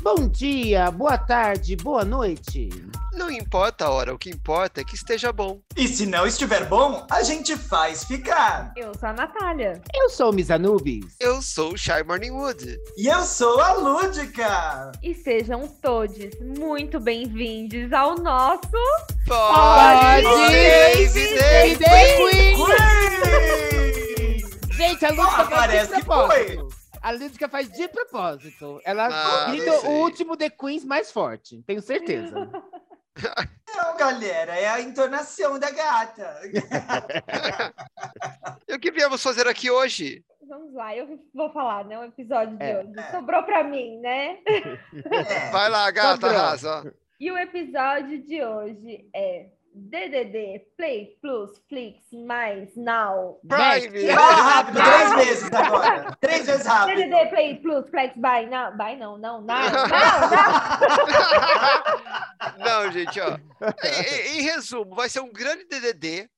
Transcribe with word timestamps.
Bom 0.00 0.28
dia, 0.28 0.90
boa 0.92 1.18
tarde, 1.18 1.74
boa 1.74 2.04
noite. 2.04 2.68
Não 3.12 3.28
importa 3.28 3.86
a 3.86 3.90
hora, 3.90 4.14
o 4.14 4.18
que 4.18 4.30
importa 4.30 4.80
é 4.80 4.84
que 4.84 4.94
esteja 4.94 5.32
bom. 5.32 5.60
E 5.76 5.88
se 5.88 6.06
não 6.06 6.24
estiver 6.24 6.66
bom, 6.66 7.04
a 7.10 7.22
gente 7.24 7.56
faz 7.56 8.04
ficar. 8.04 8.72
Eu 8.76 8.94
sou 8.94 9.08
a 9.08 9.12
Natália. 9.12 9.82
Eu 9.92 10.08
sou 10.08 10.30
o 10.30 10.32
Miss 10.32 10.52
Anubis. 10.52 11.16
Eu 11.18 11.42
sou 11.42 11.72
o 11.72 11.76
Shy 11.76 12.04
Morningwood. 12.06 12.78
E 12.96 13.08
eu 13.08 13.22
sou 13.24 13.60
a 13.60 13.72
Lúdica. 13.72 14.92
E 15.02 15.14
sejam 15.14 15.66
todos 15.82 16.30
muito 16.56 17.00
bem-vindos 17.00 17.92
ao 17.92 18.14
nosso 18.16 18.70
Pode, 19.26 20.22
David 20.48 21.78
Queen! 21.78 22.56
Ui! 22.56 22.76
Gente, 24.70 25.04
a 25.04 25.10
Lúdica 25.10 25.44
faz 25.44 25.48
parece 25.48 25.92
que. 25.92 26.77
A 27.08 27.12
Lúdica 27.12 27.48
faz 27.48 27.70
de 27.72 27.88
propósito. 27.88 28.80
Ela 28.84 29.06
Ah, 29.06 29.50
grita 29.50 29.72
sei. 29.78 29.88
o 29.88 29.92
último 30.02 30.36
The 30.36 30.50
Queens 30.50 30.84
mais 30.84 31.10
forte, 31.10 31.62
tenho 31.66 31.80
certeza. 31.80 32.34
Não, 33.74 33.96
galera, 33.96 34.54
é 34.54 34.68
a 34.68 34.80
entonação 34.80 35.58
da 35.58 35.70
gata. 35.70 36.38
E 38.68 38.74
o 38.74 38.78
que 38.78 38.90
viemos 38.90 39.22
fazer 39.22 39.48
aqui 39.48 39.70
hoje? 39.70 40.22
Vamos 40.46 40.72
lá, 40.74 40.94
eu 40.96 41.18
vou 41.34 41.50
falar, 41.52 41.84
né? 41.86 41.98
O 41.98 42.04
episódio 42.04 42.56
de 42.58 42.62
É. 42.64 42.78
hoje. 42.78 42.92
Sobrou 43.10 43.42
pra 43.42 43.64
mim, 43.64 43.98
né? 44.00 44.38
É. 44.46 45.50
Vai 45.50 45.68
lá, 45.70 45.90
gata, 45.90 46.12
Sobrou. 46.26 46.30
arrasa. 46.30 46.94
E 47.20 47.30
o 47.32 47.38
episódio 47.38 48.22
de 48.22 48.42
hoje 48.44 49.08
é 49.14 49.46
DDD 49.74 50.62
Play 50.76 51.16
Plus 51.22 51.50
Flix 51.68 52.00
mais 52.12 52.68
Now. 52.76 53.38
Prime! 53.48 54.12
Fala 54.14 54.42
rápido, 54.42 54.80
três 54.82 55.14
vezes 55.26 55.52
agora. 55.52 56.16
Três 56.20 56.46
vezes 56.46 56.66
rápido. 56.66 56.96
DDD 56.96 57.28
Play 57.30 57.54
Plus 57.60 57.88
Flex 57.90 58.14
by 58.16 58.46
Now. 58.50 58.72
By 58.76 58.96
não, 58.98 59.16
não, 59.18 59.40
não, 59.40 59.46
não, 59.46 59.70
não. 62.58 62.84
Não, 62.84 62.92
gente, 62.92 63.20
ó. 63.20 63.36
Em, 63.84 64.36
em- 64.36 64.38
em 64.38 64.42
resumo, 64.42 64.94
vai 64.94 65.08
ser 65.08 65.20
um 65.20 65.32
grande 65.32 65.64
DDD 65.64 66.28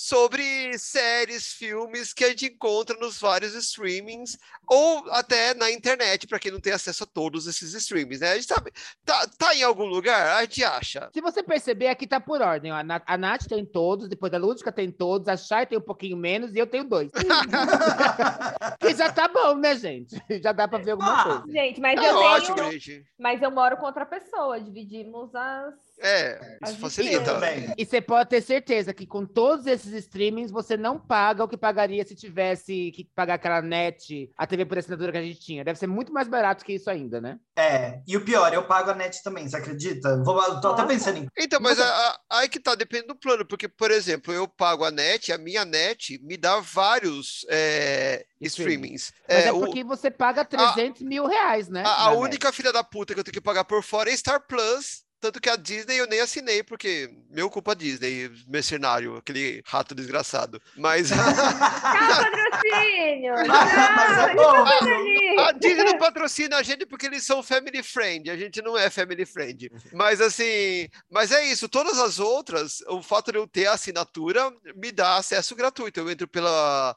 sobre 0.00 0.78
séries, 0.78 1.48
filmes 1.54 2.12
que 2.12 2.22
a 2.24 2.28
gente 2.28 2.46
encontra 2.46 2.96
nos 3.00 3.18
vários 3.20 3.52
streamings 3.56 4.38
ou 4.68 5.10
até 5.10 5.54
na 5.54 5.72
internet, 5.72 6.24
para 6.28 6.38
quem 6.38 6.52
não 6.52 6.60
tem 6.60 6.72
acesso 6.72 7.02
a 7.02 7.06
todos 7.06 7.48
esses 7.48 7.74
streamings, 7.74 8.20
né? 8.20 8.30
A 8.30 8.34
gente 8.36 8.46
tá, 8.46 8.62
tá, 9.04 9.26
tá 9.36 9.54
em 9.56 9.64
algum 9.64 9.86
lugar, 9.86 10.36
a 10.36 10.42
gente 10.42 10.62
acha. 10.62 11.10
Se 11.12 11.20
você 11.20 11.42
perceber, 11.42 11.88
aqui 11.88 12.06
tá 12.06 12.20
por 12.20 12.40
ordem. 12.40 12.70
ó. 12.70 12.76
A, 12.76 12.84
Na- 12.84 13.02
a 13.04 13.18
Nath 13.18 13.48
tem 13.48 13.66
todos, 13.66 14.08
depois 14.08 14.32
a 14.32 14.38
Lúdica 14.38 14.70
tem 14.70 14.88
todos, 14.92 15.26
a 15.26 15.36
Chay 15.36 15.66
tem 15.66 15.76
um 15.78 15.80
pouquinho 15.82 16.16
menos 16.16 16.54
e 16.54 16.58
eu 16.60 16.66
tenho 16.68 16.84
dois. 16.84 17.10
que 17.10 17.18
já 18.94 19.12
tá 19.12 19.26
bom, 19.26 19.56
né, 19.56 19.74
gente? 19.76 20.16
Já 20.40 20.52
dá 20.52 20.68
pra 20.68 20.78
ver 20.78 20.92
alguma 20.92 21.20
Ah, 21.20 21.24
coisa. 21.24 21.52
Gente, 21.52 21.80
mas 21.80 22.00
É 22.00 22.08
eu 22.08 22.14
ótimo, 22.16 22.54
tenho. 22.54 22.70
gente. 22.72 23.04
Mas 23.18 23.42
eu 23.42 23.50
moro 23.50 23.76
com 23.76 23.86
outra 23.86 24.06
pessoa. 24.06 24.60
Dividimos 24.60 25.34
as. 25.34 25.87
É, 26.00 26.58
As 26.62 26.70
isso 26.70 26.80
facilita. 26.80 27.24
também. 27.24 27.74
E 27.76 27.84
você 27.84 28.00
pode 28.00 28.28
ter 28.30 28.40
certeza 28.40 28.94
que 28.94 29.06
com 29.06 29.26
todos 29.26 29.66
esses 29.66 29.92
streamings 29.92 30.50
você 30.50 30.76
não 30.76 30.98
paga 30.98 31.42
o 31.42 31.48
que 31.48 31.56
pagaria 31.56 32.04
se 32.04 32.14
tivesse 32.14 32.92
que 32.92 33.04
pagar 33.14 33.34
aquela 33.34 33.60
net, 33.60 34.30
a 34.36 34.46
TV 34.46 34.64
por 34.64 34.78
assinatura 34.78 35.10
que 35.12 35.18
a 35.18 35.22
gente 35.22 35.40
tinha. 35.40 35.64
Deve 35.64 35.78
ser 35.78 35.86
muito 35.88 36.12
mais 36.12 36.28
barato 36.28 36.64
que 36.64 36.72
isso 36.74 36.88
ainda, 36.88 37.20
né? 37.20 37.38
É, 37.56 38.00
e 38.06 38.16
o 38.16 38.24
pior, 38.24 38.52
eu 38.54 38.64
pago 38.66 38.90
a 38.90 38.94
net 38.94 39.22
também, 39.24 39.48
você 39.48 39.56
acredita? 39.56 40.22
Vou, 40.22 40.36
tô 40.60 40.68
até 40.68 40.82
Nossa. 40.82 40.86
pensando 40.86 41.18
em. 41.18 41.26
Então, 41.36 41.58
mas 41.60 41.80
a- 41.80 41.84
a- 42.08 42.20
aí 42.38 42.48
que 42.48 42.60
tá, 42.60 42.74
depende 42.76 43.08
do 43.08 43.16
plano, 43.16 43.44
porque, 43.44 43.66
por 43.68 43.90
exemplo, 43.90 44.32
eu 44.32 44.46
pago 44.46 44.84
a 44.84 44.90
net, 44.92 45.32
a 45.32 45.38
minha 45.38 45.64
net 45.64 46.18
me 46.22 46.36
dá 46.36 46.60
vários 46.60 47.44
é, 47.50 48.24
streamings. 48.40 49.12
Mas 49.28 49.44
é, 49.44 49.48
É, 49.48 49.52
o- 49.52 49.58
porque 49.60 49.82
você 49.82 50.10
paga 50.10 50.44
300 50.44 51.02
mil 51.02 51.26
reais, 51.26 51.68
né? 51.68 51.82
a, 51.84 52.04
a 52.06 52.10
única 52.12 52.52
filha 52.52 52.72
da 52.72 52.84
puta 52.84 53.14
que 53.14 53.20
eu 53.20 53.24
tenho 53.24 53.32
que 53.34 53.40
pagar 53.40 53.64
por 53.64 53.82
fora 53.82 54.10
é 54.10 54.16
Star 54.16 54.46
Plus. 54.46 55.02
Tanto 55.20 55.40
que 55.40 55.50
a 55.50 55.56
Disney 55.56 55.96
eu 55.98 56.06
nem 56.06 56.20
assinei, 56.20 56.62
porque 56.62 57.10
meu 57.28 57.50
culpa 57.50 57.74
Disney, 57.74 58.30
mercenário, 58.46 59.16
aquele 59.16 59.62
rato 59.66 59.94
desgraçado. 59.94 60.62
Mas 60.76 61.08
Tchau, 61.08 61.16
patrocínio! 62.22 63.34
Mas 63.48 64.18
é 64.18 64.34
Tchau, 64.34 64.36
bom. 64.36 64.64
ali. 64.66 65.38
a 65.40 65.52
Disney 65.52 65.84
não 65.84 65.98
patrocina 65.98 66.56
a 66.56 66.62
gente 66.62 66.86
porque 66.86 67.06
eles 67.06 67.24
são 67.24 67.42
family 67.42 67.82
friend. 67.82 68.30
A 68.30 68.36
gente 68.36 68.62
não 68.62 68.76
é 68.78 68.88
family 68.90 69.26
friend. 69.26 69.70
Mas 69.92 70.20
assim, 70.20 70.88
mas 71.10 71.32
é 71.32 71.44
isso. 71.46 71.68
Todas 71.68 71.98
as 71.98 72.18
outras, 72.20 72.80
o 72.88 73.02
fato 73.02 73.32
de 73.32 73.38
eu 73.38 73.46
ter 73.46 73.66
a 73.66 73.72
assinatura 73.72 74.50
me 74.76 74.92
dá 74.92 75.16
acesso 75.16 75.54
gratuito. 75.56 75.98
Eu 76.00 76.10
entro 76.10 76.28
pela. 76.28 76.96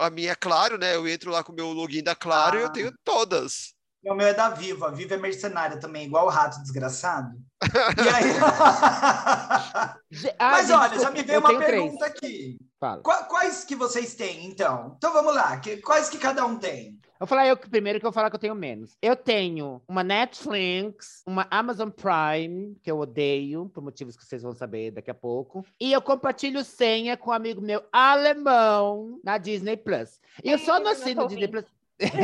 A 0.00 0.10
minha 0.10 0.32
é 0.32 0.34
Claro, 0.34 0.76
né? 0.76 0.96
Eu 0.96 1.06
entro 1.06 1.30
lá 1.30 1.44
com 1.44 1.52
o 1.52 1.54
meu 1.54 1.68
login 1.72 2.02
da 2.02 2.14
Claro 2.14 2.58
e 2.58 2.62
eu 2.62 2.66
Ah. 2.66 2.70
tenho 2.72 2.92
todas. 3.04 3.74
O 4.04 4.14
meu 4.14 4.26
é 4.28 4.34
da 4.34 4.48
Vivo. 4.50 4.84
A 4.84 4.90
Vivo 4.90 5.14
é 5.14 5.16
mercenária 5.16 5.78
também, 5.78 6.06
igual 6.06 6.26
o 6.26 6.30
rato 6.30 6.60
desgraçado. 6.62 7.36
E 7.98 8.08
aí. 8.08 8.32
Ah, 10.38 10.52
Mas 10.52 10.70
olha, 10.70 10.88
desculpa, 10.88 11.02
já 11.02 11.10
me 11.10 11.22
veio 11.22 11.36
eu 11.36 11.40
uma 11.40 11.48
tenho 11.48 11.60
três. 11.60 11.82
pergunta 11.82 12.06
aqui. 12.06 12.58
Fala. 12.80 13.02
Qua- 13.02 13.24
Quais 13.24 13.64
que 13.64 13.74
vocês 13.74 14.14
têm, 14.14 14.46
então? 14.46 14.94
Então 14.96 15.12
vamos 15.12 15.34
lá. 15.34 15.60
Quais 15.84 16.08
que 16.08 16.16
cada 16.18 16.46
um 16.46 16.56
tem? 16.56 16.98
Vou 17.18 17.26
falar 17.26 17.46
eu 17.48 17.56
primeiro 17.56 17.98
que 17.98 18.06
eu 18.06 18.10
vou 18.10 18.14
falar 18.14 18.30
que 18.30 18.36
eu 18.36 18.40
tenho 18.40 18.54
menos. 18.54 18.96
Eu 19.02 19.16
tenho 19.16 19.82
uma 19.88 20.04
Netflix, 20.04 21.22
uma 21.26 21.46
Amazon 21.50 21.90
Prime, 21.90 22.76
que 22.82 22.90
eu 22.90 22.98
odeio, 22.98 23.68
por 23.74 23.82
motivos 23.82 24.16
que 24.16 24.24
vocês 24.24 24.42
vão 24.42 24.52
saber 24.52 24.92
daqui 24.92 25.10
a 25.10 25.14
pouco. 25.14 25.64
E 25.80 25.92
eu 25.92 26.00
compartilho 26.00 26.64
senha 26.64 27.16
com 27.16 27.30
um 27.30 27.34
amigo 27.34 27.60
meu 27.60 27.82
alemão 27.92 29.20
na 29.24 29.36
Disney 29.36 29.76
Plus. 29.76 30.20
E 30.44 30.50
eu 30.52 30.58
só 30.58 30.76
é 30.78 30.80
não 30.80 30.86
o 30.86 30.88
nosso 30.90 31.02
assino 31.02 31.26
Disney? 31.26 31.48
Plus. 31.48 31.64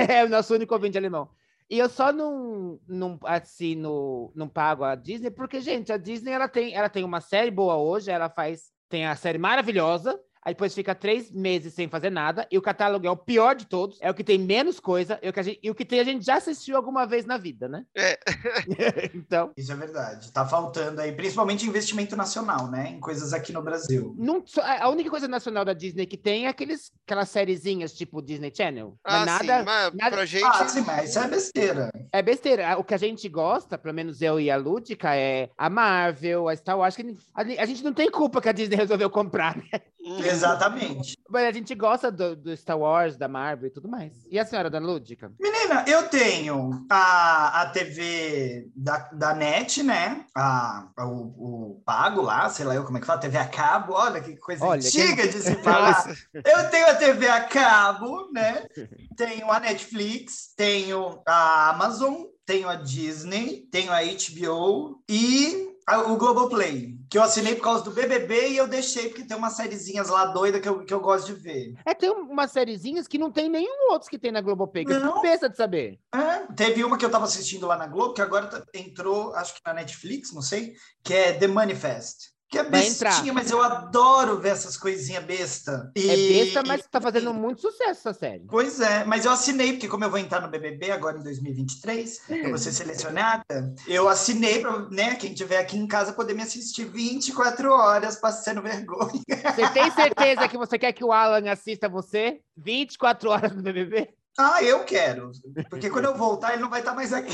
é 0.08 0.24
o 0.24 0.28
nosso 0.28 0.54
único 0.54 0.72
ouvinte 0.72 0.96
alemão. 0.96 1.28
E 1.74 1.78
eu 1.80 1.88
só 1.88 2.12
não, 2.12 2.78
não 2.86 3.18
assino, 3.24 4.30
não 4.32 4.48
pago 4.48 4.84
a 4.84 4.94
Disney, 4.94 5.28
porque, 5.28 5.60
gente, 5.60 5.92
a 5.92 5.96
Disney 5.96 6.30
ela 6.30 6.46
tem, 6.46 6.72
ela 6.72 6.88
tem 6.88 7.02
uma 7.02 7.20
série 7.20 7.50
boa 7.50 7.74
hoje, 7.74 8.12
ela 8.12 8.30
faz, 8.30 8.70
tem 8.88 9.04
a 9.04 9.16
série 9.16 9.38
maravilhosa, 9.38 10.16
aí 10.44 10.52
depois 10.54 10.74
fica 10.74 10.94
três 10.94 11.30
meses 11.30 11.74
sem 11.74 11.88
fazer 11.88 12.10
nada, 12.10 12.46
e 12.50 12.58
o 12.58 12.62
catálogo 12.62 13.06
é 13.06 13.10
o 13.10 13.16
pior 13.16 13.54
de 13.54 13.66
todos, 13.66 13.98
é 14.00 14.10
o 14.10 14.14
que 14.14 14.22
tem 14.24 14.38
menos 14.38 14.78
coisa, 14.78 15.18
é 15.22 15.28
o 15.30 15.32
que 15.32 15.40
a 15.40 15.42
gente, 15.42 15.60
e 15.62 15.70
o 15.70 15.74
que 15.74 15.84
tem 15.84 16.00
a 16.00 16.04
gente 16.04 16.24
já 16.24 16.36
assistiu 16.36 16.76
alguma 16.76 17.06
vez 17.06 17.24
na 17.24 17.36
vida, 17.38 17.68
né? 17.68 17.84
É. 17.96 18.18
então, 19.14 19.50
Isso 19.56 19.72
é 19.72 19.76
verdade. 19.76 20.32
Tá 20.32 20.44
faltando 20.46 21.00
aí, 21.00 21.12
principalmente 21.12 21.66
investimento 21.66 22.16
nacional, 22.16 22.70
né? 22.70 22.90
Em 22.90 23.00
coisas 23.00 23.32
aqui 23.32 23.52
no 23.52 23.62
Brasil. 23.62 24.14
não, 24.18 24.42
só- 24.46 24.62
a 24.62 24.88
única 24.88 25.10
coisa 25.10 25.26
nacional 25.28 25.64
da 25.64 25.72
Disney 25.72 26.06
que 26.06 26.16
tem 26.16 26.46
é 26.46 26.48
aqueles, 26.48 26.90
aquelas 27.06 27.28
sériezinhas 27.30 27.92
tipo 27.92 28.20
Disney 28.22 28.52
Channel. 28.54 28.96
Mas 29.04 29.14
Ah, 29.14 29.24
nada, 29.24 29.58
sim, 29.58 29.64
mas 29.64 29.92
nada- 29.94 30.16
pra 30.16 30.24
gente. 30.26 30.44
Ah, 30.44 30.68
sim, 30.68 30.80
mas 30.82 31.10
isso 31.10 31.18
é 31.18 31.28
besteira. 31.28 31.90
É 32.12 32.22
besteira. 32.22 32.78
O 32.78 32.84
que 32.84 32.94
a 32.94 32.98
gente 32.98 33.28
gosta, 33.28 33.78
pelo 33.78 33.94
menos 33.94 34.20
eu 34.20 34.38
e 34.40 34.50
a 34.50 34.56
Lúdica, 34.56 35.14
é 35.16 35.48
a 35.56 35.70
Marvel, 35.70 36.48
a 36.48 36.56
Star 36.56 36.78
Wars. 36.78 36.96
A 37.34 37.66
gente 37.66 37.82
não 37.84 37.92
tem 37.92 38.10
culpa 38.10 38.40
que 38.40 38.48
a 38.48 38.52
Disney 38.52 38.76
resolveu 38.76 39.08
comprar, 39.10 39.56
né? 39.56 39.64
Exatamente. 40.04 41.14
Mas 41.28 41.44
a 41.46 41.52
gente 41.52 41.74
gosta 41.74 42.10
do, 42.12 42.36
do 42.36 42.56
Star 42.56 42.78
Wars, 42.78 43.16
da 43.16 43.26
Marvel 43.26 43.68
e 43.68 43.72
tudo 43.72 43.88
mais. 43.88 44.12
E 44.30 44.38
a 44.38 44.44
senhora, 44.44 44.68
Dona 44.68 44.86
Lúdica? 44.86 45.32
Menina, 45.40 45.84
eu 45.86 46.08
tenho 46.08 46.84
a, 46.90 47.62
a 47.62 47.66
TV 47.70 48.68
da, 48.76 48.98
da 49.12 49.34
NET, 49.34 49.82
né? 49.82 50.26
A, 50.36 50.88
a- 50.96 51.06
o, 51.06 51.74
o 51.76 51.82
pago 51.84 52.20
lá, 52.20 52.48
sei 52.50 52.64
lá 52.64 52.74
eu 52.74 52.84
como 52.84 52.98
é 52.98 53.00
que 53.00 53.06
fala, 53.06 53.20
TV 53.20 53.38
a 53.38 53.48
cabo, 53.48 53.94
olha 53.94 54.20
que 54.20 54.36
coisa 54.36 54.64
Olha, 54.64 54.86
antiga 54.86 55.26
de 55.26 55.40
se 55.40 55.54
falar. 55.62 56.04
Eu 56.34 56.70
tenho 56.70 56.90
a 56.90 56.94
TV 56.94 57.28
a 57.28 57.44
cabo, 57.44 58.30
né? 58.32 58.66
Tenho 59.16 59.50
a 59.50 59.60
Netflix, 59.60 60.52
tenho 60.56 61.22
a 61.26 61.70
Amazon, 61.70 62.24
tenho 62.44 62.68
a 62.68 62.74
Disney, 62.74 63.62
tenho 63.70 63.92
a 63.92 64.00
HBO 64.02 65.00
e 65.08 65.68
o 66.08 66.16
Globoplay, 66.16 66.93
que 67.14 67.18
eu 67.18 67.22
assinei 67.22 67.54
por 67.54 67.62
causa 67.62 67.84
do 67.84 67.92
BBB 67.92 68.48
e 68.48 68.56
eu 68.56 68.66
deixei 68.66 69.06
porque 69.08 69.22
tem 69.22 69.36
umas 69.36 69.52
sériezinhas 69.52 70.08
lá 70.08 70.24
doida 70.24 70.58
que 70.58 70.68
eu, 70.68 70.84
que 70.84 70.92
eu 70.92 70.98
gosto 70.98 71.26
de 71.32 71.34
ver. 71.34 71.72
É, 71.86 71.94
tem 71.94 72.10
umas 72.10 72.50
sériezinhas 72.50 73.06
que 73.06 73.18
não 73.18 73.30
tem 73.30 73.48
nenhum 73.48 73.92
outro 73.92 74.10
que 74.10 74.18
tem 74.18 74.32
na 74.32 74.40
Globoplay. 74.40 74.84
Que 74.84 74.94
eu 74.94 74.98
Não. 74.98 75.10
fico 75.10 75.22
besta 75.22 75.48
de 75.48 75.56
saber. 75.56 76.00
É, 76.12 76.52
teve 76.56 76.82
uma 76.82 76.98
que 76.98 77.04
eu 77.04 77.10
tava 77.10 77.24
assistindo 77.26 77.68
lá 77.68 77.76
na 77.76 77.86
Globo, 77.86 78.14
que 78.14 78.20
agora 78.20 78.48
tá- 78.48 78.64
entrou, 78.74 79.32
acho 79.36 79.54
que 79.54 79.60
na 79.64 79.72
Netflix, 79.74 80.32
não 80.32 80.42
sei, 80.42 80.74
que 81.04 81.14
é 81.14 81.32
The 81.34 81.46
Manifest. 81.46 82.33
Que 82.54 82.58
é 82.60 82.62
bestinha, 82.64 83.32
mas 83.32 83.50
eu 83.50 83.60
adoro 83.60 84.38
ver 84.38 84.50
essas 84.50 84.76
coisinhas 84.76 85.24
besta. 85.24 85.90
E- 85.96 86.08
É 86.08 86.16
besta, 86.44 86.62
mas 86.64 86.86
tá 86.88 87.00
fazendo 87.00 87.34
muito 87.34 87.60
sucesso 87.60 88.08
essa 88.08 88.14
série. 88.14 88.44
Pois 88.48 88.78
é, 88.80 89.04
mas 89.04 89.24
eu 89.24 89.32
assinei, 89.32 89.72
porque 89.72 89.88
como 89.88 90.04
eu 90.04 90.10
vou 90.10 90.18
entrar 90.20 90.40
no 90.40 90.48
BBB 90.48 90.92
agora 90.92 91.18
em 91.18 91.22
2023, 91.22 92.20
eu 92.28 92.48
vou 92.50 92.58
ser 92.58 92.70
selecionada, 92.72 93.74
eu 93.88 94.08
assinei 94.08 94.60
para 94.60 94.88
né, 94.90 95.16
quem 95.16 95.34
tiver 95.34 95.58
aqui 95.58 95.76
em 95.76 95.86
casa 95.88 96.12
poder 96.12 96.34
me 96.34 96.42
assistir 96.42 96.84
24 96.84 97.72
horas 97.72 98.16
passando 98.16 98.62
vergonha. 98.62 99.20
Você 99.54 99.68
tem 99.72 99.90
certeza 99.90 100.48
que 100.48 100.56
você 100.56 100.78
quer 100.78 100.92
que 100.92 101.04
o 101.04 101.10
Alan 101.12 101.50
assista 101.50 101.88
você 101.88 102.40
24 102.56 103.30
horas 103.30 103.54
no 103.54 103.62
BBB? 103.62 104.14
Ah, 104.36 104.62
eu 104.62 104.84
quero. 104.84 105.30
Porque 105.70 105.88
quando 105.88 106.06
eu 106.06 106.16
voltar, 106.16 106.52
ele 106.54 106.62
não 106.62 106.70
vai 106.70 106.80
estar 106.80 106.92
mais 106.94 107.12
aqui. 107.12 107.32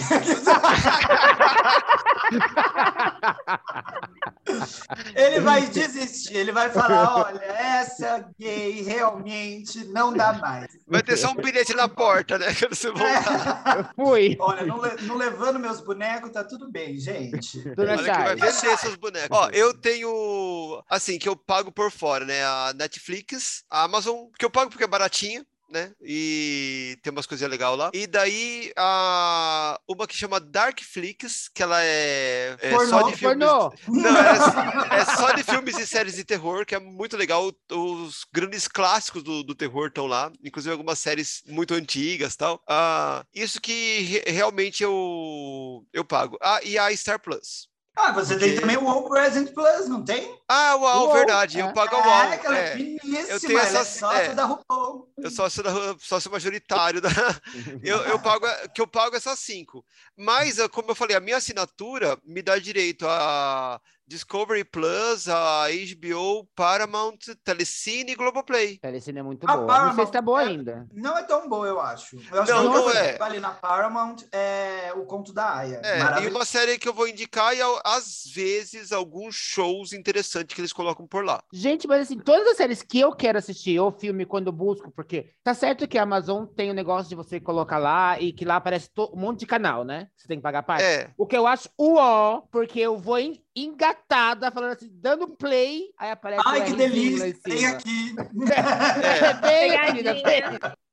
ele 5.14 5.40
vai 5.40 5.66
desistir. 5.66 6.36
Ele 6.36 6.52
vai 6.52 6.70
falar: 6.70 7.26
olha, 7.26 7.40
essa 7.42 8.28
gay 8.38 8.82
realmente 8.82 9.84
não 9.86 10.12
dá 10.12 10.32
mais. 10.34 10.66
Vai 10.86 11.02
ter 11.02 11.16
só 11.16 11.30
um 11.30 11.34
bilhete 11.34 11.74
na 11.74 11.88
porta, 11.88 12.38
né? 12.38 12.54
Quando 12.54 12.74
você 12.74 12.90
voltar. 12.90 13.78
Eu 13.78 14.04
fui. 14.04 14.36
Olha, 14.40 14.66
não, 14.66 14.80
le- 14.80 14.96
não 15.02 15.16
levando 15.16 15.58
meus 15.58 15.80
bonecos, 15.80 16.30
tá 16.30 16.44
tudo 16.44 16.70
bem, 16.70 16.98
gente. 16.98 17.62
Dona 17.74 17.92
Olha 17.92 18.12
que 18.12 18.22
vai 18.22 18.36
vender 18.36 18.76
seus 18.78 18.96
bonecos. 18.96 19.36
Ó, 19.36 19.48
eu 19.50 19.72
tenho, 19.74 20.82
assim, 20.88 21.18
que 21.18 21.28
eu 21.28 21.36
pago 21.36 21.70
por 21.72 21.90
fora, 21.90 22.24
né? 22.24 22.44
A 22.44 22.72
Netflix, 22.74 23.64
a 23.70 23.84
Amazon, 23.84 24.26
que 24.38 24.44
eu 24.44 24.50
pago 24.50 24.70
porque 24.70 24.84
é 24.84 24.88
baratinha. 24.88 25.44
Né? 25.70 25.92
E 26.02 26.98
tem 27.00 27.12
umas 27.12 27.26
coisinhas 27.26 27.50
legais 27.50 27.78
lá. 27.78 27.90
E 27.94 28.04
daí, 28.06 28.72
a... 28.76 29.80
uma 29.86 30.04
que 30.06 30.16
chama 30.16 30.40
Darkflix, 30.40 31.48
que 31.48 31.62
ela 31.62 31.80
é, 31.82 32.56
é 32.60 32.70
Pornô, 32.70 32.90
só 32.90 33.02
de 33.08 33.16
filmes. 33.16 33.38
Pornô. 33.48 33.72
Não, 33.88 34.16
é, 34.16 35.00
é 35.00 35.04
só 35.04 35.30
de 35.32 35.44
filmes 35.44 35.78
e 35.78 35.86
séries 35.86 36.16
de 36.16 36.24
terror, 36.24 36.66
que 36.66 36.74
é 36.74 36.80
muito 36.80 37.16
legal. 37.16 37.52
Os 37.70 38.26
grandes 38.32 38.66
clássicos 38.66 39.22
do, 39.22 39.44
do 39.44 39.54
terror 39.54 39.86
estão 39.86 40.06
lá, 40.06 40.32
inclusive 40.42 40.72
algumas 40.72 40.98
séries 40.98 41.42
muito 41.46 41.72
antigas 41.74 42.34
tal. 42.34 42.60
Ah, 42.68 43.24
isso 43.32 43.60
que 43.60 44.00
re- 44.00 44.24
realmente 44.26 44.82
eu, 44.82 45.86
eu 45.92 46.04
pago. 46.04 46.36
Ah, 46.42 46.60
e 46.64 46.76
a 46.76 46.94
Star 46.96 47.20
Plus. 47.20 47.69
Ah, 48.02 48.12
você 48.12 48.36
tem 48.38 48.48
Porque- 48.48 48.60
também 48.60 48.76
o 48.78 48.88
All 48.88 49.08
Present 49.08 49.52
Plus, 49.52 49.88
não 49.88 50.02
tem? 50.04 50.34
Ah, 50.48 50.74
uau, 50.76 51.06
Uau, 51.06 51.12
verdade. 51.12 51.58
é. 51.60 51.62
Eu 51.62 51.72
pago 51.72 51.94
a 51.96 51.98
É, 51.98 52.02
UAU. 52.06 52.32
aquela 52.32 52.56
É, 52.58 52.76
finíssima, 52.76 53.18
eu 53.28 53.40
tenho 53.40 53.58
ela 53.58 53.78
é 53.78 53.84
sócia 53.84 54.16
é. 54.22 54.34
da 54.34 54.44
RuPaul. 54.46 55.08
eu 55.18 55.30
sou 55.30 55.48
sócio, 55.50 55.62
da- 55.62 55.96
sócio 56.00 56.30
majoritário. 56.30 57.00
Da, 57.00 57.08
eu, 57.84 57.98
eu 58.04 58.18
pago, 58.18 58.46
que 58.74 58.80
eu 58.80 58.86
pago 58.86 59.14
essas 59.16 59.38
cinco. 59.38 59.84
Mas, 60.16 60.58
ah, 60.58 60.68
como 60.68 60.90
eu 60.90 60.94
falei, 60.94 61.14
a 61.16 61.20
minha 61.20 61.36
assinatura 61.36 62.18
me 62.24 62.42
dá 62.42 62.58
direito 62.58 63.06
a 63.06 63.80
Discovery 64.20 64.64
Plus, 64.64 65.28
a 65.28 65.66
HBO, 65.68 66.44
Paramount, 66.56 67.18
Telecine 67.44 68.10
e 68.10 68.16
Globoplay. 68.16 68.76
Telecine 68.78 69.20
é 69.20 69.22
muito 69.22 69.48
A 69.48 69.56
boa. 69.56 69.60
Não 69.60 69.68
sei 69.68 69.76
Paramount 69.78 70.06
se 70.06 70.12
tá 70.12 70.20
boa 70.20 70.42
é- 70.42 70.46
ainda. 70.48 70.88
Não 70.92 71.16
é 71.16 71.22
tão 71.22 71.48
boa, 71.48 71.64
eu 71.68 71.78
acho. 71.80 72.16
Eu 72.32 72.42
acho 72.42 72.52
Não, 72.52 72.62
que 72.72 72.76
não 72.76 72.90
é. 72.90 73.12
que 73.12 73.18
vale 73.20 73.38
na 73.38 73.50
Paramount 73.52 74.16
é 74.32 74.92
o 74.96 75.04
conto 75.04 75.32
da 75.32 75.54
Aya. 75.58 75.80
É, 75.84 76.24
e 76.24 76.26
uma 76.28 76.44
série 76.44 76.76
que 76.76 76.88
eu 76.88 76.92
vou 76.92 77.06
indicar 77.06 77.54
e, 77.56 77.60
às 77.84 78.24
vezes, 78.34 78.90
alguns 78.90 79.36
shows 79.36 79.92
interessantes 79.92 80.56
que 80.56 80.60
eles 80.60 80.72
colocam 80.72 81.06
por 81.06 81.24
lá. 81.24 81.40
Gente, 81.52 81.86
mas 81.86 82.02
assim, 82.02 82.18
todas 82.18 82.48
as 82.48 82.56
séries 82.56 82.82
que 82.82 82.98
eu 82.98 83.12
quero 83.14 83.38
assistir, 83.38 83.78
ou 83.78 83.92
filme, 83.92 84.26
quando 84.26 84.48
eu 84.48 84.52
busco, 84.52 84.90
porque 84.90 85.30
tá 85.44 85.54
certo 85.54 85.86
que 85.86 85.96
a 85.96 86.02
Amazon 86.02 86.46
tem 86.46 86.68
o 86.68 86.74
negócio 86.74 87.08
de 87.08 87.14
você 87.14 87.38
colocar 87.38 87.78
lá 87.78 88.20
e 88.20 88.32
que 88.32 88.44
lá 88.44 88.56
aparece 88.56 88.90
um 88.98 89.20
monte 89.20 89.38
de 89.40 89.46
canal, 89.46 89.84
né? 89.84 90.08
Você 90.16 90.26
tem 90.26 90.38
que 90.38 90.42
pagar 90.42 90.64
parte. 90.64 90.82
É, 90.82 91.10
O 91.16 91.26
que 91.26 91.36
eu 91.36 91.46
acho 91.46 91.68
uó, 91.78 92.42
porque 92.50 92.80
eu 92.80 92.98
vou 92.98 93.16
en- 93.18 93.40
engatada, 93.64 94.50
falando 94.50 94.72
assim, 94.72 94.90
dando 94.92 95.28
play, 95.36 95.90
aí 95.98 96.10
aparece 96.10 96.42
Ai, 96.46 96.64
que 96.64 96.74
delícia! 96.74 97.28
em 97.28 97.32
Tem 97.32 97.56
cima. 97.58 97.70
aqui. 97.72 98.14
é. 98.52 99.34
vem, 99.68 99.80
querida, 99.80 100.14
vem. 100.14 100.42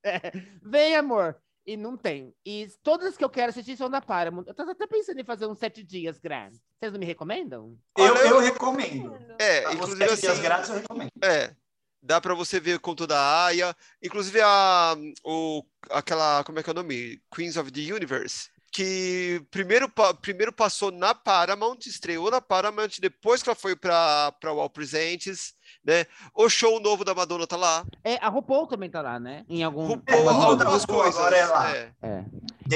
É, 0.04 0.32
vem, 0.64 0.96
amor. 0.96 1.38
E 1.66 1.76
não 1.76 1.98
tem. 1.98 2.34
E 2.46 2.68
todas 2.82 3.18
que 3.18 3.24
eu 3.24 3.30
quero 3.30 3.50
assistir 3.50 3.76
são 3.76 3.90
da 3.90 4.00
Paramount. 4.00 4.46
Eu 4.48 4.54
tava 4.54 4.72
até 4.72 4.88
pensando 4.88 5.20
em 5.20 5.26
fazer 5.26 5.48
uns 5.48 5.60
sete 5.60 5.84
dias 5.84 6.18
grátis. 6.18 6.62
Vocês 6.80 6.94
não 6.94 7.00
me 7.00 7.06
recomendam? 7.06 7.78
Eu, 7.98 8.06
eu 8.06 8.26
eu- 8.28 8.40
recomendo. 8.40 9.14
é, 9.38 9.68
Os 9.68 9.74
inclusive 9.76 10.00
sete 10.00 10.14
assim. 10.14 10.22
dias 10.22 10.40
grátis 10.40 10.70
eu 10.70 10.76
recomendo. 10.78 11.12
É. 11.22 11.54
Dá 12.02 12.22
pra 12.22 12.34
você 12.36 12.58
ver 12.58 12.76
o 12.76 12.80
conto 12.80 13.06
da 13.06 13.46
Aya. 13.48 13.76
Inclusive 14.02 14.40
a 14.42 14.96
o, 15.26 15.62
aquela, 15.90 16.42
como 16.46 16.58
é 16.58 16.64
que 16.64 16.70
é 16.70 16.72
o 16.72 16.76
nome? 16.76 17.22
Queens 17.36 17.58
of 17.58 17.70
the 17.70 17.94
Universe. 17.94 18.50
Que 18.72 19.42
primeiro, 19.50 19.92
primeiro 20.22 20.52
passou 20.52 20.92
na 20.92 21.16
Paramount, 21.16 21.80
estreou 21.86 22.30
na 22.30 22.42
Paramount, 22.42 23.00
depois 23.00 23.42
que 23.42 23.50
ela 23.50 23.56
foi 23.56 23.76
pra, 23.76 24.32
pra 24.34 24.52
Wall 24.52 24.70
Presents, 24.70 25.54
né? 25.84 26.06
O 26.36 26.50
show 26.50 26.80
novo 26.80 27.04
da 27.04 27.14
Madonna 27.14 27.46
tá 27.48 27.56
lá. 27.58 27.86
É, 28.04 28.16
a 28.18 28.30
RuPaul 28.30 28.68
também 28.68 28.90
tá 28.90 29.02
lá, 29.02 29.20
né? 29.20 29.46
Em 29.50 29.64
algum. 29.64 29.86
RuPaul, 29.88 30.30
É, 30.30 30.44
algumas 30.46 30.86
tá 30.86 30.94
coisas. 30.94 31.16
agora 31.18 31.36
é 31.38 31.46
lá. 31.46 31.76
é. 31.76 31.92
É. 32.02 32.26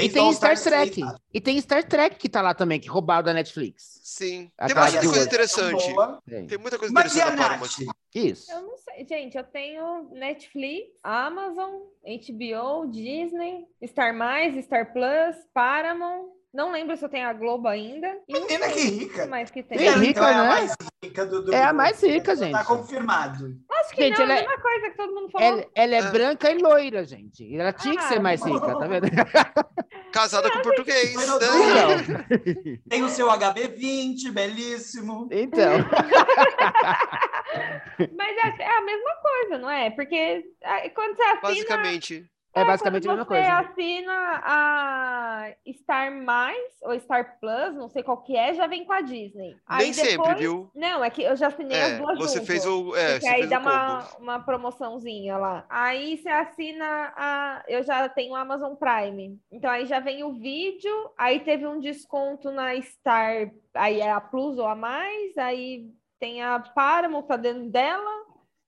E 0.02 0.08
tem 0.08 0.32
Star 0.32 0.58
Trek. 0.60 1.00
3? 1.00 1.14
E 1.34 1.40
tem 1.40 1.60
Star 1.60 1.84
Trek 1.84 2.16
que 2.16 2.28
tá 2.28 2.40
lá 2.40 2.54
também, 2.54 2.80
que 2.80 2.88
roubaram 2.88 3.22
da 3.24 3.34
Netflix. 3.34 4.00
Sim. 4.02 4.50
A 4.58 4.66
Tem 4.66 4.74
bastante 4.74 5.06
coisa 5.06 5.24
interessante. 5.24 5.84
Tem. 6.28 6.46
Tem 6.46 6.58
muita 6.58 6.78
coisa 6.78 6.92
Mas 6.92 7.14
e 7.14 7.20
a 7.20 7.26
interessante 7.28 7.36
na 7.36 7.48
Nath? 7.48 7.60
Paramount. 7.60 7.94
Isso. 8.14 8.52
Eu 8.52 8.62
não 8.62 8.76
sei, 8.76 9.06
gente, 9.06 9.36
eu 9.36 9.44
tenho 9.44 10.08
Netflix, 10.12 10.86
Amazon, 11.02 11.70
HBO, 12.04 12.86
Disney, 12.90 13.66
Star 13.86 14.14
Mais, 14.14 14.62
Star 14.64 14.92
Plus, 14.92 15.36
Paramount. 15.54 16.26
Não 16.52 16.70
lembro 16.70 16.94
se 16.98 17.04
eu 17.04 17.08
tenho 17.08 17.26
a 17.28 17.32
Globo 17.32 17.66
ainda. 17.66 18.14
E 18.28 18.32
Menina, 18.34 18.68
que 18.68 18.80
rica. 18.80 19.26
mais 19.26 19.50
que 19.50 19.62
tem. 19.62 19.86
Ela, 19.86 19.96
rica, 19.96 20.10
então, 20.20 20.28
é 20.28 20.34
a 20.34 20.42
né? 20.42 20.48
mais 20.48 20.74
rica 21.02 21.24
do, 21.26 21.42
do 21.44 21.54
É 21.54 21.62
a 21.64 21.72
mais 21.72 22.02
rica, 22.02 22.36
gente. 22.36 22.52
Tá 22.52 22.62
confirmado. 22.64 23.56
Acho 23.70 23.94
que 23.94 24.02
Gente, 24.02 24.18
não, 24.18 24.24
ela 24.24 24.34
a 24.34 24.36
é- 24.36 24.40
mesma 24.42 24.58
coisa 24.60 24.90
que 24.90 24.96
todo 24.98 25.14
mundo 25.14 25.30
falou. 25.30 25.48
Ela, 25.48 25.66
ela 25.74 25.94
é 25.94 25.98
Ah. 26.00 26.10
branca 26.10 26.50
e 26.50 26.58
loira, 26.58 27.04
gente. 27.06 27.42
E 27.42 27.56
Ela 27.56 27.72
tinha 27.72 27.96
que 27.96 28.04
ser 28.04 28.18
Ah, 28.18 28.20
mais 28.20 28.44
rica, 28.44 28.78
tá 28.78 28.86
vendo? 28.86 29.06
Casada 30.12 30.50
com 30.50 30.60
português. 30.60 31.14
Né? 31.16 31.24
Então, 31.24 31.38
Tem 32.86 33.02
o 33.02 33.08
seu 33.08 33.28
HB20, 33.30 34.30
belíssimo. 34.30 35.26
então. 35.32 35.72
Mas 38.14 38.36
é, 38.36 38.62
é 38.62 38.76
a 38.76 38.80
mesma 38.82 39.10
coisa, 39.22 39.58
não 39.58 39.70
é? 39.70 39.88
Porque 39.90 40.44
ah, 40.64 40.82
quando 40.94 41.16
você 41.16 41.22
assina. 41.22 41.40
Basicamente. 41.42 42.26
É 42.54 42.64
basicamente 42.64 43.08
a 43.08 43.12
mesma 43.12 43.24
você 43.24 43.28
coisa. 43.28 43.58
assina 43.60 44.42
a 44.44 45.54
Star 45.72 46.12
Mais 46.22 46.58
ou 46.82 46.98
Star 47.00 47.38
Plus, 47.40 47.74
não 47.74 47.88
sei 47.88 48.02
qual 48.02 48.18
que 48.18 48.36
é, 48.36 48.52
já 48.52 48.66
vem 48.66 48.84
com 48.84 48.92
a 48.92 49.00
Disney. 49.00 49.56
Aí 49.66 49.84
Nem 49.84 49.92
sempre, 49.94 50.10
depois- 50.18 50.38
viu? 50.38 50.70
Não, 50.74 51.02
é 51.02 51.08
que 51.08 51.22
eu 51.22 51.34
já 51.34 51.46
assinei 51.46 51.80
as 51.80 51.92
É, 51.92 51.98
duas 51.98 52.18
você 52.18 52.34
juntas. 52.40 52.46
fez 52.46 52.66
o. 52.66 52.94
É, 52.94 53.20
você 53.20 53.28
aí 53.28 53.38
fez 53.38 53.50
dá 53.50 53.58
o 53.58 53.62
uma, 53.62 54.08
uma 54.18 54.40
promoçãozinha 54.40 55.36
lá. 55.38 55.64
Aí 55.70 56.18
você 56.18 56.28
assina 56.28 57.12
a. 57.16 57.62
Eu 57.66 57.82
já 57.82 58.08
tenho 58.08 58.32
o 58.32 58.36
Amazon 58.36 58.74
Prime. 58.74 59.38
Então 59.50 59.70
aí 59.70 59.86
já 59.86 59.98
vem 60.00 60.22
o 60.22 60.34
vídeo, 60.34 61.10
aí 61.16 61.40
teve 61.40 61.66
um 61.66 61.80
desconto 61.80 62.50
na 62.50 62.78
Star, 62.82 63.50
aí 63.74 64.00
é 64.00 64.10
a 64.12 64.20
Plus 64.20 64.58
ou 64.58 64.66
a 64.66 64.74
mais, 64.74 65.36
aí 65.38 65.86
tem 66.20 66.42
a 66.42 66.60
Paramount 66.60 67.22
tá 67.22 67.36
dentro 67.36 67.68
dela. 67.70 68.22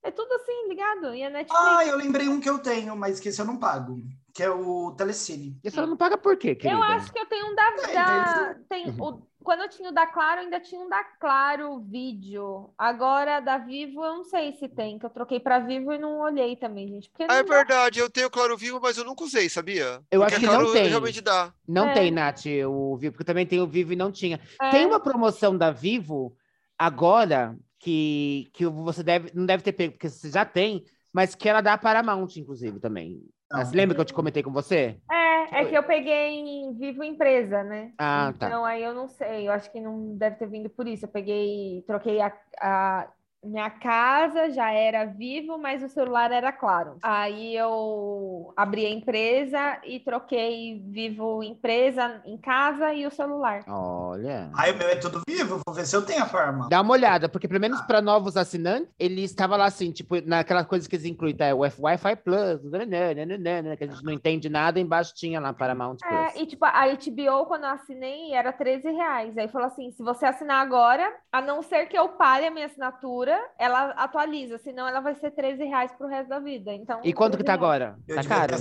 É 0.05 0.11
tudo 0.11 0.31
assim, 0.35 0.69
ligado? 0.69 1.15
E 1.15 1.25
a 1.25 1.31
Netflix. 1.31 1.65
Ah, 1.67 1.85
eu 1.87 1.97
lembrei 1.97 2.29
um 2.29 2.39
que 2.39 2.49
eu 2.49 2.59
tenho, 2.59 2.95
mas 2.95 3.19
que 3.19 3.31
esse 3.31 3.41
eu 3.41 3.47
não 3.47 3.56
pago. 3.59 3.97
Que 4.35 4.43
é 4.43 4.51
o 4.51 4.91
Telecine. 4.93 5.59
E 5.65 5.69
a 5.69 5.71
senhora 5.71 5.89
não 5.89 5.97
paga 5.97 6.19
por 6.19 6.37
quê, 6.37 6.55
querida? 6.55 6.79
Eu 6.79 6.83
acho 6.83 7.11
que 7.12 7.19
eu 7.19 7.27
tenho 7.27 7.47
um 7.51 7.55
da. 7.55 7.62
É, 7.89 7.95
da- 7.95 8.56
tem 8.69 8.91
o- 9.01 9.23
quando 9.43 9.61
eu 9.62 9.69
tinha 9.69 9.89
o 9.91 9.93
da 9.93 10.06
Claro, 10.06 10.41
ainda 10.41 10.59
tinha 10.61 10.81
um 10.81 10.89
da 10.89 11.03
Claro 11.05 11.79
vídeo. 11.81 12.71
Agora, 12.77 13.41
da 13.41 13.56
Vivo, 13.59 14.05
eu 14.05 14.17
não 14.17 14.25
sei 14.25 14.53
se 14.55 14.69
tem, 14.69 14.99
que 14.99 15.06
eu 15.06 15.11
troquei 15.11 15.39
pra 15.41 15.59
Vivo 15.61 15.93
e 15.93 15.99
não 15.99 16.19
olhei 16.21 16.56
também, 16.56 16.89
gente. 16.89 17.09
Porque 17.09 17.25
Ah, 17.31 17.37
é 17.37 17.43
dá. 17.45 17.55
verdade, 17.55 17.99
eu 18.01 18.11
tenho 18.11 18.29
Claro 18.29 18.56
Vivo, 18.59 18.81
mas 18.83 18.99
eu 18.99 19.05
nunca 19.05 19.25
usei, 19.25 19.49
sabia? 19.49 20.03
Eu 20.11 20.21
Porque 20.21 20.35
acho 20.35 20.41
que 20.41 20.47
Claro 20.51 20.65
não 20.67 20.73
tem. 20.73 20.89
realmente 20.89 21.21
dá. 21.21 21.55
Não 21.67 21.89
É. 21.89 21.95
tem, 21.95 22.11
Nath, 22.11 22.44
o 22.69 22.96
Vivo, 22.96 23.13
porque 23.13 23.25
também 23.25 23.46
tem 23.46 23.61
o 23.61 23.67
Vivo 23.67 23.93
e 23.93 23.96
não 23.96 24.11
tinha. 24.13 24.41
É. 24.61 24.70
Tem 24.70 24.84
uma 24.84 24.99
promoção 25.01 25.56
da 25.56 25.70
Vivo 25.70 26.37
agora 26.79 27.56
que, 27.84 28.48
que 28.55 28.64
você 28.64 29.03
deve, 29.03 29.31
não 29.34 29.44
deve 29.44 29.62
ter 29.62 29.72
pego, 29.72 29.93
porque 29.93 30.08
você 30.08 30.31
já 30.31 30.43
tem, 30.43 30.82
mas 31.12 31.34
que 31.34 31.46
ela 31.46 31.60
dá 31.60 31.76
para 31.76 32.03
Paramount, 32.03 32.34
inclusive, 32.36 32.81
também. 32.81 33.20
Não. 33.53 33.62
Você 33.62 33.76
lembra 33.76 33.94
que 33.94 34.00
eu 34.00 34.06
te 34.06 34.14
comentei 34.14 34.43
com 34.43 34.50
você? 34.50 34.96
É, 35.10 35.60
é 35.60 35.64
que 35.67 35.74
eu 35.76 35.82
peguei 35.82 36.41
em 36.41 36.72
Vivo 36.72 37.05
Empresa, 37.05 37.62
né? 37.62 37.93
Ah, 37.98 38.32
tá. 38.38 38.46
Então 38.46 38.64
aí 38.64 38.82
eu 38.82 38.94
não 38.94 39.06
sei, 39.06 39.46
eu 39.46 39.53
acho 39.53 39.70
que 39.70 39.81
não 39.81 40.17
deve 40.17 40.36
ter 40.36 40.48
vindo 40.48 40.70
por 40.70 40.88
isso. 40.88 41.05
Eu 41.05 41.10
peguei, 41.10 41.84
troquei 41.86 42.22
a, 42.22 42.32
a 42.58 43.08
minha 43.44 43.70
casa, 43.70 44.51
já 44.51 44.70
era 44.70 45.05
Vivo, 45.05 45.58
mas 45.58 45.82
o 45.82 45.89
celular 45.89 46.32
era 46.32 46.53
Claro. 46.53 46.96
Aí 47.03 47.56
eu 47.56 48.53
abri 48.56 48.86
a 48.86 48.91
empresa 48.91 49.79
e 49.84 50.01
troquei 50.01 50.82
Vivo 50.86 51.43
Empresa 51.43 52.22
em 52.24 52.39
casa 52.39 52.93
e 52.94 53.06
o 53.06 53.10
celular. 53.10 53.65
Olha. 53.69 54.51
Ai, 54.55 54.72
o 54.72 54.77
meu 54.77 54.89
é 54.89 54.96
tudo 54.96 55.20
vivo, 55.29 55.60
vou 55.67 55.74
ver 55.74 55.86
se 55.86 55.94
eu 55.94 56.05
tenho 56.05 56.22
a 56.22 56.27
Paramount. 56.27 56.69
Dá 56.69 56.81
uma 56.81 56.93
olhada, 56.93 57.29
porque 57.29 57.48
pelo 57.48 57.60
menos 57.60 57.81
para 57.82 58.01
novos 58.01 58.36
assinantes, 58.36 58.89
ele 58.98 59.22
estava 59.22 59.56
lá 59.56 59.67
assim, 59.67 59.91
tipo, 59.93 60.20
naquelas 60.27 60.67
coisas 60.67 60.86
que 60.86 60.96
eles 60.96 61.06
incluem, 61.06 61.36
tá? 61.36 61.55
O 61.55 61.60
Wi-Fi 61.60 62.17
Plus, 62.17 62.63
nananana, 62.70 63.77
que 63.77 63.84
a 63.84 63.86
gente 63.86 64.05
não 64.05 64.13
entende 64.13 64.48
nada, 64.48 64.81
embaixo 64.81 65.15
tinha 65.15 65.41
lá 65.41 65.53
Paramount 65.53 65.96
Plus. 65.96 66.34
É, 66.36 66.43
e 66.43 66.46
tipo, 66.46 66.65
a 66.65 66.86
HBO, 66.86 67.46
quando 67.46 67.65
eu 67.65 67.70
assinei, 67.70 68.32
era 68.32 68.53
13 68.53 68.91
reais. 68.91 69.36
Aí 69.36 69.48
falou 69.48 69.67
assim: 69.67 69.91
se 69.91 70.03
você 70.03 70.27
assinar 70.27 70.63
agora, 70.63 71.13
a 71.32 71.41
não 71.41 71.63
ser 71.63 71.86
que 71.86 71.98
eu 71.98 72.08
pare 72.10 72.46
a 72.46 72.51
minha 72.51 72.67
assinatura, 72.67 73.33
ela 73.58 73.91
atualiza, 73.96 74.58
senão 74.58 74.86
ela 74.86 75.00
vai 75.00 75.14
ser 75.14 75.31
13 75.31 75.64
reais 75.64 75.93
pro 75.93 76.06
resto 76.08 76.29
da 76.29 76.38
vida. 76.38 76.72
Então, 76.72 77.00
E 77.05 77.12
quanto 77.12 77.36
que 77.36 77.44
tá 77.44 77.56
13 77.56 77.67
reais. 77.67 77.82
agora? 77.93 77.98
Eu 78.08 78.17
Tá 78.17 78.24
caro? 78.29 78.55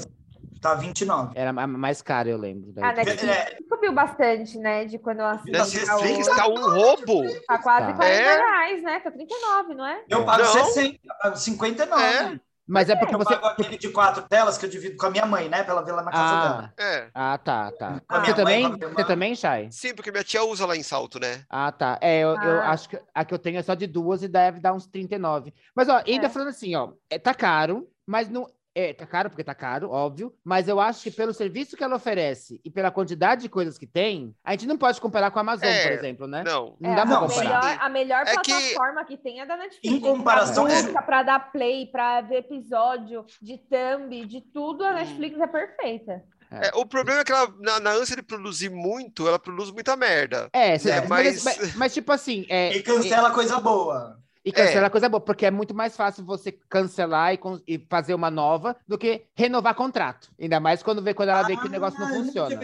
Tá 0.61 0.75
29. 0.75 1.33
Era 1.35 1.51
ma- 1.51 1.67
mais 1.67 2.01
caro, 2.01 2.29
eu 2.29 2.37
lembro. 2.37 2.71
daí. 2.71 2.85
A 2.85 2.93
Netflix 2.93 3.23
É, 3.25 3.57
subiu 3.67 3.91
bastante, 3.91 4.57
né? 4.57 4.85
De 4.85 4.97
quando 4.97 5.19
eu 5.19 5.25
assinei. 5.25 5.59
Netflix 5.59 6.27
tá 6.27 6.47
um 6.47 6.55
roubo. 6.55 7.23
Tá 7.45 7.57
quase 7.57 7.87
Tá. 7.87 7.93
40 7.93 8.05
É? 8.05 8.35
reais, 8.37 8.81
né? 8.83 8.99
Tá 9.01 9.11
39, 9.11 9.73
não 9.73 9.85
é? 9.85 10.01
eu 10.09 10.23
pago 10.23 10.41
Não. 10.43 10.53
60, 10.53 10.99
eu 11.03 11.15
pago 11.21 11.35
59. 11.35 12.01
É. 12.01 12.39
Mas 12.67 12.89
é 12.89 12.96
porque 12.96 13.13
Eu 13.13 13.20
você. 13.20 13.36
pago 13.36 13.48
aquele 13.48 13.77
de 13.77 13.89
quatro 13.89 14.24
telas 14.24 14.58
que 14.58 14.65
eu 14.65 14.70
divido 14.70 14.96
com 14.96 15.05
a 15.05 15.10
minha 15.10 15.25
mãe, 15.25 15.50
né? 15.50 15.63
Pra 15.63 15.74
ela 15.74 15.82
ver 15.84 15.91
lá 15.91 16.01
na 16.01 16.12
casa 16.12 16.41
dela. 16.41 16.74
Ah, 16.77 16.84
É. 16.84 17.10
ah, 17.13 17.38
tá, 17.38 17.72
tá. 17.72 18.01
Com 18.08 18.15
a 18.15 18.20
Você 18.22 18.25
mãe, 18.27 18.34
também? 18.36 18.70
Você 18.72 18.86
irmã. 18.86 19.03
também, 19.05 19.36
Chay? 19.36 19.67
Sim, 19.72 19.93
porque 19.93 20.12
minha 20.12 20.24
tia 20.24 20.43
usa 20.43 20.65
lá 20.65 20.75
em 20.77 20.84
salto, 20.84 21.20
né? 21.20 21.43
Ah, 21.50 21.72
tá. 21.72 21.98
É, 22.01 22.20
eu, 22.22 22.29
eu 22.29 22.62
Ah. 22.62 22.70
acho 22.72 22.88
que 22.88 22.98
a 23.13 23.25
que 23.25 23.34
eu 23.34 23.39
tenho 23.39 23.58
é 23.60 23.62
só 23.63 23.74
de 23.74 23.86
duas 23.86 24.24
e 24.24 24.27
deve 24.29 24.60
dar 24.62 24.74
uns 24.74 24.88
39. 24.88 25.53
Mas, 25.75 25.89
ó, 25.89 26.01
ainda 26.08 26.27
É. 26.27 26.29
falando 26.29 26.48
assim, 26.50 26.74
ó, 26.75 26.93
é, 27.10 27.20
tá 27.20 27.34
caro, 27.34 27.86
mas 28.08 28.29
não. 28.29 28.48
É, 28.75 28.91
tá 28.91 29.05
caro 29.05 29.29
porque 29.29 29.43
tá 29.43 29.53
caro, 29.53 29.91
óbvio. 29.91 30.33
Mas 30.43 30.67
eu 30.67 30.79
acho 30.79 31.03
que 31.03 31.11
pelo 31.11 31.31
serviço 31.33 31.77
que 31.77 31.83
ela 31.83 31.95
oferece 31.95 32.59
e 32.65 32.71
pela 32.71 32.89
quantidade 32.89 33.43
de 33.43 33.49
coisas 33.49 33.77
que 33.77 33.85
tem, 33.85 34.35
a 34.43 34.51
gente 34.53 34.65
não 34.65 34.77
pode 34.77 34.99
comparar 34.99 35.29
com 35.29 35.37
a 35.37 35.41
Amazon, 35.41 35.67
É, 35.69 35.83
por 35.83 35.91
exemplo, 35.91 36.27
né? 36.27 36.43
Não. 36.43 36.75
Não 36.79 36.91
É, 36.91 36.95
dá 36.95 37.05
pra 37.05 37.13
não, 37.19 37.27
comparar. 37.27 37.43
melhor, 37.63 37.77
a 37.81 37.89
melhor 37.89 38.23
É 38.27 38.37
que- 38.37 38.51
plataforma 38.51 39.05
que... 39.05 39.17
tem 39.17 39.41
é 39.41 39.45
da 39.45 39.55
Netflix. 39.57 39.95
Em 39.95 39.99
comparação- 39.99 40.65
Pra 40.65 40.73
música, 40.75 41.01
pra 41.03 41.23
dar 41.23 41.51
play, 41.51 41.85
pra 41.85 42.21
ver 42.21 42.37
episódio, 42.37 43.25
de 43.41 43.57
thumb, 43.59 44.25
de 44.25 44.41
tudo, 44.41 44.83
a 44.83 44.93
Netflix 44.93 45.39
é 45.39 45.47
perfeita. 45.47 46.23
É, 46.51 46.71
o 46.75 46.85
problema 46.85 47.21
é 47.21 47.23
que 47.23 47.31
ela, 47.31 47.51
na, 47.59 47.79
na 47.79 47.91
ânsia 47.91 48.15
de 48.15 48.21
produzir 48.21 48.69
muito, 48.69 49.27
ela 49.27 49.39
produz 49.39 49.71
muita 49.71 49.95
merda. 49.95 50.49
É, 50.53 50.77
cê- 50.77 50.91
É, 50.91 51.07
mas, 51.07 51.43
mas- 51.43 51.57
mas, 51.59 51.75
mas, 51.75 51.93
tipo 51.93 52.11
assim. 52.11 52.45
É, 52.49 52.75
E 52.75 52.83
cancela 52.83 53.31
coisa 53.31 53.59
boa. 53.59 54.19
E 54.45 54.51
cancelar 54.51 54.91
coisa 54.91 55.07
boa, 55.07 55.21
porque 55.21 55.45
é 55.45 55.51
muito 55.51 55.73
mais 55.73 55.95
fácil 55.95 56.25
você 56.25 56.51
cancelar 56.51 57.33
e, 57.33 57.39
e 57.65 57.88
fazer 57.89 58.13
uma 58.13 58.29
nova 58.29 58.75
do 58.85 58.97
que 58.97 59.25
renovar 59.35 59.73
contrato. 59.73 60.29
Ainda 60.39 60.59
mais 60.59 60.83
quando 60.83 61.01
vê 61.01 61.13
quando 61.13 61.29
ela 61.29 61.43
vê 61.43 61.55
que 61.55 61.65
o 61.65 61.69
negócio 61.69 61.97
não 62.00 62.07
Ah, 62.07 62.12
funciona. 62.12 62.59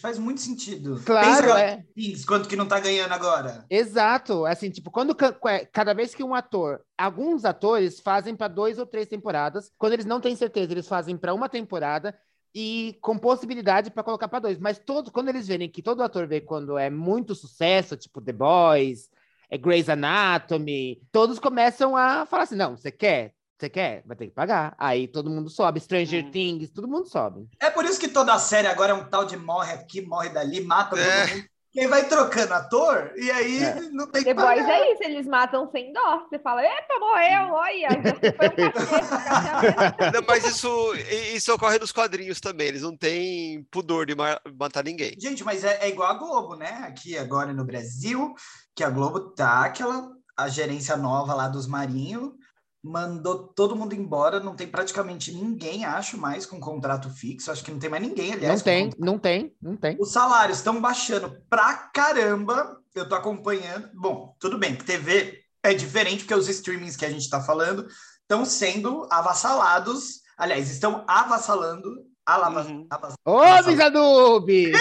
Faz 0.00 0.18
muito 0.18 0.40
sentido. 0.40 1.00
Claro, 1.04 1.46
Pensa 1.46 1.60
é. 1.60 1.84
Quanto 2.26 2.48
que 2.48 2.56
não 2.56 2.66
tá 2.66 2.80
ganhando 2.80 3.12
agora. 3.12 3.64
Exato. 3.70 4.44
Assim, 4.44 4.70
tipo, 4.70 4.90
quando 4.90 5.16
é, 5.46 5.64
cada 5.66 5.94
vez 5.94 6.14
que 6.14 6.24
um 6.24 6.34
ator, 6.34 6.80
alguns 6.98 7.44
atores 7.44 8.00
fazem 8.00 8.34
para 8.34 8.48
dois 8.48 8.78
ou 8.78 8.86
três 8.86 9.06
temporadas, 9.06 9.70
quando 9.78 9.92
eles 9.92 10.06
não 10.06 10.20
têm 10.20 10.34
certeza, 10.34 10.72
eles 10.72 10.88
fazem 10.88 11.16
para 11.16 11.32
uma 11.32 11.48
temporada 11.48 12.12
e 12.52 12.98
com 13.00 13.16
possibilidade 13.16 13.90
para 13.90 14.02
colocar 14.02 14.28
para 14.28 14.40
dois. 14.40 14.58
Mas 14.58 14.78
todo, 14.78 15.12
quando 15.12 15.28
eles 15.28 15.46
verem 15.46 15.68
que 15.68 15.82
todo 15.82 16.02
ator 16.02 16.26
vê 16.26 16.40
quando 16.40 16.76
é 16.76 16.90
muito 16.90 17.34
sucesso, 17.34 17.96
tipo 17.96 18.20
The 18.20 18.32
Boys, 18.32 19.08
é 19.50 19.58
Grey's 19.58 19.88
Anatomy, 19.88 21.00
todos 21.12 21.38
começam 21.38 21.96
a 21.96 22.24
falar 22.26 22.44
assim: 22.44 22.56
não, 22.56 22.76
você 22.76 22.90
quer? 22.90 23.32
Você 23.58 23.68
quer? 23.68 24.02
Vai 24.06 24.16
ter 24.16 24.26
que 24.28 24.32
pagar. 24.32 24.74
Aí 24.78 25.06
todo 25.06 25.28
mundo 25.28 25.50
sobe. 25.50 25.80
Stranger 25.80 26.24
Hum. 26.24 26.30
Things, 26.30 26.70
todo 26.70 26.88
mundo 26.88 27.06
sobe. 27.06 27.46
É 27.60 27.68
por 27.68 27.84
isso 27.84 28.00
que 28.00 28.08
toda 28.08 28.32
a 28.32 28.38
série 28.38 28.66
agora 28.66 28.92
é 28.92 28.94
um 28.94 29.04
tal 29.04 29.24
de 29.26 29.36
morre 29.36 29.72
aqui, 29.72 30.00
morre 30.00 30.30
dali, 30.30 30.62
mata 30.62 30.98
É. 30.98 31.26
todo 31.26 31.34
mundo. 31.36 31.44
Quem 31.72 31.86
vai 31.86 32.08
trocando 32.08 32.52
ator, 32.54 33.12
e 33.16 33.30
aí 33.30 33.62
É. 33.62 33.74
não 33.92 34.10
tem 34.10 34.24
Boys 34.24 34.34
pagar. 34.36 34.68
é 34.70 34.92
isso, 34.92 35.04
eles 35.04 35.24
matam 35.26 35.70
sem 35.70 35.92
dó. 35.92 36.26
Você 36.28 36.36
fala, 36.40 36.64
epa, 36.64 36.98
morreu, 36.98 37.52
olha. 37.54 37.88
Foi 38.36 38.66
um 38.66 38.72
cacete, 38.72 40.12
Não, 40.14 40.22
mas 40.26 40.44
isso, 40.46 40.94
isso 41.34 41.54
ocorre 41.54 41.78
nos 41.78 41.92
quadrinhos 41.92 42.40
também. 42.40 42.66
Eles 42.66 42.82
não 42.82 42.96
têm 42.96 43.62
pudor 43.70 44.04
de 44.06 44.16
ma- 44.16 44.40
matar 44.58 44.82
ninguém. 44.82 45.14
Gente, 45.20 45.44
mas 45.44 45.62
é, 45.62 45.78
é 45.82 45.88
igual 45.88 46.10
a 46.10 46.14
Globo, 46.14 46.56
né? 46.56 46.82
Aqui 46.88 47.16
agora 47.16 47.52
no 47.52 47.64
Brasil, 47.64 48.34
que 48.80 48.84
a 48.84 48.88
Globo 48.88 49.20
tá 49.20 49.66
aquela 49.66 50.10
a 50.34 50.48
gerência 50.48 50.96
nova 50.96 51.34
lá 51.34 51.48
dos 51.48 51.66
Marinho 51.66 52.34
mandou 52.82 53.48
todo 53.48 53.76
mundo 53.76 53.94
embora, 53.94 54.40
não 54.40 54.56
tem 54.56 54.66
praticamente 54.66 55.30
ninguém, 55.34 55.84
acho, 55.84 56.16
mais 56.16 56.46
com 56.46 56.58
contrato 56.58 57.10
fixo. 57.10 57.52
Acho 57.52 57.62
que 57.62 57.70
não 57.70 57.78
tem 57.78 57.90
mais 57.90 58.02
ninguém, 58.02 58.32
aliás. 58.32 58.60
não 58.60 58.64
tem, 58.64 58.90
não 58.98 59.18
tem, 59.18 59.54
não 59.60 59.76
tem. 59.76 59.98
Os 60.00 60.12
salários 60.12 60.56
estão 60.56 60.80
baixando 60.80 61.36
pra 61.50 61.74
caramba. 61.74 62.80
Eu 62.94 63.06
tô 63.06 63.14
acompanhando. 63.14 63.90
Bom, 63.92 64.34
tudo 64.40 64.56
bem, 64.56 64.74
que 64.74 64.82
TV 64.82 65.44
é 65.62 65.74
diferente, 65.74 66.24
porque 66.24 66.34
os 66.34 66.48
streamings 66.48 66.96
que 66.96 67.04
a 67.04 67.10
gente 67.10 67.28
tá 67.28 67.42
falando 67.42 67.86
estão 68.22 68.46
sendo 68.46 69.06
avassalados. 69.10 70.22
Aliás, 70.38 70.70
estão 70.70 71.04
avassalando. 71.06 72.06
Alava, 72.30 72.60
Uhum. 72.62 72.86
Ô, 73.24 73.38
avassalando. 73.38 73.70
Bizadubi! 73.70 74.72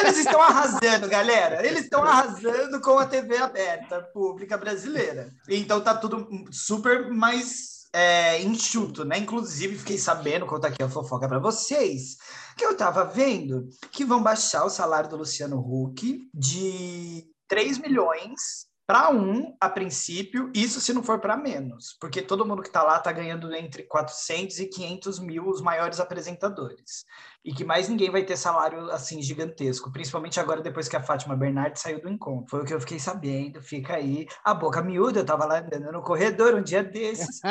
Eles 0.00 0.18
estão 0.18 0.42
arrasando, 0.42 1.08
galera. 1.08 1.64
Eles 1.64 1.84
estão 1.84 2.02
arrasando 2.02 2.80
com 2.80 2.98
a 2.98 3.06
TV 3.06 3.36
aberta 3.36 4.02
pública 4.12 4.58
brasileira. 4.58 5.30
Então 5.48 5.80
tá 5.80 5.94
tudo 5.94 6.26
super 6.50 7.12
mais 7.12 7.86
é, 7.92 8.42
enxuto, 8.42 9.04
né? 9.04 9.18
Inclusive, 9.18 9.78
fiquei 9.78 9.98
sabendo, 9.98 10.46
contar 10.46 10.68
aqui 10.68 10.82
a 10.82 10.88
fofoca 10.88 11.28
para 11.28 11.38
vocês, 11.38 12.16
que 12.56 12.64
eu 12.64 12.76
tava 12.76 13.04
vendo 13.04 13.68
que 13.92 14.04
vão 14.04 14.20
baixar 14.20 14.64
o 14.64 14.70
salário 14.70 15.08
do 15.08 15.16
Luciano 15.16 15.58
Huck 15.60 16.28
de 16.34 17.24
3 17.46 17.78
milhões 17.78 18.66
para 18.86 19.10
um, 19.10 19.56
a 19.60 19.68
princípio, 19.68 20.50
isso 20.54 20.80
se 20.80 20.92
não 20.92 21.02
for 21.02 21.18
para 21.18 21.36
menos, 21.36 21.96
porque 22.00 22.22
todo 22.22 22.46
mundo 22.46 22.62
que 22.62 22.70
tá 22.70 22.84
lá 22.84 22.98
tá 23.00 23.10
ganhando 23.10 23.52
entre 23.52 23.82
400 23.82 24.60
e 24.60 24.66
500 24.66 25.18
mil 25.18 25.48
os 25.48 25.60
maiores 25.60 25.98
apresentadores 25.98 27.04
e 27.46 27.54
que 27.54 27.64
mais 27.64 27.88
ninguém 27.88 28.10
vai 28.10 28.24
ter 28.24 28.36
salário 28.36 28.90
assim 28.90 29.22
gigantesco, 29.22 29.92
principalmente 29.92 30.40
agora 30.40 30.60
depois 30.60 30.88
que 30.88 30.96
a 30.96 31.02
Fátima 31.02 31.36
Bernardes 31.36 31.80
saiu 31.80 32.02
do 32.02 32.08
encontro. 32.08 32.50
Foi 32.50 32.62
o 32.62 32.64
que 32.64 32.74
eu 32.74 32.80
fiquei 32.80 32.98
sabendo, 32.98 33.62
fica 33.62 33.94
aí. 33.94 34.26
A 34.44 34.52
boca 34.52 34.82
miúda, 34.82 35.20
eu 35.20 35.24
tava 35.24 35.44
lá 35.46 35.60
andando 35.60 35.92
no 35.92 36.02
corredor 36.02 36.56
um 36.56 36.62
dia 36.62 36.82
desses. 36.82 37.40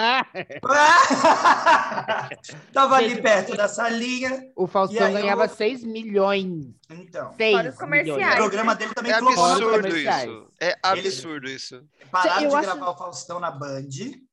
tava 2.73 2.95
ali 2.97 3.21
perto 3.21 3.55
da 3.55 3.67
salinha. 3.67 4.43
o 4.55 4.65
E 4.65 4.67
Faustão 4.67 5.07
aí 5.07 5.13
ganhava 5.13 5.45
eu- 5.45 5.49
6 5.49 5.83
milhões. 5.83 6.65
Então, 6.89 7.33
6 7.37 7.55
Fora 7.55 7.69
os 7.69 7.75
comerciais. 7.77 8.17
o 8.17 8.19
milhões. 8.19 8.35
programa 8.35 8.75
dele 8.75 8.93
também 8.93 9.11
É 9.11 9.15
absurdo 9.15 9.97
isso. 9.97 10.47
É 10.59 10.75
absurdo 10.83 11.47
isso. 11.49 11.83
Pararam 12.11 12.43
Eu 12.43 12.49
de 12.49 12.55
acho- 12.55 12.65
gravar 12.65 12.89
o 12.91 12.97
Faustão 12.97 13.39
na 13.39 13.51
Band, 13.51 13.87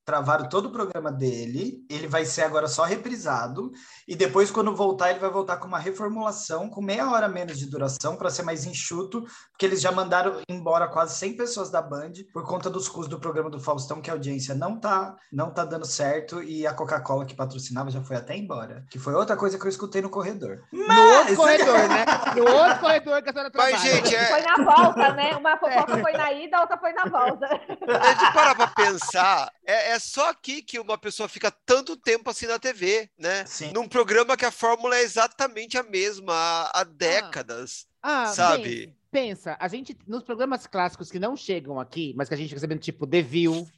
travaram 0.04 0.48
todo 0.48 0.66
o 0.66 0.72
programa 0.72 1.10
dele. 1.12 1.84
Ele 1.88 2.06
vai 2.08 2.24
ser 2.24 2.42
agora 2.42 2.66
só 2.66 2.84
reprisado. 2.84 3.70
E 4.06 4.16
depois, 4.16 4.50
quando 4.50 4.74
voltar, 4.74 5.10
ele 5.10 5.20
vai 5.20 5.30
voltar 5.30 5.56
com 5.58 5.68
uma 5.68 5.78
reformulação, 5.78 6.68
com 6.68 6.82
meia 6.82 7.10
hora 7.10 7.28
menos 7.28 7.58
de 7.58 7.66
duração, 7.66 8.16
para 8.16 8.30
ser 8.30 8.42
mais 8.42 8.66
enxuto, 8.66 9.24
porque 9.50 9.64
eles 9.66 9.80
já 9.80 9.92
mandaram 9.92 10.40
embora 10.48 10.88
quase 10.88 11.16
100 11.18 11.36
pessoas 11.36 11.70
da 11.70 11.80
Band 11.80 12.12
por 12.32 12.44
conta 12.46 12.68
dos 12.68 12.88
custos 12.88 13.08
do 13.08 13.20
programa 13.20 13.50
do 13.50 13.60
Faustão, 13.60 14.00
que 14.00 14.10
a 14.10 14.14
audiência 14.14 14.54
não 14.54 14.78
tá, 14.78 15.14
não 15.32 15.50
tá 15.52 15.64
dando 15.64 15.86
certo. 15.86 16.42
E 16.42 16.66
a 16.66 16.74
Coca-Cola 16.74 17.24
que 17.24 17.34
patrocinava 17.34 17.90
já 17.90 18.02
foi 18.02 18.16
até 18.16 18.36
embora. 18.36 18.84
Que 18.90 18.98
foi 18.98 19.14
outra 19.14 19.36
coisa 19.36 19.58
que 19.58 19.64
eu 19.64 19.68
escutei 19.70 20.02
no 20.02 20.10
corredor. 20.10 20.62
No 20.72 20.82
outro 20.82 21.28
Mas- 21.28 21.36
corredor, 21.36 21.88
né? 21.88 22.04
No 22.36 22.50
outro 22.50 22.80
corredor 22.80 23.22
que 23.22 23.30
a 23.30 23.32
senhora 23.32 23.50
trabalha. 23.50 23.72
Mas, 23.72 23.82
gente, 23.82 24.14
é, 24.14 24.24
Foi 24.26 24.42
na 24.42 24.56
volta, 24.64 25.12
né? 25.14 25.36
Uma 25.36 25.56
fofoca 25.58 25.98
foi 25.98 26.12
na 26.12 26.32
ida, 26.32 26.56
a 26.56 26.60
outra 26.62 26.78
foi 26.78 26.92
na 26.92 27.04
volta. 27.04 27.46
é 27.46 28.14
de 28.14 28.32
parar 28.32 28.54
pra 28.54 28.66
pensar, 28.68 29.50
é, 29.66 29.90
é 29.92 29.98
só 29.98 30.30
aqui 30.30 30.62
que 30.62 30.78
uma 30.78 30.98
pessoa 30.98 31.28
fica 31.28 31.50
tanto 31.64 31.96
tempo 31.96 32.28
assim 32.30 32.46
na 32.46 32.58
TV, 32.58 33.08
né? 33.18 33.44
Sim. 33.46 33.72
Num 33.72 33.88
programa 33.88 34.36
que 34.36 34.44
a 34.44 34.50
fórmula 34.50 34.96
é 34.96 35.02
exatamente 35.02 35.78
a 35.78 35.82
mesma 35.82 36.32
há, 36.34 36.80
há 36.80 36.84
décadas. 36.84 37.86
Ah, 38.02 38.26
sabe? 38.26 38.86
Pensa, 39.10 39.52
pensa, 39.52 39.56
a 39.60 39.68
gente, 39.68 39.96
nos 40.06 40.22
programas 40.22 40.66
clássicos 40.66 41.10
que 41.10 41.18
não 41.18 41.36
chegam 41.36 41.78
aqui, 41.78 42.14
mas 42.16 42.28
que 42.28 42.34
a 42.34 42.36
gente 42.36 42.48
fica 42.48 42.60
sabendo, 42.60 42.80
tipo 42.80 43.06
The 43.06 43.22
View, 43.22 43.68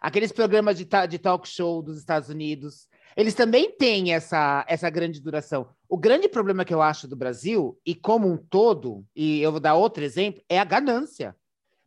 aqueles 0.00 0.32
programas 0.32 0.76
de, 0.76 0.84
ta- 0.84 1.06
de 1.06 1.18
talk 1.18 1.48
show 1.48 1.82
dos 1.82 1.96
Estados 1.96 2.28
Unidos, 2.28 2.88
eles 3.16 3.34
também 3.34 3.70
têm 3.76 4.12
essa, 4.14 4.64
essa 4.68 4.88
grande 4.90 5.20
duração. 5.20 5.68
O 5.88 5.96
grande 5.96 6.28
problema 6.28 6.64
que 6.64 6.72
eu 6.72 6.82
acho 6.82 7.08
do 7.08 7.16
Brasil, 7.16 7.78
e 7.84 7.94
como 7.94 8.30
um 8.30 8.36
todo, 8.36 9.04
e 9.14 9.40
eu 9.40 9.50
vou 9.50 9.60
dar 9.60 9.74
outro 9.74 10.04
exemplo, 10.04 10.42
é 10.48 10.58
a 10.58 10.64
ganância. 10.64 11.34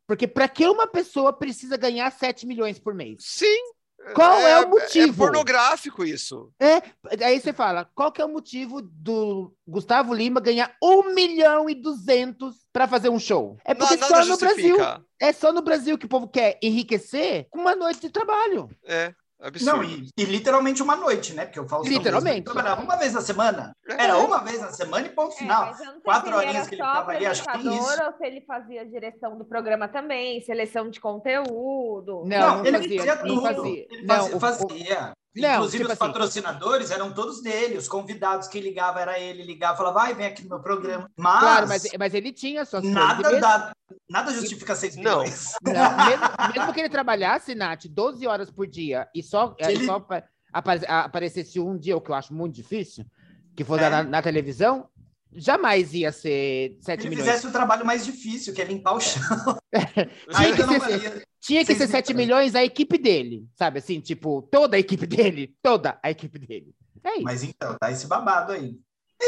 Porque 0.07 0.27
para 0.27 0.47
que 0.47 0.67
uma 0.67 0.85
pessoa 0.87 1.31
precisa 1.33 1.77
ganhar 1.77 2.11
7 2.11 2.45
milhões 2.45 2.77
por 2.79 2.93
mês? 2.93 3.17
Sim. 3.19 3.71
Qual 4.13 4.37
é 4.41 4.59
o 4.59 4.69
motivo? 4.69 5.13
É 5.13 5.15
pornográfico 5.27 6.03
isso. 6.03 6.51
Aí 7.21 7.39
você 7.39 7.53
fala, 7.53 7.89
qual 7.95 8.11
que 8.11 8.21
é 8.21 8.25
o 8.25 8.29
motivo 8.29 8.81
do 8.81 9.53
Gustavo 9.65 10.13
Lima 10.13 10.41
ganhar 10.41 10.75
1 10.83 11.13
milhão 11.13 11.69
e 11.69 11.75
200 11.75 12.53
para 12.73 12.85
fazer 12.85 13.07
um 13.07 13.17
show? 13.17 13.57
É 13.63 13.73
porque 13.73 13.95
Na- 13.95 14.07
só 14.07 14.25
no 14.25 14.37
Brasil. 14.37 14.75
justifica. 14.75 15.05
É 15.21 15.31
só 15.31 15.53
no 15.53 15.61
Brasil 15.61 15.97
que 15.97 16.05
o 16.05 16.09
povo 16.09 16.27
quer 16.27 16.59
enriquecer 16.61 17.47
com 17.49 17.59
uma 17.59 17.77
noite 17.77 18.01
de 18.01 18.09
trabalho. 18.09 18.69
É, 18.83 19.13
absurdo. 19.47 19.77
Não, 19.77 19.83
e, 19.83 20.09
e 20.17 20.23
literalmente 20.25 20.81
uma 20.81 20.95
noite, 20.95 21.33
né? 21.33 21.45
Porque 21.45 21.59
o 21.59 21.67
Faustão 21.67 21.91
Literalmente. 21.97 22.43
trabalhava 22.43 22.81
uma 22.81 22.95
vez 22.95 23.13
na 23.13 23.21
semana. 23.21 23.75
É. 23.87 24.03
Era 24.03 24.17
uma 24.17 24.39
vez 24.43 24.59
na 24.61 24.71
semana 24.71 25.05
e 25.05 25.09
ponto 25.09 25.35
final. 25.35 25.65
É, 25.65 25.69
eu 25.71 25.85
não 25.85 25.91
sei 25.93 26.01
Quatro 26.03 26.35
horinhas 26.35 26.67
que 26.67 26.75
ele 26.75 26.81
ficava 26.83 27.11
ali, 27.11 27.25
acho 27.25 27.41
que 27.43 27.47
tem 27.51 27.59
apresentador 27.61 27.93
isso. 27.93 28.03
Ou 28.03 28.17
se 28.17 28.25
ele 28.25 28.41
fazia 28.41 28.85
direção 28.85 29.37
do 29.37 29.45
programa 29.45 29.87
também, 29.87 30.41
seleção 30.41 30.89
de 30.89 30.99
conteúdo. 30.99 32.23
Não, 32.25 32.57
não 32.57 32.65
ele 32.65 32.77
fazia, 32.77 32.97
fazia 32.99 33.15
não 33.15 33.35
tudo. 33.35 33.41
fazia. 33.41 33.87
Ele 33.89 34.05
Não, 34.05 34.15
fazia. 34.15 34.35
o- 34.35 34.39
fazia. 34.39 35.11
Não, 35.35 35.49
Inclusive, 35.55 35.77
tipo 35.83 35.85
os 35.85 35.91
assim- 36.01 36.11
patrocinadores 36.13 36.91
eram 36.91 37.11
todos 37.11 37.41
dele. 37.41 37.77
Os 37.77 37.87
convidados, 37.87 38.47
quem 38.47 38.61
ligava 38.61 39.01
era 39.01 39.19
ele. 39.19 39.43
Ligava, 39.43 39.75
falava, 39.77 39.99
vai, 40.01 40.13
vem 40.13 40.27
aqui 40.27 40.43
no 40.43 40.49
meu 40.49 40.59
programa. 40.59 41.09
Mas, 41.17 41.39
Claro, 41.39 41.67
mas, 41.67 41.87
mas 41.97 42.13
ele 42.13 42.31
tinha 42.31 42.63
suas 42.65 42.83
coisas. 42.83 43.01
Nada, 43.41 43.73
nada 44.09 44.31
justifica 44.31 44.75
6 44.75 44.95
Não. 44.95 45.01
milhões. 45.21 45.53
Não, 45.63 46.05
mesmo, 46.05 46.25
mesmo 46.55 46.73
que 46.73 46.79
ele 46.79 46.89
trabalhasse, 46.89 47.55
Nath, 47.55 47.85
12 47.87 48.27
horas 48.27 48.51
por 48.51 48.67
dia 48.67 49.07
e 49.15 49.23
só, 49.23 49.55
e 49.59 49.65
Ele- 49.65 49.85
só 49.85 49.95
apa- 49.95 50.23
apare- 50.51 50.85
aparecesse 50.87 51.59
um 51.59 51.75
dia, 51.77 51.97
o 51.97 52.01
que 52.01 52.11
eu 52.11 52.15
acho 52.15 52.31
muito 52.33 52.53
difícil, 52.53 53.03
que 53.55 53.63
for 53.63 53.79
É. 53.79 53.89
na, 53.89 54.03
na 54.03 54.21
televisão, 54.21 54.87
jamais 55.35 55.93
ia 55.93 56.11
ser 56.11 56.77
7 56.81 57.01
Ele 57.01 57.09
milhões. 57.09 57.25
fizesse 57.27 57.47
o 57.47 57.51
trabalho 57.51 57.85
mais 57.85 58.05
difícil, 58.05 58.53
que 58.53 58.61
é 58.61 58.65
limpar 58.65 58.93
o 58.93 58.99
chão. 58.99 59.21
Tinha 60.35 60.55
que 60.55 60.63
ser- 60.63 60.79
valia. 60.79 61.23
Tinha 61.41 61.65
que 61.65 61.75
ser 61.75 61.87
7 61.87 62.13
milhões. 62.13 62.55
a 62.55 62.63
equipe 62.63 62.97
dele, 62.97 63.45
sabe? 63.55 63.79
Assim, 63.79 63.99
tipo, 63.99 64.41
toda 64.51 64.75
a 64.77 64.79
equipe 64.79 65.05
dele, 65.05 65.53
toda 65.61 65.99
a 66.01 66.09
equipe 66.11 66.39
dele. 66.39 66.73
É 67.03 67.15
isso. 67.15 67.23
Mas 67.23 67.43
então, 67.43 67.75
tá 67.79 67.91
esse 67.91 68.07
babado 68.07 68.53
aí. 68.53 68.75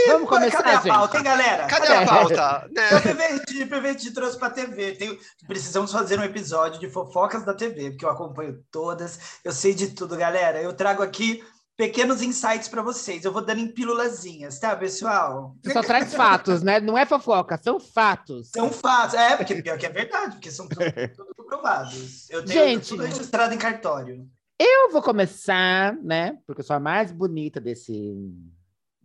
Vamos 0.08 0.28
começar, 0.28 0.58
Cadê 0.62 0.70
a 0.72 0.82
gente. 0.82 0.88
pauta, 0.90 1.18
hein, 1.18 1.24
galera? 1.24 1.68
Cadê 1.68 1.88
a 1.88 2.06
pauta? 2.06 2.70
Né? 2.76 2.94
Eu 2.94 3.02
perverti, 3.02 3.66
perverti, 3.66 4.12
trouxe 4.12 4.38
pra 4.38 4.50
TV. 4.50 4.92
Tenho- 4.94 5.18
precisamos 5.48 5.92
fazer 5.92 6.20
um 6.20 6.24
episódio 6.24 6.80
de 6.82 6.90
fofocas 6.90 7.46
da 7.46 7.54
TV, 7.54 7.92
porque 7.92 8.04
eu 8.04 8.10
acompanho 8.10 8.60
todas, 8.72 9.18
eu 9.44 9.54
sei 9.54 9.74
de 9.74 9.90
tudo, 9.90 10.18
galera. 10.18 10.62
Eu 10.62 10.74
trago 10.74 11.02
aqui 11.02 11.42
pequenos 11.78 12.22
insights 12.22 12.68
pra 12.68 12.82
vocês. 12.82 13.26
Eu 13.26 13.32
vou 13.32 13.44
dando 13.44 13.60
em 13.60 13.68
pílulazinhas, 13.68 14.60
tá, 14.60 14.76
pessoal? 14.76 15.56
Você 15.64 15.74
só 15.74 15.82
traz 15.82 16.14
fatos, 16.14 16.62
né? 16.62 16.80
Não 16.80 16.98
é 16.98 17.06
fofoca, 17.06 17.60
são 17.62 17.80
fatos. 17.80 18.50
São 18.50 18.72
fatos. 18.72 19.16
É, 19.16 19.36
porque 19.38 19.62
pior 19.62 19.78
que 19.78 19.86
é 19.86 19.90
verdade, 19.90 20.36
porque 20.36 20.52
são 20.52 20.68
tudo, 20.68 20.86
tudo 21.16 21.36
comprovados. 21.36 22.30
Eu 22.30 22.44
tenho 22.46 22.66
Gente. 22.66 22.90
tudo 22.90 23.04
registrado 23.04 23.54
em 23.54 23.58
cartório. 23.58 24.28
Eu 24.58 24.90
vou 24.92 25.02
começar, 25.02 25.96
né? 26.02 26.38
Porque 26.48 26.62
eu 26.62 26.66
sou 26.66 26.78
a 26.78 26.80
mais 26.80 27.12
bonita 27.12 27.60
desse, 27.60 28.16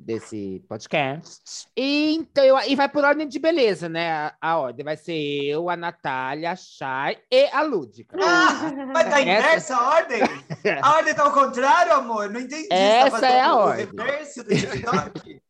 desse 0.01 0.63
podcast. 0.69 1.67
E, 1.77 2.15
então, 2.15 2.45
eu- 2.45 2.59
e 2.69 2.75
vai 2.75 2.89
por 2.89 3.05
ordem 3.05 3.29
de 3.29 3.39
beleza, 3.39 3.89
né? 3.89 4.11
A, 4.13 4.35
a 4.41 4.59
ordem 4.59 4.85
vai 4.85 4.97
ser 4.97 5.15
eu, 5.45 5.69
a 5.69 5.77
Natália, 5.77 6.53
a 6.53 6.57
Chay 6.57 7.19
e 7.31 7.47
a 7.53 7.63
Lúdica. 7.63 8.17
Ah, 8.21 8.71
vai 8.93 9.05
estar 9.05 9.21
Essa- 9.21 9.21
inversa 9.21 9.77
a 9.77 9.89
ordem? 9.97 10.21
A 10.83 10.97
ordem 10.97 11.15
tá 11.15 11.23
ao 11.25 11.33
contrário, 11.33 11.93
amor? 11.95 12.31
Não 12.31 12.41
entendi. 12.41 12.69
Essa 12.71 13.11
tá 13.11 13.11
fazendo 13.21 13.33
é 13.33 13.41
a 13.41 13.55
ordem. 13.57 13.87
do 13.87 14.45
TikTok? 14.45 15.41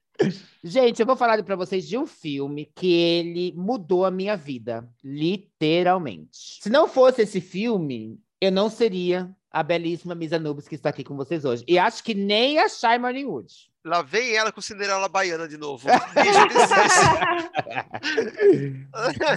Gente, 0.62 1.00
eu 1.00 1.06
vou 1.06 1.16
falar 1.16 1.42
para 1.42 1.56
vocês 1.56 1.88
de 1.88 1.96
um 1.96 2.06
filme 2.06 2.70
que 2.74 2.92
ele 2.92 3.54
mudou 3.56 4.04
a 4.04 4.10
minha 4.10 4.36
vida, 4.36 4.86
literalmente. 5.02 6.58
Se 6.60 6.68
não 6.68 6.86
fosse 6.86 7.22
esse 7.22 7.40
filme, 7.40 8.18
eu 8.40 8.52
não 8.52 8.68
seria 8.68 9.30
a 9.50 9.62
belíssima 9.62 10.14
Misa 10.14 10.38
Nubes 10.38 10.68
que 10.68 10.74
está 10.74 10.90
aqui 10.90 11.02
com 11.02 11.16
vocês 11.16 11.44
hoje. 11.44 11.64
E 11.66 11.78
acho 11.78 12.04
que 12.04 12.14
nem 12.14 12.58
a 12.58 12.68
Shy 12.68 12.98
Morningwood. 12.98 13.69
Lá 13.84 14.02
vem 14.02 14.36
ela 14.36 14.52
com 14.52 14.60
Cinderela 14.60 15.08
Baiana 15.08 15.48
de 15.48 15.56
novo. 15.56 15.88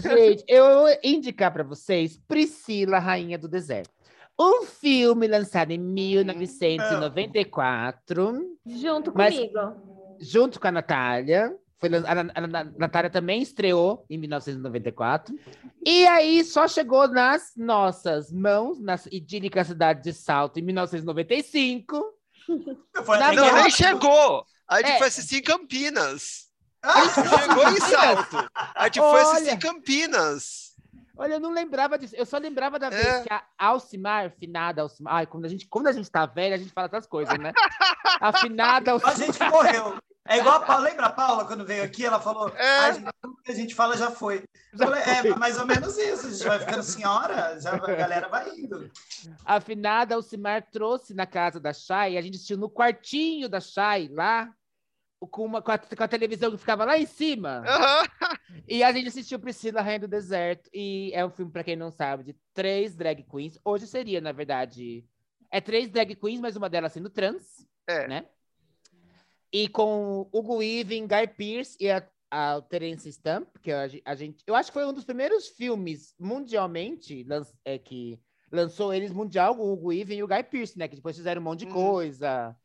Gente, 0.01 0.43
eu 0.47 0.63
vou 0.81 0.87
indicar 1.03 1.51
para 1.53 1.63
vocês 1.63 2.17
Priscila, 2.27 2.97
Rainha 2.99 3.37
do 3.37 3.47
Deserto. 3.47 3.91
Um 4.39 4.63
filme 4.63 5.27
lançado 5.27 5.71
em 5.71 5.77
1994, 5.77 8.57
Junto 8.65 9.11
comigo. 9.11 9.59
junto 10.19 10.59
com 10.59 10.67
a 10.67 10.71
Natália. 10.71 11.55
Foi, 11.79 11.89
lan- 11.89 12.03
a, 12.07 12.13
a- 12.13 12.43
a 12.43 12.47
Natália 12.77 13.09
também 13.09 13.41
estreou 13.41 14.05
em 14.09 14.17
1994. 14.17 15.35
E 15.85 16.07
aí 16.07 16.43
só 16.43 16.67
chegou 16.67 17.07
nas 17.07 17.51
nossas 17.57 18.31
mãos, 18.31 18.79
na 18.79 18.95
idílica 19.11 19.63
cidade 19.63 20.01
de 20.01 20.13
Salto, 20.13 20.59
em 20.59 20.63
1995. 20.63 22.12
Até 22.95 23.35
Não, 23.35 23.53
nem 23.55 23.69
chegou. 23.71 24.45
A 24.67 24.77
gente 24.77 24.91
É. 24.91 24.97
foi 24.97 25.07
assistir 25.07 25.37
em 25.37 25.43
Campinas. 25.43 26.49
Ah, 26.81 27.01
Chegou 27.09 27.69
em 27.69 27.79
Salto. 27.79 28.49
A 28.75 28.83
gente 28.85 28.99
foi 28.99 29.21
assistir 29.21 29.43
Olha. 29.47 29.51
em 29.53 29.59
Campinas. 29.59 30.73
Olha, 31.15 31.33
eu 31.35 31.39
não 31.39 31.51
lembrava 31.51 31.97
disso. 31.97 32.15
Eu 32.17 32.25
só 32.25 32.37
lembrava 32.37 32.79
da 32.79 32.89
vez 32.89 33.05
É. 33.05 33.21
que 33.23 33.31
a 33.31 33.43
Alcimar, 33.57 34.31
finada 34.39 34.81
Alcimar. 34.81 35.13
Ai, 35.15 35.25
quando 35.27 35.45
a 35.45 35.47
gente, 35.47 35.67
quando 35.67 35.87
a 35.87 35.91
gente 35.91 36.09
tá 36.09 36.25
velha, 36.25 36.55
a 36.55 36.57
gente 36.57 36.73
fala 36.73 36.85
outras 36.87 37.05
coisas, 37.05 37.37
né? 37.37 37.53
A 38.19 38.33
finada 38.39 38.91
A 38.91 38.93
Alcimar. 38.95 39.15
gente 39.17 39.39
morreu. 39.49 39.97
É 40.25 40.37
igual 40.37 40.55
a 40.55 40.59
Paula. 40.61 40.83
Lembra 40.89 41.05
a 41.07 41.11
Paula 41.11 41.45
quando 41.45 41.65
veio 41.65 41.83
aqui? 41.83 42.05
Ela 42.05 42.19
falou: 42.19 42.47
É. 42.49 42.79
"Ai, 42.79 42.93
gente, 42.93 43.09
tudo 43.21 43.41
que 43.43 43.51
a 43.51 43.55
gente 43.55 43.75
fala 43.75 43.97
já 43.97 44.09
foi. 44.09 44.43
Já 44.73 44.85
falei, 44.85 45.01
foi. 45.03 45.29
é 45.31 45.35
mais 45.35 45.59
ou 45.59 45.65
menos 45.65 45.97
isso. 45.97 46.27
A 46.27 46.29
gente 46.31 46.43
vai 46.47 46.59
ficando 46.59 46.83
senhora, 46.83 47.59
já, 47.59 47.73
a 47.73 47.77
galera 47.77 48.29
vai 48.29 48.49
indo. 48.55 48.89
A 49.43 49.59
finada 49.59 50.15
Alcimar 50.15 50.65
trouxe 50.71 51.13
na 51.13 51.25
casa 51.25 51.59
da 51.59 51.73
Chay, 51.73 52.17
a 52.17 52.21
gente 52.21 52.35
assistiu 52.35 52.57
no 52.57 52.69
quartinho 52.69 53.49
da 53.49 53.59
Chay, 53.59 54.07
lá, 54.09 54.49
com, 55.29 55.45
uma, 55.45 55.61
com, 55.61 55.71
a, 55.71 55.77
com 55.77 56.03
a 56.03 56.07
televisão 56.07 56.51
que 56.51 56.57
ficava 56.57 56.85
lá 56.85 56.97
em 56.97 57.05
cima. 57.05 57.61
Aham. 57.67 58.07
E 58.67 58.81
a 58.83 58.91
gente 58.93 59.07
assistiu 59.09 59.39
Priscila, 59.39 59.81
Rainha 59.81 59.99
do 60.01 60.07
Deserto. 60.07 60.69
E 60.73 61.11
é 61.13 61.25
um 61.25 61.29
filme, 61.31 61.51
pra 61.51 61.63
quem 61.63 61.75
não 61.75 61.91
sabe, 61.91 62.23
de 62.23 62.35
três 62.53 62.95
drag 62.95 63.23
queens. 63.23 63.59
Hoje 63.65 63.87
seria, 63.87 64.21
na 64.21 64.31
verdade, 64.31 65.03
é 65.51 65.59
três 65.59 65.89
drag 65.89 66.15
queens, 66.15 66.39
mas 66.39 66.55
uma 66.55 66.69
delas 66.69 66.93
sendo 66.93 67.09
trans, 67.09 67.65
É. 67.87 68.07
né? 68.07 68.25
E 69.53 69.67
com 69.69 70.27
Hugo 70.33 70.57
Weaving, 70.57 71.05
Guy 71.07 71.27
Pearce 71.37 71.77
e 71.79 71.89
a, 71.89 72.03
a 72.31 72.59
Terence 72.61 73.07
Stamp, 73.11 73.47
que 73.61 73.71
a, 73.71 73.87
a 74.03 74.15
gente... 74.15 74.43
Eu 74.47 74.55
acho 74.55 74.69
que 74.71 74.73
foi 74.73 74.85
um 74.85 74.91
dos 74.93 75.05
primeiros 75.05 75.47
filmes 75.49 76.15
mundialmente 76.19 77.23
lan- 77.23 77.45
é, 77.63 77.77
que 77.77 78.19
lançou 78.51 78.91
eles 78.93 79.11
mundial, 79.11 79.55
o 79.59 79.71
Hugo 79.73 79.89
Weaving 79.89 80.15
e 80.17 80.23
o 80.23 80.27
Guy 80.27 80.43
Pearce, 80.43 80.77
né? 80.77 80.87
Que 80.87 80.95
depois 80.95 81.15
fizeram 81.15 81.39
um 81.39 81.45
monte 81.45 81.59
de 81.59 81.65
Uhum. 81.67 81.73
coisa. 81.73 82.55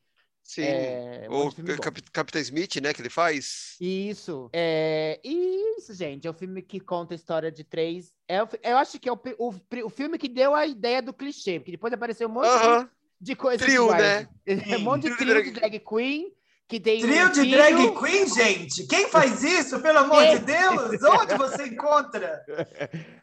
Sim. 0.42 0.62
é, 0.62 1.26
um 1.30 1.46
o 1.48 1.50
de. 1.50 1.76
Cap 1.76 2.02
Capitão 2.10 2.40
Smith, 2.40 2.76
né, 2.76 2.94
que 2.94 3.02
ele 3.02 3.10
faz. 3.10 3.76
Isso. 3.78 4.48
É, 4.50 5.20
isso, 5.22 5.92
gente. 5.92 6.26
É 6.26 6.30
um 6.30 6.34
filme 6.34 6.62
que 6.62 6.80
conta 6.80 7.12
a 7.12 7.16
história 7.16 7.52
de 7.52 7.64
três. 7.64 8.14
É, 8.26 8.38
eu 8.62 8.78
acho 8.78 8.98
que 8.98 9.10
é 9.10 9.12
o, 9.12 9.20
o, 9.38 9.54
o 9.84 9.90
filme 9.90 10.16
que 10.16 10.26
deu 10.26 10.54
a 10.54 10.66
ideia 10.66 11.02
do 11.02 11.12
clichê, 11.12 11.58
porque 11.60 11.72
depois 11.72 11.92
apareceu 11.92 12.28
um 12.28 12.32
monte 12.32 12.44
de- 12.46 12.50
Aham. 12.50 12.90
de 13.20 13.36
coisa. 13.36 13.62
Trio, 13.62 13.84
iguais. 13.84 14.02
né? 14.02 14.28
É 14.72 14.76
um 14.78 14.80
monte 14.80 15.02
de 15.02 15.10
de 15.10 15.16
trio 15.18 15.42
de 15.44 15.50
drag 15.50 15.78
queen 15.80 16.32
que 16.68 16.78
tem. 16.78 17.00
Trio 17.00 17.26
um 17.26 17.32
de 17.32 17.40
filho. 17.40 17.56
drag 17.56 17.98
queen, 17.98 18.28
gente? 18.28 18.86
Quem 18.86 19.08
faz 19.08 19.42
isso, 19.44 19.80
pelo 19.80 20.00
amor 20.00 20.22
de 20.26 20.38
Deus? 20.40 21.02
Onde 21.02 21.34
você 21.36 21.64
encontra? 21.64 22.44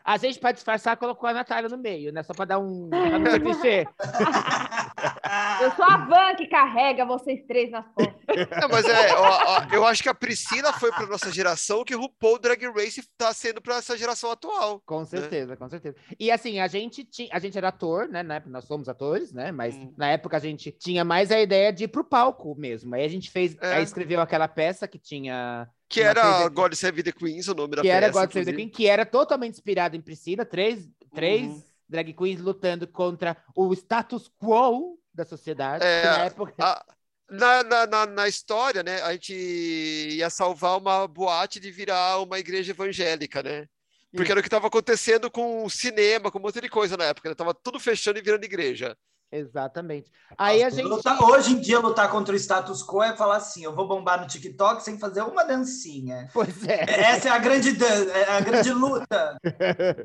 A 0.04 0.18
gente, 0.18 0.40
para 0.40 0.52
disfarçar, 0.52 0.98
colocou 0.98 1.30
a 1.30 1.34
Natália 1.34 1.70
no 1.70 1.78
meio, 1.78 2.12
né? 2.12 2.24
Só 2.24 2.34
para 2.34 2.46
dar 2.46 2.60
um. 2.60 2.90
Pra 2.90 3.20
não 3.20 3.32
ser 3.32 3.40
clichê. 3.46 3.88
Eu 5.62 5.72
sou 5.72 5.86
a 5.86 5.98
van 6.06 6.36
que 6.36 6.48
carrega 6.48 7.06
vocês 7.06 7.44
três 7.48 7.72
nas 7.72 7.86
costas. 7.94 8.16
Não, 8.62 8.70
mas 8.70 8.86
é, 8.86 9.14
ó, 9.16 9.40
ó, 9.48 9.74
eu 9.74 9.86
acho 9.86 10.04
que 10.04 10.10
a 10.10 10.14
Priscila 10.14 10.74
foi 10.74 10.92
para 10.92 11.06
nossa 11.08 11.32
geração 11.32 11.80
o 11.82 11.86
que 11.86 11.96
o 11.96 12.00
RuPaul 12.00 12.40
Drag 12.40 12.64
Race 12.68 13.00
está 13.00 13.34
sendo 13.34 13.62
para 13.62 13.78
essa 13.78 13.98
geração 13.98 14.32
atual. 14.32 14.82
Com 14.86 15.06
certeza, 15.06 15.56
com 15.56 15.70
certeza. 15.70 15.96
E 16.20 16.30
assim, 16.32 16.60
a 16.60 16.68
gente 16.68 17.04
tinha, 17.04 17.30
a 17.32 17.40
gente 17.40 17.58
era 17.58 17.70
ator, 17.70 18.08
né? 18.08 18.24
Na 18.24 18.36
época, 18.36 18.52
nós 18.52 18.66
somos 18.66 18.88
atores, 18.90 19.32
né? 19.34 19.52
Mas 19.52 19.76
Hum. 19.76 19.94
na 19.98 20.10
época 20.10 20.38
a 20.38 20.40
gente 20.40 20.72
tinha 20.72 21.04
mais 21.04 21.32
a 21.32 21.40
ideia 21.40 21.72
de 21.74 21.86
ir 21.86 21.88
pro 21.88 22.04
palco 22.04 22.56
mesmo. 22.56 22.94
Aí 22.96 23.04
a 23.04 23.08
gente 23.10 23.30
fez, 23.32 23.56
É. 23.62 23.76
aí 23.76 23.84
escreveu 23.84 24.22
aquela 24.22 24.48
peça 24.48 24.88
que 24.88 25.00
tinha. 25.00 25.68
Que 25.88 26.02
Uma 26.02 26.10
era 26.10 26.50
God 26.50 26.74
Save 26.74 27.04
the 27.04 27.12
Queens, 27.12 27.48
o 27.48 27.54
nome 27.54 27.76
da 27.76 27.82
que 27.82 27.88
peça. 27.88 27.98
era 27.98 28.08
God 28.10 28.22
Save 28.32 28.34
the 28.34 28.40
inclusive. 28.42 28.58
Queen, 28.58 28.70
que 28.70 28.88
era 28.88 29.06
totalmente 29.06 29.54
inspirado 29.54 29.96
em 29.96 30.02
Priscila, 30.02 30.44
três, 30.46 30.88
três 31.14 31.48
Uhum. 31.48 31.64
drag 31.88 32.14
queens 32.14 32.42
lutando 32.42 32.88
contra 32.88 33.38
o 33.56 33.72
status 33.74 34.30
quo 34.40 34.98
da 35.16 35.26
sociedade. 35.26 35.84
É, 35.84 36.04
na 36.04 36.18
época... 36.26 36.54
A- 36.60 36.86
na, 37.28 37.64
na, 37.88 38.06
na, 38.06 38.28
história, 38.28 38.84
né, 38.84 39.02
a 39.02 39.12
gente 39.14 39.34
ia 39.34 40.30
salvar 40.30 40.78
uma 40.78 41.08
boate 41.08 41.60
de 41.60 41.72
virar 41.72 42.20
uma 42.20 42.38
igreja 42.38 42.72
evangélica, 42.72 43.42
né? 43.42 43.68
Porque 44.16 44.32
era 44.32 44.40
o 44.40 44.44
que 44.44 44.48
estava 44.48 44.68
acontecendo 44.68 45.30
com 45.30 45.66
o 45.66 45.70
cinema, 45.70 46.32
com 46.32 46.40
um 46.40 46.42
monte 46.42 46.62
de 46.62 46.70
coisa 46.70 46.96
na 46.96 47.06
época. 47.06 47.30
Né? 47.30 47.36
Tava 47.36 47.54
tudo 47.54 47.80
fechando 47.80 48.18
e 48.18 48.22
virando 48.22 48.46
igreja. 48.46 48.96
Exatamente. 49.32 50.10
Aí 50.38 50.64
a 50.64 50.70
gente. 50.70 50.86
Lutar- 50.88 51.22
hoje 51.22 51.54
em 51.54 51.60
dia, 51.60 51.80
lutar 51.80 52.10
contra 52.10 52.34
o 52.34 52.38
status 52.38 52.82
quo 52.86 53.04
é 53.04 53.16
falar 53.18 53.38
assim: 53.38 53.64
eu 53.64 53.76
vou 53.76 53.88
bombar 53.88 54.22
no 54.22 54.28
TikTok 54.28 54.82
sem 54.84 54.98
fazer 55.00 55.22
uma 55.24 55.44
dancinha. 55.44 56.30
Pois 56.34 56.66
é. 56.68 56.84
Essa 56.88 57.30
é 57.30 57.32
a 57.32 57.38
grande, 57.38 57.74
dan- 57.74 58.10
é 58.12 58.32
a 58.32 58.40
grande 58.40 58.72
luta. 58.74 59.38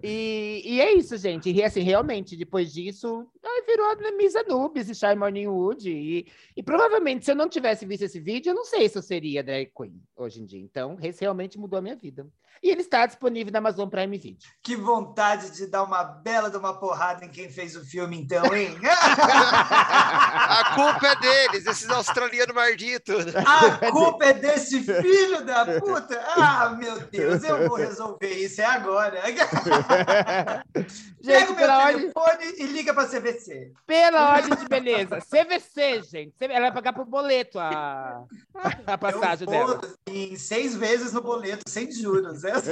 E, 0.02 0.62
e 0.64 0.80
é 0.80 0.94
isso, 0.94 1.16
gente. 1.16 1.50
E 1.50 1.62
assim, 1.62 1.80
realmente, 1.80 2.36
depois 2.36 2.72
disso, 2.72 3.26
virou 3.66 3.86
a 3.86 4.12
Misa 4.16 4.42
Nubes 4.48 4.88
e 4.88 4.94
Shy 4.94 5.14
Morning 5.14 5.46
Wood. 5.46 5.88
E, 5.90 6.26
e 6.56 6.62
provavelmente, 6.62 7.24
se 7.24 7.30
eu 7.30 7.36
não 7.36 7.48
tivesse 7.48 7.84
visto 7.86 8.02
esse 8.02 8.18
vídeo, 8.20 8.50
eu 8.50 8.54
não 8.54 8.64
sei 8.64 8.88
se 8.88 8.98
eu 8.98 9.02
seria 9.02 9.42
drag 9.44 9.70
queen 9.76 10.02
hoje 10.16 10.40
em 10.40 10.46
dia. 10.46 10.60
Então, 10.60 10.96
esse 11.02 11.20
realmente 11.20 11.58
mudou 11.58 11.78
a 11.78 11.82
minha 11.82 11.96
vida. 11.96 12.26
E 12.62 12.70
ele 12.70 12.82
está 12.82 13.06
disponível 13.06 13.52
na 13.52 13.58
Amazon 13.58 13.88
Prime 13.88 14.18
Video. 14.18 14.38
Que 14.62 14.76
vontade 14.76 15.50
de 15.50 15.66
dar 15.66 15.82
uma 15.82 16.04
bela 16.04 16.50
de 16.50 16.56
uma 16.56 16.78
porrada 16.78 17.24
em 17.24 17.28
quem 17.30 17.48
fez 17.48 17.74
o 17.74 17.84
filme, 17.84 18.20
então, 18.20 18.44
hein? 18.54 18.76
A 20.50 20.74
culpa 20.74 21.06
é 21.06 21.16
deles, 21.16 21.66
esses 21.66 21.88
australianos 21.88 22.54
malditos. 22.54 23.24
A 23.34 23.90
culpa 23.90 24.26
é 24.26 24.32
desse 24.34 24.80
filho 24.80 25.44
da 25.44 25.64
puta? 25.80 26.20
Ah, 26.36 26.70
meu 26.70 27.00
Deus, 27.00 27.42
eu 27.44 27.68
vou 27.68 27.78
resolver 27.78 28.32
isso, 28.32 28.60
é 28.60 28.66
agora. 28.66 29.22
Pega 31.24 31.40
gente, 31.40 31.52
o 31.52 31.54
meu 31.54 31.56
pela 31.56 31.84
ordem, 31.84 32.10
telefone 32.10 32.54
e 32.58 32.66
liga 32.66 32.94
para 32.94 33.06
CVC. 33.06 33.72
pela 33.86 34.32
ordem 34.34 34.56
de 34.56 34.68
beleza. 34.68 35.18
CVC, 35.18 36.02
gente. 36.02 36.34
Ela 36.40 36.60
vai 36.60 36.72
pagar 36.72 36.92
por 36.94 37.04
boleto 37.04 37.58
a, 37.58 38.24
a 38.86 38.98
passagem 38.98 39.46
eu 39.46 39.66
vou, 39.66 39.78
dela. 39.78 39.94
em 40.08 40.36
seis 40.36 40.74
vezes 40.74 41.12
no 41.12 41.20
boleto, 41.20 41.62
sem 41.68 41.90
juros. 41.92 42.39
É 42.44 42.52
assim. 42.52 42.70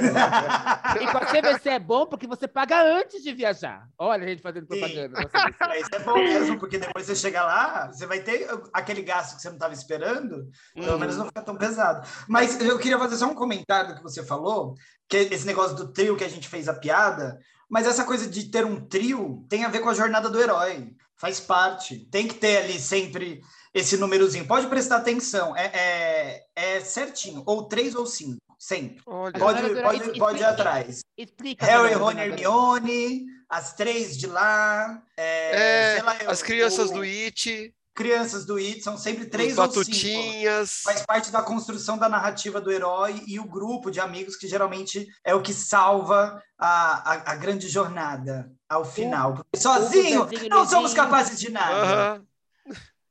E 1.01 1.11
com 1.11 1.17
a 1.17 1.25
CVC 1.25 1.69
é 1.69 1.79
bom 1.79 2.05
porque 2.05 2.27
você 2.27 2.47
paga 2.47 2.81
antes 2.83 3.21
de 3.23 3.33
viajar. 3.33 3.87
Olha 3.97 4.23
a 4.25 4.27
gente 4.27 4.41
fazendo 4.41 4.67
propaganda. 4.67 5.19
Isso 5.79 5.89
é 5.93 5.99
bom 5.99 6.15
mesmo, 6.17 6.59
porque 6.59 6.77
depois 6.77 7.05
você 7.05 7.15
chega 7.15 7.43
lá, 7.43 7.87
você 7.91 8.05
vai 8.05 8.19
ter 8.21 8.47
aquele 8.73 9.01
gasto 9.01 9.35
que 9.35 9.41
você 9.41 9.49
não 9.49 9.55
estava 9.55 9.73
esperando, 9.73 10.47
pelo 10.73 10.93
Uhum. 10.93 10.99
menos 10.99 11.17
não 11.17 11.25
fica 11.27 11.41
tão 11.41 11.55
pesado. 11.55 12.07
Mas 12.27 12.59
eu 12.59 12.77
queria 12.79 12.97
fazer 12.99 13.17
só 13.17 13.25
um 13.27 13.35
comentário 13.35 13.89
do 13.91 13.95
que 13.97 14.03
você 14.03 14.23
falou, 14.25 14.75
que 15.07 15.17
é 15.17 15.21
esse 15.33 15.45
negócio 15.45 15.75
do 15.75 15.91
trio 15.91 16.15
que 16.17 16.23
a 16.23 16.29
gente 16.29 16.47
fez 16.47 16.67
a 16.67 16.73
piada, 16.73 17.37
mas 17.69 17.85
essa 17.87 18.03
coisa 18.03 18.27
de 18.27 18.49
ter 18.49 18.65
um 18.65 18.79
trio 18.87 19.45
tem 19.49 19.63
a 19.65 19.69
ver 19.69 19.79
com 19.79 19.89
a 19.89 19.93
jornada 19.93 20.29
do 20.29 20.41
herói, 20.41 20.91
faz 21.15 21.39
parte. 21.39 21.99
Tem 22.09 22.27
que 22.27 22.33
ter 22.35 22.57
ali 22.57 22.79
sempre 22.79 23.41
esse 23.73 23.97
númerozinho. 23.97 24.47
Pode 24.47 24.67
prestar 24.67 24.97
atenção, 24.97 25.55
é, 25.55 25.65
é, 25.73 26.43
é 26.55 26.79
certinho, 26.79 27.43
ou 27.45 27.67
três 27.67 27.93
ou 27.93 28.05
cinco, 28.05 28.39
sempre. 28.59 29.01
Olha. 29.07 29.39
Pode, 29.39 29.61
pode, 29.61 29.81
pode 29.81 29.97
ir 30.03 30.11
explica. 30.11 30.49
atrás. 30.49 30.99
Explica. 31.17 31.65
Harry, 31.65 31.89
Fernanda. 31.89 32.21
Hermione, 32.25 33.25
as 33.49 33.73
três 33.73 34.17
de 34.17 34.27
lá, 34.27 35.01
é, 35.17 35.55
É, 35.55 35.93
sei 35.95 36.03
lá, 36.03 36.17
as 36.31 36.43
crianças 36.43 36.89
o- 36.91 36.93
do 36.95 37.01
It, 37.01 37.73
crianças 37.95 38.45
do 38.45 38.55
It 38.57 38.81
são 38.81 38.97
sempre 38.97 39.23
os 39.25 39.29
três 39.29 39.57
ou 39.57 39.65
cinco. 39.65 39.77
Batutinhas. 39.79 40.81
Faz 40.83 41.05
parte 41.05 41.31
da 41.31 41.41
construção 41.41 41.97
da 41.97 42.07
narrativa 42.07 42.61
do 42.61 42.71
herói 42.71 43.21
e 43.27 43.39
o 43.39 43.45
grupo 43.45 43.89
de 43.91 43.99
amigos 43.99 44.35
que 44.35 44.47
geralmente 44.47 45.05
é 45.25 45.33
o 45.35 45.41
que 45.41 45.53
salva 45.53 46.41
a, 46.57 47.13
a, 47.13 47.31
a 47.31 47.35
grande 47.35 47.67
jornada 47.67 48.51
ao 48.69 48.85
final. 48.85 49.33
Porque 49.35 49.57
sozinho 49.57 50.27
não 50.49 50.65
somos 50.67 50.93
capazes 50.93 51.39
de 51.39 51.49
nada. 51.51 51.75
Aham. 51.75 52.25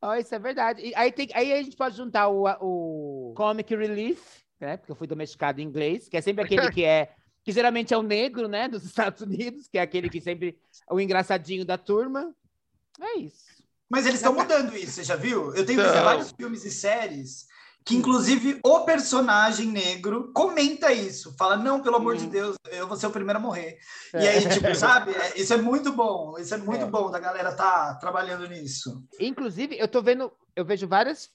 Ó, 0.01 0.15
isso 0.15 0.33
é 0.33 0.39
verdade. 0.39 0.81
E 0.81 0.95
aí, 0.95 1.11
tem, 1.11 1.29
aí 1.35 1.53
a 1.53 1.63
gente 1.63 1.77
pode 1.77 1.97
juntar 1.97 2.29
o, 2.29 2.45
o 2.61 3.35
Comic 3.37 3.75
Relief, 3.75 4.21
né? 4.61 4.77
Porque 4.77 4.93
eu 4.93 4.97
fui 4.97 5.07
domesticado 5.07 5.61
em 5.61 5.65
inglês, 5.65 6.09
que 6.09 6.17
é 6.17 6.21
sempre 6.21 6.45
aquele 6.45 6.71
que 6.71 6.85
é. 6.85 7.15
Que 7.45 7.53
geralmente 7.53 7.95
é 7.95 7.97
o 7.99 8.03
negro, 8.03 8.47
né? 8.49 8.69
Dos 8.69 8.85
Estados 8.85 9.23
Unidos, 9.23 9.69
que 9.69 9.79
é 9.79 9.81
aquele 9.83 10.09
que 10.11 10.21
sempre. 10.21 10.59
O 10.91 11.01
engraçadinho 11.01 11.65
da 11.65 11.79
turma. 11.79 12.35
É 13.01 13.19
isso. 13.19 13.47
Mas 13.89 14.05
eles 14.05 14.19
estão 14.21 14.35
mudando 14.35 14.77
isso, 14.77 14.93
você 14.93 15.05
já 15.05 15.17
viu? 15.17 15.55
Eu 15.55 15.65
tenho 15.65 15.81
visto 15.81 15.95
Não. 15.95 16.05
vários 16.05 16.31
filmes 16.33 16.63
e 16.65 16.71
séries 16.71 17.47
que, 17.87 17.97
inclusive, 17.97 18.61
o 18.63 18.81
personagem 18.81 19.69
negro 19.69 20.31
comenta 20.35 20.93
isso. 20.93 21.35
Fala, 21.39 21.57
não, 21.57 21.81
pelo 21.81 21.97
amor 21.97 22.17
de 22.19 22.27
Hum. 22.27 22.29
Deus, 22.29 22.57
eu 22.71 22.87
vou 22.87 22.99
ser 22.99 23.07
o 23.07 23.11
primeiro 23.11 23.39
a 23.39 23.41
morrer. 23.41 23.79
É. 24.13 24.23
E 24.25 24.29
aí, 24.29 24.49
tipo, 24.51 24.75
sabe? 24.77 25.13
É, 25.13 25.41
Isso 25.41 25.55
é 25.55 25.57
muito 25.57 25.91
bom. 25.93 26.37
Isso 26.39 26.53
é 26.53 26.59
muito 26.59 26.85
É. 26.85 26.87
bom 26.91 27.11
da 27.11 27.19
galera 27.19 27.51
tá 27.55 27.95
trabalhando 27.95 28.47
nisso. 28.47 29.03
Inclusive, 29.19 29.79
eu 29.79 29.89
tô 29.89 30.03
vendo, 30.03 30.31
eu 30.55 30.67
vejo 30.67 30.87
várias, 30.87 31.31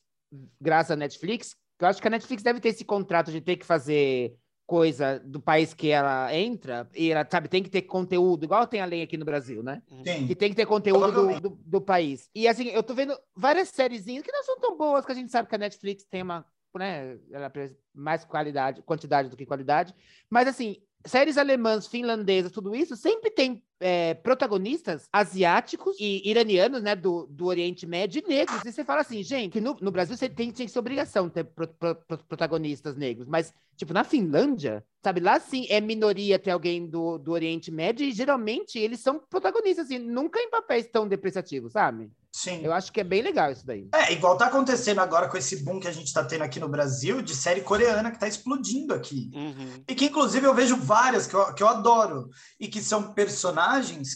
graças 0.61 0.91
à 0.91 0.95
Netflix, 0.95 1.55
eu 1.79 1.87
acho 1.87 2.01
que 2.01 2.07
a 2.07 2.11
Netflix 2.11 2.43
deve 2.43 2.59
ter 2.59 2.69
esse 2.69 2.85
contrato 2.85 3.31
de 3.31 3.41
ter 3.41 3.57
que 3.57 3.65
fazer 3.65 4.37
coisa 4.65 5.19
do 5.19 5.41
país 5.41 5.73
que 5.73 5.89
ela 5.89 6.33
entra, 6.33 6.89
e 6.95 7.11
ela, 7.11 7.27
sabe, 7.29 7.49
tem 7.49 7.61
que 7.61 7.69
ter 7.69 7.81
conteúdo, 7.83 8.45
igual 8.45 8.65
tem 8.65 8.79
a 8.79 8.85
lei 8.85 9.03
aqui 9.03 9.17
no 9.17 9.25
Brasil, 9.25 9.61
né? 9.61 9.81
Sim. 10.03 10.25
Que 10.25 10.35
tem 10.35 10.49
que 10.49 10.55
ter 10.55 10.65
conteúdo 10.65 11.11
do, 11.11 11.39
do, 11.41 11.49
do 11.49 11.81
país. 11.81 12.29
E 12.33 12.47
assim, 12.47 12.69
eu 12.69 12.81
tô 12.81 12.93
vendo 12.93 13.17
várias 13.35 13.69
sériezinhas 13.69 14.23
que 14.23 14.31
não 14.31 14.43
são 14.43 14.59
tão 14.59 14.77
boas, 14.77 15.05
que 15.05 15.11
a 15.11 15.15
gente 15.15 15.31
sabe 15.31 15.49
que 15.49 15.55
a 15.55 15.59
Netflix 15.59 16.05
tem 16.05 16.21
uma, 16.21 16.45
né, 16.75 17.17
ela 17.31 17.51
mais 17.93 18.23
qualidade, 18.23 18.81
quantidade 18.83 19.29
do 19.29 19.35
que 19.35 19.45
qualidade. 19.45 19.93
Mas 20.29 20.47
assim, 20.47 20.77
séries 21.05 21.37
alemãs, 21.37 21.85
finlandesas, 21.85 22.51
tudo 22.51 22.73
isso, 22.73 22.95
sempre 22.95 23.29
tem 23.29 23.61
é, 23.83 24.13
protagonistas 24.13 25.09
asiáticos 25.11 25.97
e 25.99 26.27
iranianos, 26.29 26.81
né, 26.81 26.95
do, 26.95 27.27
do 27.29 27.45
Oriente 27.47 27.85
Médio 27.85 28.23
e 28.25 28.29
negros. 28.29 28.61
E 28.63 28.71
você 28.71 28.83
fala 28.83 29.01
assim, 29.01 29.21
gente, 29.21 29.51
que 29.51 29.61
no, 29.61 29.77
no 29.81 29.91
Brasil 29.91 30.15
você 30.15 30.29
tem, 30.29 30.51
tinha 30.51 30.65
que 30.65 30.71
ser 30.71 30.79
obrigação 30.79 31.29
ter 31.29 31.43
pro- 31.43 31.67
pro- 31.67 31.95
protagonistas 32.29 32.95
negros, 32.95 33.27
mas, 33.27 33.53
tipo, 33.75 33.93
na 33.93 34.05
Finlândia, 34.05 34.83
sabe, 35.03 35.19
lá 35.19 35.39
sim 35.39 35.67
é 35.69 35.81
minoria 35.81 36.39
ter 36.39 36.51
alguém 36.51 36.87
do, 36.87 37.17
do 37.17 37.33
Oriente 37.33 37.69
Médio 37.69 38.05
e 38.05 38.13
geralmente 38.13 38.79
eles 38.79 39.01
são 39.01 39.19
protagonistas, 39.29 39.85
assim, 39.85 39.99
nunca 39.99 40.39
em 40.39 40.49
papéis 40.49 40.87
tão 40.87 41.07
depreciativos, 41.07 41.73
sabe? 41.73 42.09
Sim. 42.35 42.61
Eu 42.63 42.73
acho 42.73 42.91
que 42.91 42.99
é 42.99 43.03
bem 43.03 43.21
legal 43.21 43.51
isso 43.51 43.63
daí. 43.63 43.87
É, 43.93 44.11
igual 44.11 44.35
tá 44.35 44.47
acontecendo 44.47 44.99
agora 44.99 45.29
com 45.29 45.37
esse 45.37 45.63
boom 45.63 45.79
que 45.79 45.87
a 45.87 45.91
gente 45.91 46.11
tá 46.11 46.23
tendo 46.23 46.41
aqui 46.43 46.59
no 46.59 46.67
Brasil 46.67 47.21
de 47.21 47.35
série 47.35 47.61
coreana 47.61 48.09
que 48.09 48.19
tá 48.19 48.27
explodindo 48.27 48.91
aqui. 48.91 49.29
Uhum. 49.35 49.83
E 49.87 49.93
que, 49.93 50.05
inclusive, 50.05 50.47
eu 50.47 50.53
vejo 50.55 50.75
várias 50.75 51.27
que 51.27 51.35
eu, 51.35 51.53
que 51.53 51.61
eu 51.61 51.67
adoro. 51.67 52.29
E 52.59 52.67
que 52.67 52.81
são 52.81 53.13
personagens 53.13 53.53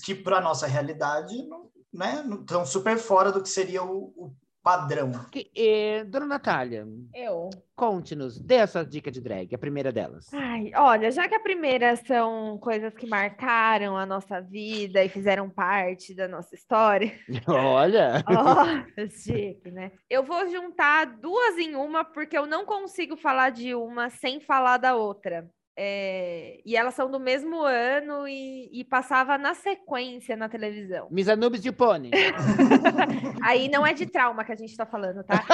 que, 0.04 0.16
para 0.16 0.42
nossa 0.42 0.68
realidade, 0.68 1.36
não, 1.48 1.70
né, 1.94 2.24
não 2.26 2.42
estão 2.42 2.66
super 2.66 2.98
fora 2.98 3.32
do 3.32 3.42
que 3.42 3.50
seria 3.50 3.84
o, 3.84 4.14
o 4.16 4.36
padrão. 4.64 5.12
Que, 5.32 5.50
eh, 5.56 6.04
Dona 6.04 6.26
Natália, 6.26 6.86
Eu. 7.16 7.50
conte-nos, 7.74 8.38
dê 8.38 8.58
a 8.60 8.68
sua 8.68 8.84
dica 8.84 9.10
de 9.10 9.22
drag, 9.22 9.56
a 9.56 9.58
primeira 9.58 9.94
delas. 9.94 10.28
Ai, 10.34 10.72
olha, 10.76 11.10
já 11.10 11.26
que 11.26 11.36
a 11.36 11.40
primeira 11.40 11.96
são 11.96 12.58
coisas 12.58 12.94
que 12.94 13.08
marcaram 13.08 13.96
a 13.96 14.06
nossa 14.06 14.42
vida 14.42 15.02
e 15.02 15.08
fizeram 15.08 15.50
parte 15.50 16.14
da 16.14 16.28
nossa 16.28 16.54
história, 16.54 17.14
Olha! 17.48 18.22
ó, 18.28 19.08
chique, 19.10 19.72
né? 19.72 19.94
Eu 20.10 20.24
vou 20.24 20.50
juntar 20.50 21.06
duas 21.06 21.58
em 21.58 21.74
uma 21.76 22.04
porque 22.04 22.38
eu 22.38 22.46
não 22.46 22.66
consigo 22.66 23.16
falar 23.16 23.52
de 23.52 23.74
uma 23.74 24.10
sem 24.10 24.42
falar 24.42 24.76
da 24.78 24.96
outra. 24.98 25.50
É, 25.80 26.60
e 26.66 26.76
elas 26.76 26.96
são 26.96 27.10
do 27.12 27.20
mesmo 27.20 27.62
ano 27.62 28.28
e, 28.28 28.68
e 28.74 28.84
passava 28.84 29.38
na 29.38 29.54
sequência 29.54 30.36
na 30.36 30.50
televisão. 30.50 31.08
Miss 31.12 31.28
Anubis 31.30 31.64
e 31.64 31.70
o 31.70 31.74
Pony. 31.74 32.10
Aí 33.44 33.70
não 33.70 33.86
é 33.86 33.94
de 33.94 34.08
trauma 34.08 34.44
que 34.44 34.52
a 34.52 34.56
gente 34.56 34.76
tá 34.76 34.88
falando, 34.88 35.24
tá? 35.24 35.36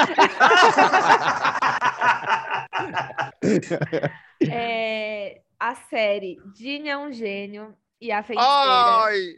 É, 4.50 5.42
a 5.60 5.76
série 5.76 6.38
Ginny 6.56 6.90
é 6.90 6.98
um 6.98 7.12
gênio 7.12 7.76
e 8.00 8.12
a 8.12 8.22
feiticeira. 8.24 8.52
Ai! 8.56 9.38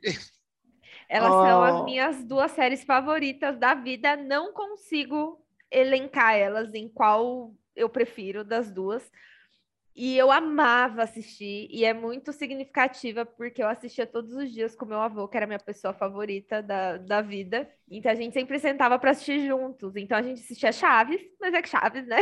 Elas 1.08 1.32
são 1.32 1.64
as 1.64 1.76
Oh. 1.76 1.84
minhas 1.84 2.24
duas 2.24 2.52
séries 2.52 2.84
favoritas 2.84 3.58
da 3.58 3.76
vida. 3.76 4.16
Não 4.16 4.54
consigo 4.54 5.40
elencar 5.70 6.36
elas 6.36 6.74
em 6.74 6.90
qual 6.90 7.54
eu 7.76 7.88
prefiro 7.90 8.44
das 8.44 8.72
duas. 8.72 9.04
E 9.96 10.18
eu 10.18 10.30
amava 10.30 11.04
assistir, 11.04 11.68
e 11.72 11.86
é 11.86 11.94
muito 11.94 12.34
significativa, 12.34 13.26
porque 13.26 13.64
eu 13.64 13.68
assistia 13.70 14.06
todos 14.06 14.34
os 14.34 14.52
dias 14.52 14.76
com 14.76 14.86
meu 14.86 15.00
avô, 15.00 15.26
que 15.28 15.38
era 15.38 15.46
a 15.46 15.48
minha 15.48 15.60
pessoa 15.60 15.94
favorita 15.94 16.62
da, 16.62 16.98
da 16.98 17.22
vida. 17.22 17.70
Então 17.90 18.12
a 18.12 18.16
gente 18.16 18.34
sempre 18.34 18.60
sentava 18.60 19.00
para 19.00 19.12
assistir 19.12 19.48
juntos. 19.48 19.96
Então 19.96 20.18
a 20.18 20.22
gente 20.22 20.42
assistia 20.42 20.72
Chaves, 20.74 21.22
mas 21.40 21.54
é 21.54 21.62
que 21.62 21.70
Chaves, 21.70 22.06
né? 22.08 22.18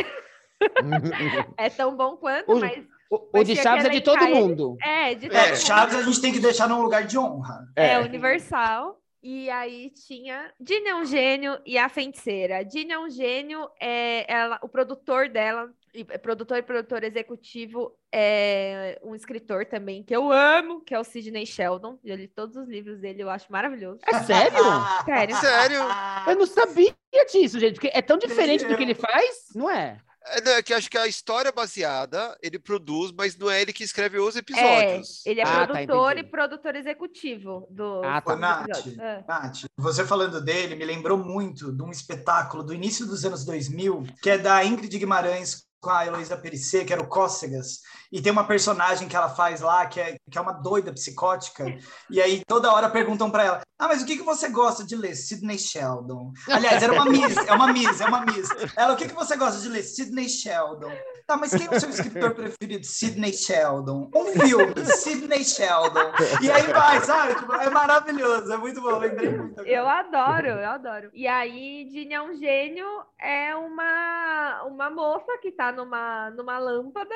É 1.57 1.69
tão 1.69 1.95
bom 1.97 2.15
quanto, 2.17 2.51
O- 2.53 2.59
mas 2.59 2.86
o, 3.09 3.39
o 3.39 3.43
de 3.43 3.55
Chaves 3.55 3.86
é 3.86 3.89
de 3.89 4.01
todo 4.01 4.23
ele. 4.23 4.33
mundo. 4.36 4.77
é 4.83 5.15
de 5.15 5.25
É, 5.25 5.29
todo 5.29 5.47
mundo. 5.49 5.55
Chaves 5.57 5.95
a 5.95 6.01
gente 6.03 6.21
tem 6.21 6.31
que 6.31 6.39
deixar 6.39 6.67
num 6.69 6.81
lugar 6.81 7.05
de 7.05 7.17
honra. 7.17 7.67
É, 7.75 7.97
universal. 7.99 8.99
E 9.21 9.49
aí 9.49 9.89
tinha 9.91 10.53
Dina 10.59 10.89
é 10.89 10.95
um 10.95 11.05
gênio 11.05 11.57
e 11.65 11.77
a 11.77 11.88
feiticeira. 11.89 12.63
Dina 12.63 12.93
é 12.95 12.99
um 12.99 13.09
gênio, 13.09 13.69
é 13.79 14.31
ela, 14.31 14.59
o 14.62 14.67
produtor 14.67 15.29
dela, 15.29 15.63
é 15.63 15.82
produtor 16.21 16.58
e 16.58 16.63
produtor 16.63 17.03
executivo 17.03 17.95
é 18.13 18.99
um 19.03 19.13
escritor 19.15 19.65
também 19.65 20.03
que 20.03 20.15
eu 20.15 20.32
amo, 20.32 20.82
que 20.82 20.93
é 20.95 20.99
o 20.99 21.03
Sidney 21.03 21.45
Sheldon. 21.45 21.99
Já 22.03 22.15
li 22.15 22.27
todos 22.27 22.56
os 22.56 22.67
livros 22.67 22.99
dele, 22.99 23.21
eu 23.23 23.29
acho 23.29 23.51
maravilhoso. 23.51 23.99
É 24.06 24.19
sério? 24.23 24.58
Sério. 25.06 25.36
Sério? 25.38 25.79
Eu 26.27 26.36
não 26.36 26.45
sabia 26.45 26.93
disso, 27.32 27.60
gente, 27.60 27.75
porque 27.75 27.91
é 27.93 28.01
tão 28.01 28.17
diferente 28.17 28.65
do 28.65 28.75
que 28.75 28.84
ele 28.84 28.95
faz, 28.95 29.47
não 29.56 29.69
é? 29.69 29.99
É, 30.25 30.39
não, 30.41 30.53
é 30.53 30.63
que 30.63 30.73
acho 30.73 30.89
que 30.89 30.97
a 30.97 31.06
história 31.06 31.51
baseada 31.51 32.38
ele 32.41 32.58
produz, 32.58 33.12
mas 33.12 33.38
não 33.38 33.51
é 33.51 33.62
ele 33.62 33.73
que 33.73 33.84
escreve 33.84 34.17
os 34.19 34.38
É, 34.38 34.39
episódios. 34.39 35.25
ele 35.25 35.41
é 35.41 35.43
Ah, 35.43 35.67
tá, 35.67 35.73
produtor 35.73 36.12
e 36.12 36.19
entendi. 36.19 36.29
produtor 36.32 36.75
executivo 36.77 37.67
do 37.69 38.01
Ah, 38.06 38.21
tá. 38.21 38.34
Ô, 38.34 38.38
Nath. 38.38 38.88
É. 38.97 39.23
Nath, 39.27 39.65
você 39.77 40.06
falando 40.06 40.39
dele 40.41 40.75
me 40.77 40.86
lembrou 40.86 41.17
muito 41.17 41.73
de 41.73 41.84
um 41.84 41.91
espetáculo 41.91 42.63
do 42.63 42.73
início 42.73 43.06
dos 43.06 43.25
anos 43.25 43.43
2000, 43.43 44.03
que 44.21 44.29
é 44.29 44.38
da 44.38 44.63
Ingrid 44.63 44.97
Guimarães 44.97 45.65
com 45.83 45.89
a 45.91 46.05
Heloísa 46.05 46.37
Perissé, 46.37 46.85
que 46.85 46.93
era 46.93 47.01
o 47.01 47.07
Cócegas, 47.07 47.81
e 48.13 48.21
tem 48.21 48.32
uma 48.32 48.45
personagem 48.45 49.08
que 49.08 49.15
ela 49.15 49.28
faz 49.28 49.60
lá, 49.60 49.88
que 49.88 49.99
é, 49.99 50.15
que 50.30 50.38
é 50.38 50.41
uma 50.41 50.54
doida 50.54 50.93
psicótica, 50.93 51.65
e 52.12 52.21
aí 52.21 52.43
toda 52.47 52.71
hora 52.71 52.88
perguntam 52.88 53.32
para 53.32 53.43
ela, 53.43 53.62
ah, 53.80 53.88
mas 53.88 54.04
o 54.04 54.06
que, 54.06 54.17
que 54.17 54.23
você 54.23 54.49
gosta 54.49 54.86
de 54.86 54.95
ler? 54.95 55.15
Sidney 55.15 55.58
Sheldon. 55.58 56.32
Aliás, 56.47 56.82
era 56.84 56.93
uma 56.93 57.06
Miss, 57.06 57.36
é 57.36 57.54
uma 57.54 57.73
Miss, 57.73 57.99
é 57.99 58.06
uma 58.06 58.21
Miss. 58.21 58.49
Ela, 58.78 58.93
o 58.93 58.95
que, 58.95 59.08
que 59.08 59.15
você 59.15 59.36
gosta 59.36 59.60
de 59.60 59.67
ler? 59.67 59.82
Sidney 59.82 60.30
Sheldon. 60.30 60.91
Tá, 61.26 61.38
mas 61.38 61.52
quem 61.52 61.65
é 61.65 61.76
o 61.76 61.80
seu 61.80 61.89
escritor 61.89 62.36
preferido? 62.36 62.86
Sidney 62.86 63.34
Sheldon. 63.34 64.12
Um 64.15 64.26
filme, 64.39 64.86
Sidney 64.86 65.43
Sheldon. 65.43 66.12
E 66.41 66.52
aí 66.52 66.63
vai, 66.71 67.02
sabe? 67.02 67.36
Tipo, 67.36 67.54
é 67.56 67.69
maravilhoso, 67.71 68.54
é 68.54 68.58
muito 68.58 68.80
bom, 68.80 68.99
lembrei 68.99 69.36
muito. 69.36 69.62
Eu 69.62 69.88
adoro, 69.88 70.47
eu 70.47 70.69
adoro. 70.69 71.10
E 71.13 71.28
aí, 71.28 71.89
Ginny 71.89 72.13
é 72.13 72.21
um 72.21 72.36
gênio, 72.36 72.88
é 73.19 73.56
uma, 73.56 74.63
uma 74.65 74.89
moça 74.91 75.38
que 75.41 75.52
tá 75.52 75.71
numa, 75.71 76.30
numa 76.30 76.60
lâmpada, 76.60 77.15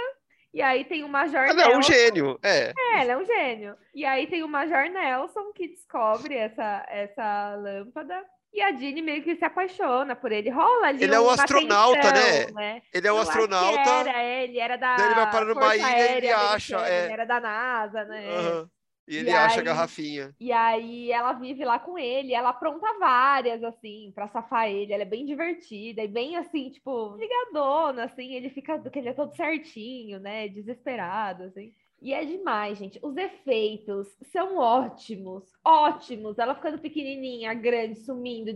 e 0.58 0.62
aí 0.64 0.84
tem 0.86 1.04
o 1.04 1.08
Major 1.08 1.42
Ah, 1.50 1.54
não, 1.54 1.66
um 1.66 1.74
Nelson. 1.74 1.92
gênio. 1.94 2.40
É. 2.42 2.74
É, 2.76 3.02
ela 3.02 3.12
é 3.14 3.18
um 3.18 3.26
gênio. 3.26 3.76
E 3.94 4.04
aí 4.04 4.26
tem 4.26 4.42
o 4.42 4.48
Major 4.48 4.90
Nelson 4.90 5.52
que 5.54 5.68
descobre 5.68 6.36
essa, 6.36 6.84
essa 6.90 7.56
lâmpada. 7.56 8.24
E 8.52 8.60
a 8.62 8.72
Dini 8.72 9.04
meio 9.04 9.22
que 9.22 9.36
se 9.36 9.46
apaixona 9.46 10.16
por 10.16 10.32
ele. 10.32 10.50
Rola 10.50 10.88
ali 10.88 11.04
Ele 11.04 11.14
é 11.14 11.20
um 11.20 11.30
astronauta, 11.30 12.12
tensão, 12.12 12.56
né? 12.56 12.82
Ele 12.92 13.08
é 13.08 13.14
um 13.14 13.18
Eu 13.18 13.22
astronauta. 13.22 13.90
Era, 13.90 14.24
é, 14.24 14.44
ele 14.46 14.60
era 14.60 14.76
da. 14.78 14.96
Daí 14.96 15.06
ele 15.06 15.16
vai 15.16 15.30
parar 15.32 15.46
numa 15.46 15.76
ilha 15.76 16.10
e 16.14 16.18
ele 16.18 16.32
acha, 16.32 16.78
é. 16.88 17.04
Ele 17.04 17.14
era 17.14 17.26
da 17.26 17.40
NASA, 17.40 18.04
né? 18.06 18.28
Aham. 18.28 18.70
E 19.08 19.16
ele 19.18 19.30
E 19.30 19.34
acha 19.34 19.56
a 19.56 19.60
aí- 19.60 19.66
garrafinha. 19.66 20.36
E 20.40 20.52
aí 20.52 21.12
ela 21.12 21.32
vive 21.34 21.64
lá 21.64 21.80
com 21.80 21.98
ele, 21.98 22.34
ela 22.34 22.50
apronta 22.50 22.86
várias, 23.00 23.64
assim, 23.64 24.12
pra 24.14 24.28
safar 24.28 24.70
ele. 24.70 24.92
Ela 24.92 25.04
é 25.04 25.06
bem 25.06 25.26
divertida 25.26 26.04
e 26.04 26.08
bem 26.08 26.36
assim, 26.36 26.70
tipo, 26.70 27.16
ligadona, 27.16 28.04
assim, 28.04 28.34
ele 28.34 28.50
fica, 28.50 28.78
que 28.90 29.00
ele 29.00 29.10
é 29.10 29.14
todo 29.14 29.34
certinho, 29.36 30.20
né? 30.20 30.48
Desesperado, 30.50 31.44
assim. 31.44 31.74
E 32.02 32.14
é 32.14 32.24
demais, 32.26 32.78
gente. 32.78 33.00
Os 33.02 33.16
efeitos 33.18 34.08
são 34.32 34.58
ótimos, 34.58 35.44
ótimos. 35.66 36.38
Ela 36.38 36.54
ficando 36.54 36.78
pequenininha, 36.78 37.54
grande, 37.54 37.96
sumindo, 38.00 38.52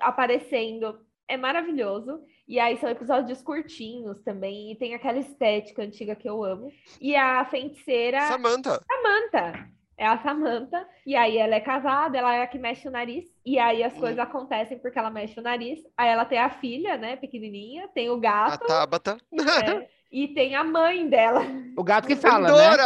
aparecendo. 0.00 0.98
É 1.28 1.36
maravilhoso. 1.36 2.22
E 2.46 2.58
aí 2.60 2.76
são 2.78 2.88
episódios 2.88 3.42
curtinhos 3.42 4.22
também. 4.22 4.70
E 4.72 4.76
tem 4.76 4.94
aquela 4.94 5.18
estética 5.18 5.82
antiga 5.82 6.14
que 6.14 6.28
eu 6.28 6.42
amo. 6.44 6.72
E 7.00 7.14
a 7.16 7.44
feiticeira. 7.44 8.20
Samantha. 8.28 8.80
Samantha. 8.90 9.68
É 9.98 10.06
a 10.06 10.18
Samantha. 10.18 10.86
E 11.06 11.16
aí 11.16 11.38
ela 11.38 11.54
é 11.54 11.60
casada, 11.60 12.18
ela 12.18 12.34
é 12.34 12.42
a 12.42 12.46
que 12.46 12.58
mexe 12.58 12.86
o 12.86 12.90
nariz. 12.90 13.24
E 13.44 13.58
aí 13.58 13.82
as 13.82 13.94
Hum. 13.94 14.00
coisas 14.00 14.18
acontecem 14.18 14.78
porque 14.78 14.98
ela 14.98 15.10
mexe 15.10 15.38
o 15.40 15.42
nariz. 15.42 15.80
Aí 15.96 16.08
ela 16.08 16.24
tem 16.24 16.38
a 16.38 16.50
filha, 16.50 16.96
né, 16.96 17.16
pequenininha, 17.16 17.88
tem 17.88 18.10
o 18.10 18.16
A 18.16 18.20
gato 18.20 18.66
Tabata. 18.66 19.16
é, 19.32 19.88
e 20.12 20.28
tem 20.28 20.54
a 20.54 20.62
mãe 20.62 21.08
dela. 21.08 21.40
O 21.76 21.82
gato 21.84 22.06
que 22.06 22.16
fala, 22.16 22.48
né? 22.48 22.76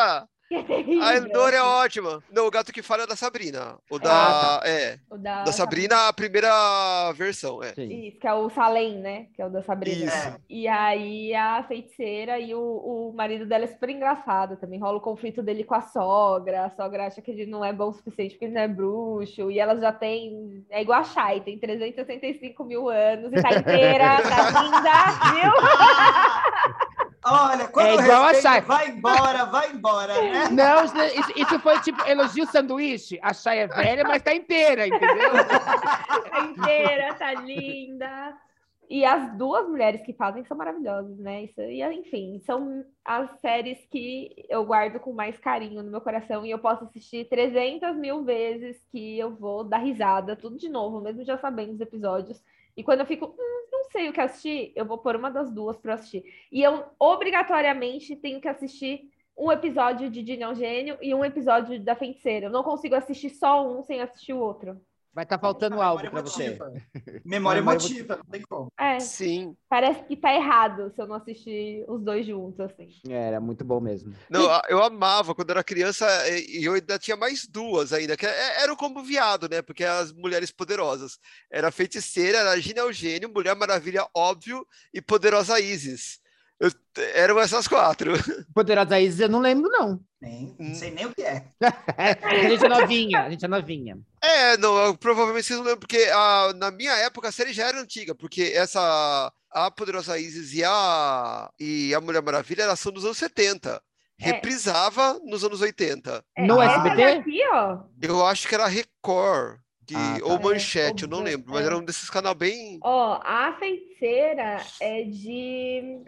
É 1.00 1.02
A 1.02 1.16
Endora 1.16 1.56
é 1.56 1.60
assim. 1.60 1.68
ótima. 1.68 2.22
Não, 2.30 2.46
o 2.46 2.50
gato 2.50 2.72
que 2.72 2.82
fala 2.82 3.04
é 3.04 3.06
da 3.06 3.14
Sabrina. 3.14 3.78
O 3.88 3.98
da. 3.98 4.60
É. 4.64 4.98
O 5.08 5.16
da, 5.16 5.44
Da 5.44 5.52
Sabrina, 5.52 6.08
a 6.08 6.12
primeira 6.12 7.12
versão, 7.12 7.62
é. 7.62 7.72
Sim. 7.74 8.08
Isso, 8.08 8.18
que 8.18 8.26
é 8.26 8.34
o 8.34 8.50
Salem, 8.50 8.98
né? 8.98 9.26
Que 9.34 9.42
é 9.42 9.46
o 9.46 9.50
da 9.50 9.62
Sabrina. 9.62 10.06
Isso. 10.06 10.28
É. 10.28 10.36
E 10.48 10.66
aí 10.66 11.34
a 11.34 11.62
feiticeira 11.64 12.38
e 12.38 12.54
o, 12.54 12.60
o 12.60 13.12
marido 13.14 13.46
dela 13.46 13.64
é 13.64 13.68
super 13.68 13.88
engraçado 13.90 14.56
também. 14.56 14.80
Rola 14.80 14.98
o 14.98 15.00
conflito 15.00 15.42
dele 15.42 15.62
com 15.64 15.74
a 15.74 15.80
sogra. 15.82 16.64
A 16.64 16.70
sogra 16.70 17.06
acha 17.06 17.22
que 17.22 17.30
ele 17.30 17.46
não 17.46 17.64
é 17.64 17.72
bom 17.72 17.88
o 17.88 17.92
suficiente 17.92 18.32
porque 18.34 18.46
ele 18.46 18.54
não 18.54 18.60
é 18.62 18.68
bruxo. 18.68 19.50
E 19.50 19.58
ela 19.58 19.78
já 19.78 19.92
tem. 19.92 20.64
É 20.68 20.82
igual 20.82 21.00
a 21.00 21.04
Shai, 21.04 21.40
tem 21.40 21.58
365 21.58 22.64
mil 22.64 22.88
anos 22.88 23.32
e 23.32 23.40
tá 23.40 23.54
inteira, 23.56 24.20
tá 24.22 24.62
linda, 24.62 24.90
viu? 25.32 25.52
Olha, 27.24 27.68
quando 27.68 27.86
É 27.86 27.94
eu 27.96 28.00
igual 28.00 28.22
a 28.24 28.28
respeito, 28.28 28.42
Chay. 28.54 28.60
vai 28.62 28.88
embora, 28.88 29.44
vai 29.46 29.70
embora, 29.72 30.14
né? 30.14 30.48
Não, 30.50 30.84
isso, 30.84 30.96
isso- 31.36 31.58
foi 31.60 31.78
tipo 31.80 32.02
elogio 32.08 32.46
sanduíche. 32.46 33.18
A 33.22 33.34
Chay 33.34 33.58
é 33.58 33.66
velha, 33.66 34.04
mas 34.04 34.22
tá 34.22 34.34
inteira, 34.34 34.86
entendeu? 34.86 35.30
Tá 36.30 36.40
inteira, 36.40 37.14
tá 37.14 37.34
linda. 37.34 38.34
E 38.88 39.04
as 39.04 39.36
duas 39.36 39.68
mulheres 39.68 40.02
que 40.02 40.12
fazem 40.12 40.44
são 40.46 40.56
maravilhosas, 40.56 41.16
né? 41.18 41.44
Isso, 41.44 41.60
e, 41.60 41.80
enfim, 41.82 42.40
são 42.44 42.84
as 43.04 43.30
séries 43.40 43.78
que 43.90 44.34
eu 44.48 44.64
guardo 44.64 44.98
com 44.98 45.12
mais 45.12 45.38
carinho 45.38 45.82
no 45.82 45.90
meu 45.90 46.00
coração 46.00 46.44
e 46.44 46.50
eu 46.50 46.58
posso 46.58 46.84
assistir 46.84 47.28
300 47.28 47.94
mil 47.96 48.24
vezes 48.24 48.82
que 48.90 49.16
eu 49.18 49.30
vou 49.36 49.62
dar 49.62 49.78
risada, 49.78 50.34
tudo 50.34 50.56
de 50.58 50.68
novo, 50.68 51.00
mesmo 51.00 51.24
já 51.24 51.38
sabendo 51.38 51.74
os 51.74 51.80
episódios. 51.80 52.42
E 52.76 52.82
quando 52.82 53.00
eu 53.00 53.06
fico, 53.06 53.26
hum, 53.26 53.59
sei 53.90 54.08
o 54.08 54.12
que 54.12 54.20
assistir, 54.20 54.72
eu 54.76 54.84
vou 54.84 54.98
pôr 54.98 55.16
uma 55.16 55.30
das 55.30 55.50
duas 55.50 55.76
para 55.78 55.94
assistir. 55.94 56.24
E 56.50 56.62
eu 56.62 56.84
obrigatoriamente 56.98 58.16
tenho 58.16 58.40
que 58.40 58.48
assistir 58.48 59.10
um 59.36 59.50
episódio 59.50 60.10
de 60.10 60.22
um 60.22 60.54
Gênio 60.54 60.98
e 61.00 61.14
um 61.14 61.24
episódio 61.24 61.82
da 61.82 61.96
Feiticeira. 61.96 62.46
Eu 62.46 62.50
não 62.50 62.62
consigo 62.62 62.94
assistir 62.94 63.30
só 63.30 63.66
um 63.66 63.82
sem 63.82 64.00
assistir 64.00 64.32
o 64.32 64.38
outro. 64.38 64.80
Vai 65.12 65.24
estar 65.24 65.38
faltando 65.40 65.74
Memória 65.76 66.08
algo 66.08 66.10
pra 66.10 66.22
você. 66.22 66.56
Memória 67.24 67.58
emotiva, 67.58 68.16
não 68.16 68.24
tem 68.24 68.42
como. 68.48 68.72
É. 68.78 69.00
Sim. 69.00 69.56
Parece 69.68 70.04
que 70.04 70.16
tá 70.16 70.32
errado 70.32 70.92
se 70.94 71.02
eu 71.02 71.06
não 71.06 71.16
assistir 71.16 71.84
os 71.88 72.00
dois 72.02 72.24
juntos, 72.24 72.60
assim. 72.60 72.88
É, 73.08 73.28
Era 73.28 73.40
muito 73.40 73.64
bom 73.64 73.80
mesmo. 73.80 74.14
Não, 74.30 74.48
eu 74.68 74.80
amava 74.82 75.34
quando 75.34 75.50
era 75.50 75.64
criança 75.64 76.06
e 76.28 76.64
eu 76.64 76.74
ainda 76.74 76.96
tinha 76.98 77.16
mais 77.16 77.44
duas 77.44 77.92
ainda, 77.92 78.16
que 78.16 78.24
é- 78.24 78.62
era 78.62 78.72
o 78.72 78.76
combo 78.76 79.02
viado, 79.02 79.48
né? 79.48 79.60
Porque 79.62 79.84
as 79.84 80.12
mulheres 80.12 80.52
poderosas. 80.52 81.18
Era 81.50 81.72
feiticeira, 81.72 82.38
era 82.38 82.60
Gina 82.60 82.80
Eugênio, 82.80 83.28
Mulher 83.32 83.56
Maravilha, 83.56 84.06
óbvio, 84.14 84.64
e 84.94 85.02
Poderosa 85.02 85.58
Isis. 85.58 86.19
Eu- 86.60 86.70
eram 87.14 87.38
essas 87.40 87.66
quatro. 87.66 88.12
Poderosa 88.54 89.00
Isis, 89.00 89.20
eu 89.20 89.28
não 89.28 89.40
lembro, 89.40 89.70
não. 89.70 89.98
Nem, 90.20 90.54
não 90.58 90.74
sei 90.74 90.90
nem 90.90 91.06
o 91.06 91.14
que 91.14 91.22
é. 91.22 91.44
a 92.22 92.48
gente 92.48 92.64
é 92.64 92.68
novinha, 92.68 93.22
a 93.22 93.30
gente 93.30 93.44
é 93.44 93.48
novinha. 93.48 93.98
É, 94.22 94.56
não, 94.58 94.76
eu- 94.76 94.94
provavelmente 94.96 95.46
vocês 95.46 95.58
não 95.58 95.64
lembram, 95.64 95.80
porque 95.80 96.10
a, 96.12 96.52
na 96.54 96.70
minha 96.70 96.92
época 96.98 97.28
a 97.28 97.32
série 97.32 97.52
já 97.54 97.66
era 97.68 97.80
antiga, 97.80 98.14
porque 98.14 98.52
essa. 98.54 99.32
A 99.52 99.68
Poderosa 99.68 100.16
Isis 100.16 100.52
e 100.54 100.62
a, 100.62 101.50
e 101.58 101.92
a 101.92 102.00
Mulher 102.00 102.22
Maravilha 102.22 102.62
elas 102.62 102.78
são 102.78 102.92
dos 102.92 103.04
anos 103.04 103.18
70. 103.18 103.82
É. 104.20 104.26
Reprisava 104.26 105.18
nos 105.24 105.42
anos 105.42 105.60
80. 105.60 106.22
É, 106.36 106.46
No 106.46 106.60
essa 106.62 106.86
SBT? 106.86 107.48
ó. 107.52 107.78
Eu 108.00 108.24
acho 108.26 108.46
que 108.46 108.54
era 108.54 108.68
Record. 108.68 109.58
de- 109.82 109.96
Ah, 109.96 110.18
tá. 110.20 110.24
ou 110.26 110.36
É, 110.36 110.38
Manchete, 110.38 111.02
eu 111.02 111.08
ou 111.08 111.10
não 111.16 111.18
Ban- 111.24 111.30
lembro, 111.30 111.52
mas 111.52 111.62
é. 111.62 111.66
era 111.66 111.76
um 111.78 111.84
desses 111.84 112.08
canal 112.08 112.32
bem. 112.34 112.78
Ó, 112.84 113.18
a 113.24 113.56
feiticeira 113.58 114.58
é 114.78 115.02
de. 115.02 116.04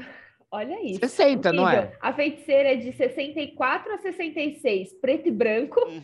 Olha 0.52 0.80
isso. 0.84 1.00
60, 1.00 1.50
não 1.50 1.66
é? 1.66 1.96
A 1.98 2.12
feiticeira 2.12 2.74
é 2.74 2.76
de 2.76 2.92
64 2.92 3.94
a 3.94 3.98
66, 3.98 4.92
preto 5.00 5.28
e 5.28 5.30
branco. 5.30 5.80
Hum. 5.88 6.02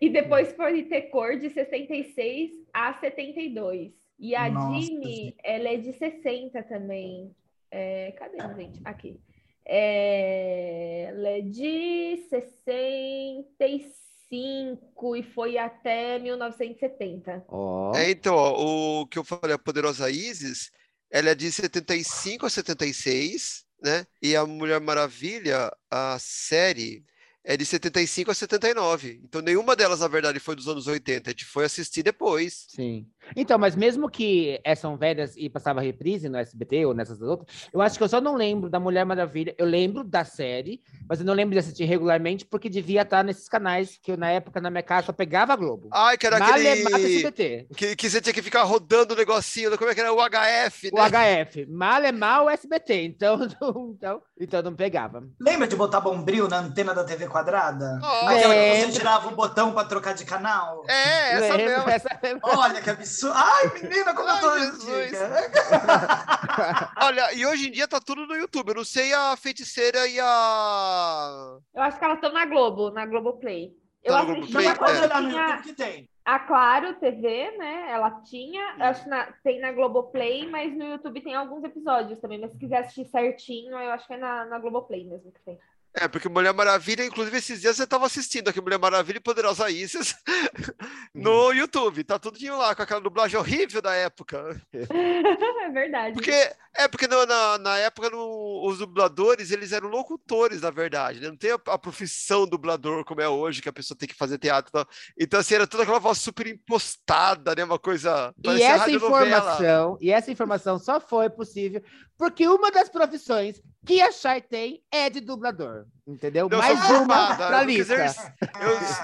E 0.00 0.08
depois 0.08 0.54
foi 0.54 0.84
ter 0.84 1.10
cor 1.10 1.38
de 1.38 1.50
66 1.50 2.52
a 2.72 2.94
72. 2.94 3.92
E 4.18 4.34
a 4.34 4.50
Nossa, 4.50 4.80
gente. 4.80 5.36
ela 5.44 5.68
é 5.68 5.76
de 5.76 5.92
60 5.92 6.62
também. 6.62 7.36
É, 7.70 8.12
cadê, 8.12 8.38
gente? 8.56 8.80
Aqui. 8.86 9.20
É, 9.66 11.08
ela 11.10 11.28
é 11.28 11.42
de 11.42 12.24
65 12.30 15.16
e 15.16 15.22
foi 15.22 15.58
até 15.58 16.18
1970. 16.18 17.44
Ó. 17.48 17.94
É, 17.94 18.10
então, 18.10 18.34
ó, 18.34 19.02
o 19.02 19.06
que 19.06 19.18
eu 19.18 19.24
falei, 19.24 19.54
a 19.54 19.58
Poderosa 19.58 20.10
Isis, 20.10 20.72
ela 21.10 21.28
é 21.28 21.34
de 21.34 21.52
75 21.52 22.46
a 22.46 22.50
76, 22.50 23.68
né? 23.82 24.06
E 24.22 24.36
a 24.36 24.44
Mulher 24.46 24.80
Maravilha, 24.80 25.70
a 25.90 26.16
série, 26.18 27.04
é 27.44 27.56
de 27.56 27.64
75 27.64 28.30
a 28.30 28.34
79. 28.34 29.20
Então, 29.24 29.40
nenhuma 29.40 29.74
delas, 29.74 30.00
na 30.00 30.08
verdade, 30.08 30.38
foi 30.38 30.54
dos 30.54 30.68
anos 30.68 30.86
80. 30.86 31.30
A 31.30 31.32
gente 31.32 31.44
foi 31.44 31.64
assistir 31.64 32.02
depois. 32.02 32.66
Sim. 32.68 33.06
Então, 33.36 33.58
mas 33.58 33.76
mesmo 33.76 34.08
que 34.10 34.60
é, 34.64 34.74
são 34.74 34.96
velhas 34.96 35.34
e 35.36 35.48
passava 35.48 35.80
reprise 35.80 36.28
no 36.28 36.38
SBT 36.38 36.86
ou 36.86 36.94
nessas 36.94 37.20
outras, 37.22 37.68
eu 37.72 37.80
acho 37.80 37.96
que 37.96 38.04
eu 38.04 38.08
só 38.08 38.20
não 38.20 38.34
lembro 38.34 38.68
da 38.68 38.80
Mulher 38.80 39.04
Maravilha. 39.04 39.54
Eu 39.58 39.66
lembro 39.66 40.02
da 40.04 40.24
série, 40.24 40.80
mas 41.08 41.20
eu 41.20 41.26
não 41.26 41.34
lembro 41.34 41.52
de 41.52 41.58
assistir 41.58 41.84
regularmente 41.84 42.44
porque 42.44 42.68
devia 42.68 43.02
estar 43.02 43.22
nesses 43.22 43.48
canais 43.48 43.98
que 44.02 44.12
eu, 44.12 44.16
na 44.16 44.30
época, 44.30 44.60
na 44.60 44.70
minha 44.70 44.82
casa, 44.82 45.06
só 45.06 45.12
pegava 45.12 45.52
a 45.52 45.56
Globo. 45.56 45.88
Ai, 45.92 46.16
que 46.18 46.26
era 46.26 46.36
aquele... 46.36 46.68
SBT. 46.68 47.66
Que, 47.76 47.96
que 47.96 48.10
você 48.10 48.20
tinha 48.20 48.32
que 48.32 48.42
ficar 48.42 48.62
rodando 48.62 49.14
o 49.14 49.16
negocinho, 49.16 49.76
como 49.76 49.90
é 49.90 49.94
que 49.94 50.00
era? 50.00 50.12
O 50.12 50.18
HF, 50.20 50.90
O 50.92 50.96
né? 51.08 51.42
HF. 51.44 51.66
Malemar 51.66 52.44
o 52.44 52.50
SBT. 52.50 53.04
Então, 53.04 53.38
não- 53.60 53.90
então, 53.96 54.22
então 54.40 54.62
não 54.62 54.74
pegava. 54.74 55.22
Lembra 55.40 55.66
de 55.66 55.76
botar 55.76 56.00
bombril 56.00 56.48
na 56.48 56.58
antena 56.58 56.94
da 56.94 57.04
TV 57.04 57.26
quadrada? 57.28 57.98
Ó, 58.02 58.28
Aquela 58.28 58.54
que 58.54 58.80
você 58.86 58.92
tirava 58.92 59.28
o 59.28 59.36
botão 59.36 59.72
para 59.72 59.86
trocar 59.86 60.14
de 60.14 60.24
canal? 60.24 60.84
É, 60.88 61.32
essa 61.32 61.56
Lembro, 61.56 61.74
mesmo. 61.76 61.90
essa 61.90 62.18
mesmo. 62.22 62.40
Olha 62.42 62.80
que 62.80 62.90
absurdo. 62.90 63.09
Ai, 63.34 63.72
menina, 63.82 64.14
como 64.14 64.28
eu 64.28 64.40
tô 64.40 64.48
Ai, 64.50 64.60
Jesus. 64.60 65.12
Olha, 67.02 67.32
e 67.34 67.46
hoje 67.46 67.68
em 67.68 67.72
dia 67.72 67.88
tá 67.88 68.00
tudo 68.00 68.26
no 68.26 68.34
YouTube. 68.36 68.68
Eu 68.70 68.74
não 68.76 68.84
sei 68.84 69.12
a 69.12 69.36
feiticeira 69.36 70.06
e 70.06 70.18
a. 70.20 71.58
Eu 71.74 71.82
acho 71.82 71.98
que 71.98 72.04
elas 72.04 72.16
estão 72.16 72.32
na 72.32 72.44
Globo, 72.46 72.90
na 72.90 73.06
Globoplay. 73.06 73.72
Eu 74.02 74.14
Tá 74.14 74.20
assisti 74.22 74.34
Globoplay? 74.52 74.66
uma 74.66 74.74
pode 74.76 74.98
coisa 74.98 75.08
que 75.08 75.28
tinha 75.28 75.62
que 75.62 75.72
tem. 75.74 76.08
a 76.24 76.38
Claro 76.38 76.94
TV, 76.94 77.56
né? 77.58 77.90
Ela 77.90 78.10
tinha, 78.22 78.74
eu 78.78 78.84
acho 78.84 79.02
que 79.04 79.08
na- 79.10 79.32
tem 79.42 79.60
na 79.60 79.72
Globoplay, 79.72 80.48
mas 80.48 80.72
no 80.76 80.84
YouTube 80.84 81.20
tem 81.20 81.34
alguns 81.34 81.62
episódios 81.64 82.18
também. 82.20 82.40
Mas 82.40 82.52
se 82.52 82.58
quiser 82.58 82.78
assistir 82.78 83.04
certinho, 83.10 83.72
eu 83.72 83.90
acho 83.92 84.06
que 84.06 84.14
é 84.14 84.18
na, 84.18 84.44
na 84.46 84.58
Globoplay 84.58 85.04
mesmo 85.04 85.30
que 85.32 85.40
tem. 85.42 85.58
É, 85.92 86.06
porque 86.06 86.28
Mulher 86.28 86.54
Maravilha, 86.54 87.04
inclusive 87.04 87.36
esses 87.36 87.60
dias 87.60 87.76
você 87.76 87.84
tava 87.86 88.06
assistindo 88.06 88.48
aqui 88.48 88.60
Mulher 88.60 88.78
Maravilha 88.78 89.16
e 89.16 89.20
Poderosa 89.20 89.68
Isis 89.70 90.14
no 91.14 91.52
YouTube. 91.52 92.04
Tá 92.04 92.18
tudinho 92.18 92.56
lá 92.56 92.74
com 92.74 92.82
aquela 92.82 93.00
dublagem 93.00 93.38
horrível 93.38 93.82
da 93.82 93.92
época. 93.94 94.60
é 94.72 95.68
verdade. 95.70 96.14
Porque 96.14 96.30
é 96.76 96.86
porque 96.86 97.08
no- 97.08 97.26
na, 97.26 97.58
na 97.58 97.76
época 97.78 98.08
no- 98.08 98.64
os 98.68 98.78
dubladores 98.78 99.50
eles 99.50 99.72
eram 99.72 99.88
locutores, 99.88 100.60
na 100.60 100.70
verdade, 100.70 101.20
né? 101.20 101.28
Não 101.28 101.36
tem 101.36 101.50
a, 101.50 101.58
a 101.66 101.78
profissão 101.78 102.46
dublador 102.46 103.04
como 103.04 103.20
é 103.20 103.28
hoje, 103.28 103.60
que 103.60 103.68
a 103.68 103.72
pessoa 103.72 103.98
tem 103.98 104.08
que 104.08 104.14
fazer 104.14 104.38
teatro. 104.38 104.70
tal. 104.70 104.86
Então, 105.18 105.40
assim, 105.40 105.54
era 105.56 105.66
toda 105.66 105.82
aquela 105.82 105.98
voz 105.98 106.18
super 106.18 106.46
impostada, 106.46 107.52
né? 107.54 107.64
Uma 107.64 107.78
coisa. 107.80 108.32
E 108.44 108.62
essa 108.62 108.90
informação, 108.90 109.98
e 110.00 110.10
essa 110.12 110.30
informação 110.30 110.78
só 110.78 111.00
foi 111.00 111.28
possível 111.28 111.82
porque 112.20 112.46
uma 112.46 112.70
das 112.70 112.90
profissões 112.90 113.62
que 113.86 113.98
a 114.02 114.12
Chay 114.12 114.42
tem 114.42 114.82
é 114.92 115.08
de 115.08 115.22
dublador. 115.22 115.86
Entendeu? 116.06 116.50
Não 116.50 116.58
Mais 116.58 116.78
uma 116.78 116.86
formada, 116.86 117.46
pra 117.46 117.62
lista. 117.62 117.94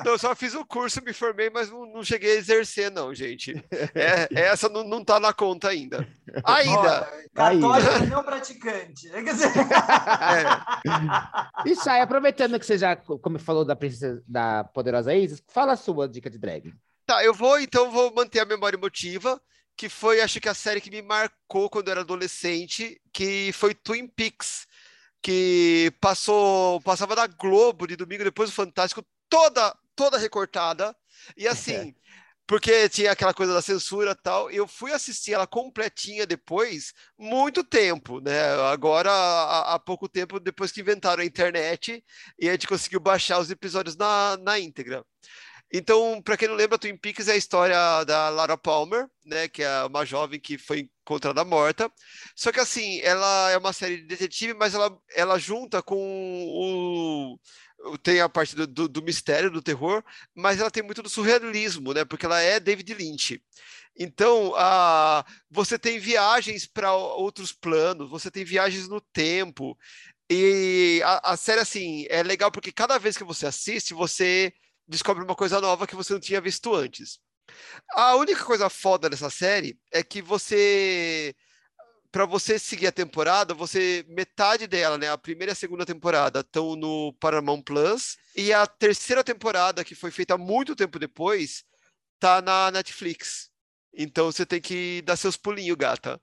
Eu, 0.05 0.13
eu 0.13 0.19
só 0.19 0.37
fiz 0.37 0.53
o 0.55 0.67
curso, 0.67 1.03
me 1.03 1.15
formei, 1.15 1.49
mas 1.49 1.71
não, 1.71 1.87
não 1.87 2.05
cheguei 2.05 2.33
a 2.33 2.39
exercer, 2.39 2.91
não, 2.91 3.15
gente. 3.15 3.55
É, 3.95 4.29
essa 4.39 4.69
não, 4.69 4.85
não 4.85 5.03
tá 5.03 5.19
na 5.19 5.33
conta 5.33 5.69
ainda. 5.71 6.07
Ainda. 6.45 7.11
Católico 7.35 8.07
não 8.11 8.23
praticante. 8.23 9.09
Quer 9.09 9.23
dizer, 9.25 9.49
É. 9.57 11.71
E 11.71 11.75
Chay, 11.77 12.03
aproveitando 12.03 12.61
que 12.61 12.67
você 12.67 12.77
já 12.77 12.97
co- 12.97 13.19
como 13.19 13.39
falou 13.39 13.65
da 13.65 13.75
princesa 13.75 14.23
da 14.29 14.63
poderosa 14.63 15.15
Isis, 15.15 15.43
fala 15.49 15.73
a 15.73 15.77
sua 15.77 16.07
dica 16.07 16.29
de 16.29 16.37
drag. 16.39 16.75
Tá, 17.07 17.25
eu 17.25 17.33
vou, 17.33 17.59
então, 17.59 17.91
vou 17.91 18.13
manter 18.15 18.41
a 18.41 18.45
memória 18.45 18.77
emotiva, 18.77 19.41
que 19.77 19.89
foi, 19.89 20.21
acho 20.21 20.41
que 20.41 20.49
a 20.49 20.55
série 20.55 20.81
que 20.81 20.91
me 20.91 21.03
marcou 21.03 21.69
quando 21.69 21.89
eu 21.89 21.93
era 21.93 22.01
adolescente, 22.01 23.01
que 23.13 23.53
foi 23.53 23.75
Twin 23.75 24.09
Peaks, 24.09 24.67
que 25.23 25.93
passou, 26.01 26.81
passava 26.81 27.15
na 27.15 27.27
Globo 27.27 27.87
de 27.87 27.97
domingo 27.97 28.25
depois 28.25 28.51
do 28.51 28.55
Fantástico, 28.55 29.05
toda, 29.29 29.77
toda 29.95 30.19
recortada, 30.19 30.97
e 31.37 31.47
assim, 31.49 31.95
porque 32.47 32.89
tinha 32.89 33.11
aquela 33.11 33.35
coisa 33.35 33.53
da 33.53 33.61
censura 33.61 34.13
e 34.13 34.23
tal, 34.23 34.51
eu 34.51 34.69
fui 34.69 34.93
assistir 34.93 35.35
ela 35.35 35.47
completinha 35.47 36.27
depois, 36.27 36.95
muito 37.19 37.65
tempo, 37.65 38.21
né? 38.21 38.55
Agora, 38.73 39.11
há, 39.11 39.75
há 39.75 39.79
pouco 39.79 40.09
tempo, 40.09 40.39
depois 40.39 40.71
que 40.71 40.81
inventaram 40.81 41.23
a 41.23 41.27
internet, 41.27 42.03
e 42.39 42.49
a 42.49 42.53
gente 42.53 42.69
conseguiu 42.69 43.01
baixar 43.01 43.41
os 43.41 43.51
episódios 43.51 43.97
na, 43.97 44.37
na 44.39 44.59
íntegra. 44.59 45.05
Então, 45.73 46.23
para 46.23 46.37
quem 46.37 46.49
não 46.49 46.55
lembra, 46.55 46.79
Twin 46.79 46.97
Peaks 46.97 47.29
é 47.29 47.33
a 47.33 47.37
história 47.37 48.05
da 48.05 48.29
Lara 48.29 48.57
Palmer, 48.57 49.07
né, 49.25 49.49
que 49.49 49.63
é 49.63 49.85
uma 49.85 50.05
jovem 50.05 50.39
que 50.39 50.57
foi 50.57 50.89
encontrada 51.03 51.45
morta. 51.45 51.91
Só 52.37 52.53
que 52.53 52.61
assim, 52.61 53.01
ela 53.01 53.51
é 53.51 53.59
uma 53.59 53.73
série 53.73 53.99
de 53.99 54.05
detetive, 54.05 54.55
mas 54.55 54.75
ela, 54.75 54.97
ela 55.15 55.39
junta 55.39 55.83
com 55.83 55.97
o 55.97 57.39
tem 58.03 58.21
a 58.21 58.29
parte 58.29 58.57
do, 58.57 58.67
do, 58.67 58.89
do 58.89 59.03
mistério, 59.03 59.51
do 59.51 59.63
terror, 59.63 60.03
mas 60.35 60.59
ela 60.61 60.71
tem 60.71 60.83
muito 60.83 61.03
do 61.03 61.09
surrealismo, 61.09 61.93
né? 61.93 62.05
Porque 62.05 62.27
ela 62.27 62.41
é 62.41 62.59
David 62.59 62.95
Lynch. 62.95 63.41
Então, 63.99 64.53
a, 64.57 65.25
você 65.51 65.79
tem 65.79 65.99
viagens 65.99 66.67
para 66.67 66.95
outros 66.95 67.53
planos, 67.53 68.11
você 68.11 68.31
tem 68.31 68.45
viagens 68.45 68.89
no 68.89 69.01
tempo. 69.01 69.77
E 70.31 71.01
a, 71.05 71.33
a 71.33 71.37
série, 71.37 71.61
assim, 71.61 72.07
é 72.09 72.23
legal 72.23 72.51
porque 72.51 72.73
cada 72.73 72.99
vez 72.99 73.17
que 73.17 73.25
você 73.25 73.47
assiste, 73.47 73.95
você 73.95 74.53
descobre 74.89 75.25
uma 75.25 75.35
coisa 75.35 75.61
nova 75.61 75.87
que 75.87 75.97
você 75.97 76.13
não 76.13 76.21
tinha 76.21 76.41
visto 76.41 76.75
antes. 76.75 77.19
A 77.93 78.17
única 78.17 78.45
coisa 78.45 78.69
foda 78.69 79.09
dessa 79.09 79.31
série 79.31 79.79
é 79.93 80.03
que 80.03 80.21
você 80.21 81.35
para 82.11 82.25
você 82.25 82.59
seguir 82.59 82.87
a 82.87 82.93
temporada, 82.93 83.53
você 83.53 84.03
metade 84.09 84.67
dela, 84.67 84.97
né, 84.97 85.11
a 85.11 85.19
primeira 85.19 85.51
e 85.51 85.55
a 85.55 85.57
segunda 85.57 85.85
temporada 85.85 86.41
estão 86.41 86.75
no 86.75 87.13
Paramount 87.21 87.61
Plus 87.63 88.17
e 88.35 88.55
a 88.55 88.67
terceira 88.67 89.23
temporada 89.23 89.85
que 89.85 89.95
foi 89.95 90.11
feita 90.11 90.39
muito 90.39 90.75
tempo 90.75 90.99
depois 90.99 91.65
tá 92.19 92.41
na 92.41 92.71
Netflix. 92.71 93.51
Então 93.93 94.33
você 94.33 94.47
tem 94.47 94.61
que 94.61 95.03
dar 95.03 95.17
seus 95.17 95.37
pulinhos, 95.37 95.77
gata. 95.77 96.21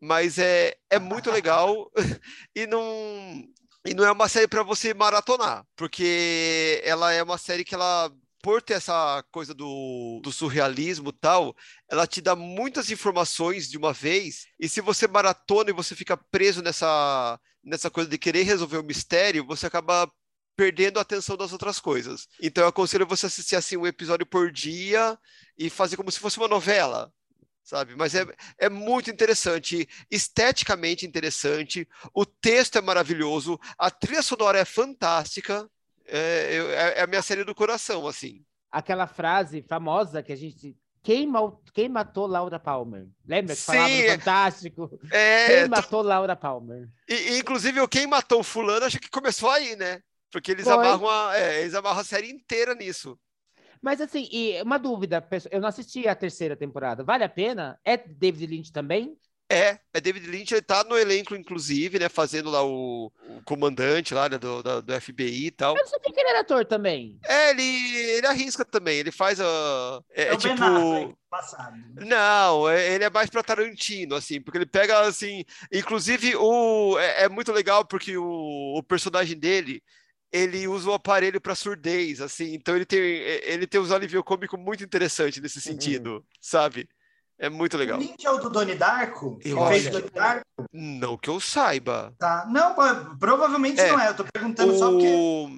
Mas 0.00 0.38
é, 0.38 0.76
é 0.88 0.98
muito 0.98 1.30
legal 1.30 1.90
e 2.54 2.66
não 2.66 3.44
e 3.84 3.94
não 3.94 4.04
é 4.04 4.10
uma 4.12 4.28
série 4.28 4.48
para 4.48 4.62
você 4.62 4.94
maratonar, 4.94 5.66
porque 5.76 6.80
ela 6.84 7.12
é 7.12 7.22
uma 7.22 7.38
série 7.38 7.64
que 7.64 7.74
ela 7.74 8.10
por 8.44 8.60
ter 8.60 8.74
essa 8.74 9.24
coisa 9.32 9.54
do, 9.54 10.20
do 10.22 10.30
surrealismo 10.30 11.10
tal, 11.10 11.56
ela 11.88 12.06
te 12.06 12.20
dá 12.20 12.36
muitas 12.36 12.90
informações 12.90 13.70
de 13.70 13.78
uma 13.78 13.90
vez, 13.90 14.48
e 14.60 14.68
se 14.68 14.82
você 14.82 15.08
maratona 15.08 15.70
e 15.70 15.72
você 15.72 15.96
fica 15.96 16.14
preso 16.14 16.60
nessa, 16.60 17.40
nessa 17.64 17.90
coisa 17.90 18.10
de 18.10 18.18
querer 18.18 18.42
resolver 18.42 18.76
o 18.76 18.84
mistério, 18.84 19.46
você 19.46 19.66
acaba 19.66 20.12
perdendo 20.54 20.98
a 20.98 21.02
atenção 21.02 21.38
das 21.38 21.52
outras 21.52 21.80
coisas. 21.80 22.28
Então 22.38 22.64
eu 22.64 22.68
aconselho 22.68 23.06
você 23.06 23.26
assistir 23.26 23.56
assim 23.56 23.78
um 23.78 23.86
episódio 23.86 24.26
por 24.26 24.52
dia 24.52 25.18
e 25.56 25.70
fazer 25.70 25.96
como 25.96 26.10
se 26.10 26.20
fosse 26.20 26.36
uma 26.36 26.46
novela, 26.46 27.10
sabe? 27.64 27.96
Mas 27.96 28.14
é, 28.14 28.24
é 28.58 28.68
muito 28.68 29.10
interessante, 29.10 29.88
esteticamente 30.10 31.06
interessante, 31.06 31.88
o 32.14 32.26
texto 32.26 32.76
é 32.78 32.82
maravilhoso, 32.82 33.58
a 33.78 33.90
trilha 33.90 34.22
sonora 34.22 34.58
é 34.60 34.64
fantástica, 34.66 35.68
é, 36.06 36.56
é- 36.96 36.98
é 37.00 37.02
a 37.02 37.06
minha 37.06 37.22
série 37.22 37.44
do 37.44 37.54
coração, 37.54 38.06
assim. 38.06 38.44
Aquela 38.70 39.06
frase 39.06 39.62
famosa 39.62 40.22
que 40.22 40.32
a 40.32 40.36
gente. 40.36 40.76
Quem, 41.02 41.26
mal- 41.26 41.62
quem 41.72 41.88
matou 41.88 42.26
Laura 42.26 42.58
Palmer? 42.58 43.06
Lembra 43.26 43.56
que 43.56 43.62
falava 43.64 43.88
Sim, 43.88 43.98
no 43.98 44.02
é- 44.02 44.16
Fantástico? 44.16 45.00
É, 45.10 45.44
Quem 45.44 45.68
to- 45.68 45.70
matou 45.70 46.02
Laura 46.02 46.34
Palmer? 46.34 46.88
e, 47.08 47.38
inclusive, 47.38 47.80
o 47.80 47.88
quem 47.88 48.06
matou 48.06 48.40
o 48.40 48.44
fulano, 48.44 48.86
acho 48.86 48.98
que 48.98 49.10
começou 49.10 49.50
aí, 49.50 49.76
né? 49.76 50.00
Porque 50.30 50.50
eles 50.50 50.66
Foi. 50.66 50.74
amarram, 50.74 51.08
a, 51.08 51.36
é, 51.36 51.60
eles 51.60 51.74
amarram 51.74 52.00
a 52.00 52.04
série 52.04 52.30
inteira 52.30 52.74
nisso. 52.74 53.18
Mas 53.84 54.00
assim, 54.00 54.26
e 54.32 54.60
uma 54.62 54.78
dúvida, 54.78 55.20
pessoal, 55.20 55.52
eu 55.52 55.60
não 55.60 55.68
assisti 55.68 56.08
a 56.08 56.14
terceira 56.14 56.56
temporada. 56.56 57.04
Vale 57.04 57.22
a 57.22 57.28
pena? 57.28 57.78
É 57.84 57.96
David 57.98 58.46
Lynch 58.46 58.72
também? 58.72 59.16
É, 59.46 59.78
é 59.92 60.00
David 60.00 60.26
Lynch, 60.26 60.54
ele 60.54 60.62
tá 60.62 60.82
no 60.84 60.96
elenco, 60.96 61.36
inclusive, 61.36 61.98
né? 61.98 62.08
Fazendo 62.08 62.50
lá 62.50 62.64
o, 62.64 63.12
o 63.28 63.42
comandante 63.44 64.14
lá, 64.14 64.26
né, 64.26 64.38
do, 64.38 64.62
da- 64.62 64.80
do 64.80 64.92
FBI 64.94 65.46
e 65.48 65.50
tal. 65.50 65.76
Eu 65.76 65.82
não 65.82 65.86
sabia 65.86 66.12
que 66.12 66.18
ele 66.20 66.30
era 66.30 66.40
ator 66.40 66.64
também. 66.64 67.20
É, 67.28 67.50
ele, 67.50 67.62
ele 67.62 68.26
arrisca 68.26 68.64
também, 68.64 68.98
ele 68.98 69.12
faz 69.12 69.38
a. 69.40 69.44
É, 70.14 70.22
É, 70.24 70.28
é 70.32 70.36
tipo. 70.36 71.14
Passado. 71.28 71.76
Não, 72.06 72.68
é- 72.68 72.94
ele 72.94 73.04
é 73.04 73.10
mais 73.10 73.28
pra 73.28 73.42
Tarantino, 73.42 74.14
assim, 74.14 74.40
porque 74.40 74.56
ele 74.58 74.66
pega, 74.66 75.00
assim, 75.00 75.44
inclusive 75.72 76.34
o, 76.36 76.98
é, 76.98 77.24
é 77.24 77.28
muito 77.28 77.52
legal 77.52 77.84
porque 77.84 78.16
o, 78.16 78.78
o 78.78 78.82
personagem 78.82 79.38
dele, 79.38 79.82
ele 80.34 80.66
usa 80.66 80.90
o 80.90 80.92
aparelho 80.92 81.40
para 81.40 81.54
surdez, 81.54 82.20
assim, 82.20 82.54
então 82.54 82.74
ele 82.74 82.84
tem, 82.84 82.98
ele 82.98 83.68
tem 83.68 83.80
uns 83.80 83.92
alívio 83.92 84.24
cômico 84.24 84.58
muito 84.58 84.82
interessante 84.82 85.40
nesse 85.40 85.60
sentido, 85.60 86.26
sabe? 86.40 86.88
É 87.38 87.48
muito 87.48 87.76
legal. 87.76 87.98
O 87.98 88.02
Lynch 88.02 88.26
é 88.26 88.30
o 88.32 88.38
do 88.38 88.50
Donnie 88.50 88.74
Darko? 88.74 89.38
Eu 89.44 89.56
Que 89.56 89.66
fez 89.68 90.10
Darko? 90.10 90.44
Não 90.72 91.16
que 91.16 91.30
eu 91.30 91.38
saiba. 91.38 92.12
Tá. 92.18 92.48
Não, 92.50 92.74
provavelmente 93.16 93.80
É, 93.80 93.92
não 93.92 94.00
é. 94.00 94.08
Eu 94.08 94.16
tô 94.16 94.24
perguntando 94.24 94.76
só 94.76 94.90
porque. 94.90 95.06
O, 95.06 95.50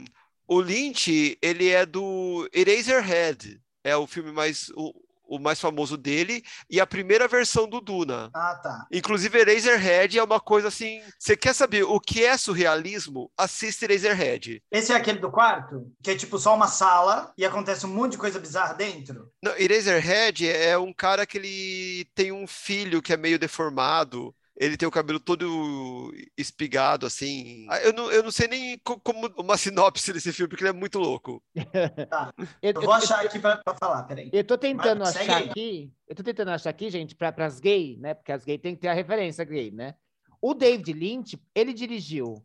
o 0.47 0.61
Lynch, 0.61 1.39
ele 1.41 1.71
é 1.71 1.87
do 1.87 2.47
Eraserhead, 2.53 3.59
é 3.83 3.97
o 3.97 4.07
filme 4.07 4.31
mais, 4.31 4.71
o, 4.75 4.93
o 5.27 5.39
mais 5.39 5.61
famoso 5.61 5.97
dele, 5.97 6.43
e 6.71 6.81
a 6.81 6.87
primeira 6.87 7.29
versão 7.29 7.69
do 7.69 7.81
Duna. 7.81 8.31
Ah, 8.35 8.55
tá. 8.63 8.87
Inclusive, 8.91 9.39
Eraserhead 9.39 10.19
é 10.19 10.23
uma 10.23 10.41
coisa 10.41 10.69
assim. 10.69 11.01
Você 11.19 11.37
quer 11.37 11.55
saber 11.55 11.83
o 11.85 12.01
que 12.01 12.25
é 12.25 12.37
surrealismo? 12.37 13.31
Assiste 13.37 13.85
Eraserhead. 13.85 14.63
Esse 14.71 14.93
é 14.93 14.97
aquele 14.97 15.19
do 15.19 15.31
quarto? 15.31 15.93
Que 16.03 16.13
é 16.13 16.17
tipo 16.17 16.39
só 16.39 16.55
uma 16.55 16.69
sala 16.69 17.33
e 17.37 17.45
acontece 17.45 17.87
um 17.87 17.91
monte 17.91 18.13
de 18.13 18.19
coisa 18.19 18.39
bizarra 18.39 18.75
dentro? 18.75 19.31
Não, 19.43 19.57
Eraserhead 19.57 20.49
é 20.49 20.79
um 20.79 20.93
cara 20.93 21.27
que 21.27 21.39
ele 21.39 22.05
tem 22.15 22.33
um 22.33 22.47
filho 22.47 23.03
que 23.03 23.13
é 23.13 23.17
meio 23.17 23.39
deformado. 23.39 24.35
Ele 24.59 24.77
tem 24.77 24.89
o 24.89 24.91
cabelo 24.91 25.21
todo 25.21 26.15
espigado, 26.37 27.05
assim. 27.05 27.67
Ah, 27.69 27.79
Eu 27.81 27.93
não, 27.93 28.11
eu 28.11 28.23
não 28.23 28.31
sei 28.31 28.49
nem 28.49 28.79
co- 28.79 28.99
como 29.01 29.27
uma 29.37 29.57
sinopse 29.59 30.13
desse 30.13 30.33
filme, 30.33 30.49
porque 30.49 30.63
ele 30.65 30.71
é 30.71 30.73
muito 30.73 30.99
louco. 30.99 31.43
Eu, 32.63 32.73
Eu 32.73 32.81
vou 32.81 32.93
achar 32.93 33.25
aqui 33.25 33.39
pra, 33.39 33.57
pra 33.59 33.75
falar, 33.75 34.03
peraí. 34.05 34.31
eu 34.33 34.45
tô 34.45 34.57
tentando 34.57 35.01
Mas 35.01 35.17
achar 35.17 35.37
aí. 35.43 35.51
aqui. 35.51 35.93
Eu 36.09 36.15
tô 36.17 36.23
tentando 36.23 36.51
achar 36.51 36.71
aqui, 36.71 36.89
gente, 36.91 37.15
para 37.15 37.45
as 37.45 37.61
gays, 37.61 37.99
né? 37.99 38.15
Porque 38.15 38.33
as 38.33 38.45
gays 38.45 38.61
têm 38.61 38.75
que 38.75 38.81
ter 38.81 38.89
a 38.89 38.95
referência 38.95 39.45
gay, 39.45 39.71
né? 39.71 39.95
O 40.41 40.55
David 40.55 40.93
Lynch, 40.93 41.39
ele 41.55 41.73
dirigiu 41.73 42.45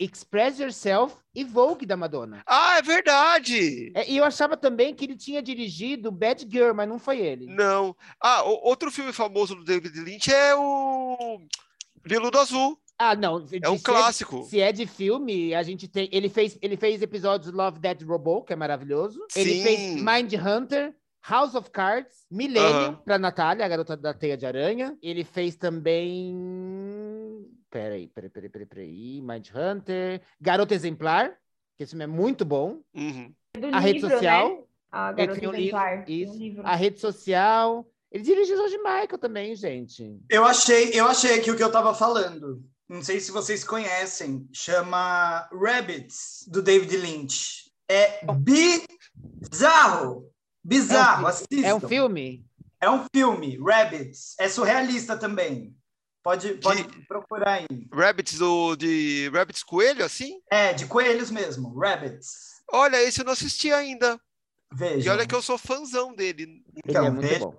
Express 0.00 0.58
Yourself 0.58 1.14
e 1.34 1.44
Vogue 1.44 1.84
da 1.84 1.96
Madonna. 1.96 2.42
Ah, 2.46 2.78
é 2.78 2.82
verdade! 2.82 3.92
É, 3.94 4.10
e 4.10 4.16
eu 4.16 4.24
achava 4.24 4.56
também 4.56 4.94
que 4.94 5.04
ele 5.04 5.14
tinha 5.16 5.42
dirigido 5.42 6.10
Bad 6.10 6.46
Girl, 6.50 6.72
mas 6.74 6.88
não 6.88 6.98
foi 6.98 7.18
ele. 7.20 7.46
Não. 7.46 7.94
Ah, 8.20 8.42
o- 8.44 8.60
outro 8.66 8.90
filme 8.90 9.12
famoso 9.12 9.54
do 9.54 9.62
David 9.64 10.00
Lynch 10.00 10.32
é 10.32 10.54
o 10.56 11.38
Veludo 12.04 12.38
Azul. 12.38 12.78
Ah, 12.98 13.14
não. 13.14 13.46
É 13.62 13.70
um 13.70 13.76
se 13.78 13.84
clássico. 13.84 14.44
se 14.44 14.60
é 14.60 14.72
de 14.72 14.86
filme, 14.86 15.54
a 15.54 15.62
gente 15.62 15.86
tem. 15.88 16.08
Ele 16.12 16.28
fez, 16.28 16.58
ele 16.60 16.76
fez 16.76 17.00
episódios 17.00 17.52
Love 17.52 17.78
Dead 17.78 18.02
Robot, 18.02 18.44
que 18.46 18.52
é 18.52 18.56
maravilhoso. 18.56 19.18
Ele 19.36 19.54
Sim. 19.54 19.62
fez 19.62 20.02
Mind 20.02 20.32
Hunter, 20.34 20.94
House 21.26 21.54
of 21.54 21.70
Cards, 21.70 22.26
Millennium, 22.30 22.68
Aham. 22.90 23.00
pra 23.04 23.18
Natália, 23.18 23.64
a 23.64 23.68
garota 23.68 23.96
da 23.96 24.12
teia 24.12 24.36
de 24.36 24.44
aranha. 24.44 24.96
Ele 25.02 25.24
fez 25.24 25.56
também. 25.56 26.34
Peraí, 27.70 28.08
peraí, 28.08 28.28
peraí, 28.30 28.48
peraí, 28.48 28.66
peraí. 28.66 29.22
Mind 29.22 29.48
Hunter, 29.54 30.20
Garota 30.40 30.74
Exemplar, 30.74 31.30
que 31.76 31.84
esse 31.84 31.90
filme 31.90 32.04
é 32.04 32.06
muito 32.06 32.44
bom. 32.44 32.82
Uhum. 32.94 33.32
Do 33.58 33.66
A 33.68 33.78
rede 33.78 34.00
livro, 34.00 34.10
social. 34.10 34.48
Né? 34.48 34.62
A 34.92 35.10
É, 35.10 35.12
garota 35.14 35.32
um 35.32 35.52
livro, 35.52 35.56
exemplar. 35.56 35.98
um 35.98 36.04
isso. 36.10 36.36
livro. 36.36 36.62
A 36.66 36.74
rede 36.74 37.00
social. 37.00 37.86
Ele 38.10 38.24
dirigiu 38.24 38.56
George 38.56 38.76
Michael 38.78 39.18
também, 39.18 39.54
gente. 39.54 40.18
Eu 40.28 40.44
achei, 40.44 40.90
eu 40.98 41.06
achei 41.06 41.38
aqui 41.38 41.48
o 41.50 41.56
que 41.56 41.62
eu 41.62 41.70
tava 41.70 41.94
falando. 41.94 42.60
Não 42.88 43.02
sei 43.02 43.20
se 43.20 43.30
vocês 43.30 43.62
conhecem. 43.62 44.48
Chama 44.52 45.48
Rabbits, 45.52 46.44
do 46.48 46.60
David 46.60 46.96
Lynch. 46.96 47.70
É 47.88 48.24
bizarro. 48.34 50.28
Bizarro, 50.62 51.26
assistam. 51.28 51.66
É 51.66 51.72
um 51.74 51.80
filme? 51.80 52.44
É 52.80 52.90
um 52.90 53.04
filme, 53.14 53.58
Rabbits. 53.58 54.34
É 54.38 54.48
surrealista 54.48 55.16
também. 55.16 55.74
Pode, 56.22 56.54
pode 56.54 56.84
procurar 57.06 57.54
aí. 57.54 57.66
Rabbits 57.92 58.38
do, 58.38 58.76
de 58.76 59.30
Rabbits 59.32 59.62
Coelho, 59.62 60.04
assim? 60.04 60.40
É, 60.50 60.72
de 60.72 60.86
coelhos 60.86 61.30
mesmo, 61.30 61.78
Rabbits. 61.78 62.60
Olha, 62.70 63.02
esse 63.02 63.20
eu 63.20 63.24
não 63.24 63.32
assisti 63.32 63.72
ainda. 63.72 64.20
Veja. 64.72 65.08
E 65.08 65.10
olha 65.10 65.26
que 65.26 65.34
eu 65.34 65.42
sou 65.42 65.58
fãzão 65.58 66.14
dele. 66.14 66.62
Então, 66.76 67.06
é 67.06 67.10
veja, 67.10 67.38
bom. 67.40 67.56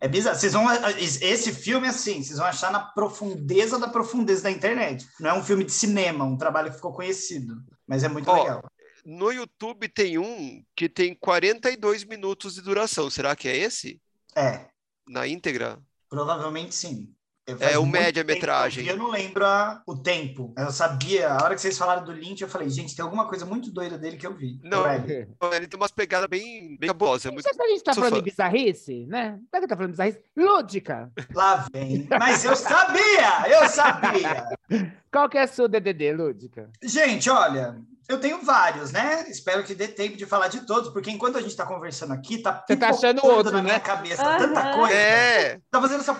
É 0.00 0.08
bizarro. 0.08 0.36
Vocês 0.36 0.52
vão, 0.52 0.66
esse 0.98 1.52
filme, 1.52 1.88
assim, 1.88 2.22
vocês 2.22 2.38
vão 2.38 2.46
achar 2.46 2.70
na 2.70 2.80
profundeza 2.80 3.78
da 3.78 3.88
profundeza 3.88 4.42
da 4.42 4.50
internet. 4.50 5.06
Não 5.18 5.30
é 5.30 5.34
um 5.34 5.42
filme 5.42 5.64
de 5.64 5.72
cinema, 5.72 6.24
um 6.24 6.36
trabalho 6.36 6.70
que 6.70 6.76
ficou 6.76 6.92
conhecido. 6.92 7.56
Mas 7.86 8.04
é 8.04 8.08
muito 8.08 8.28
Ó, 8.28 8.42
legal. 8.42 8.62
No 9.04 9.30
YouTube 9.32 9.88
tem 9.88 10.18
um 10.18 10.62
que 10.74 10.88
tem 10.88 11.14
42 11.14 12.04
minutos 12.04 12.54
de 12.54 12.60
duração. 12.60 13.08
Será 13.08 13.34
que 13.34 13.48
é 13.48 13.56
esse? 13.56 14.00
É, 14.34 14.66
Na 15.08 15.26
íntegra? 15.26 15.78
provavelmente 16.08 16.74
sim. 16.74 17.12
É, 17.60 17.78
o 17.78 17.86
média-metragem. 17.86 18.86
Eu 18.86 18.96
não 18.96 19.10
lembro 19.10 19.46
a- 19.46 19.80
o 19.86 19.94
tempo. 19.96 20.52
Eu 20.58 20.70
sabia, 20.72 21.30
a 21.32 21.44
hora 21.44 21.54
que 21.54 21.60
vocês 21.60 21.78
falaram 21.78 22.04
do 22.04 22.10
Lynch, 22.10 22.42
eu 22.42 22.48
falei, 22.48 22.68
gente, 22.68 22.96
tem 22.96 23.04
alguma 23.04 23.28
coisa 23.28 23.46
muito 23.46 23.70
doida 23.70 23.96
dele 23.96 24.16
que 24.16 24.26
eu 24.26 24.34
vi. 24.34 24.58
Não. 24.64 24.84
Ele 25.54 25.66
tem 25.68 25.78
umas 25.78 25.92
pegadas 25.92 26.28
bem, 26.28 26.76
bem 26.76 26.88
cabosas. 26.88 27.26
É 27.26 27.30
muito... 27.30 27.48
Que 27.48 27.62
a 27.62 27.68
gente 27.68 27.84
tá 27.84 27.92
Sou 27.94 28.02
falando 28.02 28.14
fã. 28.16 28.22
de 28.22 28.30
bizarrice, 28.30 29.06
né? 29.06 29.38
Já 29.52 29.60
que 29.60 29.66
tá 29.68 29.76
falando 29.76 29.92
de 29.92 29.96
bizarrice, 29.96 30.20
lúdica. 30.36 31.12
Lá 31.34 31.66
vem. 31.72 32.08
Mas 32.18 32.44
eu 32.44 32.56
sabia, 32.56 33.48
eu 33.48 33.68
sabia. 33.68 34.46
Qual 35.12 35.28
que 35.28 35.38
é 35.38 35.42
a 35.42 35.48
sua 35.48 35.68
DDD, 35.68 36.12
lúdica? 36.12 36.68
Gente, 36.82 37.30
olha, 37.30 37.76
eu 38.08 38.20
tenho 38.20 38.42
vários, 38.42 38.92
né? 38.92 39.28
Espero 39.28 39.64
que 39.64 39.74
dê 39.74 39.88
tempo 39.88 40.16
de 40.16 40.26
falar 40.26 40.48
de 40.48 40.64
todos, 40.64 40.92
porque 40.92 41.10
enquanto 41.10 41.36
a 41.36 41.40
gente 41.40 41.50
está 41.50 41.66
conversando 41.66 42.12
aqui, 42.12 42.38
tá 42.38 42.64
Você 42.66 42.76
tá 42.76 42.90
achando 42.90 43.26
outro, 43.26 43.52
na 43.52 43.58
né? 43.58 43.64
minha 43.64 43.80
cabeça, 43.80 44.22
uhum. 44.22 44.38
tanta 44.38 44.72
coisa. 44.74 44.94
É. 44.94 45.60
Tá 45.70 45.80
fazendo 45.80 46.00
essa. 46.00 46.16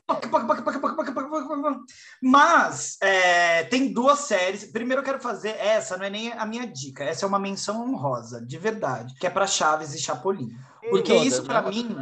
Mas 2.21 2.97
é, 3.01 3.65
tem 3.65 3.93
duas 3.93 4.21
séries. 4.21 4.65
Primeiro 4.65 5.01
eu 5.01 5.05
quero 5.05 5.21
fazer 5.21 5.51
essa, 5.51 5.97
não 5.97 6.05
é 6.05 6.11
nem 6.11 6.33
a 6.33 6.45
minha 6.45 6.67
dica. 6.67 7.05
Essa 7.05 7.25
é 7.25 7.29
uma 7.29 7.39
menção 7.39 7.83
honrosa, 7.83 8.45
de 8.45 8.59
verdade, 8.59 9.15
que 9.15 9.27
é 9.27 9.31
para 9.31 9.47
Chaves 9.47 9.95
e 9.95 9.99
Chapolin. 9.99 10.49
Porque 10.91 11.15
isso, 11.15 11.43
né? 11.43 11.49
para 11.49 11.63
mim, 11.63 11.97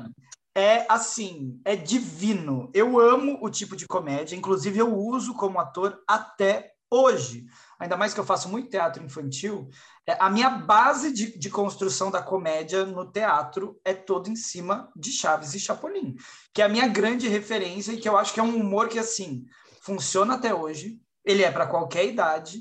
é 0.54 0.86
assim, 0.88 1.60
é 1.64 1.76
divino. 1.76 2.70
Eu 2.72 2.98
amo 2.98 3.38
o 3.42 3.50
tipo 3.50 3.76
de 3.76 3.86
comédia, 3.86 4.36
inclusive 4.36 4.78
eu 4.78 4.96
uso 4.96 5.34
como 5.34 5.58
ator 5.58 5.98
até 6.08 6.72
hoje. 6.90 7.44
Ainda 7.78 7.96
mais 7.96 8.14
que 8.14 8.20
eu 8.20 8.24
faço 8.24 8.48
muito 8.48 8.70
teatro 8.70 9.02
infantil. 9.02 9.68
É, 10.06 10.16
a 10.20 10.30
minha 10.30 10.50
base 10.50 11.12
de, 11.12 11.38
de 11.38 11.50
construção 11.50 12.10
da 12.10 12.22
comédia 12.22 12.84
no 12.84 13.10
teatro 13.10 13.80
é 13.84 13.92
toda 13.92 14.28
em 14.28 14.36
cima 14.36 14.90
de 14.94 15.10
Chaves 15.10 15.54
e 15.54 15.60
Chapolin, 15.60 16.14
que 16.52 16.62
é 16.62 16.64
a 16.64 16.68
minha 16.68 16.86
grande 16.86 17.28
referência 17.28 17.92
e 17.92 17.96
que 17.98 18.08
eu 18.08 18.16
acho 18.16 18.32
que 18.32 18.40
é 18.40 18.42
um 18.42 18.56
humor 18.56 18.88
que 18.88 18.98
assim 18.98 19.44
funciona 19.82 20.34
até 20.34 20.54
hoje. 20.54 20.98
Ele 21.24 21.42
é 21.42 21.50
para 21.50 21.66
qualquer 21.66 22.06
idade 22.06 22.58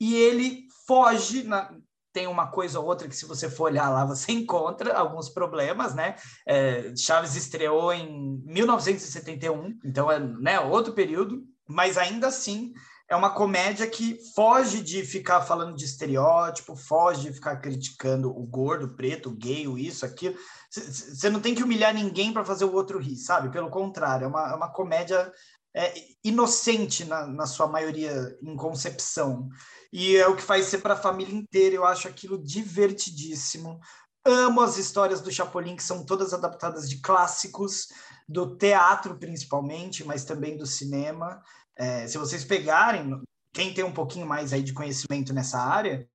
e 0.00 0.14
ele 0.14 0.66
foge 0.86 1.42
na, 1.42 1.70
tem 2.14 2.28
uma 2.28 2.46
coisa 2.46 2.78
ou 2.78 2.86
outra 2.86 3.08
que, 3.08 3.16
se 3.16 3.26
você 3.26 3.50
for 3.50 3.64
olhar 3.64 3.90
lá, 3.90 4.06
você 4.06 4.30
encontra 4.32 4.96
alguns 4.96 5.28
problemas, 5.28 5.94
né? 5.94 6.14
É, 6.46 6.94
Chaves 6.96 7.34
estreou 7.34 7.92
em 7.92 8.40
1971, 8.46 9.78
então 9.84 10.10
é 10.10 10.20
né, 10.20 10.60
outro 10.60 10.92
período, 10.92 11.42
mas 11.68 11.98
ainda 11.98 12.28
assim 12.28 12.72
é 13.14 13.16
uma 13.16 13.30
comédia 13.30 13.86
que 13.86 14.18
foge 14.34 14.82
de 14.82 15.04
ficar 15.04 15.40
falando 15.40 15.76
de 15.76 15.84
estereótipo, 15.84 16.74
foge 16.74 17.28
de 17.28 17.32
ficar 17.32 17.56
criticando 17.56 18.28
o 18.28 18.44
gordo, 18.44 18.86
o 18.86 18.96
preto, 18.96 19.30
o 19.30 19.36
gay, 19.36 19.68
o 19.68 19.78
isso, 19.78 20.04
aquilo. 20.04 20.34
Você 20.68 21.30
não 21.30 21.40
tem 21.40 21.54
que 21.54 21.62
humilhar 21.62 21.94
ninguém 21.94 22.32
para 22.32 22.44
fazer 22.44 22.64
o 22.64 22.74
outro 22.74 22.98
rir, 22.98 23.16
sabe? 23.16 23.50
Pelo 23.50 23.70
contrário, 23.70 24.24
é 24.24 24.28
uma, 24.28 24.50
é 24.50 24.54
uma 24.54 24.68
comédia 24.68 25.32
é, 25.72 25.94
inocente 26.24 27.04
na, 27.04 27.24
na 27.24 27.46
sua 27.46 27.68
maioria 27.68 28.36
em 28.42 28.56
concepção. 28.56 29.48
E 29.92 30.16
é 30.16 30.26
o 30.26 30.34
que 30.34 30.42
faz 30.42 30.66
ser 30.66 30.78
para 30.78 30.94
a 30.94 31.00
família 31.00 31.34
inteira. 31.34 31.76
Eu 31.76 31.84
acho 31.84 32.08
aquilo 32.08 32.42
divertidíssimo. 32.42 33.78
Amo 34.24 34.60
as 34.60 34.76
histórias 34.76 35.20
do 35.20 35.30
Chapolin, 35.30 35.76
que 35.76 35.84
são 35.84 36.04
todas 36.04 36.34
adaptadas 36.34 36.90
de 36.90 37.00
clássicos, 37.00 37.88
do 38.28 38.56
teatro 38.56 39.16
principalmente, 39.18 40.02
mas 40.02 40.24
também 40.24 40.56
do 40.56 40.66
cinema. 40.66 41.40
É, 41.76 42.06
se 42.06 42.18
vocês 42.18 42.44
pegarem, 42.44 43.20
quem 43.52 43.72
tem 43.72 43.84
um 43.84 43.92
pouquinho 43.92 44.26
mais 44.26 44.52
aí 44.52 44.62
de 44.62 44.72
conhecimento 44.72 45.32
nessa 45.32 45.58
área, 45.58 46.08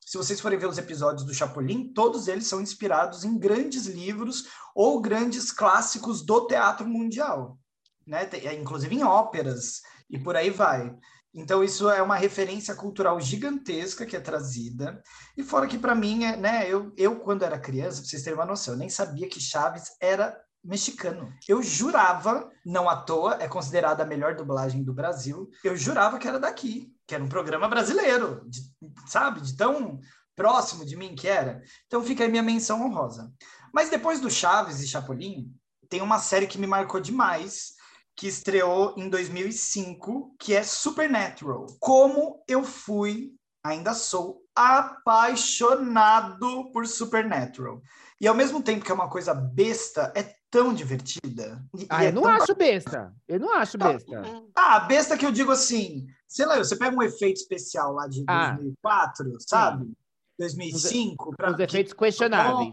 se 0.00 0.18
vocês 0.18 0.40
forem 0.40 0.58
ver 0.58 0.68
os 0.68 0.78
episódios 0.78 1.24
do 1.24 1.34
Chapolin, 1.34 1.92
todos 1.92 2.28
eles 2.28 2.46
são 2.46 2.60
inspirados 2.60 3.24
em 3.24 3.38
grandes 3.38 3.86
livros 3.86 4.44
ou 4.74 5.00
grandes 5.00 5.50
clássicos 5.50 6.22
do 6.22 6.46
teatro 6.46 6.86
mundial, 6.86 7.58
né? 8.06 8.28
Inclusive 8.60 8.94
em 8.94 9.02
óperas 9.02 9.80
e 10.10 10.18
por 10.18 10.36
aí 10.36 10.50
vai. 10.50 10.94
Então, 11.34 11.64
isso 11.64 11.90
é 11.90 12.00
uma 12.00 12.14
referência 12.14 12.76
cultural 12.76 13.20
gigantesca 13.20 14.06
que 14.06 14.14
é 14.14 14.20
trazida. 14.20 15.02
E 15.36 15.42
fora 15.42 15.66
que, 15.66 15.76
para 15.76 15.94
mim, 15.94 16.22
é, 16.22 16.36
né, 16.36 16.70
eu, 16.70 16.92
eu, 16.96 17.18
quando 17.18 17.42
era 17.42 17.58
criança, 17.58 18.00
pra 18.00 18.08
vocês 18.08 18.22
terem 18.22 18.38
uma 18.38 18.46
noção, 18.46 18.74
eu 18.74 18.78
nem 18.78 18.88
sabia 18.88 19.28
que 19.28 19.40
Chaves 19.40 19.96
era 20.00 20.40
mexicano. 20.64 21.32
Eu 21.46 21.62
jurava, 21.62 22.50
não 22.64 22.88
à 22.88 22.96
toa, 22.96 23.36
é 23.40 23.46
considerada 23.46 24.02
a 24.02 24.06
melhor 24.06 24.34
dublagem 24.34 24.82
do 24.82 24.94
Brasil, 24.94 25.50
eu 25.62 25.76
jurava 25.76 26.18
que 26.18 26.26
era 26.26 26.40
daqui, 26.40 26.92
que 27.06 27.14
era 27.14 27.22
um 27.22 27.28
programa 27.28 27.68
brasileiro, 27.68 28.42
de, 28.48 28.60
sabe? 29.06 29.40
De 29.40 29.56
tão 29.56 30.00
próximo 30.34 30.84
de 30.84 30.96
mim 30.96 31.14
que 31.14 31.28
era. 31.28 31.62
Então, 31.86 32.02
fica 32.02 32.24
aí 32.24 32.30
minha 32.30 32.42
menção 32.42 32.82
honrosa. 32.82 33.32
Mas 33.72 33.90
depois 33.90 34.20
do 34.20 34.30
Chaves 34.30 34.80
e 34.80 34.88
Chapolin, 34.88 35.52
tem 35.88 36.00
uma 36.00 36.18
série 36.18 36.46
que 36.46 36.58
me 36.58 36.66
marcou 36.66 37.00
demais, 37.00 37.74
que 38.16 38.26
estreou 38.26 38.94
em 38.96 39.08
2005, 39.08 40.36
que 40.38 40.54
é 40.54 40.62
Supernatural. 40.62 41.66
Como 41.80 42.42
eu 42.48 42.64
fui, 42.64 43.32
ainda 43.62 43.94
sou 43.94 44.42
apaixonado 44.54 46.70
por 46.72 46.86
Supernatural. 46.86 47.82
E 48.24 48.26
ao 48.26 48.34
mesmo 48.34 48.62
tempo 48.62 48.82
que 48.82 48.90
é 48.90 48.94
uma 48.94 49.10
coisa 49.10 49.34
besta, 49.34 50.10
é 50.16 50.34
tão 50.50 50.72
divertida. 50.72 51.62
Ah, 51.90 52.06
é 52.06 52.08
eu 52.08 52.12
não 52.14 52.26
acho 52.26 52.54
besta. 52.54 53.14
Eu 53.28 53.38
não 53.38 53.52
acho 53.52 53.76
besta. 53.76 54.22
ah, 54.56 54.80
besta 54.80 55.14
que 55.18 55.26
eu 55.26 55.30
digo 55.30 55.52
assim, 55.52 56.06
sei 56.26 56.46
lá, 56.46 56.56
você 56.56 56.74
pega 56.74 56.96
um 56.96 57.02
efeito 57.02 57.36
especial 57.36 57.92
lá 57.92 58.08
de 58.08 58.24
Ah. 58.26 58.52
2004, 58.52 59.36
sabe? 59.46 59.92
2005, 60.38 61.36
pra- 61.36 61.50
Os 61.52 61.60
efeitos 61.60 61.92
questionáveis. 61.92 62.72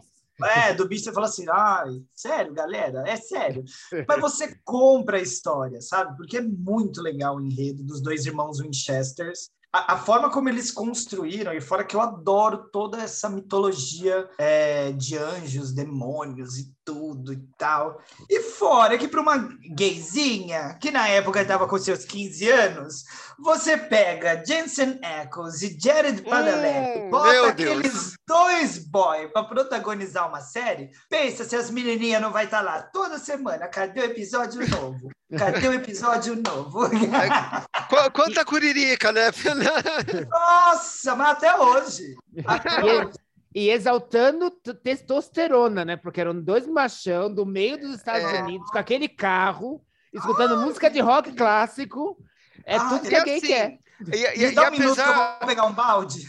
é, 0.56 0.74
do 0.74 0.88
bicho 0.88 1.04
você 1.04 1.12
fala 1.12 1.28
assim, 1.28 1.46
ai, 1.52 2.02
sério, 2.16 2.54
galera, 2.54 3.04
é 3.06 3.18
sério. 3.18 3.66
Mas 4.08 4.22
você 4.22 4.58
compra 4.64 5.18
a 5.18 5.22
história, 5.22 5.82
sabe? 5.82 6.16
Porque 6.16 6.38
é 6.38 6.42
muito 6.42 7.02
legal 7.02 7.36
o 7.36 7.42
enredo 7.42 7.84
dos 7.84 8.00
dois 8.02 8.26
irmãos 8.26 8.62
Winchesters. 8.62 9.50
A, 9.74 9.94
a 9.94 9.98
forma 9.98 10.30
como 10.30 10.50
eles 10.50 10.72
construíram, 10.72 11.54
e 11.54 11.62
fora 11.62 11.86
que 11.86 11.96
eu 11.96 12.02
adoro 12.02 12.70
toda 12.72 13.02
essa 13.02 13.30
mitologia 13.30 14.30
é, 14.38 14.92
de 14.92 15.18
anjos, 15.18 15.72
demônios 15.72 16.58
e 16.58 16.74
tudo 16.86 17.34
e 17.34 17.38
tal. 17.58 18.02
E 18.30 18.40
fora 18.42 18.98
que 18.98 19.08
para 19.08 19.22
uma 19.22 19.38
gayzinha, 19.76 20.78
que 20.82 20.92
na 20.92 21.08
época 21.08 21.42
estava 21.42 21.68
com 21.68 21.78
seus 21.78 22.06
15 22.06 22.50
anos, 22.50 23.04
você 23.40 23.78
pega 23.78 24.44
Jensen 24.46 25.00
Ackles 25.04 25.62
e 25.62 25.78
Jared 25.80 26.22
Padalecki, 26.24 27.00
Hum, 27.00 27.10
bota 27.10 27.48
aqueles 27.50 27.92
Deus. 27.94 28.14
dois 28.28 28.78
boy 28.78 29.28
para 29.30 29.44
protagonizar 29.44 30.28
uma 30.28 30.42
série, 30.42 30.90
pensa 31.10 31.44
se 31.44 31.56
as 31.56 31.70
menininhas 31.70 32.22
não 32.22 32.32
vai 32.32 32.46
estar 32.46 32.62
lá 32.62 32.82
toda 32.82 33.18
semana, 33.20 33.68
cadê 33.68 34.02
o 34.02 34.06
episódio 34.06 34.68
novo? 34.70 35.10
Cadê 35.38 35.68
o 35.68 35.74
episódio 35.74 36.36
novo? 36.36 36.90
Qu- 37.90 38.12
Quanta 38.14 38.44
curirica, 38.44 39.12
né? 39.12 39.32
Nossa, 40.30 41.16
mas 41.16 41.30
até 41.32 41.56
hoje. 41.58 42.16
Até 42.46 42.84
hoje. 42.84 43.14
E 43.54 43.70
exaltando 43.70 44.50
testosterona, 44.52 45.84
né? 45.86 45.98
Porque 45.98 46.22
eram 46.22 46.40
dois 46.42 46.66
machão 46.68 47.34
do 47.34 47.46
meio 47.46 47.78
dos 47.78 47.96
Estados 47.96 48.24
É. 48.34 48.42
Unidos, 48.44 48.70
com 48.70 48.78
aquele 48.78 49.10
carro, 49.10 49.84
escutando 50.14 50.58
música 50.62 50.90
de 50.90 51.00
rock 51.00 51.34
clássico. 51.34 52.18
É 52.66 52.76
Ah, 52.78 52.90
tudo 52.90 53.02
que 53.08 53.14
e 53.14 53.16
alguém 53.16 53.38
assim, 53.38 53.48
quer. 53.48 53.80
E, 54.14 54.18
e- 54.40 54.46
e 54.46 54.52
dá 54.52 54.68
um 54.68 54.72
minuto 54.72 54.96
que 54.96 55.00
eu 55.00 55.04
apesar, 55.06 55.38
vou 55.40 55.48
pegar 55.48 55.66
um 55.66 55.74
balde. 55.74 56.28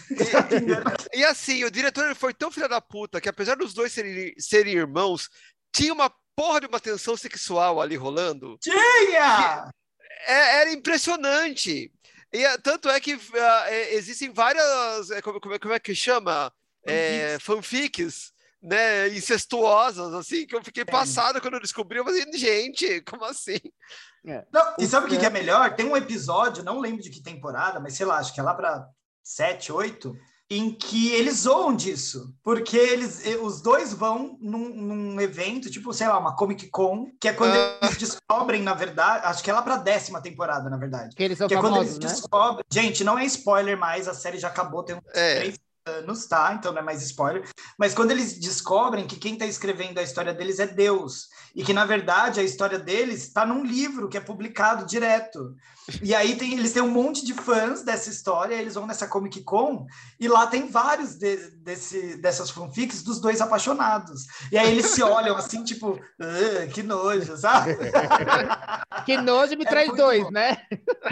e 1.14 1.24
assim, 1.24 1.64
o 1.64 1.70
diretor 1.70 2.04
ele 2.04 2.14
foi 2.14 2.34
tão 2.34 2.50
filho 2.50 2.68
da 2.68 2.80
puta 2.80 3.20
que 3.20 3.28
apesar 3.28 3.54
dos 3.56 3.72
dois 3.72 3.92
serem, 3.92 4.34
serem 4.38 4.74
irmãos, 4.74 5.28
tinha 5.72 5.92
uma 5.92 6.12
porra 6.36 6.60
de 6.60 6.66
uma 6.66 6.80
tensão 6.80 7.16
sexual 7.16 7.80
ali 7.80 7.96
rolando. 7.96 8.58
Tinha! 8.60 9.70
É- 10.26 10.60
era 10.60 10.72
impressionante. 10.72 11.92
E 12.32 12.44
é- 12.44 12.58
tanto 12.58 12.88
é 12.88 12.98
que 13.00 13.18
é, 13.68 13.94
existem 13.94 14.30
várias. 14.32 15.10
é, 15.10 15.20
como, 15.22 15.40
como 15.40 15.54
é, 15.54 15.58
como 15.58 15.74
é 15.74 15.78
que 15.78 15.94
chama? 15.94 16.52
É, 16.85 17.39
fanfics, 17.41 18.33
né? 18.62 19.09
Incestuosas, 19.09 20.14
assim, 20.14 20.47
que 20.47 20.55
eu 20.55 20.62
fiquei 20.62 20.85
passado 20.85 21.41
quando 21.41 21.55
eu 21.55 21.61
descobri. 21.61 21.99
Eu 21.99 22.05
falei, 22.05 22.24
gente, 22.35 23.01
como 23.03 23.24
assim? 23.24 23.61
Não, 24.53 24.74
e 24.78 24.87
sabe 24.87 25.07
o 25.07 25.09
que, 25.09 25.16
Os- 25.16 25.20
que 25.20 25.26
é 25.26 25.30
melhor? 25.30 25.74
Tem 25.74 25.87
um 25.87 25.97
episódio, 25.97 26.62
não 26.62 26.78
lembro 26.78 27.03
de 27.03 27.11
que 27.11 27.22
temporada, 27.22 27.80
mas 27.80 27.95
sei 27.95 28.07
lá, 28.07 28.18
acho 28.18 28.33
que 28.33 28.41
é 28.41 28.43
lá 28.43 28.55
para 28.55 28.87
7, 29.22 29.72
8, 29.72 30.14
em 30.49 30.70
que 30.70 31.11
eles 31.12 31.39
zoam 31.39 31.74
disso, 31.74 32.33
porque 32.43 32.76
eles, 32.76 33.24
os 33.41 33.62
dois 33.62 33.93
vão 33.93 34.37
num, 34.41 34.68
num, 34.68 35.20
evento, 35.20 35.70
tipo, 35.70 35.93
sei 35.95 36.07
lá, 36.07 36.18
uma 36.18 36.37
Comic 36.37 36.68
Con, 36.68 37.11
que 37.18 37.28
é 37.28 37.33
quando 37.33 37.55
uh... 37.55 37.78
eles 37.87 37.97
descobrem, 37.97 38.62
na 38.62 38.74
verdade, 38.74 39.26
acho 39.26 39.43
que 39.43 39.51
é 39.51 39.55
lá 39.55 39.62
pra 39.62 39.78
décima 39.78 40.20
temporada, 40.20 40.68
na 40.68 40.76
verdade. 40.76 41.16
Que 41.16 41.22
eles 41.22 41.39
são 41.39 41.49
que 41.49 41.55
famosos, 41.55 41.74
é 41.74 41.80
quando 41.80 41.89
eles 41.89 41.99
né? 41.99 42.07
descobrem. 42.07 42.64
Gente, 42.70 43.03
não 43.03 43.18
é 43.18 43.24
spoiler 43.24 43.78
mais, 43.78 44.07
a 44.07 44.14
série 44.14 44.39
já 44.39 44.49
acabou, 44.49 44.85
tem 44.85 44.97
uns 44.97 45.03
É. 45.14 45.37
três 45.37 45.59
anos, 45.87 46.26
tá? 46.26 46.55
Então 46.57 46.72
não 46.72 46.80
é 46.80 46.85
mais 46.85 47.03
spoiler. 47.03 47.49
Mas 47.78 47.95
quando 47.95 48.11
eles 48.12 48.39
descobrem 48.39 49.07
que 49.07 49.16
quem 49.16 49.37
tá 49.37 49.47
escrevendo 49.47 49.99
a 49.99 50.03
história 50.03 50.33
deles 50.33 50.59
é 50.61 50.66
Deus, 50.66 51.28
e 51.55 51.64
que, 51.64 51.72
na 51.72 51.85
verdade, 51.85 52.41
a 52.41 52.43
história 52.43 52.78
deles 52.78 53.22
está 53.24 53.45
num 53.45 53.64
livro 53.64 54.09
que 54.09 54.16
é 54.16 54.20
publicado 54.20 54.87
direto. 54.87 55.55
E 56.01 56.14
aí 56.14 56.37
tem, 56.37 56.55
eles 56.55 56.72
têm 56.72 56.83
um 56.83 56.89
monte 56.91 57.24
de 57.26 57.35
fãs 57.35 57.83
dessa 57.83 58.09
história, 58.09 58.55
eles 58.55 58.74
vão 58.74 58.87
nessa 58.87 59.09
Comic 59.09 59.43
Con, 59.43 59.85
e 60.20 60.28
lá 60.28 60.47
tem 60.47 60.68
vários 60.68 61.16
de- 61.16 61.51
desse, 61.57 62.16
dessas 62.18 62.51
fanfics 62.51 63.03
dos 63.03 63.20
dois 63.20 63.41
apaixonados. 63.41 64.22
E 64.53 64.57
aí 64.57 64.70
eles 64.70 64.87
se 64.87 65.03
olham 65.03 65.37
assim, 65.37 65.64
tipo, 65.64 65.99
"Ah, 66.20 66.66
que 66.72 66.83
nojo, 66.83 67.37
sabe? 67.37 67.76
Que 69.05 69.16
nojo 69.16 69.57
me 69.57 69.64
É 69.64 69.68
traz 69.68 69.93
dois, 69.97 70.22
bom. 70.22 70.30
né? 70.30 70.57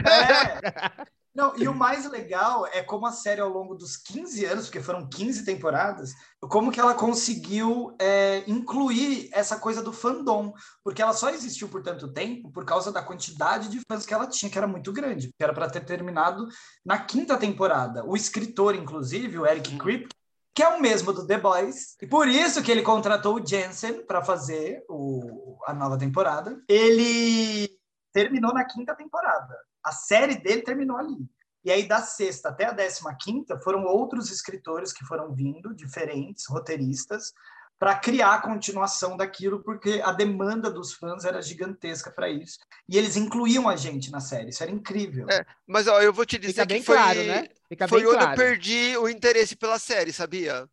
É. 0.07 1.20
Não, 1.33 1.57
e 1.57 1.69
o 1.69 1.75
mais 1.75 2.11
legal 2.11 2.67
é 2.73 2.83
como 2.83 3.07
a 3.07 3.13
série, 3.13 3.41
ao 3.41 3.49
longo 3.49 3.77
dos 3.77 3.97
15 3.97 4.45
anos, 4.47 4.65
porque 4.67 4.81
foram 4.81 5.09
15 5.09 5.45
temporadas, 5.45 6.13
como 6.41 6.73
que 6.73 6.81
ela 6.81 6.93
conseguiu 6.93 7.95
é, 8.01 8.43
incluir 8.49 9.31
essa 9.33 9.57
coisa 9.57 9.81
do 9.81 9.93
fandom. 9.93 10.53
Porque 10.83 11.01
ela 11.01 11.13
só 11.13 11.31
existiu 11.31 11.69
por 11.69 11.83
tanto 11.83 12.13
tempo 12.13 12.51
por 12.51 12.65
causa 12.65 12.91
da 12.91 13.03
quantidade 13.03 13.69
de 13.69 13.81
fãs 13.89 14.05
que 14.05 14.13
ela 14.13 14.27
tinha, 14.27 14.51
que 14.51 14.59
era 14.59 14.67
muito 14.67 14.93
grande. 14.93 15.29
Que 15.29 15.45
era 15.45 15.53
para 15.53 15.71
ter 15.71 15.85
terminado 15.85 16.49
na 16.85 16.99
quinta 16.99 17.37
temporada. 17.37 18.05
O 18.05 18.17
escritor, 18.17 18.75
inclusive, 18.75 19.39
o 19.39 19.47
Eric 19.47 19.79
Kripke, 19.79 20.17
que 20.53 20.65
é 20.65 20.69
o 20.69 20.81
mesmo 20.81 21.13
do 21.13 21.27
The 21.27 21.39
Boys. 21.39 21.97
E 22.03 22.09
por 22.09 22.27
isso 22.27 22.61
que 22.61 22.73
ele 22.73 22.83
contratou 22.83 23.37
o 23.37 23.47
Jensen 23.47 24.05
para 24.05 24.25
fazer 24.25 24.85
o, 24.89 25.57
a 25.65 25.73
nova 25.73 25.97
temporada. 25.97 26.61
Ele 26.69 27.71
terminou 28.13 28.53
na 28.53 28.65
quinta 28.65 28.97
temporada. 28.97 29.57
A 29.85 29.93
série 29.93 30.37
dele 30.37 30.63
terminou 30.63 30.97
ali. 30.97 31.17
E 31.65 31.71
aí, 31.71 31.87
da 31.87 32.01
sexta 32.01 32.49
até 32.49 32.67
a 32.67 32.73
décima 32.73 33.15
quinta, 33.21 33.61
foram 33.61 33.85
outros 33.85 34.31
escritores 34.31 34.93
que 34.93 35.05
foram 35.05 35.35
vindo, 35.35 35.75
diferentes, 35.75 36.47
roteiristas, 36.49 37.33
para 37.79 37.99
criar 37.99 38.35
a 38.35 38.43
continuação 38.43 39.17
daquilo, 39.17 39.63
porque 39.63 40.01
a 40.05 40.13
demanda 40.13 40.71
dos 40.71 40.93
fãs 40.95 41.25
era 41.25 41.41
gigantesca 41.41 42.11
para 42.11 42.29
isso. 42.29 42.59
E 42.89 42.97
eles 42.99 43.17
incluíam 43.17 43.69
a 43.69 43.77
gente 43.77 44.11
na 44.11 44.21
série, 44.21 44.51
isso 44.51 44.63
era 44.63 44.73
incrível. 44.73 45.27
É, 45.31 45.45
Mas 45.67 45.87
ó, 45.87 46.01
eu 46.01 46.13
vou 46.13 46.27
te 46.27 46.39
dizer 46.39 46.63
Fica 46.63 46.67
bem 46.67 46.81
que 46.81 46.83
foi, 46.83 46.97
claro, 46.97 47.25
né? 47.25 47.49
Fica 47.69 47.89
foi 47.89 48.03
bem 48.03 48.11
onde 48.11 48.23
eu 48.23 48.29
claro. 48.29 48.37
perdi 48.37 48.97
o 48.99 49.09
interesse 49.09 49.57
pela 49.57 49.79
série, 49.79 50.13
sabia? 50.13 50.69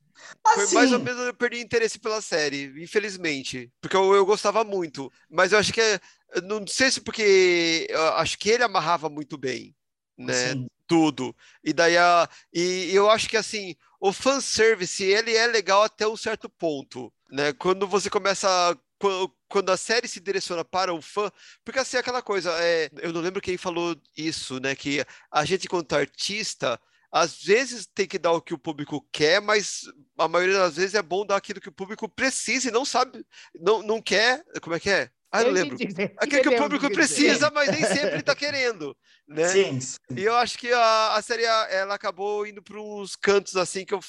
Foi 0.53 0.67
mais 0.67 0.91
ou 0.91 0.97
Assim, 0.97 1.03
menos 1.03 1.19
onde 1.19 1.29
eu 1.29 1.33
perdi 1.33 1.59
interesse 1.61 1.99
pela 1.99 2.21
série, 2.21 2.73
infelizmente. 2.81 3.71
Porque 3.79 3.95
eu, 3.95 4.13
eu 4.15 4.25
gostava 4.25 4.63
muito. 4.63 5.11
Mas 5.29 5.51
eu 5.51 5.59
acho 5.59 5.71
que 5.71 5.81
é. 5.81 5.99
Não 6.43 6.65
sei 6.67 6.91
se 6.91 7.01
porque. 7.01 7.87
acho 8.15 8.37
que 8.37 8.49
ele 8.49 8.63
amarrava 8.63 9.09
muito 9.09 9.37
bem, 9.37 9.75
né? 10.17 10.55
Tudo. 10.87 11.35
E 11.63 11.73
daí 11.73 11.97
a. 11.97 12.29
E 12.53 12.89
eu 12.93 13.09
acho 13.09 13.29
que 13.29 13.37
assim, 13.37 13.75
o 13.99 14.11
fanservice, 14.13 15.03
ele 15.03 15.35
é 15.35 15.47
legal 15.47 15.83
até 15.83 16.07
um 16.07 16.17
certo 16.17 16.49
ponto, 16.49 17.11
né? 17.29 17.53
Quando 17.53 17.87
você 17.87 18.09
começa. 18.09 18.77
Quando, 18.99 19.35
quando 19.47 19.69
a 19.69 19.77
série 19.77 20.07
se 20.07 20.19
direciona 20.19 20.65
para 20.65 20.93
o 20.93 21.01
fã, 21.01 21.31
porque 21.63 21.79
assim, 21.79 21.97
aquela 21.97 22.21
coisa, 22.21 22.51
é, 22.59 22.89
eu 22.99 23.13
não 23.13 23.21
lembro 23.21 23.41
quem 23.41 23.55
falou 23.55 23.95
isso, 24.17 24.59
né? 24.59 24.75
Que 24.75 25.05
a 25.31 25.45
gente, 25.45 25.67
quanto 25.67 25.93
artista, 25.93 26.79
às 27.11 27.41
vezes 27.43 27.85
tem 27.87 28.07
que 28.07 28.19
dar 28.19 28.31
o 28.31 28.41
que 28.41 28.53
o 28.53 28.57
público 28.57 29.07
quer, 29.11 29.41
mas 29.41 29.83
a 30.17 30.27
maioria 30.27 30.57
das 30.57 30.75
vezes 30.75 30.95
é 30.95 31.01
bom 31.01 31.25
dar 31.25 31.37
aquilo 31.37 31.61
que 31.61 31.69
o 31.69 31.73
público 31.73 32.09
precisa 32.09 32.69
e 32.69 32.71
não 32.71 32.83
sabe, 32.83 33.25
não, 33.55 33.81
não 33.81 34.01
quer. 34.01 34.43
Como 34.61 34.75
é 34.75 34.79
que 34.79 34.89
é? 34.89 35.11
Ah, 35.37 35.43
eu 35.43 35.51
lembro. 35.51 35.75
entendi, 35.75 35.93
você 35.93 36.03
Aquilo 36.17 36.29
que 36.29 36.35
o 36.35 36.39
entendeu 36.39 36.63
público 36.63 36.87
dizer. 36.89 36.95
precisa, 36.95 37.51
mas 37.51 37.71
nem 37.71 37.83
sempre 37.85 38.19
está 38.19 38.35
querendo, 38.35 38.97
né? 39.27 39.47
sim, 39.47 39.79
sim. 39.79 39.97
E 40.15 40.23
eu 40.23 40.35
acho 40.35 40.57
que 40.57 40.71
a, 40.71 41.15
a 41.15 41.21
série 41.21 41.43
ela 41.43 41.95
acabou 41.95 42.45
indo 42.47 42.61
para 42.61 42.79
uns 42.81 43.15
cantos 43.15 43.55
assim 43.55 43.85
que 43.85 43.93
eu 43.93 43.99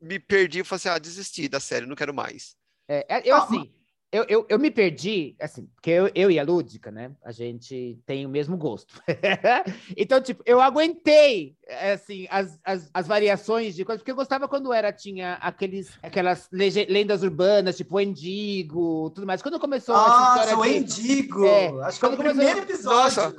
me 0.00 0.18
perdi 0.18 0.60
e 0.60 0.64
falei 0.64 0.76
assim: 0.78 0.88
ah, 0.88 0.98
desisti 0.98 1.48
da 1.48 1.60
série, 1.60 1.86
não 1.86 1.96
quero 1.96 2.14
mais. 2.14 2.56
É, 2.88 3.04
é, 3.16 3.22
eu 3.24 3.36
Ah, 3.36 3.44
assim, 3.44 3.70
eu, 4.10 4.24
eu, 4.28 4.46
eu 4.48 4.58
me 4.58 4.70
perdi, 4.70 5.36
assim, 5.38 5.66
porque 5.74 5.90
eu, 5.90 6.10
eu 6.14 6.30
e 6.30 6.38
a 6.38 6.42
Lúdica, 6.42 6.90
né? 6.90 7.10
A 7.22 7.30
gente 7.30 7.98
tem 8.06 8.24
o 8.24 8.28
mesmo 8.28 8.56
gosto. 8.56 9.02
então, 9.96 10.18
tipo, 10.20 10.42
eu 10.46 10.60
aguentei, 10.62 11.54
assim, 11.92 12.26
as, 12.30 12.58
as, 12.64 12.90
as 12.94 13.06
variações 13.06 13.74
de 13.74 13.84
coisas, 13.84 14.00
porque 14.00 14.10
eu 14.10 14.16
gostava 14.16 14.48
quando 14.48 14.72
era, 14.72 14.92
tinha 14.92 15.34
aqueles, 15.34 15.90
aquelas 16.02 16.48
lendas 16.50 17.22
urbanas, 17.22 17.76
tipo 17.76 17.96
o 17.96 18.00
Endigo, 18.00 19.10
tudo 19.10 19.26
mais. 19.26 19.42
Quando 19.42 19.60
começou 19.60 19.94
essa 19.94 20.08
Nossa, 20.08 20.44
história 20.52 20.58
o 20.58 20.64
de... 20.64 20.78
Endigo! 20.78 21.44
É, 21.44 21.68
Acho 21.84 22.00
que 22.00 22.06
é 22.06 22.08
o 22.08 22.16
primeiro 22.16 22.58
episódio. 22.60 22.96
Nossa, 22.98 23.36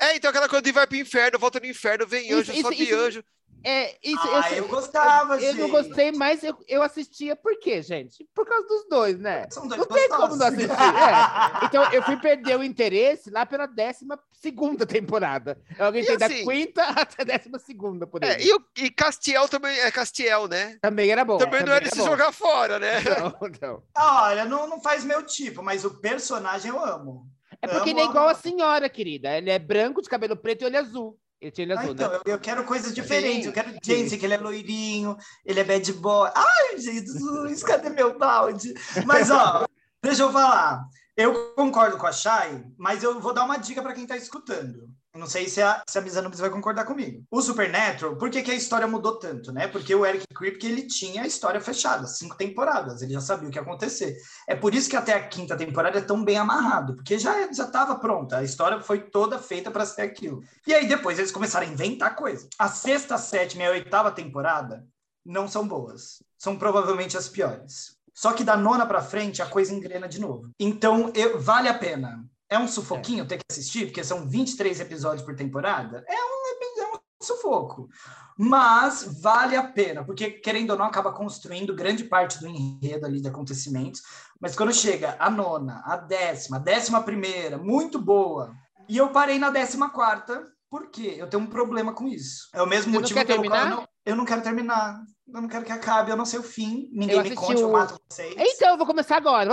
É, 0.00 0.16
então 0.16 0.28
aquela 0.30 0.48
coisa 0.48 0.62
de 0.62 0.72
vai 0.72 0.86
pro 0.86 0.96
inferno, 0.98 1.38
volta 1.38 1.58
no 1.58 1.66
inferno, 1.66 2.06
vem 2.06 2.30
anjo, 2.32 2.52
isso, 2.52 2.60
sobe 2.62 2.82
isso- 2.82 2.94
anjo. 2.94 3.24
É, 3.64 3.96
isso, 4.02 4.20
Ah, 4.32 4.50
eu, 4.52 4.56
eu 4.64 4.68
gostava, 4.68 5.36
eu 5.40 5.54
não 5.54 5.68
gente. 5.68 5.70
gostei, 5.70 6.12
mas 6.12 6.42
eu, 6.42 6.56
eu 6.68 6.82
assistia 6.82 7.34
por 7.36 7.58
quê, 7.58 7.80
gente? 7.82 8.26
Por 8.34 8.46
causa 8.46 8.66
dos 8.66 8.88
dois, 8.88 9.18
né? 9.18 9.46
São 9.50 9.66
dois 9.68 9.80
Não 9.80 9.86
tem 9.86 10.08
como 10.08 10.20
não 10.22 10.28
gostosos. 10.28 10.54
assistir. 10.54 10.70
é. 10.72 11.64
Então 11.66 11.84
eu 11.92 12.02
fui 12.02 12.16
perder 12.16 12.58
o 12.58 12.62
interesse 12.64 13.30
lá 13.30 13.46
pela 13.46 13.66
décima 13.66 14.18
segunda 14.32 14.84
temporada. 14.84 15.58
Eu 15.78 15.86
aguentei 15.86 16.14
E 16.14 16.18
da 16.18 16.26
assim- 16.26 16.44
quinta 16.46 16.82
até 16.90 17.22
a 17.22 17.24
décima 17.24 17.58
segunda, 17.58 18.06
por 18.06 18.22
É, 18.24 18.34
aí. 18.36 18.44
e, 18.46 18.54
o- 18.54 18.64
e 18.76 18.90
Castiel 18.90 19.48
também 19.48 19.78
é 19.78 19.90
Castiel, 19.90 20.48
né? 20.48 20.76
Também 20.80 21.10
era 21.10 21.24
bom. 21.24 21.38
também 21.38 21.62
não 21.64 21.72
é 21.72 21.80
de 21.80 21.90
se 21.90 21.98
bom. 21.98 22.04
jogar 22.06 22.32
fora, 22.32 22.78
né? 22.78 22.92
Não, 23.22 23.48
não. 23.60 23.82
Olha, 23.96 24.44
não, 24.44 24.66
não 24.68 24.80
faz 24.80 25.04
meu 25.04 25.22
tipo, 25.22 25.62
mas 25.62 25.84
o 25.84 26.00
personagem 26.00 26.70
eu 26.70 26.84
amo. 26.84 27.26
É 27.60 27.66
porque 27.68 27.90
Amo, 27.90 28.00
ele 28.00 28.00
é 28.00 28.10
igual 28.10 28.26
a 28.28 28.32
amo. 28.32 28.40
senhora, 28.40 28.88
querida. 28.88 29.36
Ele 29.36 29.50
é 29.50 29.58
branco, 29.58 30.02
de 30.02 30.08
cabelo 30.08 30.36
preto 30.36 30.62
e 30.62 30.64
olho 30.64 30.78
azul. 30.78 31.18
Ele 31.42 31.72
Ah, 31.72 31.80
azul, 31.80 31.92
então, 31.92 32.08
né? 32.08 32.20
eu, 32.24 32.32
eu 32.34 32.38
quero 32.38 32.62
coisas 32.64 32.94
diferentes. 32.94 33.42
Sim, 33.42 33.48
Eu 33.48 33.52
quero. 33.52 33.76
Jensen, 33.82 34.16
que 34.16 34.24
ele 34.24 34.34
é 34.34 34.38
loirinho, 34.38 35.16
ele 35.44 35.58
é 35.58 35.64
bad 35.64 35.92
boy. 35.94 36.30
Ai, 36.32 36.78
Jesus, 36.78 37.62
cadê 37.64 37.90
meu 37.90 38.16
balde? 38.16 38.72
Mas, 39.04 39.28
ó, 39.28 39.66
deixa 40.00 40.22
eu 40.22 40.30
falar. 40.30 40.84
Eu 41.16 41.52
concordo 41.54 41.98
com 41.98 42.06
a 42.06 42.12
Shai, 42.12 42.64
mas 42.78 43.02
eu 43.02 43.20
vou 43.20 43.34
dar 43.34 43.44
uma 43.44 43.58
dica 43.58 43.82
para 43.82 43.92
quem 43.92 44.06
tá 44.06 44.16
escutando. 44.16 44.88
Não 45.14 45.26
sei 45.26 45.46
se 45.46 45.60
a, 45.60 45.82
se 45.86 45.98
a 45.98 46.00
Misa 46.00 46.22
Nubes 46.22 46.40
vai 46.40 46.48
concordar 46.48 46.86
comigo. 46.86 47.22
O 47.30 47.42
Supernatural, 47.42 48.16
por 48.16 48.30
que, 48.30 48.42
que 48.42 48.50
a 48.50 48.54
história 48.54 48.86
mudou 48.86 49.18
tanto, 49.18 49.52
né? 49.52 49.68
Porque 49.68 49.94
o 49.94 50.06
Eric 50.06 50.26
Kripke, 50.34 50.66
ele 50.66 50.86
tinha 50.86 51.22
a 51.22 51.26
história 51.26 51.60
fechada, 51.60 52.06
cinco 52.06 52.34
temporadas, 52.34 53.02
ele 53.02 53.12
já 53.12 53.20
sabia 53.20 53.46
o 53.46 53.50
que 53.50 53.58
ia 53.58 53.62
acontecer. 53.62 54.16
É 54.48 54.54
por 54.54 54.74
isso 54.74 54.88
que 54.88 54.96
até 54.96 55.12
a 55.12 55.28
quinta 55.28 55.54
temporada 55.54 55.98
é 55.98 56.02
tão 56.02 56.24
bem 56.24 56.38
amarrado, 56.38 56.96
porque 56.96 57.18
já 57.18 57.52
já 57.52 57.64
estava 57.64 57.96
pronta, 57.96 58.38
a 58.38 58.42
história 58.42 58.80
foi 58.80 59.00
toda 59.00 59.38
feita 59.38 59.70
para 59.70 59.84
ser 59.84 60.02
aquilo. 60.02 60.42
E 60.66 60.72
aí 60.72 60.88
depois 60.88 61.18
eles 61.18 61.30
começaram 61.30 61.66
a 61.66 61.70
inventar 61.70 62.16
coisa. 62.16 62.48
A 62.58 62.68
sexta, 62.68 63.18
sétima 63.18 63.64
e 63.64 63.66
a 63.66 63.70
oitava 63.72 64.10
temporada 64.10 64.86
não 65.24 65.46
são 65.46 65.68
boas, 65.68 66.22
são 66.38 66.56
provavelmente 66.56 67.18
as 67.18 67.28
piores. 67.28 67.96
Só 68.14 68.32
que 68.32 68.44
da 68.44 68.56
nona 68.56 68.86
para 68.86 69.02
frente 69.02 69.42
a 69.42 69.46
coisa 69.46 69.74
engrena 69.74 70.08
de 70.08 70.20
novo. 70.20 70.50
Então 70.58 71.12
eu- 71.14 71.38
vale 71.38 71.68
a 71.68 71.74
pena. 71.74 72.24
É 72.52 72.58
um 72.58 72.68
sufoquinho 72.68 73.26
ter 73.26 73.38
que 73.38 73.44
assistir, 73.50 73.86
porque 73.86 74.04
são 74.04 74.28
23 74.28 74.78
episódios 74.80 75.22
por 75.22 75.34
temporada. 75.34 76.04
É 76.06 76.14
um, 76.14 76.82
é 76.82 76.96
um 76.96 77.00
sufoco. 77.22 77.88
Mas 78.36 79.20
vale 79.22 79.56
a 79.56 79.62
pena, 79.62 80.04
porque 80.04 80.32
querendo 80.32 80.70
ou 80.70 80.76
não, 80.76 80.84
acaba 80.84 81.12
construindo 81.12 81.74
grande 81.74 82.04
parte 82.04 82.38
do 82.40 82.46
enredo 82.46 83.06
ali 83.06 83.22
de 83.22 83.28
acontecimentos. 83.28 84.02
Mas 84.38 84.54
quando 84.54 84.74
chega 84.74 85.16
a 85.18 85.30
nona, 85.30 85.82
a 85.86 85.96
décima, 85.96 86.58
a 86.58 86.60
décima 86.60 87.02
primeira, 87.02 87.56
muito 87.56 87.98
boa. 87.98 88.52
E 88.86 88.98
eu 88.98 89.08
parei 89.08 89.38
na 89.38 89.48
décima 89.48 89.88
quarta, 89.88 90.46
por 90.68 90.90
quê? 90.90 91.14
Eu 91.16 91.28
tenho 91.28 91.42
um 91.42 91.46
problema 91.46 91.94
com 91.94 92.06
isso. 92.06 92.48
É 92.52 92.60
o 92.60 92.66
mesmo 92.66 92.92
Você 92.92 92.98
motivo 92.98 93.24
pelo 93.24 93.44
qual 93.44 93.46
eu 93.46 93.50
terminar? 93.50 93.76
não, 93.76 93.88
eu 94.04 94.16
não 94.16 94.24
quero 94.26 94.42
terminar. 94.42 95.02
Eu 95.26 95.40
não 95.40 95.48
quero 95.48 95.64
que 95.64 95.72
acabe, 95.72 96.10
eu 96.10 96.16
não 96.16 96.24
sei 96.26 96.38
o 96.40 96.42
fim. 96.42 96.88
Ninguém 96.92 97.16
Eu 97.16 97.22
me 97.22 97.34
conte, 97.34 97.60
eu 97.60 97.68
o- 97.68 97.72
mato 97.72 97.98
vocês. 98.10 98.34
Então, 98.36 98.70
eu 98.70 98.76
vou 98.76 98.86
começar 98.86 99.16
agora. 99.16 99.50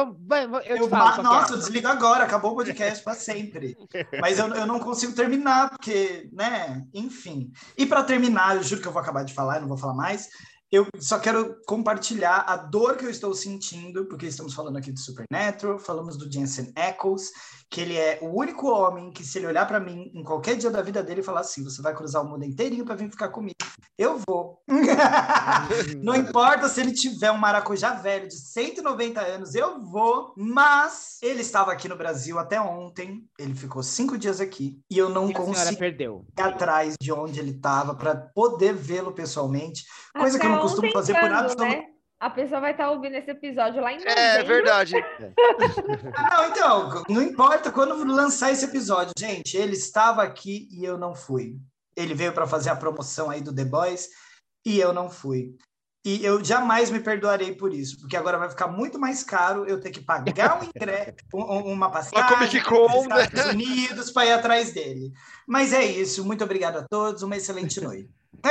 Eu 0.65 0.77
Eu 0.77 0.89
falo. 0.89 1.19
é. 1.19 1.23
Nossa, 1.23 1.53
eu 1.53 1.57
desligo 1.57 1.87
agora, 1.87 2.23
acabou 2.23 2.51
o 2.51 2.55
podcast 2.55 3.03
para 3.03 3.13
sempre. 3.13 3.77
Mas 4.21 4.39
eu, 4.39 4.47
eu 4.55 4.65
não 4.65 4.79
consigo 4.79 5.13
terminar, 5.13 5.69
porque, 5.69 6.27
né? 6.33 6.83
Enfim. 6.93 7.51
E 7.77 7.85
para 7.85 8.03
terminar, 8.03 8.55
eu 8.57 8.63
juro 8.63 8.81
que 8.81 8.87
eu 8.87 8.91
vou 8.91 9.01
acabar 9.01 9.23
de 9.23 9.33
falar, 9.33 9.55
eu 9.57 9.61
não 9.61 9.67
vou 9.69 9.77
falar 9.77 9.93
mais. 9.93 10.27
Eu 10.71 10.85
só 10.99 11.17
quero 11.17 11.55
compartilhar 11.65 12.43
a 12.47 12.55
dor 12.55 12.95
que 12.95 13.03
eu 13.05 13.09
estou 13.09 13.33
sentindo, 13.33 14.05
porque 14.05 14.27
estamos 14.27 14.53
falando 14.53 14.77
aqui 14.77 14.91
do 14.91 14.99
Supernatural, 14.99 15.79
falamos 15.79 16.15
do 16.15 16.31
Jensen 16.31 16.71
Ackles, 16.75 17.31
que 17.71 17.81
ele 17.81 17.95
é 17.97 18.19
o 18.21 18.27
único 18.37 18.67
homem 18.69 19.09
que, 19.11 19.23
se 19.23 19.39
ele 19.39 19.47
olhar 19.47 19.65
para 19.67 19.79
mim 19.79 20.11
em 20.13 20.23
qualquer 20.23 20.55
dia 20.57 20.69
da 20.69 20.83
vida 20.83 21.01
dele 21.01 21.23
falar 21.23 21.39
assim: 21.39 21.63
você 21.63 21.81
vai 21.81 21.95
cruzar 21.95 22.23
o 22.23 22.27
mundo 22.29 22.45
inteirinho 22.45 22.85
para 22.85 22.93
vir 22.93 23.09
ficar 23.09 23.29
comigo, 23.29 23.55
eu 23.97 24.21
vou. 24.27 24.61
Não 26.01 26.15
importa 26.15 26.67
se 26.67 26.79
ele 26.81 26.91
tiver 26.93 27.31
um 27.31 27.37
maracujá 27.37 27.93
velho 27.93 28.27
de 28.27 28.35
190 28.35 29.21
anos, 29.21 29.55
eu 29.55 29.79
vou. 29.79 30.33
Mas 30.37 31.17
ele 31.21 31.41
estava 31.41 31.71
aqui 31.71 31.87
no 31.87 31.95
Brasil 31.95 32.37
até 32.39 32.59
ontem. 32.59 33.23
Ele 33.37 33.53
ficou 33.55 33.83
cinco 33.83 34.17
dias 34.17 34.39
aqui 34.41 34.79
e 34.89 34.97
eu 34.97 35.09
não 35.09 35.29
E 35.29 35.33
consegui 35.33 35.77
perdeu. 35.77 36.25
ir 36.37 36.41
atrás 36.41 36.95
de 36.99 37.11
onde 37.11 37.39
ele 37.39 37.51
estava 37.51 37.95
para 37.95 38.15
poder 38.15 38.73
vê-lo 38.73 39.11
pessoalmente. 39.13 39.83
Coisa 40.17 40.39
que 40.39 40.45
eu 40.45 40.49
não 40.49 40.57
Até 40.57 40.63
costumo 40.67 40.91
fazer 40.91 41.19
por 41.19 41.31
absoluto. 41.31 41.63
né? 41.63 41.83
A 42.21 42.29
pessoa 42.29 42.59
vai 42.59 42.71
estar 42.71 42.91
ouvindo 42.91 43.15
esse 43.15 43.31
episódio 43.31 43.81
lá 43.81 43.93
em 43.93 43.97
novembro. 43.97 44.19
É 44.19 44.43
verdade. 44.43 44.93
Não, 46.31 46.45
então, 46.49 47.03
não 47.07 47.21
importa 47.21 47.71
quando 47.71 48.03
lançar 48.05 48.51
esse 48.51 48.65
episódio, 48.65 49.13
gente. 49.17 49.55
Ele 49.55 49.73
estava 49.73 50.21
aqui 50.23 50.67
e 50.71 50.83
eu 50.83 50.97
não 50.97 51.15
fui. 51.15 51.55
Ele 51.99 52.13
veio 52.13 52.31
para 52.33 52.47
fazer 52.47 52.69
a 52.69 52.75
promoção 52.75 53.29
aí 53.29 53.41
do 53.41 53.53
The 53.53 53.65
Boys 53.65 54.09
e 54.65 54.79
eu 54.79 54.93
não 54.93 55.09
fui. 55.09 55.55
E 56.05 56.23
eu 56.23 56.41
jamais 56.43 56.89
me 56.89 57.01
perdoarei 57.01 57.53
por 57.53 57.73
isso, 57.73 57.99
porque 57.99 58.15
agora 58.15 58.37
vai 58.37 58.49
ficar 58.49 58.67
muito 58.69 58.97
mais 58.97 59.21
caro 59.21 59.65
eu 59.65 59.81
ter 59.81 59.91
que 59.91 59.99
pagar 59.99 60.61
um 60.61 60.63
ingresso, 60.73 61.11
um- 61.35 61.43
um- 61.43 61.73
uma 61.73 61.91
passagem 61.91 62.37
Comic 62.37 62.61
Con, 62.63 62.87
para 62.87 62.99
os 63.01 63.07
né? 63.07 63.23
Estados 63.25 63.51
Unidos 63.53 64.11
para 64.11 64.25
ir 64.27 64.31
atrás 64.31 64.71
dele. 64.71 65.11
Mas 65.45 65.73
é 65.73 65.83
isso. 65.83 66.23
Muito 66.23 66.41
obrigado 66.43 66.77
a 66.77 66.85
todos. 66.89 67.21
Uma 67.21 67.35
excelente 67.35 67.81
noite. 67.83 68.09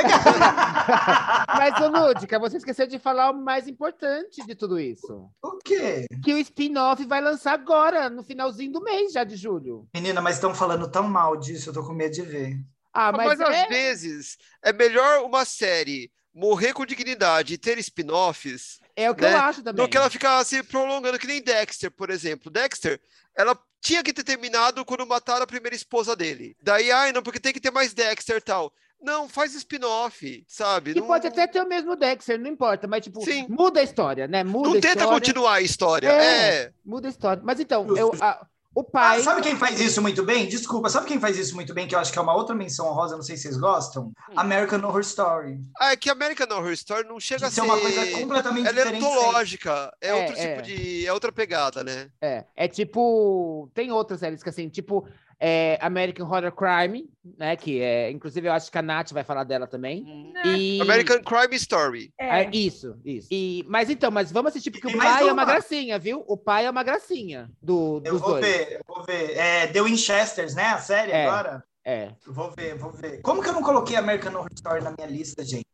Mas, 1.57 1.79
ô 1.81 1.87
Lúdica, 1.87 2.37
você 2.37 2.57
esqueceu 2.57 2.85
de 2.85 2.99
falar 2.99 3.31
o 3.31 3.33
mais 3.41 3.67
importante 3.67 4.45
de 4.45 4.53
tudo 4.53 4.79
isso. 4.79 5.29
o 5.43 5.57
quê? 5.63 6.05
Que 6.23 6.33
o 6.33 6.37
spin-off 6.37 7.03
vai 7.05 7.21
lançar 7.21 7.53
agora, 7.53 8.09
no 8.09 8.23
finalzinho 8.23 8.71
do 8.71 8.81
mês, 8.83 9.11
já 9.13 9.23
de 9.23 9.35
julho. 9.35 9.87
Menina, 9.93 10.21
mas 10.21 10.35
estão 10.35 10.53
falando 10.53 10.89
tão 10.89 11.07
mal 11.07 11.35
disso, 11.37 11.69
eu 11.69 11.73
tô 11.73 11.83
com 11.83 11.93
medo 11.93 12.13
de 12.13 12.21
ver. 12.21 12.59
Ah, 12.93 13.11
Mas, 13.11 13.37
mas, 13.37 13.39
é... 13.39 13.61
às 13.63 13.67
vezes 13.69 14.37
é 14.63 14.73
melhor 14.73 15.23
uma 15.23 15.45
série 15.45 16.11
morrer 16.33 16.73
com 16.73 16.85
dignidade 16.85 17.53
e 17.53 17.57
ter 17.57 17.77
spin-offs 17.79 18.79
é 18.95 19.09
o 19.09 19.15
que 19.15 19.21
né, 19.21 19.33
eu 19.33 19.37
acho 19.37 19.63
também. 19.63 19.85
do 19.85 19.89
que 19.89 19.95
ela 19.97 20.09
ficar 20.09 20.43
se 20.43 20.61
prolongando, 20.63 21.17
que 21.17 21.27
nem 21.27 21.41
Dexter, 21.41 21.89
por 21.89 22.09
exemplo. 22.09 22.51
Dexter, 22.51 22.99
ela 23.35 23.57
tinha 23.81 24.03
que 24.03 24.11
ter 24.11 24.23
terminado 24.23 24.83
quando 24.83 25.07
mataram 25.07 25.43
a 25.43 25.47
primeira 25.47 25.75
esposa 25.75 26.15
dele. 26.15 26.55
Daí, 26.61 26.91
ai, 26.91 27.11
não, 27.13 27.23
porque 27.23 27.39
tem 27.39 27.53
que 27.53 27.61
ter 27.61 27.71
mais 27.71 27.93
Dexter 27.93 28.37
e 28.37 28.41
tal. 28.41 28.73
Não, 29.01 29.29
faz 29.29 29.53
spin-off, 29.55 30.43
sabe? 30.45 30.93
Que 30.93 30.99
não, 30.99 31.07
pode 31.07 31.25
até 31.25 31.47
ter 31.47 31.61
o 31.61 31.67
mesmo 31.67 31.95
Dexter, 31.95 32.37
não 32.37 32.49
importa, 32.49 32.85
mas 32.87 33.01
tipo, 33.03 33.23
Sim. 33.23 33.45
muda 33.49 33.79
a 33.79 33.83
história, 33.83 34.27
né? 34.27 34.43
Muda 34.43 34.67
Não 34.69 34.77
a 34.77 34.81
tenta 34.81 34.99
história, 34.99 35.13
continuar 35.13 35.53
a 35.53 35.61
história. 35.61 36.07
É. 36.09 36.55
É. 36.63 36.73
Muda 36.83 37.07
a 37.07 37.11
história. 37.11 37.41
Mas 37.45 37.59
então, 37.61 37.95
eu, 37.95 38.11
a- 38.19 38.45
o 38.79 38.87
Ah, 38.87 38.91
pai. 38.91 39.21
sabe 39.21 39.41
quem 39.41 39.55
faz 39.55 39.79
isso 39.79 40.01
muito 40.01 40.23
bem? 40.23 40.47
Desculpa, 40.47 40.89
sabe 40.89 41.05
quem 41.07 41.19
faz 41.19 41.37
isso 41.37 41.55
muito 41.55 41.73
bem, 41.73 41.87
que 41.87 41.95
eu 41.95 41.99
acho 41.99 42.11
que 42.11 42.19
é 42.19 42.21
uma 42.21 42.33
outra 42.35 42.55
menção 42.55 42.87
honrosa, 42.87 43.15
não 43.15 43.23
sei 43.23 43.35
se 43.37 43.43
vocês 43.43 43.57
gostam? 43.57 44.11
American 44.35 44.79
Horror 44.83 45.01
Story. 45.01 45.59
Ah, 45.79 45.91
é 45.91 45.95
que 45.97 46.09
American 46.09 46.47
Horror 46.55 46.71
Story 46.73 47.07
não 47.07 47.19
chega 47.19 47.45
a 47.45 47.49
De 47.49 47.55
ser. 47.55 47.61
ser 47.61 47.67
uma 47.67 47.79
coisa 47.79 48.05
completamente 48.19 48.67
Ela 48.67 48.79
é 48.79 48.83
diferente. 48.83 49.03
sempre. 49.03 49.19
antológica. 49.19 49.93
É, 50.01 50.07
É, 50.09 50.13
outro 50.15 50.37
é. 50.37 50.49
tipo 50.55 50.61
de. 50.63 51.05
É 51.07 51.13
outra 51.13 51.31
pegada, 51.31 51.83
né? 51.83 52.09
É, 52.21 52.43
é 52.55 52.67
tipo. 52.67 53.69
Tem 53.73 53.91
outras 53.91 54.19
séries 54.19 54.41
que 54.43 54.49
assim, 54.49 54.69
tipo 54.69 55.07
é, 55.39 55.77
American 55.81 56.27
Horror 56.27 56.51
Crime, 56.51 57.09
né? 57.37 57.55
Que 57.55 57.81
é. 57.81 58.11
Inclusive, 58.11 58.47
eu 58.47 58.51
acho 58.51 58.69
que 58.71 58.77
a 58.77 58.81
Nath 58.81 59.11
vai 59.11 59.23
falar 59.23 59.43
dela 59.45 59.65
também. 59.67 60.31
Né? 60.33 60.41
E... 60.45 60.81
American 60.81 61.21
Crime 61.23 61.55
Story. 61.55 62.13
Ah, 62.19 62.41
É. 62.43 62.49
isso, 62.51 62.97
isso. 63.05 63.27
E, 63.31 63.63
mas 63.67 63.89
então, 63.89 64.11
mas 64.11 64.31
vamos 64.31 64.49
assistir, 64.49 64.71
porque 64.71 64.87
o 64.87 64.97
pai 64.97 65.21
é 65.21 65.23
uma. 65.25 65.33
uma 65.33 65.45
gracinha, 65.45 65.97
viu? 65.97 66.23
O 66.27 66.35
pai 66.37 66.65
é 66.65 66.69
uma 66.69 66.83
gracinha 66.83 67.49
do, 67.61 68.01
Eu 68.05 68.13
dos 68.13 68.21
vou 68.21 68.29
dois. 68.31 68.45
ver, 68.45 68.73
eu 68.73 68.81
vou 68.87 69.03
ver. 69.05 69.37
É 69.37 69.67
The 69.67 69.81
Winchesters, 69.81 70.55
né? 70.55 70.65
A 70.65 70.77
série 70.79 71.11
É. 71.11 71.25
agora? 71.27 71.63
É, 71.85 72.11
Eu 72.27 72.33
Vou 72.33 72.51
ver, 72.51 72.75
vou 72.77 72.91
ver. 72.91 73.21
Como 73.21 73.41
que 73.41 73.47
eu 73.49 73.53
não 73.53 73.63
coloquei 73.63 73.95
American 73.95 74.33
Horror 74.35 74.49
Story 74.53 74.83
na 74.83 74.91
minha 74.91 75.07
lista, 75.07 75.43
gente? 75.43 75.65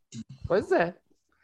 pois 0.46 0.70
é. 0.72 0.94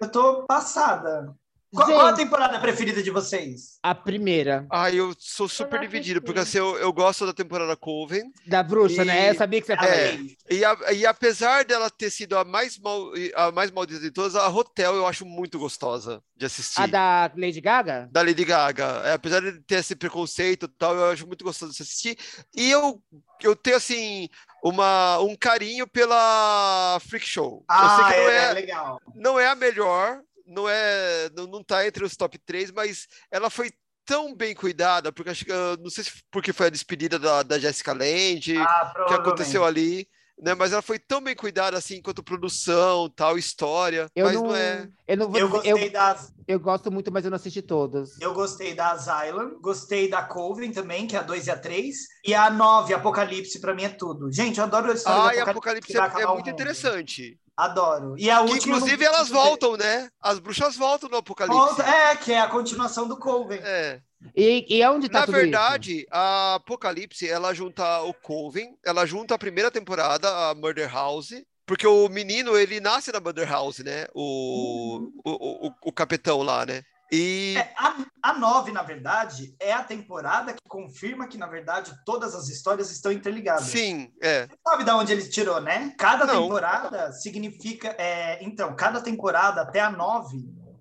Eu 0.00 0.10
tô 0.10 0.44
passada. 0.44 1.34
Qual, 1.74 1.86
qual 1.86 2.06
a 2.06 2.12
temporada 2.12 2.60
preferida 2.60 3.02
de 3.02 3.10
vocês? 3.10 3.78
A 3.82 3.94
primeira, 3.94 4.66
Ah, 4.70 4.90
eu 4.90 5.14
sou 5.18 5.48
super 5.48 5.76
não 5.76 5.80
dividido, 5.86 6.20
porque 6.20 6.40
assim, 6.40 6.58
eu, 6.58 6.76
eu 6.76 6.92
gosto 6.92 7.24
da 7.24 7.32
temporada 7.32 7.74
Coven. 7.76 8.30
da 8.46 8.62
bruxa, 8.62 9.02
E- 9.02 9.04
né? 9.06 9.30
Eu 9.30 9.34
sabia 9.34 9.58
que 9.60 9.66
você 9.66 9.72
ia 9.72 9.78
falar 9.78 9.90
É. 9.90 10.14
isso. 10.14 10.36
E, 10.50 10.64
a- 10.64 10.92
e 10.92 11.06
apesar 11.06 11.64
dela 11.64 11.88
ter 11.88 12.10
sido 12.10 12.36
a 12.36 12.44
mais, 12.44 12.78
mal, 12.78 13.10
a 13.34 13.50
mais 13.50 13.70
maldita 13.70 14.00
de 14.00 14.10
todas, 14.10 14.36
a 14.36 14.48
Hotel 14.48 14.94
eu 14.96 15.06
acho 15.06 15.24
muito 15.24 15.58
gostosa 15.58 16.22
de 16.36 16.44
assistir. 16.44 16.80
A 16.82 16.86
da 16.86 17.30
Lady 17.36 17.60
Gaga? 17.60 18.08
da 18.12 18.20
Lady 18.20 18.44
Gaga. 18.44 19.02
É, 19.06 19.12
apesar 19.14 19.40
de 19.40 19.58
ter 19.62 19.76
esse 19.76 19.96
preconceito 19.96 20.66
e 20.66 20.68
tal, 20.68 20.94
eu 20.94 21.06
acho 21.10 21.26
muito 21.26 21.42
gostoso 21.44 21.72
de 21.72 21.82
assistir. 21.82 22.18
E 22.54 22.70
eu, 22.70 23.02
eu 23.42 23.56
tenho, 23.56 23.76
assim, 23.76 24.28
uma, 24.62 25.18
um 25.20 25.34
carinho 25.34 25.86
pela 25.86 26.98
Freak 27.08 27.26
Show. 27.26 27.64
eu 27.70 27.76
sei 27.76 28.04
Ah, 28.04 28.12
é, 28.14 28.26
é, 28.36 28.44
é 28.50 28.52
legal. 28.52 29.00
não 29.14 29.40
é 29.40 29.46
a 29.48 29.54
melhor, 29.54 30.20
não 30.46 30.68
é, 30.68 31.30
não, 31.36 31.46
não 31.46 31.62
tá 31.64 31.86
entre 31.86 32.04
os 32.04 32.16
top 32.16 32.38
3, 32.38 32.70
mas 32.72 33.06
ela 33.30 33.50
foi 33.50 33.70
tão 34.04 34.34
bem 34.34 34.54
cuidada, 34.54 35.12
porque 35.12 35.30
acho 35.30 35.44
que, 35.44 35.52
eu 35.52 35.76
não 35.78 35.90
sei 35.90 36.04
se 36.04 36.10
porque 36.30 36.52
foi 36.52 36.66
a 36.66 36.70
despedida 36.70 37.18
da, 37.18 37.42
da 37.42 37.58
Jessica 37.58 37.92
Lange, 37.92 38.56
Ah, 38.56 38.92
que 39.06 39.14
aconteceu 39.14 39.64
ali, 39.64 40.08
né? 40.38 40.54
Mas 40.54 40.72
ela 40.72 40.82
foi 40.82 40.98
tão 40.98 41.20
bem 41.22 41.34
cuidada, 41.36 41.76
assim, 41.78 41.96
enquanto 41.96 42.22
produção, 42.22 43.08
tal, 43.10 43.38
história, 43.38 44.10
Eu 44.14 44.26
mas 44.26 44.42
não, 44.42 44.42
não 44.42 44.56
é... 44.56 44.88
eu 45.06 45.16
não 45.16 45.30
vou 45.30 45.38
Eu 45.38 45.48
gostei 45.48 45.88
eu, 45.88 45.92
das. 45.92 46.32
eu 46.46 46.58
gosto 46.60 46.90
muito, 46.90 47.12
mas 47.12 47.24
eu 47.24 47.30
não 47.30 47.36
assisti 47.36 47.62
todas. 47.62 48.20
Eu 48.20 48.34
gostei 48.34 48.74
da 48.74 48.92
Asylum, 48.92 49.60
gostei 49.60 50.08
da 50.08 50.22
Coven 50.24 50.72
também, 50.72 51.06
que 51.06 51.16
é 51.16 51.18
a 51.20 51.22
2 51.22 51.46
e 51.46 51.50
a 51.50 51.58
3, 51.58 51.96
e 52.24 52.34
a 52.34 52.50
9, 52.50 52.94
Apocalipse, 52.94 53.60
pra 53.60 53.74
mim 53.74 53.84
é 53.84 53.88
tudo. 53.90 54.30
Gente, 54.32 54.58
eu 54.58 54.64
adoro 54.64 54.90
a 54.90 54.94
história 54.94 55.42
Ah, 55.44 55.44
Apocalipse. 55.44 55.96
Apocalipse 55.96 55.96
é, 55.96 56.22
é 56.22 56.26
muito 56.26 56.46
mundo. 56.46 56.48
interessante. 56.50 57.38
Adoro. 57.64 58.14
E 58.18 58.30
a 58.30 58.44
Que, 58.44 58.52
última. 58.52 58.76
inclusive 58.76 59.04
elas 59.04 59.28
voltam, 59.28 59.76
né? 59.76 60.08
As 60.20 60.38
bruxas 60.38 60.76
voltam 60.76 61.08
no 61.08 61.16
Apocalipse. 61.18 61.58
Volta- 61.58 61.82
É, 61.88 62.16
que 62.16 62.32
é 62.32 62.40
a 62.40 62.48
continuação 62.48 63.06
do 63.06 63.16
Coven. 63.16 63.60
É. 63.62 64.00
E, 64.36 64.66
e 64.78 64.82
aonde 64.82 65.08
tá 65.08 65.20
Na 65.20 65.26
tudo 65.26 65.34
isso? 65.36 65.42
verdade, 65.42 66.06
a 66.10 66.54
Apocalipse, 66.54 67.28
ela 67.28 67.52
junta 67.52 68.02
o 68.02 68.14
Coven, 68.14 68.76
ela 68.84 69.04
junta 69.04 69.34
a 69.34 69.38
primeira 69.38 69.70
temporada, 69.70 70.28
a 70.50 70.54
Murder 70.54 70.92
House, 70.92 71.30
porque 71.66 71.86
o 71.86 72.08
menino, 72.08 72.56
ele 72.56 72.80
nasce 72.80 73.10
na 73.12 73.18
Murder 73.20 73.48
House, 73.50 73.78
né? 73.78 74.06
O, 74.14 75.08
o, 75.24 75.66
o, 75.68 75.72
o 75.86 75.92
capitão 75.92 76.42
lá, 76.42 76.64
né? 76.66 76.82
E 77.12 77.54
É, 77.58 77.74
a, 77.76 77.96
a 78.22 78.32
9, 78.32 78.72
na 78.72 78.82
verdade, 78.82 79.54
é 79.60 79.70
a 79.70 79.84
temporada 79.84 80.54
que 80.54 80.66
confirma 80.66 81.28
que, 81.28 81.36
na 81.36 81.46
verdade, 81.46 81.92
todas 82.06 82.34
as 82.34 82.48
histórias 82.48 82.90
estão 82.90 83.12
interligadas. 83.12 83.64
sim, 83.64 84.10
é. 84.22 84.48
Sabe 84.66 84.84
de 84.84 84.90
onde 84.90 85.12
ele 85.12 85.28
tirou, 85.28 85.60
né? 85.60 85.94
Cada 85.98 86.24
Não. 86.24 86.44
temporada 86.44 87.12
significa. 87.12 87.94
é, 87.98 88.42
então, 88.42 88.74
cada 88.74 89.02
temporada 89.02 89.60
até 89.60 89.80
a 89.80 89.90
9. 89.90 90.38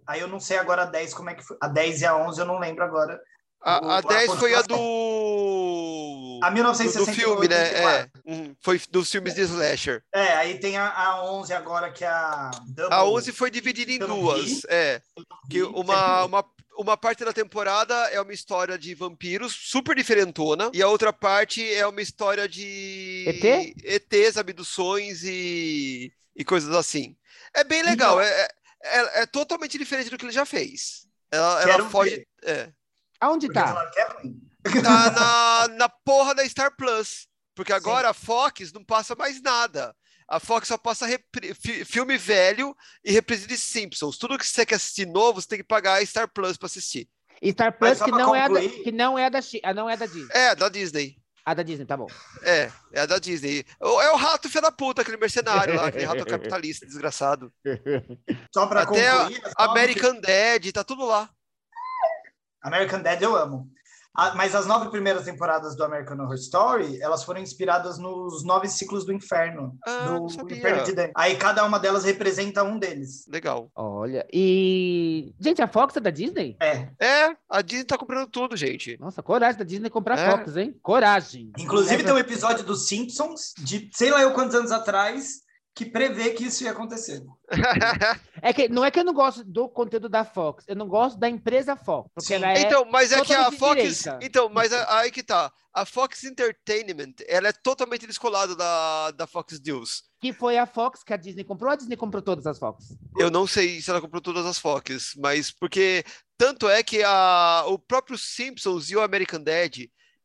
Aí 0.08 0.22
eu 0.22 0.28
não 0.28 0.40
sei 0.40 0.58
agora 0.58 0.84
a 0.84 0.86
10 0.86 1.14
como 1.14 1.30
é 1.30 1.36
que 1.36 1.44
foi. 1.44 1.58
A 1.62 1.68
10 1.68 2.02
e 2.02 2.06
a 2.06 2.16
11 2.16 2.40
eu 2.40 2.46
não 2.46 2.60
lembro 2.60 2.84
agora. 2.84 3.20
A, 3.64 3.96
a 3.96 3.98
a 3.98 4.02
10 4.02 4.34
foi 4.36 4.54
a 4.56 4.62
do. 4.64 4.74
A 6.44 6.50
Do, 6.50 6.54
1968. 6.56 7.06
do 7.06 7.14
filme, 7.16 7.48
né? 7.48 7.64
84. 7.64 8.12
É. 8.26 8.32
Uhum, 8.32 8.56
Foi 8.62 8.82
dos 8.90 9.12
filmes 9.12 9.36
de 9.36 9.42
Slasher. 9.42 10.04
É, 10.12 10.34
aí 10.34 10.58
tem 10.60 10.76
a, 10.78 10.90
a 10.92 11.24
11 11.32 11.54
agora, 11.54 11.92
que 11.92 12.04
é 12.04 12.08
a. 12.08 12.50
Double, 12.68 12.94
A 12.94 13.06
11 13.06 13.32
foi 13.32 13.52
dividida 13.52 13.92
em 13.92 14.00
duas. 14.00 14.46
vi. 14.46 14.62
É. 14.68 15.02
Que 15.50 15.62
uma, 15.62 16.26
uma, 16.26 16.46
uma 16.80 16.98
parte 16.98 17.24
da 17.24 17.32
temporada 17.32 17.94
é 18.10 18.20
uma 18.20 18.34
história 18.34 18.76
de 18.78 18.96
vampiros 18.96 19.54
super 19.54 19.96
diferentona, 19.96 20.72
e 20.74 20.82
a 20.82 20.88
outra 20.88 21.14
parte 21.14 21.64
é 21.72 21.86
uma 21.86 22.02
história 22.02 22.50
de 22.50 23.26
ET? 23.28 23.76
ETs, 23.84 24.38
abduções 24.38 25.24
e, 25.24 26.12
e 26.36 26.44
coisas 26.44 26.74
assim. 26.76 27.16
É 27.54 27.64
bem 27.64 27.84
legal, 27.84 28.20
Então- 28.20 28.22
é, 28.22 28.48
é, 28.84 29.22
é 29.22 29.26
totalmente 29.28 29.78
diferente 29.78 30.10
do 30.10 30.18
que 30.18 30.26
ele 30.26 30.32
já 30.32 30.46
fez. 30.46 31.06
Ela, 31.30 31.62
ela 31.62 31.90
foge. 31.90 32.26
É. 32.44 32.70
Aonde 33.22 33.48
Porque 33.48 33.60
tá? 33.60 33.90
que 33.92 34.00
é. 34.00 34.82
Tá 34.82 35.12
na, 35.12 35.68
na 35.76 35.90
porra 35.90 36.36
da 36.36 36.48
Star 36.48 36.76
Plus. 36.76 37.28
Porque 37.56 37.72
agora 37.74 38.10
a 38.10 38.14
Fox 38.14 38.72
não 38.74 38.84
passa 38.84 39.16
mais 39.16 39.42
nada. 39.42 39.96
A 40.28 40.40
Fox 40.40 40.68
só 40.68 40.78
passa 40.78 41.06
filme 41.86 42.18
velho 42.18 42.76
e 43.04 43.12
reprise 43.12 43.46
de 43.46 43.58
Simpsons. 43.58 44.18
Tudo 44.18 44.38
que 44.38 44.48
você 44.48 44.66
quer 44.66 44.76
assistir 44.76 45.06
novo, 45.06 45.42
você 45.42 45.48
tem 45.48 45.58
que 45.60 45.64
pagar 45.64 46.00
a 46.02 46.06
Star 46.06 46.28
Plus 46.32 46.58
pra 46.58 46.68
assistir. 46.68 47.08
Star 47.52 47.78
Plus 47.78 47.98
só 47.98 48.06
que 48.06 48.12
não, 48.12 48.36
é 48.36 48.48
da, 48.48 48.62
que 48.62 48.92
não 48.92 49.20
é 49.20 49.26
a 49.26 49.30
da 49.30 49.40
ah, 49.64 49.74
não 49.74 49.90
é 49.90 49.98
da 49.98 50.06
Disney. 50.06 50.30
É, 50.32 50.56
da 50.56 50.70
Disney. 50.70 51.18
A 51.44 51.54
da 51.56 51.64
Disney, 51.64 51.86
tá 51.86 51.98
bom. 51.98 52.08
É, 52.44 52.72
é 52.94 53.02
a 53.02 53.06
da 53.08 53.18
Disney. 53.18 53.66
É 53.82 54.12
o 54.12 54.16
rato 54.16 54.48
filho 54.48 54.62
da 54.62 54.72
puta, 54.72 55.02
aquele 55.02 55.18
mercenário 55.18 55.76
lá, 55.76 55.88
aquele 55.88 56.06
rato 56.06 56.24
capitalista 56.26 56.86
desgraçado. 56.86 57.52
Só 58.54 58.68
pra 58.68 58.84
Até 58.84 59.10
a- 59.10 59.18
concluir. 59.18 59.42
é 59.44 59.50
só 59.50 59.56
American 59.58 60.22
Dad, 60.22 60.72
tá 60.72 60.84
tudo 60.84 61.04
lá. 61.06 61.30
American 62.62 63.02
Dad 63.02 63.22
eu 63.22 63.36
amo. 63.36 63.68
Ah, 64.14 64.34
mas 64.36 64.54
as 64.54 64.66
nove 64.68 64.90
primeiras 64.90 65.24
temporadas 65.24 65.74
do 65.74 65.86
American 65.86 66.18
Horror 66.20 66.36
Story, 66.36 67.02
elas 67.02 67.24
foram 67.24 67.40
inspiradas 67.40 67.98
nos 67.98 68.44
nove 68.44 68.68
ciclos 68.68 69.06
do 69.06 69.14
inferno. 69.14 69.78
Ah, 69.88 70.18
do. 70.20 70.54
Inferno 70.54 70.84
de 70.84 70.92
Dante. 70.92 71.14
Aí 71.16 71.38
cada 71.38 71.64
uma 71.64 71.80
delas 71.80 72.04
representa 72.04 72.62
um 72.62 72.78
deles. 72.78 73.26
Legal. 73.30 73.72
Olha, 73.74 74.28
e. 74.34 75.34
Gente, 75.40 75.62
a 75.62 75.68
Fox 75.68 75.96
é 75.96 76.02
da 76.02 76.10
Disney? 76.10 76.58
É. 76.62 76.90
É, 77.00 77.38
a 77.50 77.62
Disney 77.62 77.86
tá 77.86 77.98
comprando 77.98 78.28
tudo, 78.28 78.58
gente. 78.58 78.98
Nossa, 79.00 79.24
coragem 79.24 79.58
da 79.60 79.64
Disney 79.64 79.90
comprar 79.90 80.20
É. 80.20 80.30
Fox, 80.30 80.58
hein? 80.58 80.76
Coragem. 80.84 81.50
Inclusive 81.58 82.04
Never- 82.04 82.06
tem 82.08 82.14
um 82.14 82.20
episódio 82.20 82.66
dos 82.66 82.90
Simpsons, 82.90 83.54
de 83.60 83.90
sei 83.94 84.12
lá 84.12 84.22
eu 84.22 84.34
quantos 84.34 84.56
anos 84.56 84.74
atrás, 84.74 85.40
que 85.74 85.86
prevê 85.86 86.32
que 86.32 86.46
isso 86.46 86.64
ia 86.64 86.72
acontecer. 86.72 87.24
É 88.44 88.52
que 88.54 88.68
não 88.68 88.84
é 88.84 88.90
que 88.90 89.00
eu 89.00 89.04
não 89.04 89.14
gosto 89.14 89.44
do 89.44 89.70
conteúdo 89.70 90.10
da 90.10 90.26
Fox, 90.26 90.66
eu 90.68 90.76
não 90.76 90.88
gosto 90.88 91.20
da 91.20 91.30
empresa 91.30 91.76
Fox, 91.76 92.10
porque 92.14 92.28
Sim. 92.28 92.34
ela 92.36 92.54
é 92.54 92.62
Então, 92.62 92.86
mas 92.86 93.12
é 93.12 93.22
que 93.22 93.34
a 93.34 93.52
totalmente 93.52 93.60
Fox. 93.60 93.76
direita. 94.04 94.20
Então, 94.26 94.50
mas 94.50 94.74
a- 94.74 94.98
aí 95.00 95.12
que 95.12 95.22
tá. 95.22 95.52
A 95.74 95.86
Fox 95.86 96.24
Entertainment, 96.24 97.14
ela 97.28 97.48
é 97.50 97.52
totalmente 97.54 98.08
descolada 98.08 98.56
da, 98.56 99.12
da 99.12 99.28
Fox 99.28 99.60
News. 99.64 100.04
que 100.20 100.34
foi 100.34 100.58
a 100.58 100.66
Fox 100.66 101.04
que 101.04 101.14
a 101.14 101.18
Disney 101.18 101.44
comprou, 101.44 101.72
a 101.72 101.76
Disney 101.76 101.96
comprou 101.96 102.22
todas 102.22 102.46
as 102.48 102.58
Fox. 102.58 102.98
Eu 103.18 103.30
não 103.30 103.46
sei 103.46 103.80
se 103.80 103.90
ela 103.90 104.02
comprou 104.02 104.22
todas 104.22 104.46
as 104.46 104.58
Fox, 104.58 105.14
mas 105.18 105.52
porque 105.52 106.04
tanto 106.38 106.68
é 106.68 106.82
que 106.84 107.04
a, 107.04 107.64
o 107.68 107.78
próprio 107.78 108.18
Simpsons 108.18 108.90
e 108.90 108.96
o 108.96 109.02
American 109.02 109.42
Dad, 109.42 109.78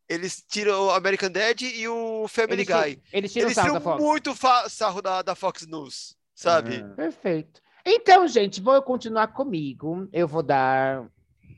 eles 0.08 0.42
tiram 0.48 0.86
o 0.86 0.90
American 0.90 1.30
Dad 1.30 1.60
e 1.62 1.88
o 1.88 2.26
Family 2.28 2.62
Eles, 2.62 2.66
Guy. 2.68 3.02
eles 3.12 3.32
tiram 3.32 3.46
Eles 3.48 3.54
sarro 3.54 3.68
tiram 3.68 3.80
da 3.80 3.80
Fox. 3.80 4.02
muito 4.02 4.34
sarro 4.68 5.02
da, 5.02 5.22
da 5.22 5.34
Fox 5.34 5.66
News, 5.66 6.16
sabe? 6.34 6.76
Ah, 6.84 6.94
Perfeito. 6.94 7.60
Então, 7.84 8.26
gente, 8.26 8.60
vou 8.60 8.80
continuar 8.82 9.28
comigo. 9.28 10.08
Eu 10.12 10.26
vou 10.26 10.42
dar 10.42 11.08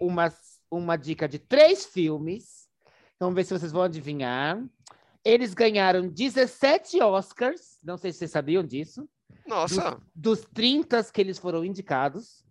uma, 0.01 0.33
uma 0.71 0.97
dica 0.97 1.27
de 1.29 1.39
três 1.39 1.87
filmes. 1.87 2.69
Vamos 3.19 3.35
ver 3.35 3.45
se 3.45 3.53
vocês 3.59 3.73
vão 3.73 3.83
adivinhar. 3.83 4.63
Eles 5.25 5.53
ganharam 5.55 6.09
17 6.09 7.03
Oscars. 7.03 7.79
Não 7.83 7.97
sei 7.97 8.13
se 8.13 8.19
vocês 8.19 8.31
sabiam 8.31 8.63
disso. 8.63 9.09
Nossa, 9.47 9.99
Dos 10.15 10.41
30 10.55 11.03
que 11.05 11.21
eles 11.21 11.39
foram 11.39 11.65
indicados. 11.65 12.45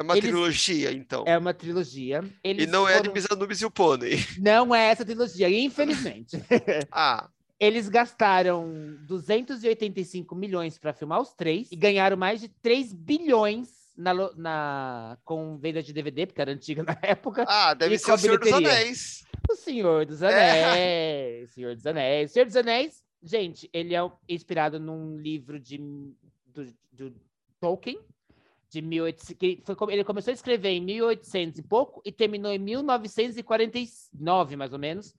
É 0.00 0.02
uma 0.02 0.14
eles- 0.16 0.30
trilogia, 0.30 0.92
então. 0.92 1.24
É 1.26 1.36
uma 1.36 1.52
trilogia. 1.54 2.24
E 2.42 2.48
Eles 2.50 2.68
não 2.68 2.88
é 2.88 2.94
de 2.94 2.98
foram- 3.00 3.12
Miss 3.12 3.26
Anubis 3.30 3.60
e 3.60 3.66
o 3.66 3.70
Pônei. 3.70 4.18
Não 4.38 4.74
é 4.74 4.86
essa 4.90 5.04
trilogia, 5.04 5.48
infelizmente. 5.48 6.36
Ah, 6.90 7.28
Eles 7.60 7.88
gastaram 7.90 8.96
285 9.06 10.34
milhões 10.34 10.78
para 10.78 10.92
filmar 10.94 11.20
os 11.20 11.32
três 11.34 11.70
e 11.70 11.76
ganharam 11.76 12.16
mais 12.16 12.40
de 12.40 12.48
3 12.48 12.92
bilhões 12.92 13.68
na, 13.96 14.14
na- 14.34 15.18
com 15.24 15.58
venda 15.58 15.82
de 15.82 15.92
DVD, 15.92 16.26
porque 16.26 16.40
era 16.40 16.50
antiga 16.52 16.82
na 16.82 16.96
época. 17.02 17.44
ah 17.46 17.74
deve 17.74 17.96
E 17.96 17.98
ser 17.98 18.12
o 18.12 18.16
Senhor 18.18 18.38
dos? 18.38 18.52
Anéis. 18.52 19.24
O 19.50 19.54
Senhor 19.56 20.06
dos 20.06 20.22
É. 20.22 20.64
Anéis. 20.64 21.50
Senhor 21.50 21.74
dos 21.74 21.86
Anéis. 21.86 22.32
Senhor 22.32 22.46
dos 22.46 22.56
Anéis, 22.56 23.02
gente, 23.22 23.68
ele 23.74 23.94
é 23.94 24.00
inspirado 24.28 24.80
num 24.80 25.18
livro 25.18 25.60
de, 25.60 25.76
do, 26.46 26.64
do 26.90 27.14
Tolkien, 27.60 27.98
de 28.70 28.80
1800, 28.80 29.34
que 29.36 29.60
foi, 29.64 29.76
ele 29.92 30.04
começou 30.04 30.30
a 30.30 30.34
escrever 30.34 30.70
em 30.70 30.80
1800 30.80 31.58
e 31.58 31.62
pouco 31.62 32.00
e 32.04 32.12
terminou 32.12 32.52
em 32.52 32.58
1949, 32.58 34.56
mais 34.56 34.72
ou 34.72 34.78
menos. 34.78 35.12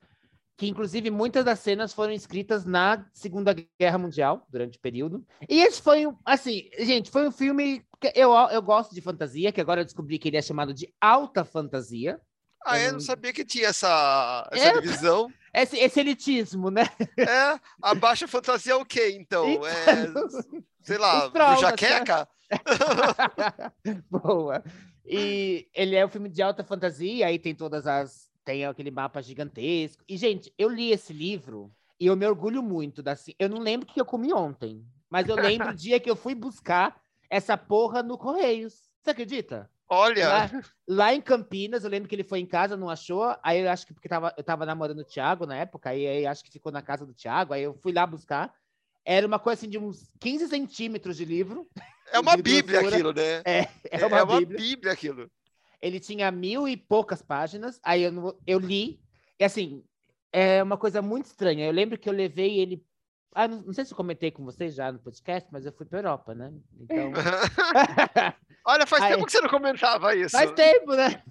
Que 0.57 0.67
inclusive 0.67 1.09
muitas 1.09 1.43
das 1.43 1.59
cenas 1.59 1.93
foram 1.93 2.13
escritas 2.13 2.65
na 2.65 3.05
Segunda 3.13 3.53
Guerra 3.79 3.97
Mundial, 3.97 4.45
durante 4.49 4.77
o 4.77 4.81
período. 4.81 5.25
E 5.49 5.59
esse 5.59 5.81
foi, 5.81 6.07
assim, 6.23 6.69
gente, 6.79 7.09
foi 7.09 7.27
um 7.27 7.31
filme 7.31 7.83
que 7.99 8.13
eu, 8.15 8.31
eu 8.31 8.61
gosto 8.61 8.93
de 8.95 9.01
fantasia, 9.01 9.51
que 9.51 9.59
agora 9.59 9.81
eu 9.81 9.85
descobri 9.85 10.17
que 10.17 10.29
ele 10.29 10.37
é 10.37 10.41
chamado 10.41 10.73
de 10.73 10.93
alta 11.01 11.43
fantasia. 11.43 12.21
Ah, 12.65 12.77
eu 12.77 12.83
Eu 12.85 12.87
não 12.87 12.93
não- 12.93 12.99
sabia 12.99 13.33
que 13.33 13.43
tinha 13.45 13.67
essa, 13.67 14.47
essa 14.51 14.67
É. 14.67 14.81
divisão. 14.81 15.31
Esse, 15.53 15.77
esse 15.77 15.99
elitismo, 15.99 16.69
né? 16.71 16.83
É, 17.17 17.59
a 17.81 17.93
baixa 17.93 18.27
fantasia 18.27 18.73
é 18.73 18.75
o 18.75 18.85
quê, 18.85 19.11
então? 19.19 19.45
É, 19.67 20.03
Então, 20.03 20.27
sei 20.81 20.97
lá, 20.97 21.29
traumas, 21.29 21.57
do 21.57 21.61
jaqueca? 21.61 22.27
Boa. 24.09 24.63
E 25.05 25.67
ele 25.73 25.95
é 25.95 26.05
um 26.05 26.09
filme 26.09 26.29
de 26.29 26.41
alta 26.41 26.63
fantasia, 26.63 27.27
aí 27.27 27.39
tem 27.39 27.55
todas 27.55 27.87
as. 27.87 28.29
Tem 28.43 28.65
aquele 28.65 28.89
mapa 28.91 29.21
gigantesco. 29.21 30.03
E, 30.07 30.17
gente, 30.17 30.51
eu 30.57 30.67
li 30.69 30.91
esse 30.91 31.13
livro 31.13 31.71
e 31.99 32.07
eu 32.07 32.15
me 32.15 32.25
orgulho 32.25 32.63
muito 32.63 33.03
da. 33.03 33.15
Eu 33.37 33.49
não 33.49 33.59
lembro 33.59 33.87
o 33.87 33.93
que 33.93 34.01
eu 34.01 34.05
comi 34.05 34.33
ontem, 34.33 34.83
mas 35.09 35.27
eu 35.27 35.35
lembro 35.35 35.69
o 35.69 35.73
dia 35.75 35.99
que 35.99 36.09
eu 36.09 36.15
fui 36.15 36.33
buscar 36.33 36.99
essa 37.29 37.55
porra 37.57 38.01
no 38.01 38.17
Correios. 38.17 38.89
Você 39.01 39.11
acredita? 39.11 39.69
Olha, 39.93 40.27
Lá, 40.29 40.49
lá 40.87 41.13
em 41.13 41.19
Campinas, 41.21 41.83
eu 41.83 41.89
lembro 41.89 42.07
que 42.07 42.15
ele 42.15 42.23
foi 42.23 42.39
em 42.39 42.45
casa, 42.45 42.77
não 42.77 42.89
achou. 42.89 43.35
Aí 43.43 43.59
eu 43.59 43.69
acho 43.69 43.85
que 43.85 43.93
porque 43.93 44.07
tava, 44.07 44.33
eu 44.37 44.43
tava 44.43 44.65
namorando 44.65 44.99
o 44.99 45.03
Thiago 45.05 45.45
na 45.45 45.57
época, 45.57 45.89
aí, 45.89 46.07
aí 46.07 46.25
acho 46.25 46.43
que 46.45 46.49
ficou 46.51 46.71
na 46.71 46.81
casa 46.81 47.05
do 47.05 47.13
Thiago, 47.13 47.53
aí 47.53 47.63
eu 47.63 47.73
fui 47.73 47.91
lá 47.91 48.07
buscar. 48.07 48.53
Era 49.03 49.27
uma 49.27 49.37
coisa 49.37 49.59
assim 49.59 49.69
de 49.69 49.77
uns 49.77 50.13
15 50.21 50.47
centímetros 50.47 51.17
de 51.17 51.25
livro. 51.25 51.67
é 52.11 52.19
uma 52.19 52.37
bíblia 52.37 52.79
grossura. 52.79 52.95
aquilo, 52.95 53.13
né? 53.13 53.41
É, 53.43 53.59
É 53.91 54.01
é 54.01 54.05
uma, 54.05 54.23
uma 54.23 54.39
bíblia. 54.39 54.57
bíblia 54.57 54.93
aquilo. 54.93 55.29
Ele 55.81 55.99
tinha 55.99 56.31
mil 56.31 56.67
e 56.69 56.77
poucas 56.77 57.21
páginas. 57.21 57.77
Aí 57.83 58.03
eu, 58.03 58.39
eu 58.47 58.59
li. 58.59 59.01
E 59.39 59.43
assim, 59.43 59.83
é 60.31 60.63
uma 60.63 60.77
coisa 60.77 61.01
muito 61.01 61.25
estranha. 61.25 61.65
Eu 61.65 61.71
lembro 61.73 61.97
que 61.97 62.07
eu 62.07 62.13
levei 62.13 62.59
ele. 62.59 62.85
Ah, 63.35 63.47
não, 63.47 63.61
não 63.63 63.73
sei 63.73 63.83
se 63.83 63.91
eu 63.91 63.97
comentei 63.97 64.29
com 64.31 64.45
vocês 64.45 64.73
já 64.75 64.91
no 64.91 64.99
podcast, 64.99 65.49
mas 65.51 65.65
eu 65.65 65.73
fui 65.73 65.85
para 65.85 65.99
Europa, 65.99 66.33
né? 66.35 66.53
Então. 66.79 67.11
Olha, 68.65 68.85
faz 68.85 69.03
Aí- 69.03 69.13
tempo 69.13 69.25
que 69.25 69.31
você 69.31 69.41
não 69.41 69.49
comentava 69.49 70.15
isso. 70.15 70.31
Faz 70.31 70.51
tempo, 70.51 70.93
né? 70.95 71.23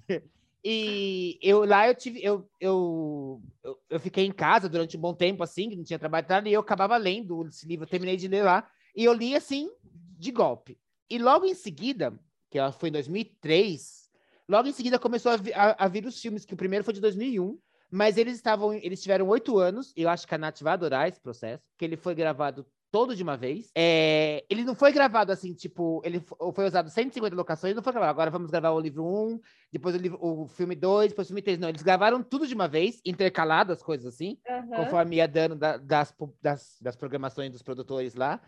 E 0.63 1.39
eu 1.41 1.65
lá 1.65 1.87
eu 1.87 1.95
tive. 1.95 2.23
Eu, 2.23 2.47
eu, 2.59 3.41
eu, 3.63 3.79
eu 3.89 3.99
fiquei 3.99 4.25
em 4.25 4.31
casa 4.31 4.69
durante 4.69 4.95
um 4.95 5.01
bom 5.01 5.13
tempo, 5.13 5.41
assim, 5.43 5.69
que 5.69 5.75
não 5.75 5.83
tinha 5.83 5.97
trabalho 5.97 6.27
e 6.45 6.49
e 6.49 6.53
eu 6.53 6.61
acabava 6.61 6.95
lendo 6.97 7.47
esse 7.47 7.65
livro, 7.67 7.85
eu 7.85 7.89
terminei 7.89 8.15
de 8.15 8.27
ler 8.27 8.43
lá, 8.43 8.69
e 8.95 9.03
eu 9.03 9.13
li 9.13 9.35
assim, 9.35 9.71
de 10.19 10.31
golpe. 10.31 10.77
E 11.09 11.17
logo 11.17 11.45
em 11.45 11.55
seguida, 11.55 12.13
que 12.49 12.59
foi 12.77 12.89
em 12.89 12.91
2003, 12.91 14.09
logo 14.47 14.67
em 14.67 14.71
seguida 14.71 14.99
começou 14.99 15.31
a, 15.31 15.35
a- 15.55 15.85
a 15.85 15.87
vir 15.87 16.05
os 16.05 16.21
filmes, 16.21 16.45
que 16.45 16.53
o 16.53 16.57
primeiro 16.57 16.85
foi 16.85 16.93
de 16.93 17.01
2001, 17.01 17.57
mas 17.89 18.17
eles 18.17 18.35
estavam, 18.35 18.71
eles 18.73 19.01
tiveram 19.01 19.27
oito 19.29 19.57
anos, 19.57 19.91
e 19.97 20.03
eu 20.03 20.09
acho 20.09 20.27
que 20.27 20.35
a 20.35 20.37
Nath 20.37 20.61
vai 20.61 20.73
adorar 20.73 21.07
esse 21.09 21.19
processo, 21.19 21.63
que 21.77 21.83
ele 21.83 21.97
foi 21.97 22.13
gravado 22.13 22.65
todo 22.91 23.15
de 23.15 23.23
uma 23.23 23.37
vez. 23.37 23.71
É, 23.75 24.43
ele 24.49 24.63
não 24.63 24.75
foi 24.75 24.91
gravado 24.91 25.31
assim, 25.31 25.53
tipo, 25.53 26.01
ele 26.03 26.19
fo- 26.19 26.51
foi 26.53 26.65
usado 26.65 26.89
150 26.89 27.35
locações, 27.35 27.73
não 27.75 27.81
foi 27.81 27.93
gravado. 27.93 28.11
Agora 28.11 28.29
vamos 28.29 28.51
gravar 28.51 28.71
o 28.71 28.79
livro 28.79 29.03
1, 29.05 29.39
depois 29.71 29.95
o, 29.95 29.97
livro, 29.97 30.19
o 30.21 30.47
filme 30.47 30.75
2, 30.75 31.09
depois 31.09 31.27
o 31.27 31.29
filme 31.29 31.41
3. 31.41 31.57
Não, 31.57 31.69
eles 31.69 31.81
gravaram 31.81 32.21
tudo 32.21 32.45
de 32.45 32.53
uma 32.53 32.67
vez, 32.67 32.99
intercalado 33.05 33.71
as 33.71 33.81
coisas 33.81 34.13
assim, 34.13 34.37
Aham. 34.47 34.75
conforme 34.75 35.15
ia 35.15 35.27
dando 35.27 35.55
da- 35.55 35.77
das, 35.77 36.13
das, 36.41 36.77
das 36.81 36.95
programações 36.95 37.51
dos 37.51 37.61
produtores 37.63 38.13
lá. 38.13 38.41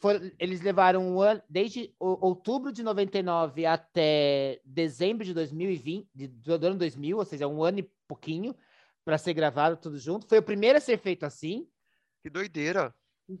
Foram- 0.00 0.32
eles 0.38 0.60
levaram 0.62 1.00
um 1.06 1.20
ano, 1.20 1.40
desde 1.48 1.94
o- 2.00 2.26
outubro 2.26 2.72
de 2.72 2.82
99 2.82 3.64
até 3.66 4.60
dezembro 4.64 5.24
de 5.24 5.32
2020, 5.34 6.08
de, 6.14 6.26
do 6.28 6.54
ano 6.66 6.76
2000, 6.78 7.18
ou 7.18 7.24
seja, 7.24 7.46
um 7.46 7.62
ano 7.62 7.80
e 7.80 7.90
pouquinho, 8.08 8.56
para 9.04 9.18
ser 9.18 9.34
gravado 9.34 9.76
tudo 9.76 9.98
junto. 9.98 10.26
Foi 10.26 10.38
o 10.38 10.42
primeiro 10.42 10.78
a 10.78 10.80
ser 10.80 10.96
feito 10.98 11.24
assim. 11.24 11.66
Que 12.22 12.30
doideira. 12.30 12.94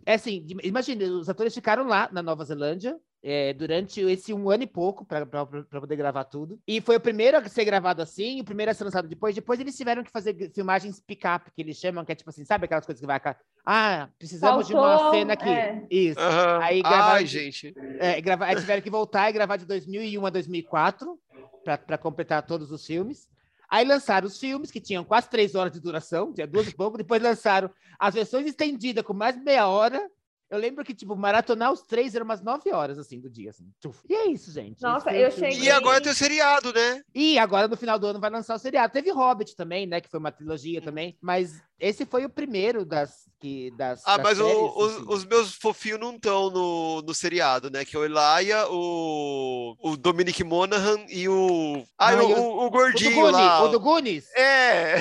É 0.06 0.14
assim, 0.14 0.46
imagina, 0.62 1.04
os 1.04 1.28
atores 1.28 1.54
ficaram 1.54 1.86
lá 1.86 2.08
na 2.12 2.22
Nova 2.22 2.44
Zelândia 2.44 2.96
é, 3.22 3.52
durante 3.52 4.00
esse 4.00 4.32
um 4.32 4.50
ano 4.50 4.62
e 4.62 4.66
pouco 4.66 5.04
para 5.04 5.26
poder 5.26 5.96
gravar 5.96 6.24
tudo. 6.24 6.58
E 6.66 6.80
foi 6.80 6.96
o 6.96 7.00
primeiro 7.00 7.36
a 7.36 7.48
ser 7.48 7.64
gravado 7.64 8.00
assim, 8.02 8.40
o 8.40 8.44
primeiro 8.44 8.70
a 8.70 8.74
ser 8.74 8.84
lançado 8.84 9.06
depois. 9.08 9.34
Depois 9.34 9.60
eles 9.60 9.76
tiveram 9.76 10.02
que 10.02 10.10
fazer 10.10 10.50
filmagens 10.54 11.00
pick-up, 11.00 11.50
que 11.52 11.62
eles 11.62 11.76
chamam, 11.76 12.04
que 12.04 12.12
é 12.12 12.14
tipo 12.14 12.30
assim, 12.30 12.44
sabe 12.44 12.64
aquelas 12.64 12.86
coisas 12.86 13.00
que 13.00 13.06
vai. 13.06 13.20
Ah, 13.64 14.08
precisamos 14.18 14.66
de 14.66 14.74
uma 14.74 14.98
Faltou, 14.98 15.12
cena 15.14 15.32
aqui. 15.34 15.48
é. 15.48 15.86
Isso. 15.90 16.20
Aham. 16.20 16.58
Aí 16.62 16.82
gravaram 16.82 17.14
Ai, 17.14 17.26
gente. 17.26 17.74
É, 17.98 18.20
grava- 18.20 18.46
aí 18.46 18.56
tiveram 18.56 18.82
que 18.82 18.90
voltar 18.90 19.28
e 19.28 19.32
gravar 19.32 19.56
de 19.56 19.66
2001 19.66 20.24
a 20.26 20.30
2004 20.30 21.18
para 21.64 21.98
completar 21.98 22.42
todos 22.44 22.72
os 22.72 22.84
filmes. 22.84 23.28
Aí 23.72 23.86
lançaram 23.86 24.26
os 24.26 24.38
filmes, 24.38 24.70
que 24.70 24.78
tinham 24.82 25.02
quase 25.02 25.30
três 25.30 25.54
horas 25.54 25.72
de 25.72 25.80
duração, 25.80 26.30
tinha 26.30 26.46
duas 26.46 26.68
e 26.68 26.74
pouco. 26.76 26.98
Depois 26.98 27.22
lançaram 27.22 27.70
as 27.98 28.12
versões 28.12 28.46
estendidas 28.46 29.02
com 29.02 29.14
mais 29.14 29.34
meia 29.42 29.66
hora. 29.66 30.10
Eu 30.50 30.58
lembro 30.58 30.84
que, 30.84 30.92
tipo, 30.92 31.16
maratonar 31.16 31.72
os 31.72 31.80
três 31.80 32.14
era 32.14 32.22
umas 32.22 32.42
nove 32.42 32.70
horas, 32.70 32.98
assim, 32.98 33.18
do 33.18 33.30
dia, 33.30 33.48
assim. 33.48 33.64
E 34.06 34.14
é 34.14 34.26
isso, 34.26 34.52
gente. 34.52 34.82
Nossa, 34.82 35.10
eu 35.16 35.30
filme. 35.32 35.50
cheguei- 35.52 35.68
E 35.68 35.70
agora 35.70 36.02
tem 36.02 36.12
o 36.12 36.14
seriado, 36.14 36.70
né? 36.74 37.00
E 37.14 37.38
agora, 37.38 37.66
no 37.66 37.74
final 37.78 37.98
do 37.98 38.06
ano, 38.08 38.20
vai 38.20 38.28
lançar 38.28 38.54
o 38.54 38.58
seriado. 38.58 38.92
Teve 38.92 39.10
Hobbit 39.10 39.56
também, 39.56 39.86
né? 39.86 40.02
Que 40.02 40.10
foi 40.10 40.20
uma 40.20 40.30
trilogia 40.30 40.82
também. 40.82 41.16
Mas 41.22 41.62
esse 41.82 42.06
foi 42.06 42.24
o 42.24 42.30
primeiro 42.30 42.84
das... 42.84 43.30
Que, 43.42 43.72
das 43.72 44.00
Ah, 44.06 44.18
das 44.18 44.22
mas 44.24 44.38
o- 44.40 44.44
séries, 44.46 44.72
os, 44.76 44.96
assim. 44.98 45.04
os 45.08 45.24
meus 45.24 45.54
fofinhos 45.56 45.98
não 45.98 46.14
estão 46.14 46.48
no, 46.48 47.02
no 47.02 47.12
seriado, 47.12 47.68
né? 47.72 47.84
Que 47.84 47.96
é 47.96 47.98
o 47.98 48.04
Elia, 48.04 48.68
o, 48.70 49.74
o 49.82 49.96
Dominic 49.96 50.44
Monaghan 50.44 51.04
e 51.08 51.28
o. 51.28 51.82
Ah, 51.98 52.10
Ah, 52.12 52.22
o, 52.22 52.28
o- 52.28 52.30
o, 52.30 52.36
o 52.36 52.60
O 52.60 52.64
do 52.66 52.70
gordinho 52.70 53.14
Goonies, 53.16 53.32
lá. 53.36 53.62
o 53.64 53.68
do 53.68 53.80
Goonies. 53.80 54.30
É. 54.36 54.94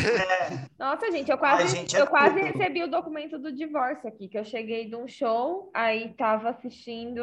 Nossa, 0.80 1.12
gente, 1.12 1.30
eu 1.30 1.38
quase, 1.38 1.62
Ai, 1.62 1.68
gente, 1.68 1.96
é 1.96 2.02
eu 2.02 2.08
quase 2.08 2.42
recebi 2.42 2.82
o 2.84 2.90
documento 2.90 3.38
do 3.38 3.52
divórcio 3.52 4.08
aqui, 4.10 4.28
que 4.28 4.40
eu 4.40 4.44
cheguei 4.44 4.90
de 4.90 4.96
um 4.96 5.08
show, 5.08 5.70
aí 5.76 6.12
tava 6.16 6.50
assistindo 6.50 7.22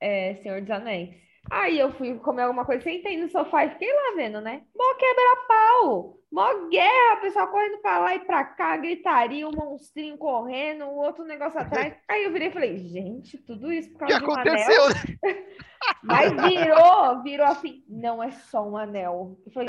é, 0.00 0.34
Senhor 0.42 0.60
dos 0.60 0.70
Anéis. 0.72 1.10
Aí 1.50 1.78
eu 1.78 1.92
fui 1.92 2.18
comer 2.18 2.42
alguma 2.42 2.64
coisa, 2.64 2.82
sentei 2.82 3.16
no 3.20 3.28
sofá 3.30 3.64
e 3.64 3.70
fiquei 3.70 3.92
lá 3.92 4.14
vendo, 4.16 4.40
né? 4.40 4.62
Mó 4.76 4.94
quebra-pau, 4.94 6.18
mó 6.32 6.68
guerra, 6.68 7.14
o 7.18 7.20
pessoal 7.20 7.48
correndo 7.48 7.78
pra 7.78 7.98
lá 7.98 8.14
e 8.14 8.20
pra 8.20 8.44
cá, 8.44 8.76
gritaria, 8.76 9.46
um 9.48 9.52
monstrinho 9.52 10.18
correndo, 10.18 10.84
o 10.86 10.96
outro 10.96 11.24
negócio 11.24 11.58
atrás. 11.60 11.94
Aí 12.08 12.24
eu 12.24 12.32
virei 12.32 12.48
e 12.48 12.52
falei, 12.52 12.76
gente, 12.78 13.38
tudo 13.38 13.72
isso 13.72 13.90
por 13.92 14.04
O 14.04 14.06
que 14.06 14.12
causa 14.12 14.24
de 14.24 14.30
um 14.30 14.32
aconteceu? 14.32 14.84
anel? 14.84 15.46
Mas 16.02 16.32
virou, 16.32 17.22
virou 17.22 17.46
assim, 17.46 17.84
não 17.88 18.22
é 18.22 18.30
só 18.32 18.66
um 18.66 18.76
anel. 18.76 19.38
Eu 19.46 19.52
falei, 19.52 19.68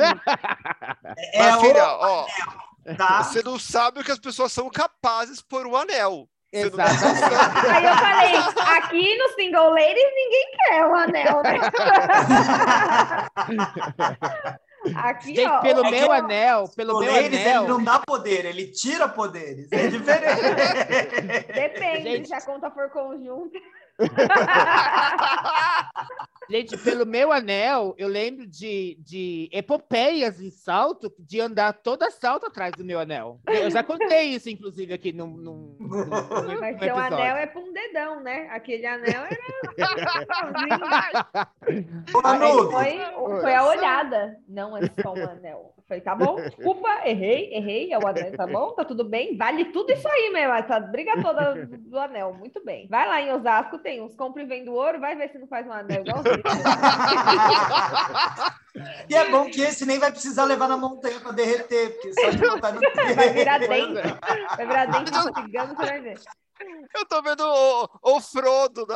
É 1.33 1.55
o 1.55 1.59
filha, 1.61 1.83
ó, 1.85 2.25
tá? 2.97 3.23
você 3.23 3.43
não 3.43 3.59
sabe 3.59 3.99
o 3.99 4.03
que 4.03 4.11
as 4.11 4.19
pessoas 4.19 4.51
são 4.51 4.69
capazes 4.69 5.41
por 5.41 5.67
um 5.67 5.75
anel. 5.75 6.27
Exatamente. 6.51 7.03
Aí 7.73 7.85
eu 7.85 7.95
falei, 7.97 8.35
aqui 8.77 9.17
no 9.17 9.29
Single 9.29 9.69
Ladies 9.71 10.11
ninguém 10.15 10.51
quer 10.55 10.85
o 10.85 10.95
anel, 10.95 11.41
né? 11.43 11.59
Aqui, 14.95 15.35
Gente, 15.35 15.49
ó, 15.49 15.59
pelo 15.59 15.85
é 15.85 15.91
meu 15.91 16.11
anel, 16.11 16.65
pelo 16.75 16.99
meu 16.99 17.11
Ladies, 17.11 17.41
anel. 17.41 17.63
ele 17.63 17.71
não 17.71 17.83
dá 17.83 17.99
poder, 17.99 18.45
ele 18.45 18.71
tira 18.71 19.07
poderes. 19.09 19.67
É 19.71 19.87
diferente. 19.87 20.39
depende, 21.53 22.03
Gente. 22.03 22.27
se 22.29 22.33
a 22.33 22.41
conta 22.41 22.71
for 22.71 22.89
conjunta. 22.89 23.59
Gente, 26.49 26.77
pelo 26.77 27.05
meu 27.05 27.31
anel, 27.31 27.93
eu 27.97 28.07
lembro 28.07 28.47
de, 28.47 28.97
de 29.01 29.49
epopeias 29.51 30.39
em 30.39 30.49
salto, 30.49 31.13
de 31.19 31.41
andar 31.41 31.73
toda 31.73 32.09
salto 32.09 32.45
atrás 32.45 32.71
do 32.73 32.85
meu 32.85 32.99
anel. 32.99 33.39
Eu 33.47 33.69
já 33.69 33.83
contei 33.83 34.29
isso, 34.29 34.49
inclusive, 34.49 34.93
aqui 34.93 35.11
num, 35.11 35.27
num, 35.27 35.75
num- 35.79 35.87
num 35.87 36.59
Mas 36.59 36.77
seu 36.79 36.87
episódio. 36.87 37.17
anel 37.17 37.35
é 37.37 37.45
pra 37.47 37.61
um 37.61 37.73
dedão, 37.73 38.21
né? 38.21 38.47
Aquele 38.51 38.85
anel 38.85 39.23
era. 39.25 39.37
Foi, 42.11 43.41
foi 43.41 43.53
a 43.53 43.65
olhada, 43.65 44.37
não 44.47 44.75
é 44.77 44.81
só 45.01 45.13
um 45.13 45.23
anel. 45.29 45.73
Eu 45.87 45.95
Falei, 45.95 46.01
tá 46.01 46.15
bom, 46.15 46.35
desculpa, 46.35 46.89
errei, 47.05 47.53
errei, 47.53 47.93
é 47.93 47.97
o 47.97 48.05
anel, 48.05 48.35
tá 48.35 48.45
bom, 48.45 48.71
tá 48.73 48.83
tudo 48.83 49.05
bem, 49.05 49.37
vale 49.37 49.71
tudo 49.71 49.93
isso 49.93 50.05
aí 50.05 50.29
mesmo, 50.33 50.53
essa 50.53 50.81
briga 50.81 51.21
toda 51.21 51.65
do, 51.65 51.97
anel, 51.97 52.33
muito 52.33 52.61
bem. 52.61 52.89
Vai 52.89 53.07
lá 53.07 53.21
em 53.21 53.31
Osasco, 53.31 53.79
tem 53.79 54.01
uns 54.01 54.13
compra 54.13 54.43
e 54.43 54.45
vende 54.45 54.69
ouro, 54.69 54.99
vai 54.99 55.15
ver 55.15 55.31
se 55.31 55.39
não 55.39 55.47
faz 55.47 55.65
um 55.65 55.71
anel 55.71 56.01
igualzinho. 56.01 56.43
E 59.09 59.15
é 59.15 59.29
bom 59.31 59.49
que 59.49 59.61
esse 59.61 59.85
nem 59.85 59.97
vai 59.97 60.11
precisar 60.11 60.43
levar 60.43 60.67
na 60.67 60.77
montanha 60.77 61.19
para 61.21 61.31
derreter, 61.31 61.93
porque 61.93 62.13
só 62.13 62.29
de 62.29 62.37
botar 62.37 62.73
no 62.73 62.81
Vai 63.15 63.29
virar 63.29 63.57
dente, 63.59 63.97
é. 63.97 64.55
vai 64.55 64.67
virar 64.67 64.85
dente 64.85 65.11
de 65.11 65.41
cigano, 65.41 65.75
você 65.75 65.85
vai 65.85 66.01
ver. 66.01 66.19
Eu 66.93 67.05
tô 67.05 67.21
vendo 67.21 67.43
o, 67.43 67.89
o 68.03 68.21
Frodo 68.21 68.85
com, 68.85 68.95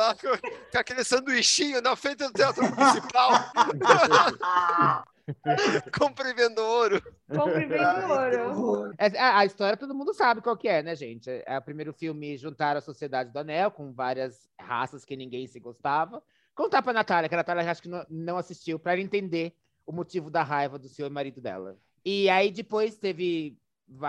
com 0.70 0.78
aquele 0.78 1.04
sanduichinho 1.04 1.80
na 1.80 1.96
frente 1.96 2.18
do 2.18 2.32
teatro 2.32 2.62
municipal, 2.62 3.30
comprimendo 5.98 6.60
ouro. 6.62 7.02
Compra 7.28 7.62
e 7.62 7.66
vende 7.66 8.54
ouro. 8.56 8.94
É, 8.98 9.18
A, 9.18 9.44
história 9.44 9.76
todo 9.76 9.94
mundo 9.94 10.12
sabe 10.14 10.40
qual 10.40 10.56
que 10.56 10.68
é, 10.68 10.82
né, 10.82 10.94
gente? 10.94 11.28
É 11.46 11.58
o 11.58 11.62
primeiro 11.62 11.92
filme 11.92 12.36
juntaram 12.36 12.78
a 12.78 12.82
Sociedade 12.82 13.30
do 13.30 13.38
Anel 13.38 13.70
com 13.70 13.92
várias 13.92 14.48
raças 14.60 15.04
que 15.04 15.16
ninguém 15.16 15.46
se 15.46 15.58
gostava. 15.60 16.22
Contar 16.54 16.82
pra 16.82 16.92
Natália, 16.92 17.28
que 17.28 17.34
a 17.34 17.38
Natália 17.38 17.70
acho 17.70 17.82
que 17.82 17.88
não, 17.88 18.04
não 18.10 18.36
assistiu, 18.36 18.78
para 18.78 18.92
ela 18.92 19.00
entender 19.00 19.54
o 19.86 19.92
motivo 19.92 20.30
da 20.30 20.42
raiva 20.42 20.78
do 20.78 20.88
senhor 20.88 21.10
marido 21.10 21.40
dela. 21.40 21.76
E 22.04 22.28
aí 22.28 22.50
depois 22.50 22.96
teve. 22.96 23.58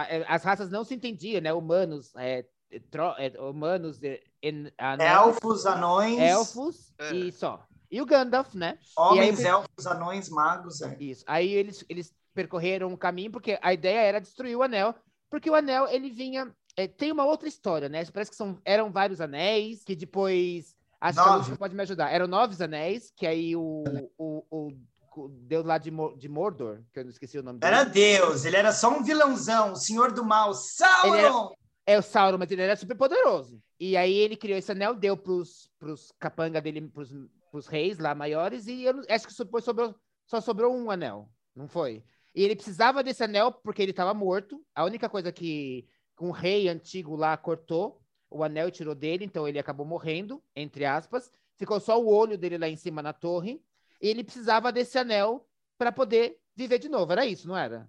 é, 0.09 0.25
As 0.27 0.43
raças 0.43 0.69
não 0.69 0.83
se 0.83 0.93
entendiam, 0.93 1.41
né? 1.41 1.53
Humanos, 1.53 2.11
é, 2.17 2.45
tro- 2.91 3.15
é, 3.17 3.31
humanos, 3.39 4.01
é, 4.03 4.21
en- 4.41 4.71
anões, 4.77 5.09
Elfos, 5.09 5.65
anões, 5.65 6.19
elfos 6.19 6.93
É. 6.99 7.13
e 7.13 7.31
só. 7.31 7.65
E 7.93 8.01
o 8.01 8.07
Gandalf, 8.07 8.55
né? 8.55 8.79
homens, 8.97 9.39
aí- 9.39 9.45
elfos, 9.45 9.85
anões, 9.85 10.27
magos. 10.27 10.81
É. 10.81 10.97
Isso. 10.99 11.23
Aí 11.27 11.53
eles, 11.53 11.85
eles 11.87 12.11
percorreram 12.33 12.87
um 12.87 12.97
caminho, 12.97 13.29
porque 13.29 13.59
a 13.61 13.71
ideia 13.71 13.99
era 13.99 14.19
destruir 14.19 14.55
o 14.55 14.63
anel, 14.63 14.95
porque 15.29 15.47
o 15.47 15.53
anel, 15.53 15.87
ele 15.87 16.09
vinha. 16.09 16.51
é, 16.75 16.87
tem 16.87 17.11
uma 17.11 17.23
outra 17.23 17.47
história, 17.47 17.87
né? 17.87 18.03
Parece 18.11 18.31
que 18.31 18.37
são, 18.37 18.57
eram 18.65 18.91
vários 18.91 19.21
anéis, 19.21 19.83
que 19.83 19.95
depois. 19.95 20.75
Acho 20.99 21.21
que 21.21 21.21
a 21.21 21.25
Nove. 21.25 21.37
Lúcia 21.37 21.55
pode 21.55 21.75
me 21.75 21.83
ajudar. 21.83 22.09
Eram 22.09 22.25
nove 22.25 22.63
anéis, 22.63 23.13
que 23.15 23.27
aí 23.27 23.55
o, 23.55 23.83
o, 24.17 24.43
o, 24.49 24.71
o 25.15 25.29
Deus 25.29 25.63
lá 25.63 25.77
de, 25.77 25.91
de 26.17 26.27
Mordor, 26.29 26.79
que 26.91 26.99
eu 26.99 27.03
não 27.03 27.11
esqueci 27.11 27.37
o 27.37 27.43
nome 27.43 27.59
dele. 27.59 27.75
Era 27.75 27.83
Deus, 27.83 28.43
ele 28.43 28.55
era 28.57 28.71
só 28.71 28.89
um 28.89 29.03
vilãozão, 29.03 29.73
o 29.73 29.75
senhor 29.75 30.11
do 30.11 30.25
mal, 30.25 30.51
Sauron! 30.55 31.53
É 31.85 31.99
o 31.99 32.01
Sauron, 32.01 32.37
mas 32.39 32.49
ele 32.49 32.61
era 32.61 32.75
super 32.75 32.95
poderoso. 32.95 33.61
E 33.79 33.95
aí 33.97 34.15
ele 34.15 34.37
criou 34.37 34.57
esse 34.57 34.71
anel, 34.71 34.95
deu 34.95 35.15
pros, 35.17 35.69
pros 35.77 36.11
capanga 36.17 36.61
dele, 36.61 36.87
pros, 36.87 37.13
pros 37.53 37.67
reis 37.67 37.99
lá 37.99 38.15
maiores, 38.15 38.65
e 38.65 38.81
eu 38.81 38.99
acho 39.07 39.27
que 39.27 39.37
depois 39.37 39.63
sobrou, 39.63 39.93
só 40.25 40.41
sobrou 40.41 40.75
um 40.75 40.89
anel, 40.89 41.29
não 41.55 41.67
foi? 41.67 42.03
E 42.33 42.43
ele 42.43 42.55
precisava 42.55 43.03
desse 43.03 43.23
anel 43.23 43.51
porque 43.51 43.79
ele 43.79 43.91
estava 43.91 44.11
morto. 44.11 44.59
A 44.73 44.83
única 44.83 45.07
coisa 45.07 45.31
que 45.31 45.87
um 46.19 46.31
rei 46.31 46.67
antigo 46.67 47.15
lá 47.15 47.37
cortou 47.37 48.01
o 48.27 48.43
anel 48.43 48.69
e 48.69 48.71
tirou 48.71 48.95
dele, 48.95 49.23
então 49.23 49.47
ele 49.47 49.59
acabou 49.59 49.85
morrendo, 49.85 50.43
entre 50.55 50.83
aspas. 50.83 51.31
Ficou 51.55 51.79
só 51.79 52.01
o 52.01 52.11
olho 52.11 52.39
dele 52.39 52.57
lá 52.57 52.67
em 52.67 52.75
cima 52.75 53.03
na 53.03 53.13
torre. 53.13 53.63
E 54.01 54.07
ele 54.07 54.23
precisava 54.23 54.71
desse 54.71 54.97
anel 54.97 55.47
para 55.77 55.91
poder 55.91 56.39
viver 56.55 56.79
de 56.79 56.89
novo. 56.89 57.11
Era 57.11 57.23
isso, 57.23 57.47
não 57.47 57.55
era? 57.55 57.87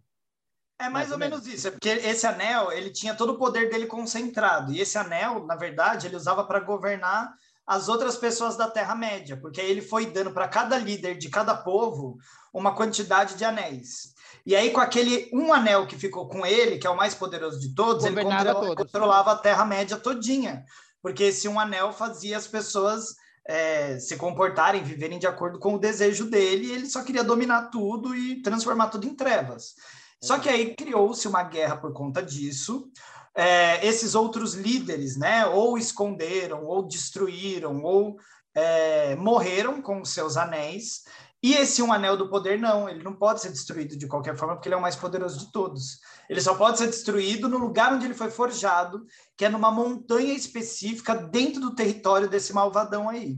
É 0.79 0.91
mais, 0.91 0.93
Mais 0.93 1.09
ou 1.09 1.15
ou 1.15 1.19
menos 1.19 1.47
isso, 1.47 1.69
é 1.69 1.71
porque 1.71 1.89
esse 1.89 2.27
anel, 2.27 2.71
ele 2.71 2.91
tinha 2.91 3.15
todo 3.15 3.33
o 3.33 3.39
poder 3.39 3.71
dele 3.71 3.87
concentrado, 3.87 4.73
e 4.73 4.81
esse 4.81 4.99
anel, 4.99 5.47
na 5.47 5.55
verdade, 5.55 6.07
ele 6.07 6.17
usava 6.17 6.45
para 6.45 6.61
governar 6.61 7.33
as 7.67 7.89
outras 7.89 8.17
pessoas 8.17 8.57
da 8.57 8.69
Terra-média, 8.69 9.37
porque 9.41 9.61
aí 9.61 9.71
ele 9.71 9.81
foi 9.81 10.07
dando 10.07 10.33
para 10.33 10.49
cada 10.49 10.77
líder 10.77 11.17
de 11.17 11.29
cada 11.31 11.55
povo 11.55 12.19
uma 12.53 12.75
quantidade 12.75 13.37
de 13.37 13.45
anéis. 13.45 14.13
E 14.47 14.55
aí, 14.55 14.71
com 14.71 14.81
aquele 14.81 15.31
um 15.33 15.53
anel 15.53 15.87
que 15.87 15.97
ficou 15.97 16.29
com 16.29 16.45
ele, 16.45 16.77
que 16.79 16.87
é 16.87 16.91
o 16.91 16.97
mais 16.97 17.15
poderoso 17.15 17.59
de 17.59 17.75
todos, 17.75 18.05
ele 18.05 18.15
Governava 18.15 18.45
controla- 18.53 18.77
todos. 18.77 18.93
controlava 18.93 19.33
a 19.33 19.37
Terra-média 19.39 19.97
todinha, 19.97 20.65
porque 21.03 21.25
esse 21.25 21.49
um 21.49 21.59
anel 21.59 21.93
fazia 21.93 22.37
as 22.37 22.47
pessoas 22.47 23.15
é, 23.47 23.99
se 23.99 24.17
comportarem, 24.17 24.83
viverem 24.83 25.19
de 25.19 25.27
acordo 25.27 25.59
com 25.59 25.75
o 25.75 25.79
desejo 25.79 26.25
dele, 26.27 26.67
e 26.67 26.73
ele 26.73 26.87
só 26.87 27.03
queria 27.03 27.25
dominar 27.25 27.71
tudo 27.71 28.15
e 28.15 28.41
transformar 28.43 28.89
tudo 28.89 29.07
em 29.07 29.15
trevas. 29.15 29.75
Só 30.23 30.39
que 30.39 30.49
aí 30.49 30.75
criou-se 30.75 31.29
uma 31.29 31.43
guerra 31.43 31.77
por 31.77 31.93
conta 31.93 32.23
disso. 32.23 32.89
É, 33.37 33.85
esses 33.85 34.15
outros 34.15 34.55
líderes, 34.55 35.17
né, 35.17 35.45
ou 35.47 35.77
esconderam, 35.77 36.65
ou 36.65 36.87
destruíram, 36.87 37.83
ou 37.83 38.17
é, 38.55 39.17
morreram 39.17 39.83
com 39.83 40.01
os 40.01 40.11
seus 40.11 40.37
anéis. 40.37 41.03
E 41.43 41.53
esse 41.55 41.83
um 41.83 41.93
anel 41.93 42.17
do 42.17 42.31
poder, 42.31 42.59
não, 42.59 42.89
ele 42.89 43.03
não 43.03 43.13
pode 43.13 43.43
ser 43.43 43.51
destruído 43.51 43.99
de 43.99 44.07
qualquer 44.07 44.35
forma, 44.35 44.55
porque 44.55 44.69
ele 44.69 44.77
é 44.77 44.79
o 44.79 44.83
mais 44.83 44.97
poderoso 44.97 45.39
de 45.39 45.53
todos. 45.53 45.99
Ele 46.31 46.41
só 46.41 46.55
pode 46.55 46.79
ser 46.79 46.87
destruído 46.87 47.49
no 47.49 47.59
lugar 47.59 47.93
onde 47.93 48.07
ele 48.07 48.15
foi 48.15 48.31
forjado, 48.31 49.05
que 49.37 49.45
é 49.45 49.51
numa 49.51 49.71
montanha 49.71 50.33
específica 50.33 51.15
dentro 51.15 51.61
do 51.61 51.75
território 51.75 52.31
desse 52.31 52.55
malvadão 52.55 53.09
aí 53.11 53.37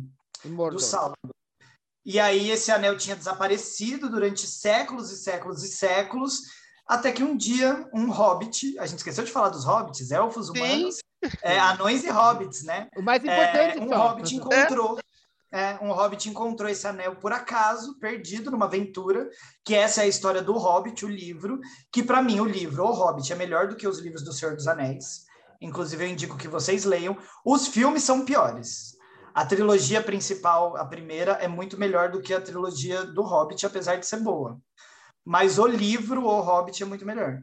do. 0.77 0.81
Sauron. 0.81 1.15
E 2.05 2.21
aí 2.21 2.51
esse 2.51 2.71
anel 2.71 2.97
tinha 2.97 3.17
desaparecido 3.17 4.09
durante 4.09 4.47
séculos 4.47 5.11
e 5.11 5.17
séculos 5.17 5.65
e 5.65 5.69
séculos, 5.69 6.43
até 6.87 7.11
que 7.13 7.23
um 7.23 7.37
dia 7.37 7.89
um 7.93 8.11
hobbit, 8.11 8.79
a 8.79 8.87
gente 8.87 8.99
esqueceu 8.99 9.25
de 9.25 9.33
falar 9.33 9.49
dos 9.49 9.65
hobbits, 9.65 10.11
elfos, 10.11 10.49
humanos, 10.49 10.97
é, 11.43 11.59
anões 11.59 12.05
e 12.05 12.11
hobbits, 12.11 12.63
né? 12.65 12.89
O 12.97 13.03
mais 13.03 13.23
É, 13.25 13.27
importante 13.27 13.81
um 13.81 13.89
só. 13.89 13.97
hobbit 14.09 14.37
encontrou, 14.37 14.99
é, 15.53 15.79
um 15.83 15.91
hobbit 15.93 16.29
encontrou 16.29 16.69
esse 16.69 16.87
anel 16.87 17.17
por 17.17 17.33
acaso, 17.33 17.99
perdido 17.99 18.51
numa 18.51 18.67
aventura, 18.67 19.29
que 19.65 19.75
essa 19.75 20.03
é 20.03 20.05
a 20.05 20.09
história 20.09 20.43
do 20.43 20.53
Hobbit, 20.53 21.05
o 21.05 21.09
livro, 21.09 21.61
que 21.91 22.03
para 22.03 22.23
mim 22.23 22.41
o 22.41 22.45
livro 22.45 22.85
O 22.85 22.93
Hobbit 22.93 23.33
é 23.33 23.37
melhor 23.37 23.69
do 23.69 23.77
que 23.77 23.89
os 23.89 23.99
livros 23.99 24.23
do 24.23 24.33
Senhor 24.33 24.55
dos 24.55 24.69
Anéis. 24.69 25.25
Inclusive 25.61 26.05
eu 26.05 26.09
indico 26.09 26.37
que 26.37 26.49
vocês 26.49 26.85
leiam. 26.85 27.17
Os 27.45 27.67
filmes 27.67 28.03
são 28.03 28.25
piores. 28.25 28.95
A 29.35 29.45
trilogia 29.45 30.03
principal, 30.03 30.77
a 30.77 30.85
primeira, 30.85 31.33
é 31.33 31.49
muito 31.49 31.79
melhor 31.79 32.11
do 32.11 32.21
que 32.21 32.35
a 32.35 32.41
trilogia 32.41 33.05
do 33.05 33.23
Hobbit, 33.23 33.65
apesar 33.67 33.97
de 33.97 34.07
ser 34.07 34.21
boa. 34.21 34.59
Mas 35.27 35.59
o 35.59 35.67
livro 35.67 36.25
O 36.25 36.41
Hobbit 36.41 36.83
é 36.83 36.87
muito 36.87 37.05
melhor. 37.05 37.43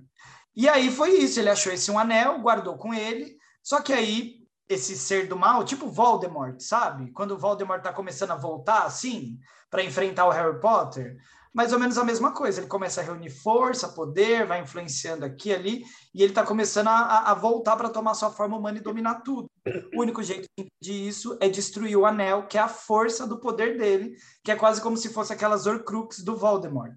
E 0.56 0.70
aí 0.70 0.90
foi 0.92 1.12
isso, 1.18 1.40
ele 1.40 1.50
achou 1.50 1.74
esse 1.74 1.92
um 1.92 2.00
anel, 2.00 2.40
guardou 2.40 2.78
com 2.78 2.94
ele, 2.94 3.36
só 3.62 3.82
que 3.82 3.92
aí 3.92 4.36
esse 4.70 4.96
ser 4.98 5.28
do 5.28 5.36
mal, 5.36 5.64
tipo 5.66 5.88
Voldemort, 5.90 6.60
sabe? 6.62 7.12
Quando 7.12 7.32
o 7.32 7.38
Voldemort 7.38 7.82
tá 7.84 7.92
começando 7.92 8.32
a 8.32 8.36
voltar 8.36 8.84
assim, 8.86 9.38
para 9.70 9.84
enfrentar 9.84 10.26
o 10.26 10.32
Harry 10.32 10.60
Potter, 10.60 11.18
mais 11.54 11.74
ou 11.74 11.80
menos 11.80 11.98
a 11.98 12.04
mesma 12.04 12.32
coisa. 12.32 12.60
Ele 12.60 12.68
começa 12.68 13.02
a 13.02 13.04
reunir 13.04 13.30
força, 13.30 13.90
poder, 13.90 14.46
vai 14.46 14.62
influenciando 14.62 15.26
aqui 15.26 15.50
e 15.50 15.54
ali, 15.54 15.84
e 16.14 16.24
ele 16.24 16.34
tá 16.34 16.44
começando 16.44 16.88
a, 16.88 17.32
a- 17.32 17.34
voltar 17.34 17.76
para 17.76 17.90
tomar 17.90 18.14
sua 18.14 18.32
forma 18.32 18.58
humana 18.58 18.78
e 18.78 18.82
dominar 18.82 19.22
tudo. 19.22 19.48
O 19.96 20.02
único 20.02 20.24
jeito 20.24 20.48
de 20.82 20.92
isso 20.94 21.38
é 21.42 21.50
destruir 21.50 21.96
o 21.98 22.06
anel, 22.06 22.48
que 22.48 22.58
é 22.58 22.62
a 22.62 22.68
força 22.68 23.28
do 23.28 23.40
poder 23.40 23.78
dele, 23.78 24.16
que 24.44 24.52
é 24.52 24.56
quase 24.56 24.82
como 24.82 24.98
se 24.98 25.10
fosse 25.10 25.34
aquelas 25.34 25.66
Horcrux 25.66 26.20
do 26.24 26.36
Voldemort. 26.38 26.96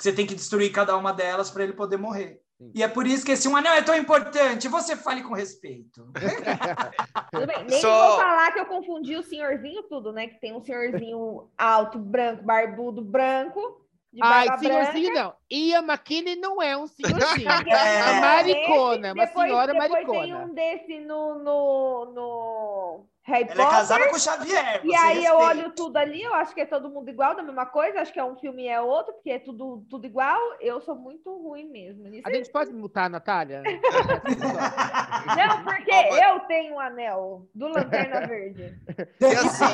Que 0.00 0.04
você 0.04 0.14
tem 0.14 0.24
que 0.26 0.34
destruir 0.34 0.72
cada 0.72 0.96
uma 0.96 1.12
delas 1.12 1.50
para 1.50 1.62
ele 1.62 1.74
poder 1.74 1.98
morrer. 1.98 2.40
E 2.74 2.82
é 2.82 2.88
por 2.88 3.06
isso 3.06 3.22
que 3.22 3.32
esse 3.32 3.46
um 3.46 3.54
anel 3.54 3.74
é 3.74 3.82
tão 3.82 3.94
importante. 3.94 4.66
Você 4.66 4.96
fale 4.96 5.22
com 5.22 5.34
respeito. 5.34 6.10
Tudo 7.30 7.46
bem. 7.46 7.64
Nem 7.68 7.80
Só- 7.82 8.08
vou 8.08 8.18
falar 8.18 8.50
que 8.52 8.60
eu 8.60 8.64
confundi 8.64 9.14
o 9.14 9.22
senhorzinho 9.22 9.82
tudo, 9.82 10.10
né? 10.10 10.26
Que 10.26 10.40
tem 10.40 10.56
um 10.56 10.62
senhorzinho 10.62 11.50
alto, 11.58 11.98
branco, 11.98 12.42
barbudo, 12.42 13.02
branco, 13.02 13.86
Ai, 14.20 14.58
senhorzinho 14.58 15.12
branca. 15.12 15.22
não. 15.22 15.34
Ian 15.50 15.82
McKinney 15.82 16.36
não 16.36 16.60
é 16.60 16.76
um 16.76 16.86
senhorzinho. 16.86 17.48
É. 17.70 17.98
É 18.00 18.02
uma 18.12 18.20
maricona, 18.20 19.08
é 19.08 19.12
uma 19.12 19.26
Depois- 19.26 19.46
senhora 19.48 19.72
depois 19.72 19.90
maricona. 19.90 20.20
tem 20.22 20.34
um 20.34 20.54
desse 20.54 20.98
no, 21.00 21.34
no, 21.38 22.04
no 22.12 23.06
Harry 23.22 23.44
Ela 23.44 23.52
é 23.52 23.56
Potter. 23.56 23.70
casada 23.70 24.08
com 24.08 24.16
o 24.16 24.18
Xavier. 24.18 24.80
E 24.84 24.94
aí 24.96 25.24
eu 25.24 25.38
respeita. 25.38 25.60
olho 25.62 25.72
tudo 25.76 25.96
ali, 25.96 26.22
eu 26.22 26.34
acho 26.34 26.52
que 26.54 26.60
é 26.62 26.66
todo 26.66 26.90
mundo 26.90 27.08
igual, 27.08 27.36
da 27.36 27.42
mesma 27.44 27.66
coisa, 27.66 28.00
acho 28.00 28.12
que 28.12 28.18
é 28.18 28.24
um 28.24 28.36
filme 28.36 28.64
e 28.64 28.68
é 28.68 28.80
outro, 28.80 29.12
porque 29.14 29.30
é 29.30 29.38
tudo, 29.38 29.84
tudo 29.88 30.04
igual. 30.06 30.40
Eu 30.60 30.80
sou 30.80 30.96
muito 30.96 31.30
ruim 31.30 31.70
mesmo 31.70 32.08
nisso. 32.08 32.26
A 32.26 32.32
gente 32.32 32.50
pode 32.50 32.72
mutar 32.72 33.04
a 33.04 33.08
Natália? 33.10 33.62
Não, 35.36 35.64
porque 35.64 35.90
eu 35.92 36.40
tenho 36.40 36.74
um 36.74 36.80
anel 36.80 37.46
do 37.54 37.68
Lanterna 37.68 38.26
Verde. 38.26 38.76
E 39.20 39.24
assim, 39.26 39.64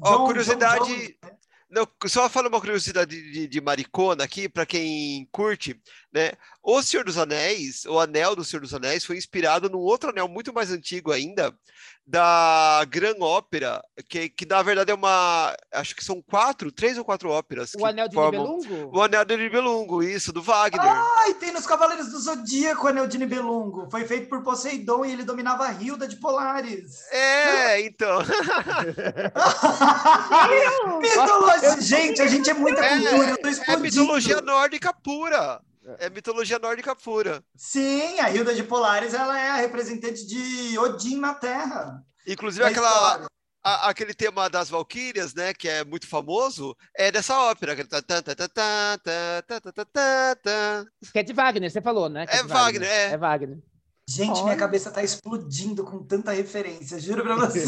ó, 0.00 0.10
John- 0.18 0.24
curiosidade. 0.26 0.78
John 0.78 0.86
Jones, 0.86 1.08
né? 1.22 1.30
Não, 1.68 1.86
só 2.06 2.28
falar 2.28 2.48
uma 2.48 2.60
curiosidade 2.60 3.20
de, 3.32 3.48
de 3.48 3.60
maricona 3.60 4.22
aqui, 4.22 4.48
para 4.48 4.64
quem 4.64 5.28
curte, 5.32 5.80
né? 6.12 6.32
O 6.62 6.80
Senhor 6.80 7.04
dos 7.04 7.18
Anéis, 7.18 7.84
o 7.86 7.98
anel 7.98 8.36
do 8.36 8.44
Senhor 8.44 8.60
dos 8.62 8.72
Anéis, 8.72 9.04
foi 9.04 9.16
inspirado 9.16 9.68
num 9.68 9.78
outro 9.78 10.10
anel 10.10 10.28
muito 10.28 10.52
mais 10.52 10.70
antigo 10.70 11.10
ainda, 11.10 11.52
da 12.06 12.84
Gran 12.88 13.14
Ópera, 13.20 13.82
que, 14.08 14.28
que 14.28 14.46
na 14.46 14.62
verdade 14.62 14.92
é 14.92 14.94
uma. 14.94 15.52
Acho 15.72 15.96
que 15.96 16.04
são 16.04 16.22
quatro, 16.22 16.70
três 16.70 16.96
ou 16.96 17.04
quatro 17.04 17.28
óperas. 17.30 17.74
O 17.74 17.78
que 17.78 17.84
Anel 17.84 18.08
de 18.08 18.14
formam- 18.14 18.58
Nibelungo? 18.58 18.96
O 18.96 19.02
Anel 19.02 19.24
de 19.24 19.36
Nibelungo, 19.36 20.02
isso, 20.02 20.32
do 20.32 20.40
Wagner. 20.40 20.86
Ai, 21.18 21.34
tem 21.34 21.50
nos 21.52 21.66
Cavaleiros 21.66 22.08
do 22.10 22.18
Zodíaco, 22.20 22.86
Anel 22.86 23.08
de 23.08 23.18
Nibelungo. 23.18 23.88
Foi 23.90 24.04
feito 24.04 24.28
por 24.28 24.42
Poseidon 24.44 25.04
e 25.04 25.12
ele 25.12 25.24
dominava 25.24 25.64
a 25.66 25.72
Hilda 25.72 26.06
de 26.06 26.14
Polares. 26.16 27.02
É, 27.10 27.80
então. 27.80 28.20
Mitologia! 31.00 31.80
Gente, 31.80 32.22
a 32.22 32.26
gente 32.26 32.48
é 32.50 32.54
muita 32.54 32.84
É, 32.84 32.98
cultura, 33.00 33.30
eu 33.30 33.36
tô 33.38 33.48
É 33.72 33.76
mitologia 33.76 34.40
nórdica 34.40 34.92
pura. 34.92 35.60
É 35.98 36.10
mitologia 36.10 36.58
nórdica 36.58 36.96
pura. 36.96 37.42
Sim, 37.54 38.18
a 38.20 38.30
Hilda 38.30 38.54
de 38.54 38.62
Polaris 38.62 39.14
ela 39.14 39.38
é 39.38 39.50
a 39.50 39.56
representante 39.56 40.26
de 40.26 40.78
Odin 40.78 41.18
na 41.18 41.34
Terra. 41.34 42.02
Inclusive 42.26 42.64
na 42.64 42.70
aquela, 42.70 43.26
a, 43.62 43.88
aquele 43.88 44.14
tema 44.14 44.50
das 44.50 44.68
Valquírias, 44.68 45.34
né, 45.34 45.54
que 45.54 45.68
é 45.68 45.84
muito 45.84 46.08
famoso, 46.08 46.76
é 46.94 47.12
dessa 47.12 47.38
ópera. 47.40 47.74
Que 47.74 47.82
é 51.18 51.22
de 51.22 51.32
Wagner, 51.32 51.70
você 51.70 51.80
falou, 51.80 52.08
né? 52.08 52.26
É, 52.28 52.38
é 52.38 52.42
Wagner, 52.42 52.56
Wagner, 52.56 52.88
é. 52.88 53.04
É 53.12 53.16
Wagner. 53.16 53.58
Gente, 54.08 54.34
Olha. 54.36 54.44
minha 54.44 54.56
cabeça 54.56 54.88
tá 54.90 55.02
explodindo 55.02 55.82
com 55.82 55.98
tanta 55.98 56.30
referência, 56.30 56.98
juro 57.00 57.24
pra 57.24 57.34
você. 57.44 57.64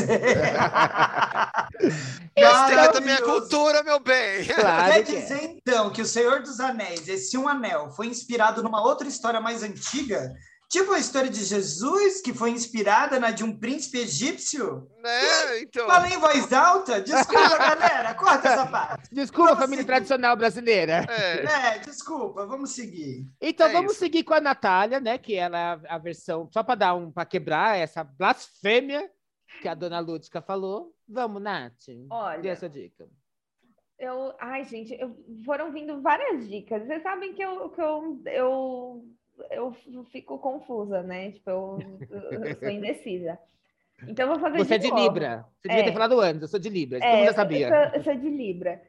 Respeita 2.37 2.99
a 2.99 3.01
minha 3.01 3.15
Maravilhoso. 3.21 3.23
cultura, 3.25 3.83
meu 3.83 3.99
bem. 3.99 4.45
Claro 4.47 4.93
Quer 4.93 5.03
que 5.05 5.17
é. 5.17 5.21
dizer, 5.21 5.43
então, 5.43 5.91
que 5.91 6.01
o 6.01 6.07
Senhor 6.07 6.41
dos 6.43 6.61
Anéis, 6.61 7.09
esse 7.09 7.37
um 7.37 7.49
anel, 7.49 7.91
foi 7.91 8.07
inspirado 8.07 8.63
numa 8.63 8.81
outra 8.81 9.09
história 9.09 9.41
mais 9.41 9.65
antiga? 9.65 10.33
Tipo 10.71 10.93
a 10.93 10.99
história 10.99 11.31
de 11.31 11.43
Jesus, 11.45 12.21
que 12.21 12.35
foi 12.35 12.51
inspirada 12.51 13.19
na 13.19 13.31
de 13.31 13.43
um 13.43 13.59
príncipe 13.59 13.99
egípcio? 14.01 14.87
Né? 15.03 15.61
Então, 15.63 15.87
Falei 15.87 16.13
em 16.13 16.19
voz 16.19 16.53
alta? 16.53 17.01
Desculpa, 17.01 17.57
galera, 17.57 18.15
corta 18.15 18.49
essa 18.49 18.67
parte. 18.67 19.09
Desculpa, 19.11 19.51
Vamos 19.53 19.61
família 19.65 19.83
seguir. 19.83 19.87
tradicional 19.87 20.37
brasileira. 20.37 21.07
é. 21.09 21.77
É, 21.77 21.79
desculpa, 21.79 22.45
vamos 22.47 22.73
seguir. 22.73 23.27
Então 23.41 23.67
É 23.67 23.73
vamos 23.73 23.93
isso. 23.93 24.01
seguir 24.01 24.25
com 24.25 24.35
a 24.35 24.41
Natália, 24.43 25.01
né? 25.01 25.17
Que 25.17 25.37
ela 25.37 25.59
é 25.59 25.81
a 25.89 25.97
versão, 25.97 26.49
só 26.53 26.63
para 26.63 26.75
dar 26.75 26.95
um, 26.95 27.11
para 27.11 27.25
quebrar 27.25 27.79
essa 27.79 28.05
blasfêmia 28.05 29.11
que 29.63 29.69
a 29.69 29.75
dona 29.75 30.01
Lúdica 30.01 30.43
falou. 30.43 30.95
Vamos, 31.09 31.41
Nath. 31.43 31.73
Olha. 32.11 32.43
Dê 32.43 32.49
essa 32.49 32.69
dica. 32.69 33.09
Eu, 33.99 34.35
ai, 34.39 34.65
gente, 34.65 34.93
eu- 35.01 35.17
foram 35.47 35.73
vindo 35.73 36.03
várias 36.03 36.47
dicas. 36.47 36.87
Vocês 36.87 37.03
sabem 37.03 37.33
que 37.35 37.43
eu, 37.43 37.71
que 37.71 37.81
eu, 37.81 38.23
eu, 38.27 39.05
eu 39.51 39.75
fico 40.11 40.39
confusa, 40.39 41.03
né? 41.03 41.33
Tipo, 41.33 41.51
eu, 41.51 42.43
eu 42.43 42.57
sou 42.59 42.71
indecisa. 42.71 43.39
Então, 44.07 44.27
eu 44.27 44.33
vou 44.35 44.41
fazer 44.41 44.59
Você 44.59 44.75
é 44.75 44.79
de 44.79 44.89
novo. 44.91 45.03
Libra. 45.03 45.45
Você 45.61 45.69
devia 45.69 45.83
É. 45.83 45.87
ter 45.87 45.93
falado 45.93 46.21
antes, 46.21 46.43
eu 46.43 46.49
sou 46.49 46.61
de 46.61 46.69
Libra. 46.69 47.01
Todo 47.01 47.09
É, 47.09 47.17
mundo 47.17 47.27
já 47.27 47.33
sabia. 47.35 47.69
eu 47.69 47.75
sou, 47.91 47.97
eu 47.99 48.05
sou 48.05 48.15
de 48.15 48.29
Libra. 48.31 48.81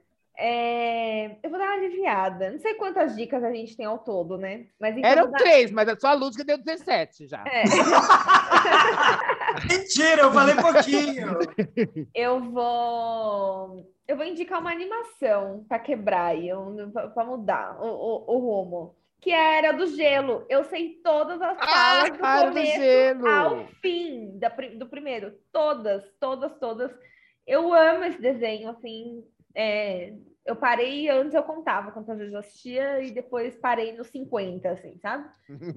É, 0.42 1.32
eu 1.44 1.50
vou 1.50 1.60
dar 1.60 1.66
uma 1.66 1.74
aliviada. 1.74 2.52
Não 2.52 2.60
sei 2.60 2.76
quantas 2.76 3.14
dicas 3.16 3.44
a 3.44 3.52
gente 3.52 3.76
tem 3.76 3.86
ao 3.86 3.98
todo, 4.00 4.38
né? 4.38 4.68
Mas 4.80 4.96
então 4.98 5.10
Eram 5.10 5.30
dar- 5.32 5.38
três, 5.40 5.70
mas 5.72 5.90
a 5.90 6.00
sua 6.00 6.14
Lúdica 6.14 6.46
deu 6.46 6.58
17 6.58 7.28
já. 7.28 7.44
É, 7.46 7.64
Mentira, 9.68 10.22
eu 10.22 10.32
falei 10.32 10.56
pouquinho. 10.56 11.38
eu 12.16 12.40
vou. 12.52 13.86
Eu 14.08 14.16
vou 14.18 14.26
indicar 14.26 14.60
uma 14.60 14.72
animação 14.72 15.66
para 15.68 15.80
quebrar 15.80 16.36
e 16.38 16.50
para 17.14 17.26
mudar 17.26 17.78
o, 17.82 17.88
o, 17.88 18.36
o 18.36 18.40
rumo. 18.40 18.96
Que 19.22 19.32
é 19.32 19.36
a 19.40 19.58
Era 19.58 19.72
do 19.74 19.88
Gelo. 19.88 20.46
Eu 20.50 20.64
sei 20.66 21.02
todas 21.04 21.42
as 21.42 21.58
falas 21.58 22.12
do 22.12 22.18
Cara 22.20 22.52
do 22.52 22.54
começo 22.54 22.78
gelo. 22.78 23.28
ao 23.28 23.68
fim 23.82 24.38
da 24.40 24.50
do 24.50 24.88
primeiro. 24.88 25.34
Todas, 25.52 26.04
todas, 26.20 26.58
todas. 26.60 26.92
Eu 27.46 27.74
amo 27.74 28.04
esse 28.06 28.22
desenho, 28.22 28.70
assim. 28.70 29.24
é, 29.56 30.14
eu 30.46 30.56
parei, 30.56 31.10
antes 31.10 31.34
eu 31.36 31.44
contava 31.44 31.92
quantas 31.92 32.18
vezes 32.18 32.34
eu 32.34 32.40
assistia 32.40 33.02
e 33.04 33.12
depois 33.12 33.56
parei 33.58 33.92
nos 33.96 34.08
50, 34.08 34.70
assim, 34.72 34.98
sabe? 35.00 35.30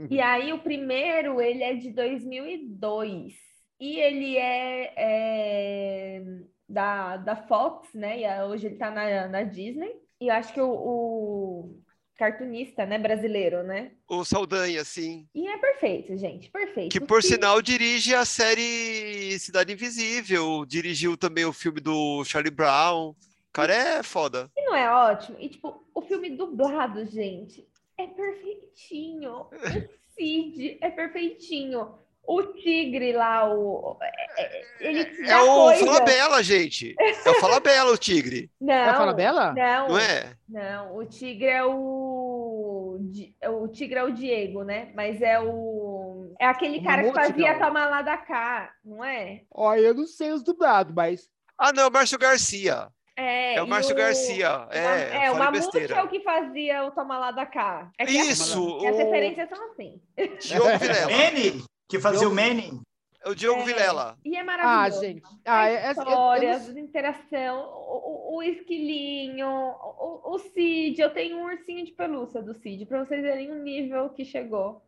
E 0.08 0.20
aí 0.20 0.52
o 0.52 0.60
primeiro, 0.62 1.40
ele 1.42 1.62
é 1.62 1.74
de 1.74 1.90
2002. 1.92 3.34
E 3.80 3.98
ele 3.98 4.36
é, 4.38 4.94
é, 4.96 6.22
da, 6.68 7.16
da 7.18 7.36
Fox, 7.36 7.92
né? 7.94 8.20
E 8.20 8.24
a- 8.24 8.46
hoje 8.46 8.66
ele 8.68 8.76
tá 8.76 8.90
na, 8.90 9.28
na 9.28 9.42
Disney. 9.42 9.92
E 10.20 10.28
eu 10.28 10.34
acho 10.34 10.52
que 10.54 10.60
o, 10.60 10.70
o 10.70 11.81
cartunista, 12.22 12.86
né, 12.86 12.98
brasileiro, 12.98 13.64
né? 13.64 13.90
O 14.08 14.24
Saldanha, 14.24 14.84
sim. 14.84 15.26
E 15.34 15.48
é 15.48 15.58
perfeito, 15.58 16.16
gente, 16.16 16.48
perfeito. 16.50 16.92
Que, 16.92 17.00
por 17.00 17.20
sinal, 17.20 17.60
dirige 17.60 18.14
a 18.14 18.24
série 18.24 19.36
Cidade 19.40 19.72
Invisível. 19.72 20.64
Dirigiu 20.64 21.16
também 21.16 21.44
o 21.44 21.52
filme 21.52 21.80
do 21.80 22.24
Charlie 22.24 22.52
Brown. 22.52 23.08
O 23.08 23.16
cara 23.52 23.74
é 23.74 24.02
foda. 24.04 24.48
E 24.56 24.64
não 24.64 24.76
é 24.76 24.88
ótimo? 24.88 25.36
E, 25.40 25.48
tipo, 25.48 25.84
o 25.92 26.02
filme 26.02 26.30
dublado, 26.30 27.04
gente, 27.06 27.66
é 27.98 28.06
perfeitinho. 28.06 29.46
O 30.12 30.14
Cid 30.14 30.76
é 30.82 30.90
perfeitinho. 30.90 31.94
O 32.24 32.42
tigre 32.54 33.12
lá, 33.12 33.52
o... 33.52 33.98
é- 34.00 34.42
é- 34.42 34.62
ele 34.80 35.28
É 35.28 35.36
o 35.38 35.46
coisa. 35.64 35.84
Falabella, 35.86 36.42
gente. 36.42 36.94
É 36.98 37.30
o 37.30 37.34
Falabella, 37.34 37.90
o 37.92 37.98
tigre. 37.98 38.48
Não, 38.60 38.72
É 38.72 38.88
a 38.90 38.94
Falabella? 38.94 39.52
Não, 39.52 39.88
Não 39.88 39.98
é? 39.98 40.32
não, 40.48 40.96
o 40.96 41.04
tigre 41.04 41.46
é 41.48 41.64
o... 41.64 42.98
Di- 43.00 43.34
O 43.48 43.66
tigre 43.68 43.98
é 43.98 44.04
o 44.04 44.12
Diego, 44.12 44.62
né? 44.62 44.92
Mas 44.94 45.20
é 45.20 45.40
o... 45.40 46.32
É 46.38 46.46
aquele 46.46 46.78
O 46.78 46.84
cara 46.84 47.02
que 47.02 47.12
fazia 47.12 47.52
não. 47.54 47.58
Toma 47.60 47.86
lá 47.86 48.02
da 48.02 48.16
cá, 48.16 48.70
não 48.84 49.04
é? 49.04 49.42
Olha, 49.50 49.80
eu 49.80 49.94
não 49.94 50.06
sei 50.06 50.30
os 50.32 50.42
dublados, 50.42 50.94
mas. 50.94 51.28
Ah, 51.58 51.72
não, 51.72 51.90
Márcio 51.90 52.18
Garcia. 52.18 52.88
É, 53.16 53.56
É 53.56 53.62
o 53.62 53.66
Márcio 53.68 53.94
Garcia. 53.94 54.66
o- 54.68 54.72
É, 54.72 55.26
é, 55.26 55.30
o 55.30 55.36
Mamute 55.38 55.58
besteira. 55.58 55.96
é 55.96 56.02
o 56.02 56.08
que 56.08 56.20
fazia 56.20 56.84
o 56.84 56.90
Toma 56.92 57.18
lá 57.18 57.30
da 57.30 57.44
cá. 57.46 57.90
É 57.98 58.04
as- 58.04 58.10
Isso, 58.10 58.78
E 58.82 58.86
as 58.86 58.94
o- 58.94 58.98
referências 58.98 59.48
são 59.48 59.70
assim. 59.70 60.00
Diogo 60.40 60.78
Vilela. 60.78 61.10
Manny, 61.10 61.64
que 61.92 62.00
fazia 62.00 62.26
o 62.28 62.34
Manny. 62.34 62.80
É 63.24 63.28
o 63.28 63.34
Diogo 63.36 63.60
É. 63.60 63.64
Vilela. 63.64 64.18
E 64.24 64.34
é 64.34 64.40
Ah, 64.40 64.44
maravilhoso. 64.44 65.00
gente. 65.04 65.22
Ah, 65.44 65.68
é, 65.68 65.74
é, 65.74 65.82
eu- 65.82 65.84
eu 65.84 65.90
Histórias, 65.92 66.68
interação, 66.76 67.68
o, 67.70 68.36
o, 68.38 68.42
esquilinho, 68.42 69.46
o, 69.46 70.34
o 70.34 70.38
Cid. 70.38 70.98
Eu 71.00 71.10
tenho 71.12 71.36
um 71.36 71.44
ursinho 71.44 71.84
de 71.84 71.92
pelúcia 71.92 72.42
do 72.42 72.54
Cid, 72.54 72.86
para 72.86 73.04
vocês 73.04 73.22
verem 73.22 73.52
o 73.52 73.62
nível 73.62 74.08
que 74.10 74.24
chegou. 74.24 74.82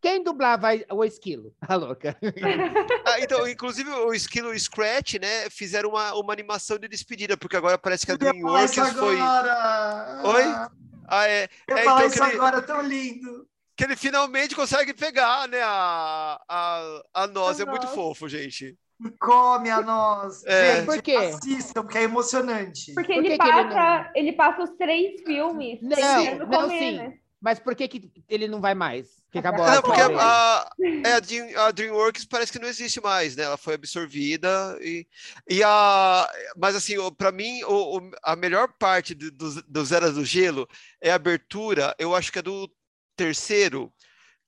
Quem 0.00 0.22
dublava 0.22 0.68
o 0.92 1.04
esquilo? 1.04 1.52
A 1.68 1.74
louca. 1.74 2.16
Ah, 3.06 3.20
então, 3.20 3.46
inclusive, 3.46 3.90
o 3.90 4.14
Esquilo 4.14 4.52
e 4.52 4.56
o 4.56 4.60
Scratch, 4.60 5.14
né, 5.20 5.50
fizeram 5.50 5.90
uma, 5.90 6.14
uma 6.14 6.32
animação 6.32 6.78
de 6.78 6.88
despedida, 6.88 7.36
porque 7.36 7.56
agora 7.56 7.76
parece 7.76 8.06
que 8.06 8.12
a 8.12 8.16
DreamWorks 8.16 8.74
foi... 8.92 9.20
agora. 9.20 10.22
Oi? 10.24 10.42
Ah, 10.42 10.70
Ah, 11.06 11.28
é, 11.28 11.48
Eu 11.68 11.76
É, 11.76 11.82
então 11.82 12.06
isso 12.06 12.22
agora, 12.24 12.62
tão 12.62 12.80
lindo. 12.80 13.46
Que 13.76 13.84
ele 13.84 13.96
finalmente 13.96 14.54
consegue 14.54 14.94
pegar, 14.94 15.48
né, 15.48 15.60
a, 15.62 16.40
a, 16.48 17.02
a 17.14 17.26
nós. 17.26 17.60
A 17.60 17.62
É 17.62 17.66
muito 17.66 17.86
noz. 17.86 17.94
fofo, 17.94 18.28
gente. 18.28 18.76
Come 19.20 19.70
a 19.70 19.80
nós. 19.82 20.44
É. 20.46 20.76
Gente, 20.76 20.86
Por 20.86 21.02
quê? 21.02 21.16
assistam, 21.16 21.86
que 21.86 21.98
é 21.98 22.02
emocionante. 22.04 22.94
Porque 22.94 23.12
Por 23.12 23.24
ele, 23.24 23.30
que 23.30 23.38
que 23.38 23.48
ele 23.48 23.64
passa, 23.68 24.12
ele, 24.14 24.32
passa 24.32 24.62
os 24.62 24.70
três 24.76 25.20
filmes 25.22 25.80
Não, 25.82 25.96
tentando 25.96 26.46
não, 26.46 26.62
comer, 26.62 26.78
sim. 26.78 26.96
né? 26.96 27.18
Mas 27.40 27.58
por 27.58 27.74
que, 27.74 27.86
que 27.88 28.10
ele 28.28 28.48
não 28.48 28.60
vai 28.60 28.74
mais? 28.74 29.22
Que 29.30 29.38
acabou 29.38 29.66
Não, 29.66 29.82
porque 29.82 30.00
a, 30.00 30.66
é, 31.04 31.12
a, 31.14 31.20
Dream- 31.20 31.58
a 31.58 31.70
DreamWorks 31.72 32.24
parece 32.24 32.52
que 32.52 32.58
não 32.58 32.68
existe 32.68 33.00
mais, 33.02 33.36
né? 33.36 33.42
Ela 33.42 33.58
foi 33.58 33.74
absorvida 33.74 34.78
e, 34.80 35.06
e 35.50 35.62
a... 35.62 36.26
Mas 36.56 36.74
assim, 36.76 36.94
para 37.18 37.30
mim, 37.32 37.62
o, 37.64 37.98
o- 37.98 38.10
a 38.22 38.34
melhor 38.36 38.68
parte 38.78 39.14
do, 39.14 39.30
dos 39.30 39.62
dos 39.64 39.92
Eras 39.92 40.14
do 40.14 40.24
Gelo 40.24 40.66
é 41.02 41.10
a 41.10 41.16
abertura, 41.16 41.94
eu 41.98 42.14
acho 42.14 42.32
que 42.32 42.38
é 42.38 42.42
do 42.42 42.70
terceiro, 43.16 43.92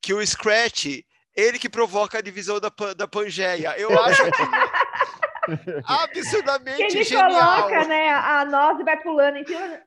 que 0.02 0.12
o 0.14 0.24
Scratch, 0.26 0.86
ele 1.34 1.58
que 1.58 1.68
provoca 1.68 2.18
a 2.18 2.22
divisão 2.22 2.58
da, 2.60 2.70
da 2.96 3.08
Pangeia. 3.08 3.74
Eu 3.78 3.90
acho 4.04 4.22
Que 4.24 5.82
absurdamente 5.86 6.82
ele 6.82 7.04
genial. 7.04 7.30
coloca, 7.30 7.84
né, 7.86 8.08
a 8.10 8.44
noz 8.44 8.80
e 8.80 8.84
vai 8.84 9.00
pulando 9.02 9.36
em 9.36 9.44
cima. 9.46 9.80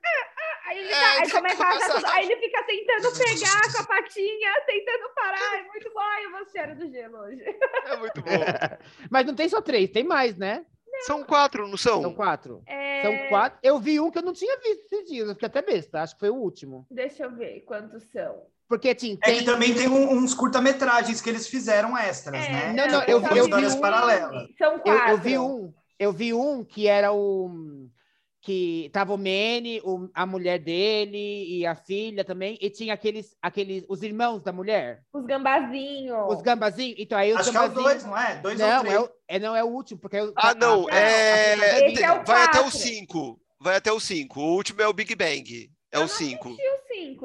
Aí 0.66 0.78
ele, 0.78 0.88
É, 0.92 1.04
aí 1.20 1.30
começa 1.30 1.64
a 1.64 1.68
a- 1.68 2.14
aí 2.14 2.26
ele 2.30 2.36
fica 2.40 2.62
tentando 2.62 3.12
pegar 3.18 3.72
com 3.72 3.82
a 3.82 3.86
patinha, 3.86 4.60
tentando 4.66 5.14
parar. 5.14 5.58
É 5.58 5.62
muito 5.64 5.90
bom. 5.92 6.00
Ai, 6.00 6.24
eu 6.26 6.30
vou 6.30 6.44
ser 6.46 6.74
do 6.76 6.88
gelo 6.90 7.18
hoje. 7.18 7.42
É 7.86 7.96
muito 7.96 8.22
bom. 8.22 8.30
Mas 9.10 9.26
não 9.26 9.34
tem 9.34 9.48
só 9.48 9.60
três, 9.60 9.90
tem 9.90 10.04
mais, 10.04 10.36
né? 10.36 10.64
São 11.06 11.24
quatro, 11.24 11.66
não 11.66 11.76
são? 11.78 12.02
São 12.02 12.14
quatro. 12.14 12.62
É, 12.66 13.02
São 13.02 13.28
quatro. 13.30 13.58
Eu 13.62 13.78
vi 13.78 13.98
um 13.98 14.10
que 14.10 14.18
eu 14.18 14.22
não 14.22 14.34
tinha 14.34 14.56
visto 14.60 14.84
esses 14.92 15.08
dias, 15.08 15.26
eu 15.28 15.34
fiquei 15.34 15.46
até 15.48 15.62
besta. 15.62 16.02
Acho 16.02 16.14
que 16.14 16.20
foi 16.20 16.30
o 16.30 16.34
último. 16.36 16.86
Deixa 16.90 17.24
eu 17.24 17.34
ver 17.34 17.60
quantos 17.62 18.04
são. 18.12 18.46
Porque, 18.70 18.90
assim, 18.90 19.16
tem... 19.16 19.34
É 19.34 19.38
que 19.40 19.44
também 19.44 19.74
tem 19.74 19.88
um, 19.88 20.12
uns 20.12 20.32
curta-metragens 20.32 21.20
que 21.20 21.28
eles 21.28 21.48
fizeram 21.48 21.98
extras, 21.98 22.46
é, 22.46 22.52
né? 22.52 22.72
Não, 22.72 22.86
não, 22.86 23.02
eu, 23.02 23.20
eu, 23.20 23.44
vi 23.44 23.66
um, 23.66 23.80
paralelas. 23.80 24.46
São 24.56 24.78
quatro. 24.78 25.08
Eu, 25.08 25.08
eu, 25.08 25.18
vi 25.18 25.38
um, 25.38 25.74
eu 25.98 26.12
vi 26.12 26.32
um 26.32 26.64
que 26.64 26.86
era 26.86 27.12
o... 27.12 27.50
Que 28.40 28.88
tava 28.92 29.12
o 29.12 29.18
Manny, 29.18 29.82
o, 29.84 30.08
a 30.14 30.24
mulher 30.24 30.60
dele 30.60 31.46
e 31.48 31.66
a 31.66 31.74
filha 31.74 32.24
também, 32.24 32.56
e 32.60 32.70
tinha 32.70 32.94
aqueles, 32.94 33.36
aqueles 33.42 33.84
os 33.88 34.04
irmãos 34.04 34.40
da 34.40 34.52
mulher. 34.52 35.02
Os 35.12 35.26
gambazinhos. 35.26 36.28
Os 36.28 36.40
gambazinhos. 36.40 36.94
Então, 36.96 37.18
aí 37.18 37.32
os 37.32 37.40
Acho 37.40 37.52
gambazinhos... 37.52 37.74
que 37.74 37.78
é 37.78 37.82
o 37.82 37.92
dois, 37.92 38.04
não 38.04 38.16
é? 38.16 38.36
Dois 38.36 38.58
não, 38.58 38.76
ou 38.76 38.80
três. 38.80 38.94
É, 38.94 39.00
o, 39.00 39.10
é, 39.26 39.38
não, 39.40 39.56
é 39.56 39.64
o 39.64 39.66
último, 39.66 40.00
porque... 40.00 40.16
É 40.16 40.20
eu, 40.20 40.32
ah, 40.36 40.54
tá, 40.54 40.66
não, 40.66 40.84
tá, 40.84 40.92
tá, 40.92 40.96
é... 40.96 41.52
É 41.52 41.92
vai 41.92 42.24
quatro. 42.24 42.34
até 42.44 42.60
o 42.60 42.70
cinco. 42.70 43.40
Vai 43.60 43.76
até 43.76 43.92
o 43.92 43.98
cinco. 43.98 44.40
O 44.40 44.54
último 44.54 44.80
é 44.80 44.86
o 44.86 44.92
Big 44.92 45.12
Bang. 45.16 45.70
É 45.92 45.98
eu 45.98 46.04
o 46.04 46.08
cinco. 46.08 46.50
O 46.50 46.79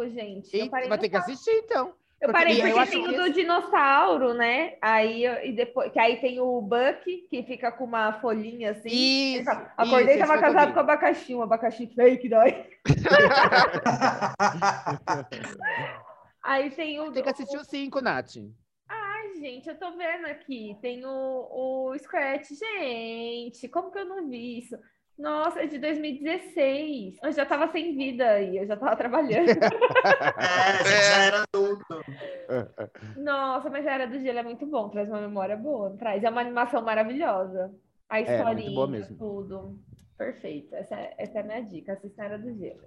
gente. 0.09 0.55
E, 0.55 0.69
vai 0.69 0.97
ter 0.97 1.09
que 1.09 1.17
assistir, 1.17 1.51
então. 1.63 1.93
Eu 2.21 2.31
parei 2.31 2.55
porque, 2.55 2.73
porque 2.73 2.91
tem 2.91 3.07
o 3.07 3.13
do 3.13 3.33
dinossauro, 3.33 4.33
né? 4.33 4.77
Aí 4.81 5.25
e 5.25 5.51
depois 5.51 5.91
que 5.91 5.99
aí 5.99 6.19
tem 6.21 6.39
o 6.39 6.61
Buck 6.61 7.27
que 7.29 7.43
fica 7.43 7.71
com 7.71 7.83
uma 7.83 8.13
folhinha 8.13 8.71
assim. 8.71 8.89
Isso, 8.89 9.49
Acordei 9.77 10.15
e 10.15 10.19
tava 10.19 10.39
casado 10.39 10.73
com 10.73 10.79
abacaxi, 10.79 11.35
um 11.35 11.43
abacaxi 11.43 11.85
fake, 11.87 12.29
dói. 12.29 12.65
aí 16.41 16.69
tem 16.71 16.99
o. 16.99 17.11
Tem 17.11 17.21
que 17.21 17.29
assistir 17.29 17.57
o 17.57 17.65
cinco, 17.65 18.01
Nath. 18.01 18.37
Ai, 18.87 19.33
gente, 19.35 19.67
eu 19.67 19.77
tô 19.77 19.91
vendo 19.97 20.25
aqui. 20.25 20.77
Tem 20.81 21.05
o, 21.05 21.09
o 21.09 21.93
Scratch. 21.99 22.47
Gente, 22.51 23.67
como 23.67 23.91
que 23.91 23.99
eu 23.99 24.05
não 24.05 24.25
vi 24.27 24.59
isso? 24.59 24.77
Nossa, 25.17 25.61
é 25.61 25.67
de 25.67 25.79
2016. 25.79 27.17
Eu 27.23 27.31
já 27.31 27.45
tava 27.45 27.71
sem 27.71 27.95
vida 27.95 28.27
aí, 28.29 28.57
eu 28.57 28.67
já 28.67 28.75
tava 28.75 28.95
trabalhando. 28.97 29.49
É, 29.49 30.81
É. 30.81 30.83
já 31.09 31.23
era 31.23 31.43
adulto. 31.53 31.85
Nossa, 33.17 33.69
mas 33.69 33.87
a 33.87 33.91
Era 33.91 34.07
do 34.07 34.19
Gelo 34.19 34.39
é 34.39 34.43
muito 34.43 34.65
bom, 34.65 34.89
traz 34.89 35.09
uma 35.09 35.21
memória 35.21 35.55
boa, 35.55 35.95
traz. 35.97 36.23
É 36.23 36.29
uma 36.29 36.41
animação 36.41 36.81
maravilhosa. 36.83 37.73
A 38.09 38.19
É, 38.19 38.23
muito 38.23 38.71
boa 38.73 38.85
historinha, 38.87 38.87
mesmo. 38.89 39.17
tudo. 39.17 39.79
Perfeito. 40.17 40.75
Essa, 40.75 40.95
é- 40.95 41.15
essa 41.17 41.37
é 41.39 41.41
a 41.41 41.43
minha 41.45 41.61
dica, 41.61 41.93
assista 41.93 42.21
a 42.21 42.25
Era 42.25 42.37
do 42.37 42.53
Gelo. 42.53 42.81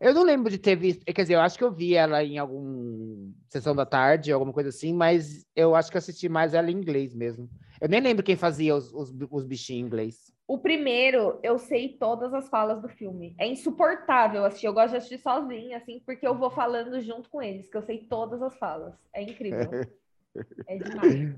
Eu 0.00 0.14
não 0.14 0.22
lembro 0.22 0.50
de 0.50 0.56
ter 0.56 0.76
visto, 0.76 1.04
quer 1.04 1.22
dizer, 1.22 1.34
eu 1.34 1.40
acho 1.40 1.58
que 1.58 1.64
eu 1.64 1.70
vi 1.70 1.94
ela 1.94 2.24
em 2.24 2.38
algum 2.38 3.30
sessão 3.50 3.76
da 3.76 3.84
tarde, 3.84 4.32
alguma 4.32 4.50
coisa 4.52 4.70
assim, 4.70 4.94
mas 4.94 5.44
eu 5.54 5.74
acho 5.74 5.90
que 5.90 5.96
eu 5.96 5.98
assisti 5.98 6.26
mais 6.26 6.54
ela 6.54 6.70
em 6.70 6.74
inglês 6.74 7.14
mesmo. 7.14 7.50
Eu 7.78 7.86
nem 7.88 8.00
lembro 8.00 8.24
quem 8.24 8.34
fazia 8.36 8.74
os, 8.74 8.90
os, 8.94 9.12
os 9.30 9.44
bichinhos 9.44 9.82
em 9.82 9.86
inglês. 9.86 10.32
O 10.50 10.58
primeiro, 10.58 11.38
eu 11.44 11.60
sei 11.60 11.90
todas 11.90 12.34
as 12.34 12.48
falas 12.48 12.82
do 12.82 12.88
filme. 12.88 13.36
É 13.38 13.46
insuportável 13.46 14.44
assistir. 14.44 14.66
Eu 14.66 14.72
gosto 14.72 14.90
de 14.90 14.96
assistir 14.96 15.18
sozinha, 15.18 15.76
assim, 15.76 16.02
porque 16.04 16.26
eu 16.26 16.36
vou 16.36 16.50
falando 16.50 17.00
junto 17.00 17.30
com 17.30 17.40
eles, 17.40 17.70
que 17.70 17.76
eu 17.76 17.82
sei 17.82 17.98
todas 17.98 18.42
as 18.42 18.58
falas. 18.58 18.92
É 19.14 19.22
incrível. 19.22 19.70
É 20.68 20.78
demais. 20.78 21.34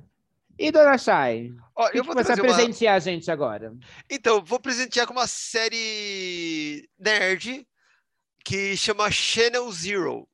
E 0.59 0.71
Dona 0.71 0.99
Chay, 0.99 1.51
Ó, 1.75 1.89
eu 1.95 2.05
vou 2.05 2.13
você 2.13 2.17
vai 2.17 2.25
trazer 2.25 2.43
uma... 2.43 2.55
presentear 2.55 2.95
a 2.95 2.99
gente 2.99 3.31
agora? 3.31 3.75
Então, 4.11 4.45
vou 4.45 4.61
presentear 4.61 5.07
com 5.07 5.15
uma 5.15 5.27
série 5.27 6.87
nerd 6.99 7.67
que 8.45 8.77
chama 8.77 9.11
Channel 9.11 9.71
Zero. 9.73 10.29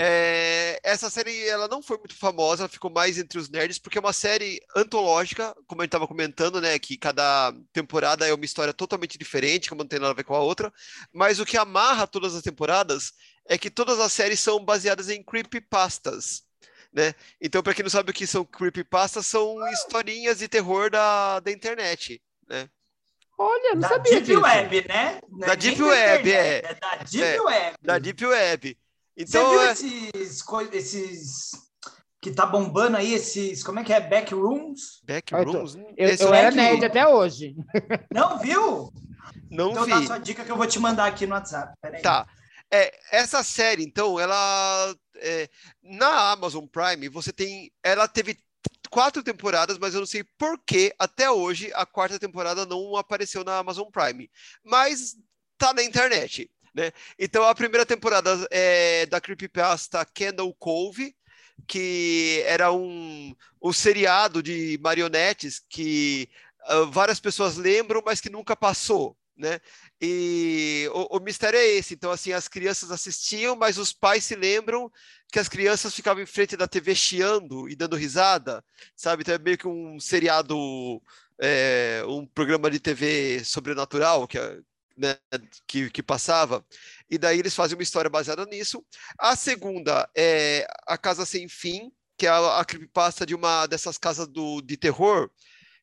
É, 0.00 0.78
essa 0.84 1.10
série 1.10 1.48
ela 1.48 1.66
não 1.66 1.82
foi 1.82 1.98
muito 1.98 2.14
famosa, 2.16 2.62
ela 2.62 2.68
ficou 2.68 2.90
mais 2.90 3.18
entre 3.18 3.38
os 3.38 3.48
nerds, 3.48 3.78
porque 3.78 3.98
é 3.98 4.00
uma 4.00 4.12
série 4.12 4.60
antológica, 4.76 5.54
como 5.66 5.80
a 5.82 5.84
gente 5.84 5.88
estava 5.88 6.06
comentando, 6.06 6.60
né? 6.60 6.78
Que 6.78 6.96
cada 6.96 7.52
temporada 7.72 8.26
é 8.26 8.32
uma 8.32 8.44
história 8.44 8.72
totalmente 8.72 9.18
diferente, 9.18 9.68
que 9.68 9.74
não 9.74 9.86
tem 9.86 9.98
nada 9.98 10.12
a 10.12 10.16
ver 10.16 10.24
com 10.24 10.34
a 10.34 10.40
outra. 10.40 10.72
Mas 11.12 11.40
o 11.40 11.44
que 11.46 11.56
amarra 11.56 12.06
todas 12.06 12.34
as 12.34 12.42
temporadas 12.42 13.12
é 13.46 13.58
que 13.58 13.70
todas 13.70 13.98
as 13.98 14.12
séries 14.12 14.40
são 14.40 14.64
baseadas 14.64 15.08
em 15.08 15.22
creepypastas. 15.22 16.42
Né? 16.92 17.14
Então, 17.40 17.62
para 17.62 17.74
quem 17.74 17.82
não 17.82 17.90
sabe 17.90 18.10
o 18.10 18.14
que 18.14 18.26
são 18.26 18.44
creepypastas, 18.44 19.26
são 19.26 19.56
historinhas 19.68 20.38
de 20.38 20.48
terror 20.48 20.90
da, 20.90 21.40
da 21.40 21.50
internet. 21.50 22.22
Olha, 23.38 23.70
eu 23.70 23.74
não 23.74 23.80
Da 23.82 23.88
sabia 23.88 24.20
Deep 24.20 24.26
disso. 24.26 24.40
Web, 24.40 24.88
né? 24.88 25.20
Da 25.28 25.54
Deep 25.54 25.80
nem 25.80 25.88
Web, 25.90 26.28
internet, 26.28 26.66
é. 26.66 26.70
É 26.70 26.74
da 26.74 26.96
Deep 27.04 27.24
É, 27.24 27.40
Web. 27.40 27.76
Da 27.82 27.98
Deep 27.98 28.26
Web. 28.26 28.78
Você 29.18 29.24
Então, 29.38 29.50
viu 29.50 29.62
é- 29.62 29.72
esses, 29.72 30.44
esses 30.72 31.50
que 32.20 32.30
tá 32.32 32.46
bombando 32.46 32.96
aí, 32.96 33.14
esses, 33.14 33.62
como 33.64 33.80
é 33.80 33.84
que 33.84 33.92
é? 33.92 34.00
Backrooms? 34.00 35.00
Backrooms? 35.04 35.74
Eu, 35.96 36.08
Esse 36.08 36.22
eu 36.22 36.28
eu 36.28 36.34
era 36.34 36.50
que- 36.50 36.56
nerd 36.56 36.84
até 36.84 37.06
hoje. 37.06 37.54
Não 38.12 38.38
viu? 38.38 38.92
não 39.50 39.70
Então 39.72 39.84
vi. 39.84 39.90
dá 39.90 40.02
sua 40.02 40.18
dica 40.18 40.44
que 40.44 40.50
eu 40.52 40.56
vou 40.56 40.66
te 40.66 40.78
mandar 40.78 41.06
aqui 41.06 41.26
no 41.26 41.34
WhatsApp. 41.34 41.72
Peraí. 41.80 42.02
Tá. 42.02 42.26
É, 42.70 42.92
essa 43.10 43.42
série, 43.42 43.82
então, 43.82 44.20
ela. 44.20 44.94
é, 45.16 45.48
na 45.82 46.32
Amazon 46.32 46.66
Prime, 46.66 47.08
você 47.08 47.32
tem. 47.32 47.72
Ela 47.82 48.06
teve 48.06 48.38
quatro 48.90 49.22
temporadas, 49.22 49.78
mas 49.78 49.94
eu 49.94 50.00
não 50.00 50.06
sei 50.06 50.22
por 50.38 50.58
que 50.66 50.94
até 50.98 51.30
hoje 51.30 51.72
a 51.74 51.86
quarta 51.86 52.18
temporada 52.18 52.66
não 52.66 52.94
apareceu 52.96 53.42
na 53.42 53.58
Amazon 53.58 53.88
Prime. 53.90 54.30
Mas 54.62 55.16
tá 55.56 55.72
na 55.72 55.82
internet. 55.82 56.50
Né? 56.78 56.92
Então 57.18 57.42
a 57.42 57.56
primeira 57.56 57.84
temporada 57.84 58.46
é 58.52 59.04
da 59.06 59.20
Creepypasta 59.20 60.04
Candle 60.14 60.54
Cove, 60.54 61.12
que 61.66 62.40
era 62.46 62.72
um, 62.72 63.34
um 63.60 63.72
seriado 63.72 64.40
de 64.40 64.78
marionetes 64.80 65.60
que 65.68 66.30
ah, 66.62 66.82
várias 66.88 67.18
pessoas 67.18 67.56
lembram, 67.56 68.00
mas 68.06 68.20
que 68.20 68.30
nunca 68.30 68.54
passou. 68.54 69.16
Né? 69.36 69.60
E 70.00 70.88
o, 70.94 71.16
o 71.16 71.20
mistério 71.20 71.58
é 71.58 71.66
esse. 71.66 71.94
Então, 71.94 72.12
assim, 72.12 72.32
as 72.32 72.46
crianças 72.46 72.92
assistiam, 72.92 73.56
mas 73.56 73.76
os 73.76 73.92
pais 73.92 74.24
se 74.24 74.36
lembram 74.36 74.88
que 75.32 75.40
as 75.40 75.48
crianças 75.48 75.92
ficavam 75.92 76.22
em 76.22 76.26
frente 76.26 76.56
da 76.56 76.68
TV 76.68 76.94
chiando 76.94 77.68
e 77.68 77.74
dando 77.74 77.96
risada, 77.96 78.64
sabe? 78.94 79.22
Então 79.22 79.34
é 79.34 79.38
meio 79.38 79.58
que 79.58 79.66
um 79.66 79.98
seriado, 79.98 81.02
é, 81.40 82.04
um 82.06 82.24
programa 82.24 82.70
de 82.70 82.78
TV 82.78 83.42
sobrenatural 83.44 84.28
que, 84.28 84.38
é, 84.38 84.58
né, 84.98 85.16
que, 85.66 85.88
que 85.90 86.02
passava. 86.02 86.64
E 87.08 87.16
daí 87.16 87.38
eles 87.38 87.54
fazem 87.54 87.76
uma 87.76 87.82
história 87.82 88.10
baseada 88.10 88.44
nisso. 88.44 88.84
A 89.18 89.36
segunda 89.36 90.08
é 90.14 90.66
A 90.86 90.98
Casa 90.98 91.24
Sem 91.24 91.48
Fim, 91.48 91.92
que 92.16 92.26
é 92.26 92.30
a, 92.30 92.58
a 92.58 92.64
creepypasta 92.64 93.24
de 93.24 93.34
uma 93.34 93.66
dessas 93.66 93.96
casas 93.96 94.26
do, 94.26 94.60
de 94.60 94.76
terror, 94.76 95.30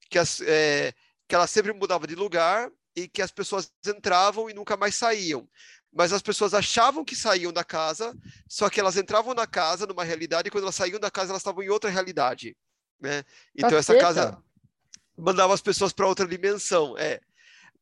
que, 0.10 0.20
as, 0.20 0.42
é, 0.42 0.94
que 1.28 1.34
ela 1.34 1.48
sempre 1.48 1.72
mudava 1.74 2.06
de 2.06 2.14
lugar 2.16 2.70
e 2.96 3.08
que 3.08 3.22
as 3.22 3.32
pessoas 3.32 3.72
entravam 3.88 4.50
e 4.50 4.54
nunca 4.54 4.76
mais 4.76 4.96
saíam. 4.96 5.48
Mas 5.92 6.12
as 6.12 6.22
pessoas 6.22 6.54
achavam 6.54 7.06
que 7.06 7.16
saíam 7.16 7.54
da 7.54 7.64
casa, 7.64 8.14
só 8.50 8.70
que 8.70 8.82
elas 8.82 8.98
entravam 8.98 9.34
na 9.34 9.48
casa 9.48 9.88
numa 9.88 10.04
realidade 10.04 10.50
e 10.50 10.52
quando 10.52 10.66
elas 10.66 10.76
saíam 10.76 11.00
da 11.00 11.10
casa 11.10 11.32
elas 11.32 11.40
estavam 11.42 11.64
em 11.64 11.70
outra 11.70 11.90
realidade, 11.90 12.56
né? 13.00 13.24
Então 13.56 13.78
essa 13.78 13.94
Caceta. 13.94 14.06
casa 14.06 14.44
mandava 15.18 15.54
as 15.54 15.62
pessoas 15.62 15.94
para 15.94 16.06
outra 16.06 16.28
dimensão, 16.28 16.98
é. 16.98 17.22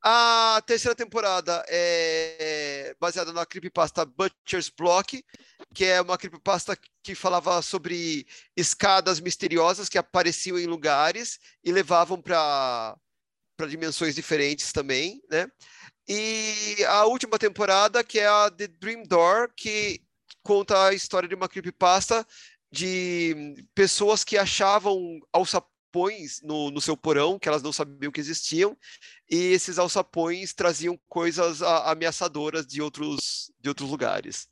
A 0.06 0.62
terceira 0.66 0.94
temporada 0.94 1.64
é 1.70 2.94
baseada 3.00 3.32
na 3.32 3.46
creepypasta 3.46 4.06
Butcher's 4.06 4.68
Block, 4.68 5.24
que 5.74 5.86
é 5.86 6.02
uma 6.02 6.18
creepypasta 6.18 6.78
que 7.02 7.16
falava 7.16 7.62
sobre 7.62 8.28
escadas 8.56 9.22
misteriosas 9.22 9.88
que 9.88 9.98
apareciam 9.98 10.60
em 10.60 10.66
lugares 10.66 11.40
e 11.64 11.72
levavam 11.72 12.22
para 12.22 12.98
para 13.56 13.68
dimensões 13.68 14.16
diferentes 14.16 14.74
também, 14.74 15.22
né? 15.30 15.48
E 16.08 16.84
a 16.88 17.06
última 17.06 17.40
temporada, 17.40 18.04
que 18.04 18.20
é 18.20 18.28
a 18.28 18.50
The 18.50 18.68
Dream 18.68 19.04
Door, 19.04 19.54
que 19.56 20.02
conta 20.42 20.88
a 20.88 20.94
história 20.94 21.30
de 21.30 21.36
uma 21.36 21.48
creepypasta 21.48 22.28
de 22.72 23.56
pessoas 23.74 24.24
que 24.24 24.38
achavam 24.38 25.20
alçapões 25.32 26.42
no, 26.42 26.72
no 26.72 26.82
seu 26.82 26.98
porão, 26.98 27.38
que 27.38 27.48
elas 27.48 27.62
não 27.62 27.72
sabiam 27.72 28.12
que 28.12 28.20
existiam, 28.20 28.76
e 29.34 29.52
esses 29.52 29.80
alçapões 29.80 30.54
traziam 30.54 30.96
coisas 31.10 31.64
ameaçadoras 31.64 32.68
de 32.68 32.84
outros, 32.84 33.52
de 33.60 33.68
outros 33.68 33.90
lugares. 33.90 34.48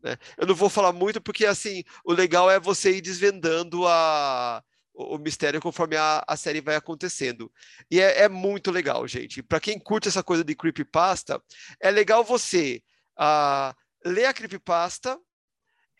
né? 0.00 0.16
Eu 0.38 0.46
não 0.46 0.54
vou 0.54 0.70
falar 0.70 0.92
muito, 0.92 1.20
porque 1.20 1.44
assim, 1.44 1.82
o 2.04 2.12
legal 2.12 2.48
é 2.48 2.60
você 2.60 2.92
ir 2.92 3.00
desvendando 3.00 3.88
a, 3.88 4.62
o, 4.94 5.18
mistério 5.18 5.60
conforme 5.60 5.96
a, 5.96 6.22
a 6.28 6.36
série 6.36 6.60
vai 6.60 6.76
acontecendo. 6.76 7.50
E 7.90 8.00
é, 8.00 8.20
é 8.20 8.28
muito 8.28 8.70
legal, 8.70 9.04
gente. 9.08 9.42
Para 9.42 9.58
quem 9.58 9.80
curte 9.80 10.06
essa 10.06 10.22
coisa 10.22 10.44
de 10.44 10.54
creepypasta, 10.54 11.42
é 11.80 11.90
legal 11.90 12.22
você 12.22 12.80
ah, 13.18 13.74
ler 14.04 14.26
a 14.26 14.32
creepypasta 14.32 15.18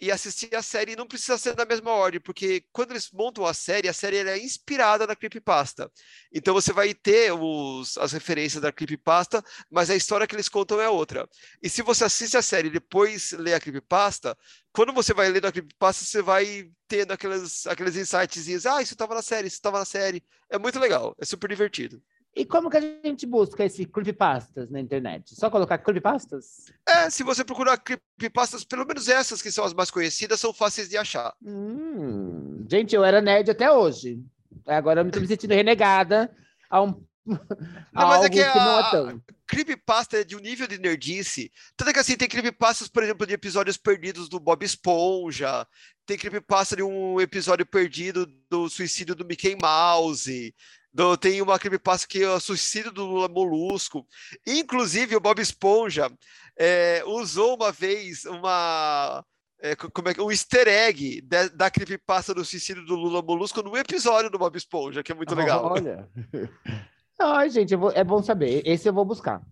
e 0.01 0.11
assistir 0.11 0.55
a 0.55 0.63
série. 0.63 0.97
Não 0.97 1.07
precisa 1.07 1.37
ser 1.37 1.57
na 1.57 1.65
mesma 1.65 1.91
ordem, 1.91 2.21
porque 2.21 2.65
quando 2.73 2.93
eles 2.93 3.11
montam 3.13 3.45
a 3.45 3.53
série, 3.53 3.89
a 3.89 3.93
série 3.93 4.17
é 4.17 4.39
inspirada 4.39 5.07
na 5.07 5.15
creepypasta. 5.15 5.91
Então 6.33 6.55
você 6.55 6.73
vai 6.73 6.95
ter 6.95 7.33
os, 7.33 7.99
as 7.99 8.13
referências 8.13 8.63
da 8.63 8.73
creepypasta, 8.73 9.45
mas 9.71 9.91
a 9.91 9.97
história 9.97 10.27
que 10.27 10.35
eles 10.35 10.49
contam 10.49 10.81
é 10.81 10.89
outra. 10.89 11.29
E 11.63 11.69
se 11.69 11.83
você 11.83 12.05
assiste 12.05 12.37
a 12.37 12.43
série 12.43 12.69
e 12.69 12.73
depois 12.73 13.33
lê 13.33 13.55
a 13.55 13.61
creepypasta, 13.61 14.37
quando 14.73 14.93
você 14.93 15.13
vai 15.13 15.29
lendo 15.29 15.47
a 15.47 15.53
creepypasta, 15.53 16.05
você 16.05 16.23
vai 16.23 16.71
tendo 16.89 17.13
aqueles, 17.13 17.67
aqueles 17.67 17.97
insightzinhos. 17.97 18.67
Ah, 18.67 18.81
isso 18.83 18.95
estava 18.95 19.15
na 19.15 19.23
série, 19.23 19.49
isso 19.49 19.57
estava 19.57 19.79
na 19.79 19.85
série. 19.85 20.25
É 20.49 20.59
muito 20.59 20.79
legal, 20.79 21.15
é 21.21 21.25
super 21.25 21.49
divertido. 21.49 22.03
E 22.35 22.45
como 22.45 22.71
que 22.71 22.77
a 22.77 22.81
gente 22.81 23.27
busca 23.27 23.65
esse 23.65 23.85
creepypastas 23.85 24.71
na 24.71 24.81
internet? 24.81 25.35
Só 25.35 25.51
colocar 25.51 25.79
creepypastas? 25.79 26.67
É, 26.89 27.11
se 27.11 27.25
você 27.25 27.45
procurar 27.45 27.77
creepypastas, 27.77 28.65
pelo 28.65 28.87
menos 28.87 29.09
essas 29.09 29.43
que 29.43 29.51
são 29.51 29.65
as 29.65 29.75
mais 29.75 29.91
conhecidas, 29.91 30.39
são 30.39 30.53
fáceis 30.53 30.89
de 30.89 30.97
achar. 30.97 31.35
Hum, 31.43 32.65
gente, 32.71 32.95
eu 32.95 33.05
era 33.05 33.21
nerd 33.21 33.51
até 33.51 33.71
hoje. 33.71 34.23
Agora 34.67 35.01
eu 35.01 35.05
me 35.05 35.11
estou 35.11 35.21
me 35.21 35.27
sentindo 35.29 35.55
renegada 35.55 36.31
a 36.71 36.81
um 36.83 37.05
não, 37.93 38.09
mas 38.09 38.25
é 38.25 38.31
que, 38.31 38.43
que 38.43 38.59
não 38.59 38.79
é 38.81 38.91
tão. 38.91 39.23
creepypasta 39.47 40.21
é 40.21 40.25
de 40.25 40.37
um 40.37 40.41
nível 40.41 40.67
de 40.67 40.79
nerdice. 40.79 41.53
Tanto 41.77 41.91
é 41.91 41.93
que 41.93 41.99
assim, 41.99 42.17
tem 42.17 42.29
creepypastas, 42.29 42.89
por 42.89 43.03
exemplo, 43.03 43.27
de 43.27 43.35
episódios 43.35 43.77
perdidos 43.77 44.29
do 44.29 44.41
Bob 44.41 44.65
Esponja, 44.65 45.67
tem 46.07 46.19
creepypasta 46.19 46.77
de 46.77 46.83
um 46.83 47.21
episódio 47.21 47.67
perdido 47.67 48.27
do 48.49 48.69
suicídio 48.69 49.15
do 49.15 49.25
Mickey 49.25 49.57
Mouse, 49.61 50.55
do, 50.93 51.17
tem 51.17 51.41
uma 51.41 51.59
creepypasta 51.59 52.07
que 52.07 52.23
é 52.23 52.29
o 52.29 52.41
suicídio 52.41 52.93
do 52.93 53.05
Lula 53.05 53.29
Molusco. 53.29 54.07
Inclusive, 54.47 55.17
o 55.17 55.21
Bob 55.21 55.41
Esponja 55.41 56.11
é, 56.59 57.03
usou 57.07 57.57
uma 57.57 57.71
vez 57.71 58.25
uma. 58.25 59.25
É, 59.63 59.77
como 59.77 60.09
é, 60.09 60.15
um 60.23 60.31
easter 60.31 60.67
egg 60.67 61.21
de, 61.21 61.49
da 61.51 61.71
creepypasta 61.71 62.33
do 62.35 62.45
suicídio 62.45 62.85
do 62.85 62.95
Lula 62.95 63.23
Molusco 63.23 63.63
no 63.63 63.77
episódio 63.77 64.31
do 64.31 64.39
Bob 64.39 64.57
Esponja, 64.57 65.03
que 65.03 65.13
é 65.13 65.15
muito 65.15 65.35
legal. 65.35 65.67
Olha. 65.67 66.09
Ai, 67.21 67.51
gente, 67.51 67.77
vou, 67.77 67.91
é 67.91 68.03
bom 68.03 68.23
saber. 68.23 68.63
Esse 68.65 68.89
eu 68.89 68.95
vou 68.95 69.05
buscar. 69.05 69.43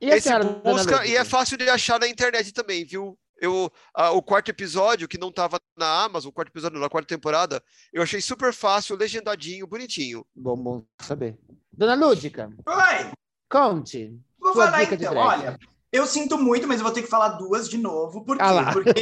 E 0.00 0.10
Esse 0.10 0.30
busca 0.62 1.06
e 1.06 1.16
é 1.16 1.24
fácil 1.24 1.56
de 1.56 1.68
achar 1.70 1.98
na 1.98 2.06
internet 2.06 2.52
também, 2.52 2.84
viu? 2.84 3.18
Eu, 3.38 3.70
a, 3.94 4.10
o 4.12 4.22
quarto 4.22 4.50
episódio, 4.50 5.08
que 5.08 5.18
não 5.18 5.28
estava 5.28 5.60
na 5.76 6.04
Amazon, 6.04 6.30
o 6.30 6.32
quarto 6.32 6.50
episódio 6.50 6.80
da 6.80 6.88
quarta 6.88 7.08
temporada, 7.08 7.62
eu 7.92 8.02
achei 8.02 8.20
super 8.20 8.52
fácil, 8.52 8.96
legendadinho, 8.96 9.66
bonitinho. 9.66 10.26
Bom, 10.34 10.56
bom 10.56 10.84
saber. 11.02 11.38
Dona 11.72 11.94
Lúdica. 11.94 12.50
Oi! 12.66 13.12
Conte. 13.50 14.18
Vou 14.38 14.54
falar 14.54 14.84
então, 14.84 15.16
olha. 15.16 15.58
Eu 15.92 16.06
sinto 16.06 16.36
muito, 16.36 16.66
mas 16.66 16.78
eu 16.78 16.84
vou 16.84 16.92
ter 16.92 17.02
que 17.02 17.08
falar 17.08 17.30
duas 17.30 17.68
de 17.68 17.78
novo. 17.78 18.24
Por 18.24 18.36
quê? 18.36 18.42
Ah 18.42 18.72
porque 18.72 18.92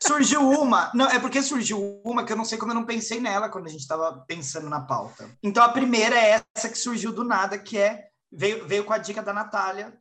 surgiu 0.00 0.50
uma. 0.50 0.90
Não, 0.94 1.08
é 1.08 1.18
porque 1.18 1.40
surgiu 1.40 2.00
uma 2.04 2.24
que 2.24 2.32
eu 2.32 2.36
não 2.36 2.44
sei 2.44 2.58
como 2.58 2.72
eu 2.72 2.74
não 2.74 2.84
pensei 2.84 3.20
nela 3.20 3.48
quando 3.48 3.66
a 3.66 3.70
gente 3.70 3.80
estava 3.80 4.24
pensando 4.26 4.68
na 4.68 4.80
pauta. 4.80 5.30
Então 5.42 5.62
a 5.62 5.68
primeira 5.68 6.16
é 6.16 6.42
essa 6.56 6.68
que 6.68 6.76
surgiu 6.76 7.12
do 7.12 7.24
nada, 7.24 7.58
que 7.58 7.78
é. 7.78 8.08
Veio, 8.34 8.66
veio 8.66 8.84
com 8.84 8.94
a 8.94 8.98
dica 8.98 9.22
da 9.22 9.32
Natália, 9.32 9.92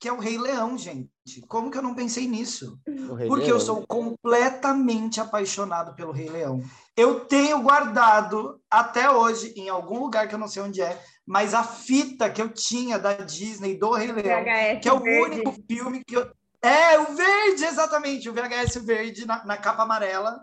que 0.00 0.08
é 0.08 0.12
o 0.12 0.18
Rei 0.18 0.38
Leão, 0.38 0.78
gente. 0.78 1.10
Como 1.46 1.70
que 1.70 1.76
eu 1.76 1.82
não 1.82 1.94
pensei 1.94 2.26
nisso? 2.26 2.80
Porque 3.28 3.44
Leão. 3.44 3.48
eu 3.48 3.60
sou 3.60 3.86
completamente 3.86 5.20
apaixonado 5.20 5.94
pelo 5.94 6.10
Rei 6.10 6.30
Leão. 6.30 6.64
Eu 6.96 7.20
tenho 7.26 7.60
guardado 7.60 8.58
até 8.70 9.10
hoje, 9.10 9.52
em 9.54 9.68
algum 9.68 10.00
lugar 10.00 10.26
que 10.26 10.34
eu 10.34 10.38
não 10.38 10.48
sei 10.48 10.62
onde 10.62 10.80
é, 10.80 10.98
mas 11.26 11.52
a 11.52 11.62
fita 11.62 12.30
que 12.30 12.40
eu 12.40 12.48
tinha 12.48 12.98
da 12.98 13.12
Disney 13.12 13.78
do 13.78 13.92
Rei 13.92 14.10
Leão, 14.10 14.42
VHS 14.42 14.80
que 14.82 14.88
é 14.88 14.92
o 14.92 15.00
verde. 15.00 15.34
único 15.34 15.54
filme 15.70 16.02
que 16.02 16.16
eu. 16.16 16.32
É, 16.62 16.98
o 16.98 17.14
verde, 17.14 17.64
exatamente, 17.64 18.28
o 18.28 18.32
VHS 18.32 18.76
verde 18.82 19.26
na, 19.26 19.44
na 19.44 19.56
capa 19.58 19.82
amarela, 19.82 20.40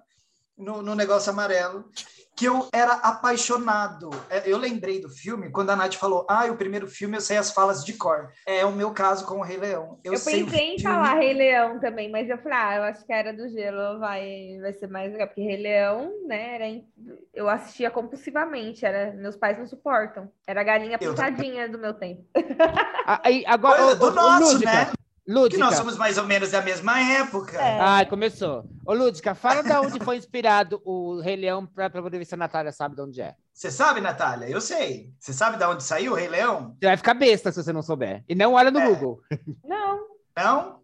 no, 0.55 0.84
no 0.84 0.93
negócio 0.93 1.31
amarelo 1.31 1.89
que 2.38 2.45
eu 2.45 2.69
era 2.72 2.93
apaixonado. 2.93 4.11
É, 4.30 4.43
eu 4.45 4.59
lembrei 4.59 5.01
do 5.01 5.09
filme 5.09 5.49
quando 5.49 5.72
a 5.72 5.76
Nath 5.76 5.95
falou: 5.95 6.26
Ah, 6.30 6.45
o 6.45 6.55
primeiro 6.55 6.88
filme 6.88 7.18
eu 7.18 7.22
sei 7.22 7.35
as 7.35 7.51
falas 7.51 7.84
de 7.84 7.93
cor. 7.93 8.31
É 8.45 8.64
o 8.64 8.72
meu 8.72 8.91
caso 8.91 9.26
com 9.26 9.39
o 9.39 9.43
Rei 9.43 9.57
Leão. 9.57 9.99
Eu, 10.03 10.14
eu 10.14 10.19
pensei 10.19 10.76
em 10.76 10.80
falar 10.80 11.15
Rei 11.15 11.34
Leão 11.34 11.80
também, 11.80 12.11
mas 12.11 12.30
eu 12.30 12.38
falei: 12.38 12.57
Ah, 12.57 12.76
eu 12.76 12.84
acho 12.84 13.03
que 13.03 13.11
era 13.11 13.34
do 13.34 13.49
gelo, 13.49 13.99
vai, 13.99 14.59
vai 14.61 14.72
ser 14.73 14.88
mais 14.88 15.11
legal, 15.11 15.27
porque 15.27 15.41
Rei 15.41 15.57
Leão, 15.57 16.14
né, 16.27 16.55
era, 16.55 16.81
eu 17.34 17.49
assistia 17.49 17.89
compulsivamente, 17.89 18.85
era, 18.85 19.14
meus 19.14 19.35
pais 19.35 19.57
não 19.57 19.65
suportam. 19.65 20.31
Era 20.45 20.61
a 20.61 20.64
galinha 20.64 20.99
pintadinha 20.99 21.68
do 21.68 21.80
meu 21.80 21.95
tempo. 21.95 22.23
Aí, 23.23 23.43
agora, 23.47 23.95
do 23.95 24.11
nosso, 24.11 24.64
né? 24.64 24.91
Lúdica. 25.27 25.57
Que 25.57 25.69
nós 25.69 25.75
somos 25.75 25.97
mais 25.97 26.17
ou 26.17 26.23
menos 26.23 26.51
da 26.51 26.61
mesma 26.61 26.99
época. 27.01 27.57
É. 27.57 27.79
Ai, 27.79 28.05
começou. 28.05 28.63
Ô, 28.85 28.93
Lúdica, 28.93 29.35
fala 29.35 29.61
de 29.61 29.73
onde 29.73 29.99
foi 29.99 30.15
inspirado 30.15 30.81
o 30.85 31.19
Rei 31.19 31.35
Leão 31.35 31.65
para 31.65 31.89
poder 31.89 32.17
ver 32.17 32.25
se 32.25 32.33
a 32.33 32.37
Natália 32.37 32.71
sabe 32.71 32.95
de 32.95 33.01
onde 33.01 33.21
é. 33.21 33.35
Você 33.53 33.69
sabe, 33.69 33.99
Natália? 33.99 34.49
Eu 34.49 34.61
sei. 34.61 35.11
Você 35.19 35.33
sabe 35.33 35.57
de 35.57 35.65
onde 35.65 35.83
saiu 35.83 36.13
o 36.13 36.15
Rei 36.15 36.29
Leão? 36.29 36.75
Você 36.79 36.85
vai 36.85 36.95
ficar 36.95 37.13
besta 37.13 37.51
se 37.51 37.61
você 37.61 37.73
não 37.73 37.81
souber. 37.81 38.23
E 38.29 38.35
não 38.35 38.53
olha 38.53 38.71
no 38.71 38.79
é. 38.79 38.87
Google. 38.87 39.21
Não. 39.65 40.07
Não? 40.37 40.81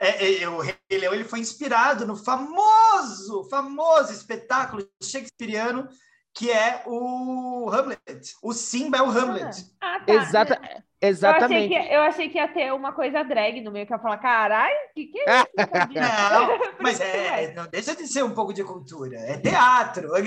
É, 0.00 0.42
é, 0.42 0.48
o 0.48 0.60
Rei 0.60 0.74
Leão 0.90 1.14
ele 1.14 1.24
foi 1.24 1.38
inspirado 1.38 2.06
no 2.06 2.16
famoso, 2.16 3.44
famoso 3.48 4.12
espetáculo 4.12 4.86
shakespeariano 5.02 5.88
que 6.36 6.52
é 6.52 6.82
o 6.84 7.70
Hamlet. 7.72 8.36
O 8.42 8.52
Simba 8.52 8.98
é 8.98 9.02
o 9.02 9.08
Hamlet. 9.08 9.64
Ah, 9.80 10.00
tá. 10.06 10.12
Exata, 10.12 10.60
exatamente. 11.00 11.72
Eu 11.72 11.78
achei, 11.78 11.88
que, 11.88 11.94
eu 11.94 12.02
achei, 12.02 12.28
que, 12.28 12.36
ia 12.36 12.46
ter 12.48 12.74
uma 12.74 12.92
coisa 12.92 13.22
drag 13.22 13.62
no 13.62 13.72
meio, 13.72 13.86
que 13.86 13.94
ia 13.94 13.98
falar, 13.98 14.18
caralho, 14.18 14.76
o 14.90 14.94
que, 14.94 15.06
que 15.06 15.18
é 15.18 15.40
isso? 15.40 15.46
não, 15.96 16.58
mas 16.78 17.00
é, 17.00 17.54
não 17.54 17.66
deixa 17.66 17.96
de 17.96 18.06
ser 18.06 18.22
um 18.22 18.34
pouco 18.34 18.52
de 18.52 18.62
cultura. 18.62 19.16
É 19.16 19.38
teatro. 19.38 20.10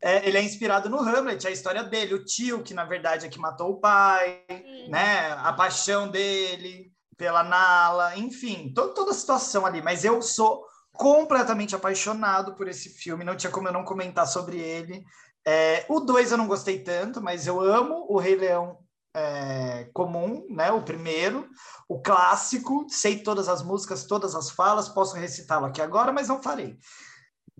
é, 0.00 0.26
ele 0.26 0.38
é 0.38 0.42
inspirado 0.42 0.88
no 0.88 0.98
Hamlet, 0.98 1.46
a 1.46 1.50
história 1.50 1.82
dele, 1.82 2.14
o 2.14 2.24
tio, 2.24 2.62
que 2.62 2.72
na 2.72 2.86
verdade 2.86 3.26
é 3.26 3.28
que 3.28 3.38
matou 3.38 3.72
o 3.72 3.80
pai, 3.80 4.42
né? 4.88 5.32
A 5.42 5.52
paixão 5.52 6.08
dele 6.08 6.90
pela 7.18 7.42
Nala, 7.42 8.16
enfim, 8.16 8.72
to 8.74 8.94
toda 8.94 9.10
a 9.10 9.14
situação 9.14 9.66
ali. 9.66 9.82
Mas 9.82 10.06
eu 10.06 10.22
sou 10.22 10.64
completamente 11.00 11.74
apaixonado 11.74 12.54
por 12.54 12.68
esse 12.68 12.90
filme, 12.90 13.24
não 13.24 13.34
tinha 13.34 13.50
como 13.50 13.66
eu 13.66 13.72
não 13.72 13.86
comentar 13.86 14.26
sobre 14.26 14.58
ele. 14.58 15.02
É, 15.46 15.86
o 15.88 15.98
2 15.98 16.32
eu 16.32 16.36
não 16.36 16.46
gostei 16.46 16.80
tanto, 16.80 17.22
mas 17.22 17.46
eu 17.46 17.58
amo 17.58 18.04
o 18.06 18.18
Rei 18.18 18.36
Leão 18.36 18.78
é, 19.16 19.88
comum, 19.94 20.46
né? 20.50 20.70
O 20.70 20.82
primeiro, 20.82 21.48
o 21.88 22.02
clássico, 22.02 22.84
sei 22.90 23.22
todas 23.22 23.48
as 23.48 23.62
músicas, 23.62 24.04
todas 24.04 24.34
as 24.34 24.50
falas, 24.50 24.90
posso 24.90 25.16
recitá-lo 25.16 25.64
aqui 25.64 25.80
agora, 25.80 26.12
mas 26.12 26.28
não 26.28 26.42
farei. 26.42 26.76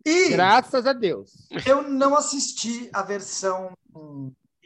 E 0.04 0.28
graças 0.28 0.86
a 0.86 0.92
Deus. 0.92 1.32
Eu 1.64 1.80
não 1.80 2.14
assisti 2.14 2.90
a 2.92 3.00
versão 3.00 3.72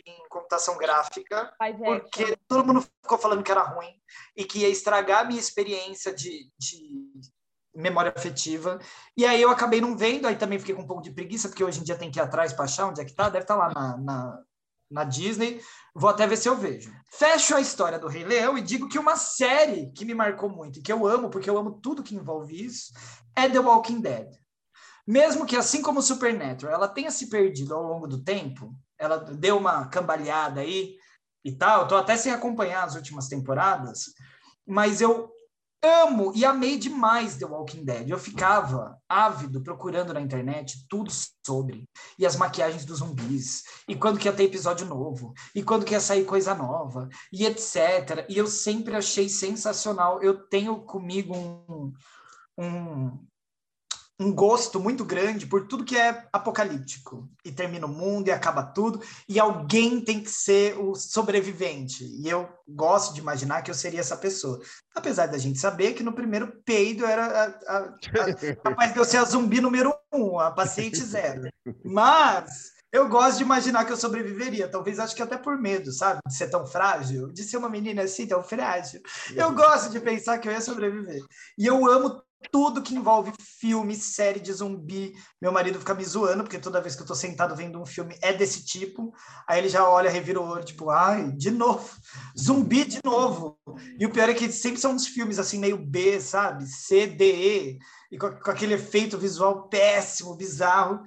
em 0.05 0.29
computação 0.29 0.77
gráfica, 0.77 1.55
porque 1.85 2.37
todo 2.49 2.67
mundo 2.67 2.85
ficou 3.03 3.19
falando 3.19 3.45
que 3.45 3.53
era 3.53 3.63
ruim 3.63 3.95
e 4.37 4.45
que 4.45 4.59
ia 4.59 4.69
estragar 4.69 5.21
a 5.21 5.25
minha 5.25 5.39
experiência 5.39 6.13
de, 6.13 6.51
de 6.59 7.13
memória 7.75 8.13
afetiva. 8.15 8.79
E 9.17 9.25
aí 9.27 9.41
eu 9.41 9.51
acabei 9.51 9.81
não 9.81 9.97
vendo, 9.97 10.27
aí 10.27 10.37
também 10.37 10.59
fiquei 10.59 10.75
com 10.75 10.83
um 10.83 10.87
pouco 10.87 11.03
de 11.03 11.11
preguiça, 11.11 11.49
porque 11.49 11.65
hoje 11.65 11.81
em 11.81 11.85
dia 11.85 11.97
tem 11.97 12.11
que 12.11 12.19
ir 12.19 12.23
atrás 12.23 12.53
para 12.53 12.65
achar 12.65 12.87
onde 12.87 13.01
é 13.01 13.05
que 13.05 13.15
tá, 13.15 13.29
deve 13.29 13.45
estar 13.45 13.57
tá 13.57 13.67
lá 13.67 13.75
na, 13.75 13.97
na, 13.99 14.39
na, 14.91 15.05
Disney. 15.05 15.61
Vou 15.95 16.11
até 16.11 16.27
ver 16.27 16.37
se 16.37 16.49
eu 16.49 16.57
vejo. 16.57 16.93
Fecho 17.11 17.55
a 17.55 17.61
história 17.61 17.99
do 17.99 18.09
Rei 18.09 18.25
Leão 18.25 18.57
e 18.57 18.63
digo 18.63 18.89
que 18.89 18.99
uma 18.99 19.17
série 19.17 19.91
que 19.93 20.05
me 20.05 20.15
marcou 20.15 20.49
muito 20.49 20.79
e 20.79 20.83
que 20.83 20.93
eu 20.93 21.07
amo, 21.07 21.31
porque 21.31 21.51
eu 21.51 21.59
amo 21.59 21.81
tudo 21.83 22.03
que 22.03 22.15
envolve 22.15 22.65
isso, 22.65 22.93
é 23.35 23.49
The 23.49 23.59
Walking 23.59 24.01
Dead. 24.01 24.29
Mesmo 25.07 25.45
que, 25.45 25.57
assim 25.57 25.83
como 25.83 26.01
Supernatural, 26.01 26.75
ela 26.75 26.89
tenha 26.89 27.11
se 27.11 27.29
perdido 27.29 27.75
ao 27.75 27.83
longo 27.83 28.07
do 28.07 28.23
tempo, 28.23 28.75
ela 28.99 29.19
deu 29.19 29.59
uma 29.59 29.87
cambaleada 29.89 30.63
aí 30.63 30.97
e 31.45 31.53
tal, 31.53 31.87
tô 31.87 31.95
até 31.95 32.17
sem 32.17 32.33
acompanhar 32.33 32.85
as 32.85 32.95
últimas 32.95 33.29
temporadas, 33.29 34.15
mas 34.67 35.03
eu 35.03 35.34
amo 35.85 36.33
e 36.35 36.45
amei 36.45 36.79
demais 36.79 37.37
The 37.37 37.45
Walking 37.45 37.85
Dead. 37.85 38.09
Eu 38.09 38.19
ficava 38.19 38.99
ávido 39.09 39.63
procurando 39.63 40.15
na 40.15 40.21
internet 40.21 40.87
tudo 40.89 41.11
sobre. 41.45 41.89
E 42.19 42.25
as 42.25 42.37
maquiagens 42.37 42.85
dos 42.85 42.99
zumbis. 42.99 43.63
E 43.89 43.95
quando 43.95 44.19
que 44.19 44.27
ia 44.27 44.33
ter 44.33 44.45
episódio 44.45 44.87
novo. 44.87 45.35
E 45.55 45.63
quando 45.63 45.85
que 45.85 45.93
ia 45.93 46.01
sair 46.01 46.25
coisa 46.25 46.55
nova. 46.55 47.09
E 47.33 47.45
etc. 47.45 48.25
E 48.29 48.39
eu 48.39 48.47
sempre 48.47 48.97
achei 48.97 49.29
sensacional. 49.29 50.23
Eu 50.23 50.47
tenho 50.49 50.81
comigo 50.83 51.35
um, 51.37 51.93
um 52.59 53.27
um 54.19 54.33
gosto 54.33 54.79
muito 54.79 55.05
grande 55.05 55.47
por 55.47 55.67
tudo 55.67 55.85
que 55.85 55.97
é 55.97 56.27
apocalíptico 56.33 57.29
e 57.45 57.51
termina 57.51 57.87
o 57.87 57.89
mundo 57.89 58.29
e 58.29 58.31
acaba 58.31 58.63
tudo 58.63 59.01
e 59.29 59.41
alguém 59.41 60.01
tem 60.01 60.23
que 60.23 60.31
ser 60.31 60.79
o 60.79 60.95
sobrevivente 60.95 62.05
e 62.05 62.29
eu 62.29 62.49
gosto 62.69 63.13
de 63.13 63.21
imaginar 63.21 63.63
que 63.63 63.71
eu 63.71 63.75
seria 63.75 64.01
essa 64.01 64.17
pessoa 64.17 64.61
apesar 64.95 65.27
da 65.27 65.39
gente 65.39 65.59
saber 65.59 65.95
que 65.95 66.05
no 66.05 66.13
primeiro 66.13 66.63
peido 66.65 67.05
era 67.05 67.27
a, 67.27 67.77
a, 67.77 67.79
a, 67.79 68.55
capaz 68.63 68.93
de 68.93 68.99
eu 68.99 69.05
ser 69.05 69.17
a 69.17 69.25
zumbi 69.25 69.61
número 69.61 69.93
um 70.13 70.39
a 70.39 70.51
paciente 70.53 70.99
zero 71.03 71.49
mas 71.85 72.75
eu 72.95 73.09
gosto 73.09 73.39
de 73.39 73.43
imaginar 73.43 73.85
que 73.85 73.91
eu 73.91 73.97
sobreviveria, 73.97 74.69
talvez 74.69 75.01
acho 75.01 75.17
que 75.17 75.23
até 75.23 75.37
por 75.37 75.59
medo, 75.59 75.91
sabe? 75.91 76.21
De 76.29 76.33
ser 76.33 76.49
tão 76.49 76.65
frágil, 76.65 77.27
de 77.33 77.43
ser 77.43 77.57
uma 77.57 77.69
menina 77.69 78.03
assim 78.03 78.25
tão 78.25 78.41
frágil. 78.41 79.01
Eu 79.35 79.53
gosto 79.53 79.91
de 79.91 79.99
pensar 79.99 80.39
que 80.39 80.47
eu 80.47 80.53
ia 80.53 80.61
sobreviver. 80.61 81.21
E 81.59 81.67
eu 81.67 81.85
amo 81.91 82.23
tudo 82.51 82.83
que 82.83 82.95
envolve 82.95 83.33
filme, 83.61 83.95
série 83.97 84.41
de 84.41 84.53
zumbi. 84.53 85.13
Meu 85.41 85.53
marido 85.53 85.79
fica 85.79 85.95
me 85.95 86.05
zoando, 86.05 86.45
porque 86.45 86.59
toda 86.59 86.81
vez 86.81 86.95
que 86.97 87.03
eu 87.03 87.07
tô 87.07 87.15
sentado 87.15 87.55
vendo 87.57 87.81
um 87.81 87.87
filme 87.87 88.17
é 88.23 88.33
desse 88.33 88.65
tipo. 88.65 89.13
Aí 89.49 89.59
ele 89.59 89.69
já 89.69 89.89
olha, 89.89 90.11
revira 90.11 90.41
o 90.41 90.47
olho, 90.49 90.65
tipo, 90.65 90.91
ai, 90.91 91.33
de 91.33 91.51
novo, 91.51 91.89
zumbi 92.39 92.85
de 92.85 93.01
novo. 93.05 93.59
E 93.99 94.07
o 94.07 94.11
pior 94.11 94.29
é 94.29 94.35
que 94.35 94.51
sempre 94.53 94.81
são 94.81 94.93
uns 94.93 95.07
filmes 95.07 95.39
assim, 95.39 95.59
meio 95.59 95.79
B, 95.79 96.21
sabe? 96.21 96.67
C, 96.67 97.07
D, 97.07 97.25
E, 97.25 97.79
e 98.13 98.19
com, 98.19 98.31
com 98.31 98.51
aquele 98.51 98.75
efeito 98.75 99.19
visual 99.19 99.69
péssimo, 99.69 100.37
bizarro. 100.37 101.01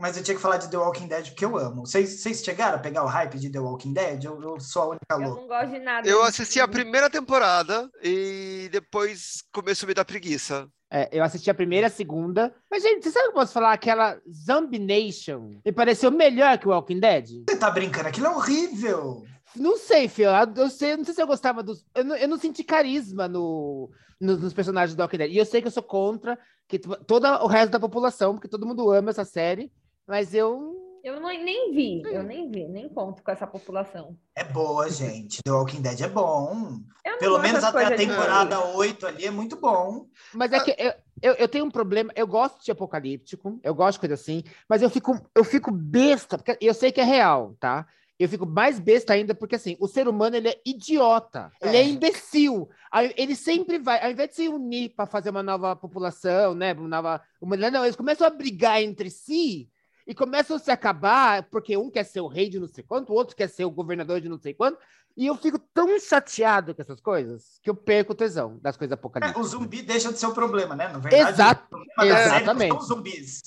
Mas 0.00 0.16
eu 0.16 0.22
tinha 0.22 0.36
que 0.36 0.40
falar 0.40 0.58
de 0.58 0.70
The 0.70 0.76
Walking 0.78 1.08
Dead 1.08 1.26
porque 1.30 1.44
eu 1.44 1.58
amo. 1.58 1.84
Vocês, 1.84 2.20
vocês 2.22 2.44
chegaram 2.44 2.76
a 2.76 2.80
pegar 2.80 3.02
o 3.02 3.08
hype 3.08 3.36
de 3.36 3.50
The 3.50 3.58
Walking 3.58 3.92
Dead? 3.92 4.22
Eu, 4.22 4.40
eu 4.40 4.60
sou 4.60 4.82
a 4.82 4.86
única 4.90 5.04
Eu 5.10 5.18
louca. 5.18 5.40
não 5.40 5.48
gosto 5.48 5.70
de 5.72 5.78
nada. 5.80 6.08
Eu 6.08 6.22
assisti 6.22 6.60
a 6.60 6.68
primeira 6.68 7.10
temporada 7.10 7.90
e 8.00 8.68
depois 8.70 9.42
começou 9.52 9.86
a 9.86 9.88
me 9.88 9.94
dar 9.94 10.04
preguiça. 10.04 10.68
É, 10.90 11.08
eu 11.12 11.22
assisti 11.22 11.50
a 11.50 11.54
primeira 11.54 11.86
e 11.86 11.88
a 11.88 11.90
segunda. 11.90 12.54
Mas, 12.70 12.82
gente, 12.82 13.02
você 13.04 13.10
sabe 13.10 13.26
o 13.26 13.30
que 13.32 13.36
eu 13.36 13.40
posso 13.42 13.52
falar? 13.52 13.72
Aquela 13.72 14.18
Zombie 14.30 14.78
Nation 14.78 15.60
me 15.64 15.72
pareceu 15.72 16.10
melhor 16.10 16.56
que 16.58 16.66
o 16.66 16.70
Walking 16.70 16.98
Dead? 17.00 17.44
Você 17.48 17.56
tá 17.58 17.70
brincando? 17.70 18.08
Aquilo 18.08 18.26
é 18.26 18.30
horrível. 18.30 19.24
Não 19.54 19.76
sei, 19.76 20.08
Fio. 20.08 20.30
Eu, 20.56 20.70
sei, 20.70 20.96
não 20.96 21.04
sei 21.04 21.14
se 21.14 21.22
eu 21.22 21.26
gostava 21.26 21.62
dos. 21.62 21.84
Eu 21.94 22.04
não, 22.04 22.16
eu 22.16 22.28
não 22.28 22.38
senti 22.38 22.62
carisma 22.64 23.28
no, 23.28 23.90
no- 24.20 24.36
nos 24.38 24.52
personagens 24.54 24.94
do 24.96 25.00
Walking 25.00 25.18
Dead. 25.18 25.32
E 25.32 25.36
eu 25.38 25.44
sei 25.44 25.60
que 25.60 25.66
eu 25.66 25.72
sou 25.72 25.82
contra 25.82 26.38
que 26.66 26.78
todo 26.78 27.24
o 27.26 27.46
resto 27.46 27.72
da 27.72 27.80
população, 27.80 28.34
porque 28.34 28.48
todo 28.48 28.66
mundo 28.66 28.90
ama 28.90 29.10
essa 29.10 29.24
série. 29.24 29.70
Mas 30.06 30.32
eu. 30.32 30.77
Eu 31.02 31.20
não, 31.20 31.28
nem 31.28 31.72
vi, 31.72 32.02
eu 32.02 32.22
nem 32.22 32.50
vi, 32.50 32.66
nem 32.66 32.88
conto 32.88 33.22
com 33.22 33.30
essa 33.30 33.46
população. 33.46 34.16
É 34.34 34.44
boa, 34.44 34.90
gente. 34.90 35.42
The 35.42 35.50
Walking 35.52 35.80
Dead 35.80 36.00
é 36.00 36.08
bom. 36.08 36.80
Eu 37.04 37.12
não 37.12 37.18
Pelo 37.18 37.38
menos 37.38 37.62
até 37.62 37.68
a 37.68 37.72
coisas 37.72 37.98
de 37.98 38.06
temporada 38.06 38.64
8 38.74 39.06
ali 39.06 39.24
é 39.26 39.30
muito 39.30 39.56
bom. 39.56 40.06
Mas 40.34 40.52
é 40.52 40.60
que 40.60 40.74
eu, 40.78 40.92
eu, 41.22 41.34
eu 41.34 41.48
tenho 41.48 41.64
um 41.64 41.70
problema. 41.70 42.12
Eu 42.16 42.26
gosto 42.26 42.64
de 42.64 42.70
apocalíptico, 42.70 43.60
eu 43.62 43.74
gosto 43.74 43.94
de 43.94 44.00
coisa 44.00 44.14
assim, 44.14 44.42
mas 44.68 44.82
eu 44.82 44.90
fico, 44.90 45.18
eu 45.34 45.44
fico 45.44 45.70
besta, 45.70 46.36
porque 46.36 46.58
eu 46.60 46.74
sei 46.74 46.90
que 46.92 47.00
é 47.00 47.04
real, 47.04 47.54
tá? 47.58 47.86
Eu 48.18 48.28
fico 48.28 48.44
mais 48.44 48.80
besta 48.80 49.12
ainda 49.12 49.32
porque, 49.32 49.54
assim, 49.54 49.76
o 49.78 49.86
ser 49.86 50.08
humano, 50.08 50.34
ele 50.34 50.48
é 50.48 50.60
idiota. 50.66 51.52
Ele 51.62 51.76
é 51.76 51.80
É. 51.82 51.84
imbecil. 51.84 52.68
Aí 52.90 53.14
Ele 53.16 53.36
sempre 53.36 53.78
vai, 53.78 54.02
ao 54.04 54.10
invés 54.10 54.30
de 54.30 54.34
se 54.34 54.48
unir 54.48 54.88
para 54.88 55.06
fazer 55.06 55.30
uma 55.30 55.42
nova 55.42 55.76
população, 55.76 56.52
né? 56.52 56.72
Uma 56.72 56.88
nova 56.88 57.22
humanidade, 57.40 57.74
não, 57.74 57.84
eles 57.84 57.94
começam 57.94 58.26
a 58.26 58.30
brigar 58.30 58.82
entre 58.82 59.08
si 59.08 59.70
e 60.08 60.14
começam 60.14 60.56
a 60.56 60.58
se 60.58 60.70
acabar, 60.70 61.42
porque 61.50 61.76
um 61.76 61.90
quer 61.90 62.02
ser 62.04 62.20
o 62.22 62.26
rei 62.26 62.48
de 62.48 62.58
não 62.58 62.66
sei 62.66 62.82
quanto, 62.82 63.12
o 63.12 63.14
outro 63.14 63.36
quer 63.36 63.48
ser 63.48 63.66
o 63.66 63.70
governador 63.70 64.22
de 64.22 64.28
não 64.28 64.38
sei 64.38 64.54
quanto. 64.54 64.78
E 65.14 65.26
eu 65.26 65.36
fico 65.36 65.58
tão 65.74 65.98
chateado 66.00 66.74
com 66.74 66.80
essas 66.80 66.98
coisas 67.00 67.58
que 67.62 67.68
eu 67.68 67.74
perco 67.74 68.12
o 68.12 68.16
tesão 68.16 68.58
das 68.62 68.76
coisas 68.76 68.92
É, 68.92 68.94
apocalípticas. 68.94 69.44
o 69.44 69.48
zumbi 69.48 69.82
deixa 69.82 70.10
de 70.10 70.18
ser 70.18 70.26
o 70.26 70.32
problema, 70.32 70.74
né? 70.74 70.88
Na 70.88 70.98
verdade, 70.98 71.30
Exato, 71.30 71.76
não 71.96 72.04
exatamente. 72.06 72.70
são 72.70 72.78
os 72.78 72.86
zumbis. 72.86 73.42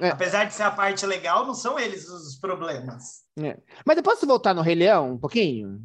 É. 0.00 0.10
Apesar 0.10 0.44
de 0.44 0.54
ser 0.54 0.64
a 0.64 0.70
parte 0.70 1.04
legal, 1.06 1.46
não 1.46 1.54
são 1.54 1.78
eles 1.78 2.08
os 2.08 2.36
problemas. 2.36 3.24
Mas 3.84 3.96
eu 3.96 4.02
posso 4.02 4.26
voltar 4.26 4.54
no 4.54 4.62
Rei 4.62 4.74
Leão 4.76 5.12
um 5.12 5.18
pouquinho? 5.18 5.80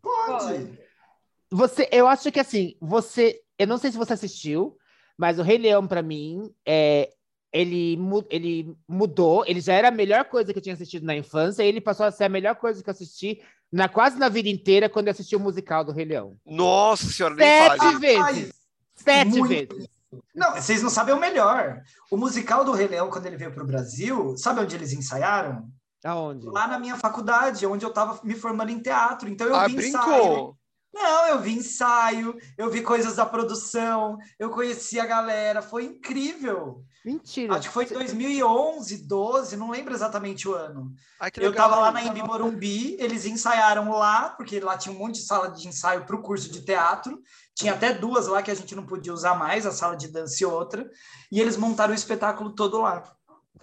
Pode. 0.00 0.78
Você, 1.50 1.88
eu 1.90 2.06
acho 2.06 2.30
que 2.30 2.40
assim, 2.40 2.76
você, 2.80 3.40
eu 3.58 3.66
não 3.66 3.78
sei 3.78 3.90
se 3.90 3.98
você 3.98 4.12
assistiu, 4.12 4.76
mas 5.18 5.38
o 5.38 5.42
Rei 5.42 5.58
Leão 5.58 5.86
para 5.86 6.02
mim 6.02 6.52
é 6.66 7.10
ele, 7.52 7.98
ele 8.30 8.76
mudou, 8.88 9.44
ele 9.46 9.60
já 9.60 9.74
era 9.74 9.88
a 9.88 9.92
melhor 9.92 10.24
coisa 10.24 10.52
que 10.52 10.58
eu 10.58 10.62
tinha 10.62 10.74
assistido 10.74 11.04
na 11.04 11.14
infância, 11.14 11.62
e 11.62 11.66
ele 11.66 11.80
passou 11.80 12.06
a 12.06 12.10
ser 12.10 12.24
a 12.24 12.28
melhor 12.28 12.54
coisa 12.56 12.82
que 12.82 12.88
eu 12.88 12.92
assisti 12.92 13.40
na 13.70 13.88
quase 13.88 14.18
na 14.18 14.28
vida 14.28 14.48
inteira 14.48 14.88
quando 14.88 15.08
eu 15.08 15.12
assisti 15.12 15.36
o 15.36 15.40
musical 15.40 15.84
do 15.84 15.92
Rei 15.92 16.04
Leão. 16.04 16.36
Nossa 16.46 17.06
senhora, 17.06 17.34
nem 17.34 17.46
Sete 17.46 17.78
fale. 17.78 17.98
vezes. 17.98 18.54
Sete 18.94 19.28
muito. 19.28 19.48
vezes. 19.48 19.88
Não, 20.34 20.54
vocês 20.54 20.82
não 20.82 20.90
sabem 20.90 21.14
o 21.14 21.20
melhor. 21.20 21.82
O 22.10 22.16
musical 22.16 22.64
do 22.64 22.72
Rei 22.72 22.86
Leão, 22.86 23.08
quando 23.10 23.26
ele 23.26 23.36
veio 23.36 23.52
para 23.52 23.62
o 23.62 23.66
Brasil, 23.66 24.36
sabe 24.36 24.60
onde 24.60 24.76
eles 24.76 24.92
ensaiaram? 24.92 25.68
Aonde? 26.04 26.44
Lá 26.46 26.66
na 26.66 26.78
minha 26.78 26.96
faculdade, 26.96 27.66
onde 27.66 27.84
eu 27.84 27.88
estava 27.88 28.20
me 28.24 28.34
formando 28.34 28.70
em 28.70 28.78
teatro. 28.80 29.28
Então 29.28 29.46
eu 29.46 29.54
Ah, 29.56 29.66
vi 29.66 29.76
ensaio. 29.88 30.54
Não, 30.92 31.26
eu 31.26 31.40
vi 31.40 31.54
ensaio, 31.54 32.36
eu 32.58 32.70
vi 32.70 32.82
coisas 32.82 33.16
da 33.16 33.24
produção, 33.24 34.18
eu 34.38 34.50
conheci 34.50 35.00
a 35.00 35.06
galera, 35.06 35.62
foi 35.62 35.84
incrível. 35.84 36.84
Mentira. 37.04 37.54
Acho 37.54 37.68
que 37.68 37.74
foi 37.74 37.84
em 37.84 37.88
2011, 37.88 39.08
12, 39.08 39.56
não 39.56 39.70
lembro 39.70 39.94
exatamente 39.94 40.46
o 40.46 40.54
ano. 40.54 40.92
Ai, 41.18 41.30
Eu 41.36 41.50
estava 41.50 41.76
lá 41.76 41.90
na 41.90 42.02
Embi 42.02 42.22
Morumbi, 42.22 42.96
eles 43.00 43.24
ensaiaram 43.24 43.90
lá, 43.90 44.30
porque 44.30 44.60
lá 44.60 44.76
tinha 44.76 44.94
um 44.94 44.98
monte 44.98 45.16
de 45.16 45.26
sala 45.26 45.50
de 45.50 45.66
ensaio 45.66 46.04
para 46.04 46.14
o 46.14 46.22
curso 46.22 46.50
de 46.50 46.60
teatro. 46.60 47.20
Tinha 47.54 47.72
até 47.72 47.92
duas 47.92 48.28
lá 48.28 48.42
que 48.42 48.50
a 48.50 48.54
gente 48.54 48.74
não 48.74 48.86
podia 48.86 49.12
usar 49.12 49.34
mais, 49.34 49.66
a 49.66 49.72
sala 49.72 49.96
de 49.96 50.08
dança 50.08 50.42
e 50.42 50.46
outra. 50.46 50.88
E 51.30 51.40
eles 51.40 51.56
montaram 51.56 51.92
o 51.92 51.96
espetáculo 51.96 52.54
todo 52.54 52.80
lá, 52.80 53.02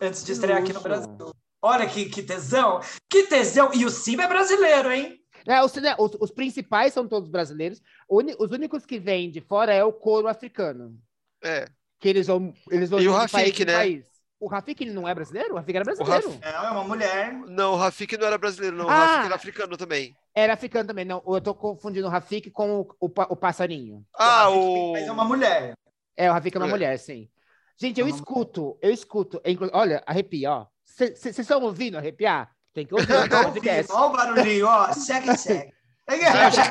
antes 0.02 0.24
de 0.24 0.32
estrear 0.32 0.60
aqui 0.60 0.74
no. 0.74 0.82
Brasil. 0.82 1.32
Olha 1.62 1.88
que, 1.88 2.06
que 2.06 2.24
tesão! 2.24 2.82
Que 3.10 3.24
tesão! 3.24 3.72
E 3.74 3.86
o 3.86 3.90
Simba 3.90 4.24
é 4.24 4.28
brasileiro, 4.28 4.92
hein? 4.92 5.19
É, 5.48 5.64
os, 5.64 5.74
né, 5.76 5.96
os- 5.98 6.16
os 6.20 6.32
principais 6.32 6.94
são 6.94 7.08
todos 7.08 7.30
brasileiros. 7.30 7.82
O 8.08 8.18
uni- 8.20 8.36
os 8.40 8.52
únicos 8.52 8.86
que 8.86 9.00
vêm 9.00 9.30
de 9.32 9.42
fora 9.42 9.74
é 9.74 9.84
o 9.84 9.94
couro 9.94 10.28
africano. 10.28 10.98
É. 11.44 11.66
Que 12.00 12.10
eles 12.10 12.28
vão, 12.28 12.54
eles 12.72 12.90
vão 12.90 13.00
E 13.00 13.08
o 13.08 13.14
Rafik, 13.14 13.66
né? 13.66 13.74
país. 13.74 14.06
O 14.40 14.48
Rafik 14.48 14.82
ele 14.84 14.94
não 14.94 15.06
é 15.08 15.14
brasileiro? 15.14 15.54
O 15.54 15.58
Rafik 15.58 15.76
era 15.76 15.84
brasileiro. 15.84 16.30
Raf- 16.30 16.40
Não, 16.42 16.66
é 16.68 16.72
uma 16.72 16.84
mulher. 16.86 17.34
Não, 17.34 17.74
o 17.74 17.76
Rafik 17.76 18.18
não 18.18 18.26
era 18.28 18.38
brasileiro, 18.38 18.78
não. 18.78 18.86
O 18.86 18.90
Ah! 18.90 18.94
Rafik 19.06 19.26
era 19.26 19.36
africano 19.36 19.76
também. 19.78 20.16
Era 20.34 20.54
africano 20.54 20.88
também. 20.88 21.04
Não, 21.04 21.22
eu 21.28 21.42
tô 21.42 21.54
confundindo 21.54 22.08
o 22.08 22.10
Rafik 22.10 22.50
com 22.52 22.80
o, 22.80 22.82
o, 23.02 23.06
o 23.08 23.36
passarinho. 23.36 24.06
Ah, 24.16 24.44
Rafik 24.46 24.58
o. 24.58 24.92
Mas 24.94 25.08
é 25.08 25.12
uma 25.12 25.26
mulher. 25.26 25.74
É, 26.16 26.30
o 26.30 26.34
Rafik 26.34 26.56
é 26.56 26.60
uma 26.60 26.68
É. 26.68 26.70
mulher, 26.70 26.98
sim. 27.00 27.30
Gente, 27.78 28.00
eu 28.00 28.08
É 28.08 28.10
escuto, 28.10 28.78
eu 28.82 28.92
escuto. 28.92 29.42
inclu- 29.46 29.70
Olha, 29.74 30.02
arrepia, 30.06 30.52
ó. 30.52 30.68
Vocês 30.86 31.38
estão 31.40 31.62
ouvindo 31.64 31.98
arrepiar? 31.98 32.50
Tem 32.74 32.86
que 32.86 32.94
ouvir 32.94 33.06
o 33.12 33.30
Tô 33.30 33.36
ouvindo, 33.38 33.44
podcast. 33.54 33.92
Olha 33.92 34.06
o 34.06 34.12
barulhinho, 34.12 34.68
ó. 34.68 34.92
Segue, 34.94 35.36
segue. 35.38 35.74
Achei, 36.08 36.64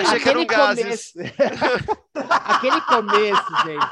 achei 0.00 0.20
que 0.20 0.28
eram 0.28 0.40
Aquele 0.40 0.44
gases. 0.44 1.12
começo- 1.12 1.12
Aquele 2.14 2.80
começo, 2.82 3.46
gente. 3.64 3.86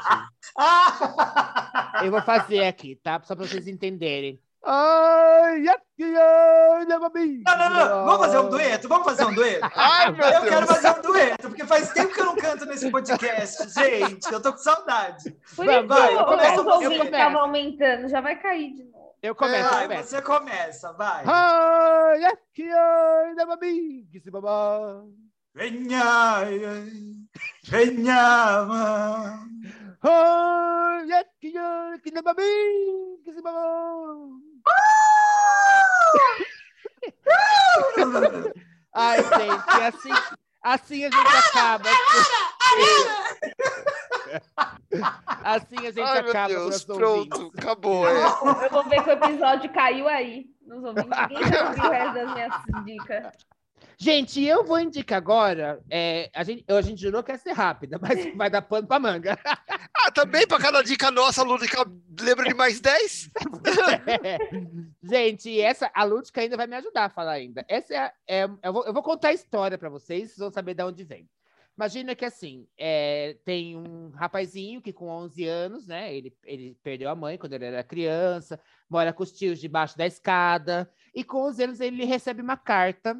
Ah! 0.57 2.01
Eu 2.03 2.11
vou 2.11 2.21
fazer 2.21 2.65
aqui, 2.65 2.97
tá? 3.01 3.21
Só 3.23 3.35
para 3.35 3.45
vocês 3.47 3.67
entenderem. 3.67 4.39
Ai, 4.63 5.67
aqui, 5.69 6.03
ai, 6.15 6.85
leva 6.85 7.09
bem. 7.09 7.41
Não, 7.45 7.57
não, 7.57 7.69
não. 7.69 8.05
Vamos 8.05 8.25
fazer 8.25 8.39
um 8.39 8.49
dueto? 8.49 8.87
Vamos 8.89 9.05
fazer 9.05 9.25
um 9.25 9.33
dueto? 9.33 9.67
Ai, 9.75 10.11
meu 10.11 10.25
Eu 10.27 10.41
quero 10.43 10.67
Deus. 10.67 10.77
fazer 10.81 10.99
um 10.99 11.01
dueto, 11.01 11.47
porque 11.49 11.65
faz 11.65 11.89
tempo 11.93 12.13
que 12.13 12.21
eu 12.21 12.25
não 12.25 12.35
canto 12.35 12.65
nesse 12.65 12.91
podcast, 12.91 13.69
gente. 13.73 14.31
Eu 14.31 14.39
tô 14.41 14.51
com 14.51 14.59
saudade. 14.59 15.31
Por 15.55 15.65
Vai, 15.65 15.83
vai, 15.87 16.07
que 16.09 16.13
eu 16.13 16.19
o- 16.21 16.25
começo, 16.25 16.59
eu 16.59 16.63
começo. 17.05 17.37
aumentando, 17.39 18.07
já 18.09 18.21
vai 18.21 18.35
cair 18.39 18.73
de 18.75 18.83
novo. 18.83 19.10
Eu 19.21 19.35
começo, 19.35 19.65
eu 19.65 19.69
Vai, 19.69 19.87
começo. 19.87 20.09
você 20.09 20.21
começa, 20.23 20.93
vai. 20.93 21.23
Ai, 21.27 22.25
aqui, 22.25 22.67
ai, 22.71 23.33
leva 23.35 23.55
bem. 23.55 24.07
Que 24.11 24.19
se 24.19 24.31
babá. 24.31 25.03
Venha, 25.53 26.43
venha. 27.69 28.25
Ai, 30.03 31.11
aqui, 31.11 31.55
ai, 31.55 31.99
que 31.99 32.11
bem. 32.33 33.21
Que 33.23 33.31
se 33.33 33.41
babá. 33.43 33.61
Ai, 38.93 39.23
gente, 39.23 39.81
assim, 39.83 40.13
assim 40.63 41.05
a 41.05 41.09
gente 41.11 41.37
acaba. 41.49 41.89
Assim 45.43 45.77
a 45.79 45.91
gente 45.91 46.01
Ai, 46.01 46.21
meu 46.21 46.29
acaba 46.31 46.53
com 46.53 46.59
Deus. 46.59 46.75
os 46.75 46.89
ouvintes. 46.89 47.27
Pronto, 47.37 47.51
acabou. 47.57 48.07
É. 48.07 48.23
Eu 48.65 48.69
vou 48.71 48.83
ver 48.89 49.03
que 49.03 49.09
o 49.09 49.13
episódio 49.13 49.71
caiu 49.73 50.07
aí. 50.07 50.45
Nos 50.65 50.83
ouvintes. 50.83 51.09
Ninguém 51.29 51.51
já 51.51 51.67
ouviu 51.69 51.83
o 51.83 51.89
resto 51.91 52.13
das 52.13 52.33
minhas 52.33 52.85
dicas. 52.85 53.33
Gente, 53.97 54.43
eu 54.43 54.63
vou 54.63 54.79
indicar 54.79 55.17
agora. 55.19 55.79
é, 55.89 56.29
a, 56.33 56.43
gente, 56.43 56.65
a 56.67 56.81
gente 56.81 56.99
jurou 56.99 57.21
que 57.21 57.31
ia 57.31 57.37
ser 57.37 57.51
rápida, 57.51 57.99
mas 58.01 58.17
vai 58.35 58.49
dar 58.49 58.61
pano 58.63 58.87
pra 58.87 58.99
manga. 58.99 59.37
Ah, 59.45 60.11
também 60.11 60.47
para 60.47 60.57
cada 60.59 60.81
dica 60.81 61.11
nossa, 61.11 61.41
a 61.41 61.43
Lúdica 61.43 61.85
lembra 62.19 62.47
de 62.47 62.53
mais 62.55 62.79
10? 62.79 63.29
gente, 65.03 65.59
essa, 65.61 65.91
a 65.93 66.03
Lúdica 66.03 66.41
ainda 66.41 66.57
vai 66.57 66.65
me 66.67 66.75
ajudar 66.77 67.05
a 67.05 67.09
falar 67.09 67.33
ainda. 67.33 67.63
Essa 67.67 67.93
é, 67.93 67.97
a- 67.99 68.13
é- 68.27 68.49
eu, 68.63 68.73
vou, 68.73 68.85
eu 68.85 68.93
vou 68.93 69.03
contar 69.03 69.29
a 69.29 69.33
história 69.33 69.77
para 69.77 69.89
vocês, 69.89 70.29
vocês 70.29 70.37
vão 70.37 70.51
saber 70.51 70.73
de 70.73 70.83
onde 70.83 71.03
vem. 71.03 71.27
Imagina 71.81 72.13
que 72.13 72.23
assim, 72.23 72.67
é, 72.77 73.37
tem 73.43 73.75
um 73.75 74.11
rapazinho 74.11 74.83
que 74.83 74.93
com 74.93 75.07
11 75.09 75.47
anos, 75.47 75.87
né, 75.87 76.15
ele, 76.15 76.31
ele 76.45 76.77
perdeu 76.83 77.09
a 77.09 77.15
mãe 77.15 77.39
quando 77.39 77.53
ele 77.53 77.65
era 77.65 77.83
criança, 77.83 78.59
mora 78.87 79.11
com 79.11 79.23
os 79.23 79.31
tios 79.31 79.59
debaixo 79.59 79.97
da 79.97 80.05
escada, 80.05 80.87
e 81.11 81.23
com 81.23 81.39
11 81.47 81.63
anos 81.63 81.79
ele 81.79 82.05
recebe 82.05 82.39
uma 82.39 82.55
carta 82.55 83.19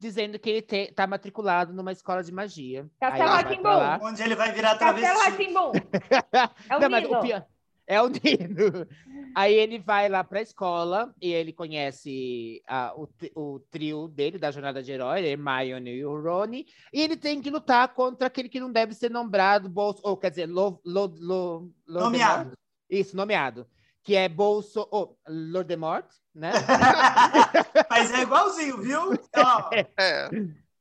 dizendo 0.00 0.36
que 0.36 0.50
ele 0.50 0.66
está 0.68 1.06
matriculado 1.06 1.72
numa 1.72 1.92
escola 1.92 2.24
de 2.24 2.32
magia. 2.32 2.90
Castelo 2.98 3.62
lá. 3.62 4.00
Onde 4.02 4.20
ele 4.20 4.34
vai 4.34 4.50
virar 4.50 4.76
Castelo 4.76 5.06
travesti. 5.06 5.30
Ratimbum. 5.30 5.72
É 6.68 6.76
o 6.76 6.80
Não, 6.80 6.90
mas 6.90 7.04
o 7.08 7.20
pior- 7.20 7.46
É 7.88 8.02
o 8.02 8.08
Nino. 8.08 8.86
Aí 9.34 9.54
ele 9.54 9.78
vai 9.78 10.08
lá 10.08 10.24
para 10.24 10.40
a 10.40 10.42
escola 10.42 11.14
e 11.22 11.32
ele 11.32 11.52
conhece 11.52 12.60
a, 12.66 12.92
o, 12.96 13.08
o, 13.34 13.60
trio 13.70 14.08
dele, 14.08 14.38
da 14.38 14.50
Jornada 14.50 14.82
de 14.82 14.90
Herói, 14.90 15.24
Hermione 15.24 15.90
e 15.90 16.04
o 16.04 16.20
Rony, 16.20 16.66
e 16.92 17.00
ele 17.00 17.16
tem 17.16 17.40
que 17.40 17.50
lutar 17.50 17.94
contra 17.94 18.26
aquele 18.26 18.48
que 18.48 18.58
não 18.58 18.72
deve 18.72 18.92
ser 18.92 19.10
nombrado, 19.10 19.68
bolso, 19.68 20.00
ou 20.02 20.16
quer 20.16 20.30
dizer, 20.30 20.46
lo, 20.46 20.80
lo, 20.84 21.14
lo, 21.18 21.72
nomeado. 21.86 22.52
Isso, 22.90 23.16
nomeado. 23.16 23.66
Que 24.02 24.14
é 24.14 24.28
Bolso. 24.28 24.86
Oh, 24.90 25.16
Lordemort, 25.28 26.06
né? 26.34 26.52
Mas 27.90 28.12
é 28.12 28.22
igualzinho, 28.22 28.80
viu? 28.80 29.00
É. 29.98 30.28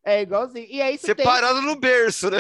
É 0.03 0.22
igualzinho. 0.22 0.68
E 0.69 0.82
aí 0.82 0.99
Separado 0.99 1.60
tem... 1.60 1.65
no 1.65 1.76
berço, 1.76 2.30
né? 2.30 2.38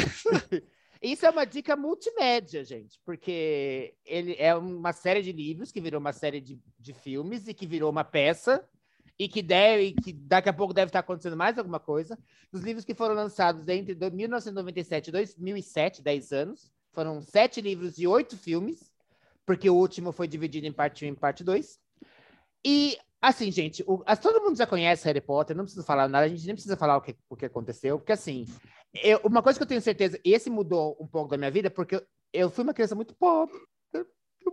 Isso 1.05 1.23
é 1.23 1.29
uma 1.29 1.45
dica 1.45 1.75
multimédia, 1.75 2.63
gente, 2.63 2.99
porque 3.05 3.93
ele 4.03 4.35
é 4.39 4.55
uma 4.55 4.91
série 4.91 5.21
de 5.21 5.31
livros 5.31 5.71
que 5.71 5.79
virou 5.79 5.99
uma 5.99 6.11
série 6.11 6.41
de, 6.41 6.59
de 6.79 6.93
filmes 6.93 7.47
e 7.47 7.53
que 7.53 7.67
virou 7.67 7.91
uma 7.91 8.03
peça 8.03 8.67
e 9.19 9.29
que 9.29 9.43
deve, 9.43 9.93
que 9.93 10.11
daqui 10.11 10.49
a 10.49 10.53
pouco 10.53 10.73
deve 10.73 10.89
estar 10.89 10.99
acontecendo 10.99 11.37
mais 11.37 11.59
alguma 11.59 11.79
coisa. 11.79 12.17
Os 12.51 12.63
livros 12.63 12.83
que 12.83 12.95
foram 12.95 13.13
lançados 13.13 13.67
entre 13.67 13.93
1997 13.93 15.09
e 15.09 15.11
2007, 15.11 16.01
10 16.01 16.31
anos, 16.31 16.71
foram 16.91 17.21
sete 17.21 17.61
livros 17.61 17.99
e 17.99 18.07
oito 18.07 18.35
filmes, 18.35 18.91
porque 19.45 19.69
o 19.69 19.75
último 19.75 20.11
foi 20.11 20.27
dividido 20.27 20.65
em 20.65 20.73
parte 20.73 21.05
1 21.05 21.09
e 21.09 21.15
parte 21.15 21.43
2. 21.43 21.79
E, 22.65 22.97
assim, 23.21 23.51
gente, 23.51 23.83
o, 23.85 24.01
as, 24.07 24.17
todo 24.17 24.41
mundo 24.41 24.57
já 24.57 24.65
conhece 24.65 25.05
Harry 25.05 25.21
Potter, 25.21 25.55
não 25.55 25.65
precisa 25.65 25.85
falar 25.85 26.07
nada, 26.07 26.25
a 26.25 26.29
gente 26.29 26.47
nem 26.47 26.55
precisa 26.55 26.75
falar 26.75 26.97
o 26.97 27.01
que, 27.01 27.15
o 27.29 27.35
que 27.35 27.45
aconteceu, 27.45 27.99
porque, 27.99 28.13
assim, 28.13 28.47
eu, 29.03 29.19
uma 29.23 29.41
coisa 29.41 29.57
que 29.59 29.63
eu 29.63 29.67
tenho 29.67 29.81
certeza, 29.81 30.19
e 30.23 30.33
esse 30.33 30.49
mudou 30.49 30.97
um 30.99 31.07
pouco 31.07 31.29
da 31.29 31.37
minha 31.37 31.51
vida, 31.51 31.69
porque 31.69 31.95
eu, 31.95 32.05
eu 32.33 32.49
fui 32.49 32.63
uma 32.63 32.73
criança 32.73 32.95
muito 32.95 33.15
pobre. 33.15 33.57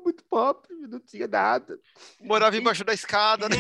Muito 0.03 0.25
pobre, 0.25 0.75
não 0.89 0.99
tinha 0.99 1.29
nada. 1.29 1.79
Morava 2.23 2.57
embaixo 2.57 2.83
da 2.83 2.95
escada, 2.95 3.47
né? 3.47 3.57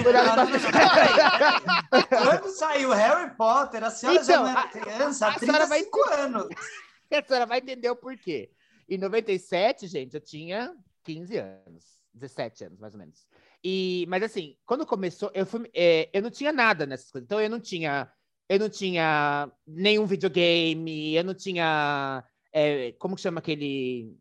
Quando 2.08 2.48
saiu 2.48 2.90
Harry 2.90 3.36
Potter, 3.36 3.84
a 3.84 3.90
senhora 3.90 4.22
então, 4.22 4.34
já 4.34 4.40
não 4.40 4.48
era 4.48 4.68
criança, 4.68 5.26
há 5.26 5.38
35 5.38 6.08
vai... 6.08 6.20
anos. 6.20 6.48
A 7.12 7.22
senhora 7.22 7.44
vai 7.44 7.58
entender 7.58 7.90
o 7.90 7.96
porquê. 7.96 8.50
Em 8.88 8.96
97, 8.96 9.86
gente, 9.86 10.14
eu 10.14 10.20
tinha 10.22 10.74
15 11.04 11.36
anos, 11.36 11.84
17 12.14 12.64
anos, 12.64 12.78
mais 12.78 12.94
ou 12.94 13.00
menos. 13.00 13.26
E, 13.62 14.06
mas 14.08 14.22
assim, 14.22 14.56
quando 14.64 14.86
começou, 14.86 15.30
eu, 15.34 15.44
fui, 15.44 15.70
é, 15.74 16.08
eu 16.10 16.22
não 16.22 16.30
tinha 16.30 16.52
nada 16.52 16.86
nessas 16.86 17.10
coisas. 17.10 17.26
Então, 17.26 17.38
eu 17.38 17.50
não 17.50 17.60
tinha 17.60 18.10
eu 18.52 18.58
não 18.58 18.68
tinha 18.68 19.50
nenhum 19.66 20.04
videogame, 20.04 21.14
eu 21.14 21.24
não 21.24 21.32
tinha. 21.32 22.22
É, 22.52 22.92
como 22.98 23.16
que 23.16 23.22
chama 23.22 23.38
aquele 23.38 24.14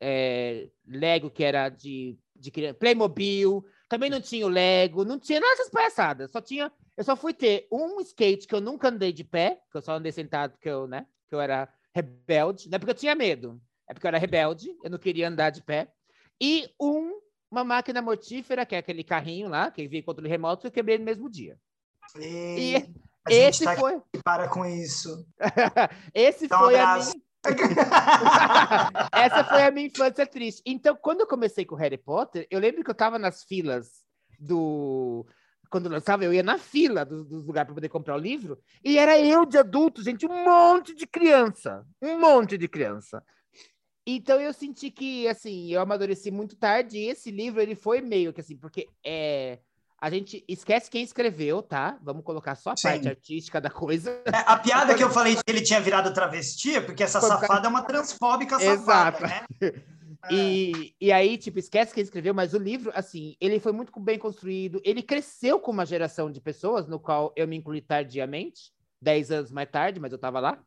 é, 0.00 0.68
Lego 0.84 1.30
que 1.30 1.44
era 1.44 1.68
de, 1.68 2.18
de 2.34 2.50
Playmobil, 2.74 3.64
também 3.88 4.10
não 4.10 4.20
tinha 4.20 4.44
o 4.44 4.48
Lego, 4.48 5.04
não 5.04 5.20
tinha 5.20 5.38
nada 5.38 5.54
dessas 5.54 5.70
palhaçadas, 5.70 6.32
só 6.32 6.40
tinha, 6.40 6.72
eu 6.96 7.04
só 7.04 7.14
fui 7.14 7.32
ter 7.32 7.68
um 7.70 8.00
skate 8.00 8.48
que 8.48 8.54
eu 8.56 8.60
nunca 8.60 8.88
andei 8.88 9.12
de 9.12 9.22
pé, 9.22 9.60
que 9.70 9.76
eu 9.76 9.82
só 9.82 9.92
andei 9.92 10.10
sentado 10.10 10.50
porque 10.50 10.68
eu, 10.68 10.88
né, 10.88 11.06
que 11.28 11.34
eu 11.36 11.40
era 11.40 11.72
rebelde, 11.94 12.68
não 12.68 12.74
é 12.74 12.78
porque 12.80 12.90
eu 12.90 12.96
tinha 12.98 13.14
medo, 13.14 13.62
é 13.88 13.94
porque 13.94 14.04
eu 14.04 14.08
era 14.08 14.18
rebelde, 14.18 14.76
eu 14.82 14.90
não 14.90 14.98
queria 14.98 15.28
andar 15.28 15.50
de 15.50 15.62
pé, 15.62 15.92
e 16.40 16.68
um, 16.80 17.20
uma 17.48 17.62
máquina 17.62 18.02
mortífera, 18.02 18.66
que 18.66 18.74
é 18.74 18.78
aquele 18.78 19.04
carrinho 19.04 19.48
lá, 19.48 19.70
que 19.70 19.86
veio 19.86 20.02
controle 20.02 20.28
remoto, 20.28 20.62
que 20.62 20.66
eu 20.66 20.72
quebrei 20.72 20.98
no 20.98 21.04
mesmo 21.04 21.30
dia. 21.30 21.56
E 22.16 22.74
a 23.26 23.32
Esse 23.32 23.64
tá 23.64 23.76
foi. 23.76 24.00
Para 24.22 24.48
com 24.48 24.64
isso. 24.66 25.26
Esse 26.14 26.44
então, 26.44 26.58
foi 26.60 26.76
um 26.76 26.80
a 26.80 26.98
minha. 26.98 27.12
Essa 29.12 29.44
foi 29.44 29.62
a 29.62 29.70
minha 29.70 29.86
infância 29.86 30.26
triste. 30.26 30.62
Então, 30.64 30.96
quando 30.96 31.20
eu 31.20 31.26
comecei 31.26 31.64
com 31.64 31.74
Harry 31.74 31.98
Potter, 31.98 32.46
eu 32.50 32.60
lembro 32.60 32.84
que 32.84 32.90
eu 32.90 32.94
tava 32.94 33.18
nas 33.18 33.44
filas 33.44 34.04
do. 34.38 35.26
Quando 35.70 35.88
lançava, 35.88 36.24
eu 36.24 36.32
ia 36.32 36.42
na 36.42 36.58
fila 36.58 37.04
dos, 37.04 37.26
dos 37.26 37.46
lugares 37.46 37.66
para 37.66 37.74
poder 37.74 37.88
comprar 37.88 38.14
o 38.14 38.20
livro, 38.20 38.58
e 38.84 38.98
era 38.98 39.18
eu 39.18 39.44
de 39.44 39.58
adulto, 39.58 40.02
gente, 40.02 40.24
um 40.24 40.44
monte 40.44 40.94
de 40.94 41.06
criança. 41.06 41.84
Um 42.00 42.20
monte 42.20 42.56
de 42.56 42.68
criança. 42.68 43.22
Então 44.06 44.38
eu 44.38 44.52
senti 44.52 44.90
que, 44.90 45.26
assim, 45.26 45.72
eu 45.72 45.80
amadureci 45.80 46.30
muito 46.30 46.56
tarde, 46.56 46.98
e 46.98 47.08
esse 47.08 47.30
livro, 47.30 47.60
ele 47.60 47.74
foi 47.74 48.00
meio 48.00 48.32
que 48.32 48.40
assim, 48.40 48.56
porque 48.56 48.88
é 49.04 49.58
a 50.04 50.10
gente 50.10 50.44
esquece 50.46 50.90
quem 50.90 51.02
escreveu, 51.02 51.62
tá? 51.62 51.98
Vamos 52.02 52.22
colocar 52.24 52.54
só 52.56 52.72
a 52.72 52.76
Sim. 52.76 52.88
parte 52.88 53.08
artística 53.08 53.58
da 53.58 53.70
coisa. 53.70 54.10
É, 54.26 54.36
a 54.44 54.58
piada 54.58 54.94
que 54.94 55.02
eu 55.02 55.08
falei 55.08 55.34
de 55.34 55.42
que 55.42 55.50
ele 55.50 55.62
tinha 55.62 55.80
virado 55.80 56.12
travesti 56.12 56.76
é 56.76 56.80
porque 56.82 57.02
essa 57.02 57.22
safada 57.22 57.66
é 57.66 57.70
uma 57.70 57.80
transfóbica 57.80 58.60
safada, 58.60 59.16
Exato. 59.16 59.22
né? 59.26 59.44
E, 60.30 60.94
e 60.98 61.12
aí, 61.12 61.36
tipo, 61.36 61.58
esquece 61.58 61.92
quem 61.92 62.02
escreveu, 62.02 62.32
mas 62.32 62.54
o 62.54 62.58
livro, 62.58 62.90
assim, 62.94 63.36
ele 63.38 63.60
foi 63.60 63.72
muito 63.72 63.92
bem 64.00 64.18
construído. 64.18 64.80
Ele 64.82 65.02
cresceu 65.02 65.60
com 65.60 65.70
uma 65.70 65.84
geração 65.84 66.30
de 66.30 66.40
pessoas, 66.40 66.88
no 66.88 66.98
qual 66.98 67.30
eu 67.36 67.46
me 67.46 67.56
incluí 67.56 67.82
tardiamente, 67.82 68.72
10 69.02 69.30
anos 69.30 69.52
mais 69.52 69.68
tarde, 69.68 70.00
mas 70.00 70.12
eu 70.12 70.18
tava 70.18 70.40
lá. 70.40 70.58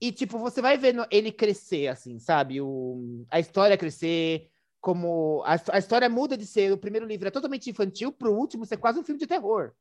E, 0.00 0.12
tipo, 0.12 0.38
você 0.38 0.62
vai 0.62 0.78
vendo 0.78 1.04
ele 1.10 1.32
crescer, 1.32 1.88
assim, 1.88 2.20
sabe? 2.20 2.60
O, 2.60 3.24
a 3.28 3.40
história 3.40 3.76
crescer, 3.76 4.51
como 4.82 5.44
a, 5.46 5.54
a, 5.74 5.78
história 5.78 6.08
muda 6.08 6.36
de 6.36 6.44
ser 6.44 6.72
o 6.72 6.76
primeiro 6.76 7.06
livro 7.06 7.28
é 7.28 7.30
totalmente 7.30 7.70
infantil 7.70 8.12
para 8.12 8.28
o 8.28 8.36
último 8.36 8.66
ser 8.66 8.76
quase 8.76 8.98
um 8.98 9.04
filme 9.04 9.20
de 9.20 9.28
terror, 9.28 9.72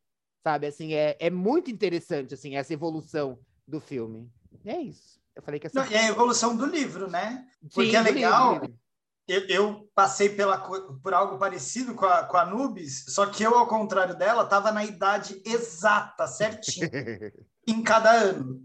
sabe? 0.44 0.68
Assim 0.68 0.94
é, 0.94 1.18
é 1.20 1.30
muito 1.32 1.72
interessante 1.72 2.36
assim 2.36 2.56
essa 2.56 2.72
evolução 2.72 3.40
do 3.68 3.82
filme. 3.82 4.32
E 4.64 4.70
é 4.70 4.80
isso. 4.80 5.20
Eu 5.36 5.42
falei 5.42 5.60
que 5.60 5.66
assim, 5.66 5.78
Não, 5.78 5.88
e 5.88 5.96
a 5.96 6.08
evolução 6.08 6.56
do 6.56 6.68
livro, 6.68 7.10
né? 7.10 7.48
Porque 7.74 7.90
Sim, 7.90 7.96
é 7.98 8.02
legal. 8.02 8.54
Livro, 8.54 8.80
eu, 9.28 9.48
eu, 9.48 9.90
passei 9.96 10.30
pela, 10.30 10.58
por 10.60 11.14
algo 11.14 11.40
parecido 11.40 11.96
com 11.96 12.06
a, 12.06 12.24
com 12.26 12.38
a 12.38 12.46
Nubis, 12.46 13.06
só 13.08 13.26
que 13.26 13.42
eu, 13.42 13.58
ao 13.58 13.68
contrário 13.68 14.16
dela, 14.16 14.44
estava 14.44 14.72
na 14.72 14.84
idade 14.84 15.42
exata, 15.46 16.28
certinho, 16.28 16.90
em 17.66 17.82
cada 17.82 18.12
ano. 18.12 18.62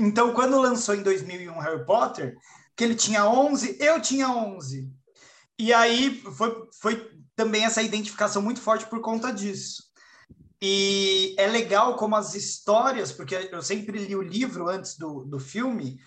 Então, 0.00 0.32
quando 0.32 0.60
lançou 0.60 0.94
em 0.94 1.02
2001 1.02 1.58
Harry 1.58 1.84
Potter, 1.84 2.36
que 2.74 2.82
ele 2.82 2.94
tinha 2.94 3.28
11, 3.28 3.76
eu 3.78 4.00
tinha 4.00 4.28
11. 4.28 4.95
E 5.58 5.72
aí 5.72 6.20
foi, 6.20 6.68
foi 6.80 7.10
também 7.34 7.64
essa 7.64 7.82
identificação 7.82 8.42
muito 8.42 8.60
forte 8.60 8.86
por 8.86 9.00
conta 9.00 9.32
disso. 9.32 9.84
E 10.60 11.34
é 11.38 11.46
legal 11.46 11.96
como 11.96 12.16
as 12.16 12.34
histórias, 12.34 13.12
porque 13.12 13.34
eu 13.52 13.62
sempre 13.62 13.98
li 13.98 14.16
o 14.16 14.22
livro 14.22 14.68
antes 14.68 14.96
do, 14.96 15.24
do 15.24 15.38
filme, 15.38 15.98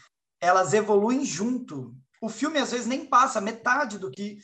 elas 0.41 0.73
evoluem 0.73 1.23
junto. 1.23 1.95
O 2.21 2.29
filme 2.29 2.59
às 2.59 2.71
vezes 2.71 2.87
nem 2.87 3.05
passa 3.05 3.39
metade 3.39 3.97
do 3.97 4.09
que 4.09 4.39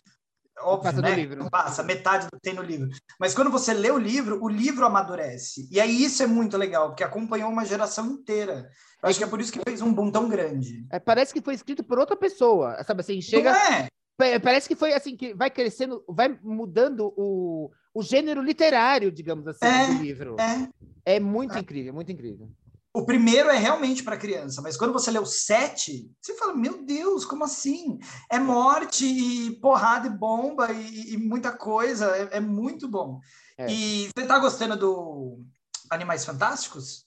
óbvio, 0.60 0.92
passa 0.92 1.02
né? 1.02 1.36
Não 1.36 1.50
passa 1.50 1.84
metade 1.84 2.28
do 2.28 2.38
que 2.38 2.42
tem 2.42 2.54
no 2.54 2.62
livro. 2.62 2.90
Mas 3.20 3.34
quando 3.34 3.52
você 3.52 3.74
lê 3.74 3.92
o 3.92 3.98
livro, 3.98 4.42
o 4.42 4.48
livro 4.48 4.86
amadurece. 4.86 5.68
E 5.72 5.80
aí 5.80 6.04
isso 6.04 6.24
é 6.24 6.28
muito 6.28 6.56
legal, 6.56 6.90
porque 6.90 7.04
acompanhou 7.04 7.50
uma 7.50 7.66
geração 7.66 8.06
inteira. 8.08 8.70
Eu 9.02 9.10
acho 9.10 9.18
que 9.18 9.24
é 9.24 9.28
por 9.28 9.42
isso 9.42 9.52
que 9.52 9.60
fez 9.68 9.82
um 9.82 9.94
boom 9.94 10.12
tão 10.12 10.30
grande. 10.30 10.86
É, 10.92 11.00
parece 11.00 11.34
que 11.34 11.42
foi 11.42 11.56
escrito 11.56 11.84
por 11.84 12.00
outra 12.00 12.16
pessoa, 12.16 12.82
sabe 12.84 13.02
assim, 13.02 13.22
chega 13.22 13.52
Não 13.52 13.60
é? 13.60 13.88
Parece 14.18 14.68
que 14.68 14.76
foi 14.76 14.94
assim, 14.94 15.16
que 15.16 15.34
vai 15.34 15.50
crescendo, 15.50 16.04
vai 16.08 16.40
mudando 16.42 17.14
o, 17.18 17.70
o 17.94 18.02
gênero 18.02 18.42
literário, 18.42 19.12
digamos 19.12 19.46
assim, 19.48 19.66
é, 19.66 19.88
do 19.88 20.02
livro. 20.02 20.36
É, 20.40 21.16
é 21.16 21.20
muito 21.20 21.56
é. 21.56 21.60
incrível, 21.60 21.94
muito 21.94 22.12
incrível. 22.12 22.50
O 22.94 23.06
primeiro 23.06 23.50
é 23.50 23.58
realmente 23.58 24.04
para 24.04 24.16
criança, 24.16 24.62
mas 24.62 24.78
quando 24.78 24.94
você 24.94 25.12
lê 25.12 25.20
o 25.20 25.26
sete, 25.26 26.10
você 26.22 26.34
fala, 26.36 26.56
meu 26.56 26.82
Deus, 26.82 27.26
como 27.26 27.44
assim? 27.44 28.00
É 28.32 28.40
morte 28.40 29.06
e 29.06 29.52
porrada 29.60 30.08
e 30.08 30.10
bomba 30.10 30.72
e, 30.72 31.14
e 31.14 31.18
muita 31.18 31.52
coisa, 31.52 32.16
é, 32.16 32.38
é 32.38 32.40
muito 32.40 32.88
bom. 32.88 33.20
É. 33.58 33.70
E 33.70 34.10
você 34.16 34.22
está 34.22 34.40
gostando 34.40 34.78
do 34.78 35.42
Animais 35.90 36.24
Fantásticos? 36.24 37.06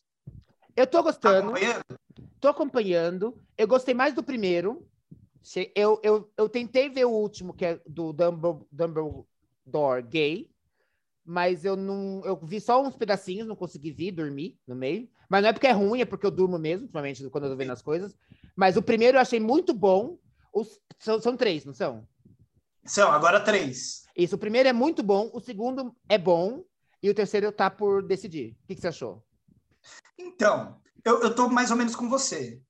Eu 0.76 0.85
estou 0.85 1.02
gostando. 1.02 1.48
Acompanhando? 1.52 1.85
Tô 2.39 2.48
acompanhando. 2.48 3.43
Eu 3.56 3.66
gostei 3.66 3.94
mais 3.94 4.12
do 4.12 4.22
primeiro. 4.22 4.86
Eu, 5.74 6.01
eu, 6.02 6.31
eu 6.36 6.48
tentei 6.48 6.89
ver 6.89 7.06
o 7.06 7.10
último, 7.10 7.55
que 7.55 7.65
é 7.65 7.81
do 7.86 8.12
Dumbledore 8.12 10.02
gay, 10.02 10.51
mas 11.24 11.65
eu 11.65 11.77
não. 11.77 12.23
Eu 12.24 12.36
vi 12.36 12.60
só 12.60 12.82
uns 12.82 12.97
pedacinhos, 12.97 13.47
não 13.47 13.56
consegui 13.56 13.93
ver, 13.93 14.12
dormi 14.12 14.59
no 14.66 14.74
meio. 14.74 15.09
Mas 15.28 15.43
não 15.43 15.51
é 15.51 15.52
porque 15.52 15.66
é 15.66 15.73
ruim, 15.73 16.01
é 16.01 16.05
porque 16.05 16.27
eu 16.27 16.31
durmo 16.31 16.59
mesmo, 16.59 16.81
principalmente 16.86 17.28
quando 17.28 17.44
eu 17.44 17.51
tô 17.51 17.56
vendo 17.56 17.73
as 17.73 17.82
coisas. 17.82 18.16
Mas 18.56 18.77
o 18.77 18.82
primeiro 18.82 19.16
eu 19.16 19.20
achei 19.20 19.39
muito 19.39 19.74
bom. 19.74 20.19
Os, 20.52 20.81
são, 20.98 21.20
são 21.20 21.36
três, 21.36 21.65
não 21.65 21.74
são? 21.74 22.06
São, 22.85 23.12
agora 23.12 23.40
três. 23.40 24.05
Isso, 24.16 24.36
o 24.36 24.39
primeiro 24.39 24.69
é 24.69 24.73
muito 24.73 25.02
bom, 25.02 25.31
o 25.35 25.40
segundo 25.40 25.94
é 26.09 26.16
bom, 26.16 26.65
e 27.02 27.10
o 27.10 27.15
terceiro 27.15 27.52
tá 27.52 27.70
por 27.70 28.02
decidir. 28.02 28.56
O 28.65 28.66
que, 28.66 28.74
que 28.74 28.81
você 28.81 28.89
achou? 28.89 29.23
Então, 30.19 30.81
eu, 31.05 31.23
eu 31.23 31.35
tô 31.35 31.48
mais 31.48 31.70
ou 31.70 31.77
menos 31.77 31.94
com 31.94 32.09
você. 32.09 32.60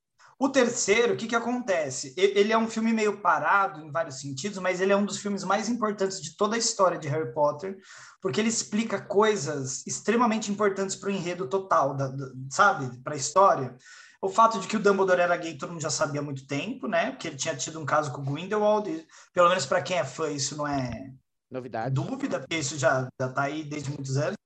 O 0.40 0.48
terceiro, 0.48 1.15
o 1.15 1.16
que, 1.16 1.27
que 1.27 1.35
acontece? 1.35 2.15
Ele 2.16 2.52
é 2.52 2.59
um 2.59 2.69
filme 2.69 2.93
meio 2.93 3.20
parado 3.20 3.81
em 3.81 3.90
vários 3.90 4.20
sentidos, 4.20 4.59
mas 4.59 4.81
ele 4.81 4.93
é 4.93 4.97
um 4.97 5.05
dos 5.05 5.19
filmes 5.19 5.43
mais 5.43 5.69
importantes 5.69 6.20
de 6.20 6.36
toda 6.36 6.55
a 6.55 6.59
história 6.59 6.97
de 6.97 7.09
Harry 7.09 7.32
Potter, 7.35 7.77
porque 8.23 8.40
ele 8.40 8.48
explica 8.48 9.01
coisas 9.01 9.85
extremamente 9.85 10.52
importantes 10.52 10.94
para 10.94 11.09
o 11.09 11.12
enredo 11.12 11.48
total, 11.48 11.97
da, 11.97 12.06
da, 12.06 12.27
sabe? 12.51 13.02
Para 13.02 13.15
a 13.15 13.16
história. 13.16 13.77
O 14.23 14.28
fato 14.28 14.60
de 14.60 14.69
que 14.69 14.77
o 14.77 14.81
Dumbledore 14.81 15.20
era 15.20 15.36
gay, 15.36 15.59
todo 15.59 15.70
mundo 15.73 15.82
já 15.82 15.90
sabia 15.90 16.20
há 16.20 16.24
muito 16.24 16.47
tempo, 16.47 16.86
né? 16.86 17.10
Porque 17.10 17.27
ele 17.27 17.36
tinha 17.36 17.56
tido 17.56 17.81
um 17.81 17.86
caso 17.86 18.12
com 18.12 18.20
o 18.20 18.24
Grindelwald, 18.24 18.89
e, 18.89 19.06
pelo 19.32 19.48
menos 19.48 19.66
para 19.66 19.82
quem 19.82 19.98
é 19.98 20.05
fã, 20.05 20.31
isso 20.31 20.56
não 20.56 20.69
é 20.69 21.12
Novidade. 21.51 21.94
dúvida, 21.94 22.39
porque 22.39 22.56
isso 22.56 22.78
já 22.78 23.09
está 23.20 23.43
aí 23.43 23.65
desde 23.65 23.90
muitos 23.90 24.16
anos. 24.16 24.36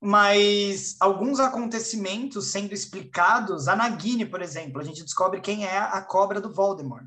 Mas 0.00 0.96
alguns 1.00 1.40
acontecimentos 1.40 2.52
sendo 2.52 2.72
explicados, 2.72 3.66
a 3.66 3.74
Nagini, 3.74 4.24
por 4.24 4.40
exemplo, 4.40 4.80
a 4.80 4.84
gente 4.84 5.02
descobre 5.02 5.40
quem 5.40 5.66
é 5.66 5.76
a 5.78 6.00
cobra 6.00 6.40
do 6.40 6.52
Voldemort, 6.52 7.04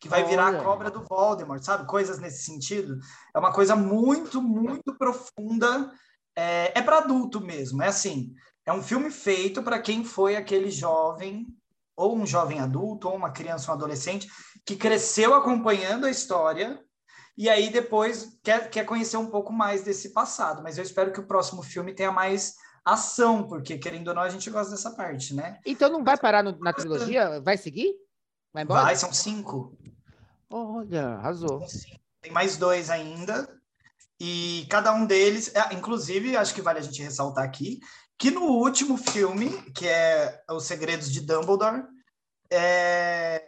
que 0.00 0.08
vai 0.08 0.24
virar 0.24 0.48
a 0.48 0.62
cobra 0.62 0.90
do 0.90 1.04
Voldemort, 1.04 1.62
sabe? 1.62 1.86
Coisas 1.86 2.18
nesse 2.18 2.42
sentido. 2.44 2.98
É 3.34 3.38
uma 3.38 3.52
coisa 3.52 3.76
muito, 3.76 4.42
muito 4.42 4.96
profunda. 4.98 5.92
É, 6.36 6.76
é 6.78 6.82
para 6.82 6.98
adulto 6.98 7.40
mesmo. 7.40 7.82
É 7.82 7.86
assim, 7.86 8.34
é 8.66 8.72
um 8.72 8.82
filme 8.82 9.10
feito 9.10 9.62
para 9.62 9.78
quem 9.78 10.04
foi 10.04 10.34
aquele 10.34 10.70
jovem, 10.70 11.46
ou 11.96 12.16
um 12.16 12.26
jovem 12.26 12.58
adulto, 12.58 13.08
ou 13.08 13.14
uma 13.14 13.30
criança, 13.30 13.70
um 13.70 13.74
adolescente, 13.74 14.28
que 14.66 14.74
cresceu 14.74 15.34
acompanhando 15.34 16.04
a 16.04 16.10
história 16.10 16.83
e 17.36 17.48
aí 17.48 17.70
depois 17.70 18.38
quer, 18.42 18.70
quer 18.70 18.84
conhecer 18.84 19.16
um 19.16 19.26
pouco 19.30 19.52
mais 19.52 19.82
desse 19.82 20.10
passado. 20.12 20.62
Mas 20.62 20.78
eu 20.78 20.84
espero 20.84 21.12
que 21.12 21.20
o 21.20 21.26
próximo 21.26 21.62
filme 21.62 21.94
tenha 21.94 22.12
mais 22.12 22.54
ação, 22.84 23.46
porque 23.48 23.78
querendo 23.78 24.08
ou 24.08 24.14
não, 24.14 24.22
a 24.22 24.28
gente 24.28 24.50
gosta 24.50 24.72
dessa 24.72 24.90
parte, 24.90 25.34
né? 25.34 25.58
Então 25.64 25.90
não 25.90 26.04
vai 26.04 26.18
parar 26.18 26.42
no- 26.42 26.58
na 26.58 26.72
trilogia? 26.72 27.40
Vai 27.40 27.56
seguir? 27.56 27.94
Vai 28.52 28.62
embora? 28.62 28.82
Vai, 28.82 28.96
são 28.96 29.12
cinco. 29.12 29.76
Olha, 30.50 31.08
arrasou. 31.16 31.64
Tem 32.20 32.30
mais 32.30 32.56
dois 32.56 32.90
ainda. 32.90 33.48
E 34.20 34.66
cada 34.70 34.92
um 34.94 35.04
deles, 35.04 35.52
é, 35.54 35.74
inclusive, 35.74 36.36
acho 36.36 36.54
que 36.54 36.62
vale 36.62 36.78
a 36.78 36.82
gente 36.82 37.02
ressaltar 37.02 37.44
aqui, 37.44 37.80
que 38.16 38.30
no 38.30 38.42
último 38.42 38.96
filme, 38.96 39.50
que 39.72 39.88
é 39.88 40.40
Os 40.48 40.64
Segredos 40.64 41.10
de 41.10 41.20
Dumbledore, 41.20 41.82
é, 42.50 43.42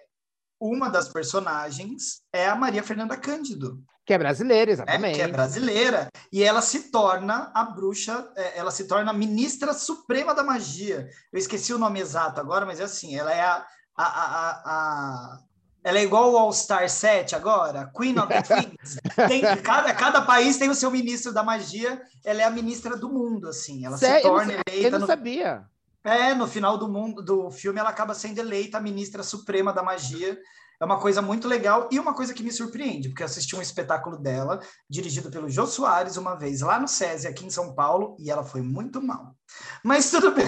uma 0.61 0.89
das 0.89 1.09
personagens 1.09 2.23
é 2.33 2.47
a 2.49 2.55
Maria 2.57 2.83
Fernanda 2.83 3.17
Cândido. 3.17 3.83
Que 4.05 4.13
é 4.15 4.19
brasileira, 4.19 4.71
exatamente. 4.71 5.17
que 5.17 5.23
é 5.23 5.27
brasileira, 5.29 6.09
e 6.33 6.43
ela 6.43 6.63
se 6.63 6.93
torna 6.93 7.51
a 7.53 7.65
bruxa, 7.65 8.31
é, 8.37 8.57
ela 8.59 8.71
se 8.71 8.87
torna 8.87 9.11
a 9.11 9.15
ministra 9.15 9.73
suprema 9.73 10.33
da 10.33 10.45
magia. 10.45 11.09
Eu 11.33 11.39
esqueci 11.39 11.75
o 11.75 11.79
nome 11.79 11.99
exato 12.01 12.41
agora, 12.41 12.65
mas 12.65 12.79
é 12.79 12.85
assim, 12.85 13.17
ela 13.17 13.33
é 13.33 13.41
a, 13.41 13.67
a, 13.97 14.05
a, 14.05 14.51
a- 14.65 15.39
ela 15.83 15.99
é 15.99 16.03
igual 16.05 16.33
o 16.33 16.37
All 16.37 16.53
Star 16.53 16.89
7 16.89 17.35
agora, 17.37 17.91
Queen 17.97 18.17
of 18.19 18.29
the 18.29 18.43
Queens. 18.47 18.97
Tem, 19.29 19.43
cada, 19.63 19.93
cada 19.95 20.23
país 20.23 20.57
tem 20.57 20.69
o 20.69 20.75
seu 20.75 20.91
ministro 20.91 21.33
da 21.33 21.43
magia, 21.45 22.01
ela 22.25 22.43
é 22.43 22.45
a 22.45 22.51
ministra 22.51 22.97
do 22.97 23.09
mundo, 23.09 23.49
assim, 23.49 23.85
ela 23.87 23.97
Sério? 23.97 24.23
se 24.23 24.29
torna 24.29 24.53
Eu 24.53 24.63
eleita 24.69 24.91
não 24.91 25.01
no, 25.01 25.07
sabia. 25.07 25.65
É, 26.07 26.35
no 26.35 26.47
final 26.47 26.79
do 26.79 26.89
mundo 26.89 27.23
do 27.23 27.51
filme, 27.51 27.79
ela 27.81 27.91
acaba 27.91 28.15
sendo 28.15 28.39
eleita 28.39 28.79
a 28.79 28.81
ministra 28.81 29.23
suprema 29.23 29.73
da 29.73 29.83
magia. 29.83 30.39
É 30.79 30.85
uma 30.85 31.01
coisa 31.01 31.23
muito 31.23 31.49
legal 31.49 31.89
e 31.91 31.99
uma 31.99 32.13
coisa 32.15 32.35
que 32.35 32.43
me 32.43 32.53
surpreende, 32.53 33.09
porque 33.09 33.23
eu 33.23 33.27
assisti 33.27 33.57
um 33.57 33.63
espetáculo 33.63 34.19
dela, 34.19 34.61
dirigido 34.91 35.31
pelo 35.31 35.49
Jô 35.49 35.67
Soares, 35.67 36.19
uma 36.19 36.35
vez 36.35 36.61
lá 36.61 36.79
no 36.79 36.87
SESI, 36.87 37.27
aqui 37.27 37.47
em 37.47 37.51
São 37.51 37.75
Paulo, 37.75 38.15
e 38.21 38.31
ela 38.31 38.45
foi 38.45 38.61
muito 38.61 39.01
mal. 39.03 39.35
Mas 39.83 40.11
tudo 40.11 40.33
bem. 40.33 40.45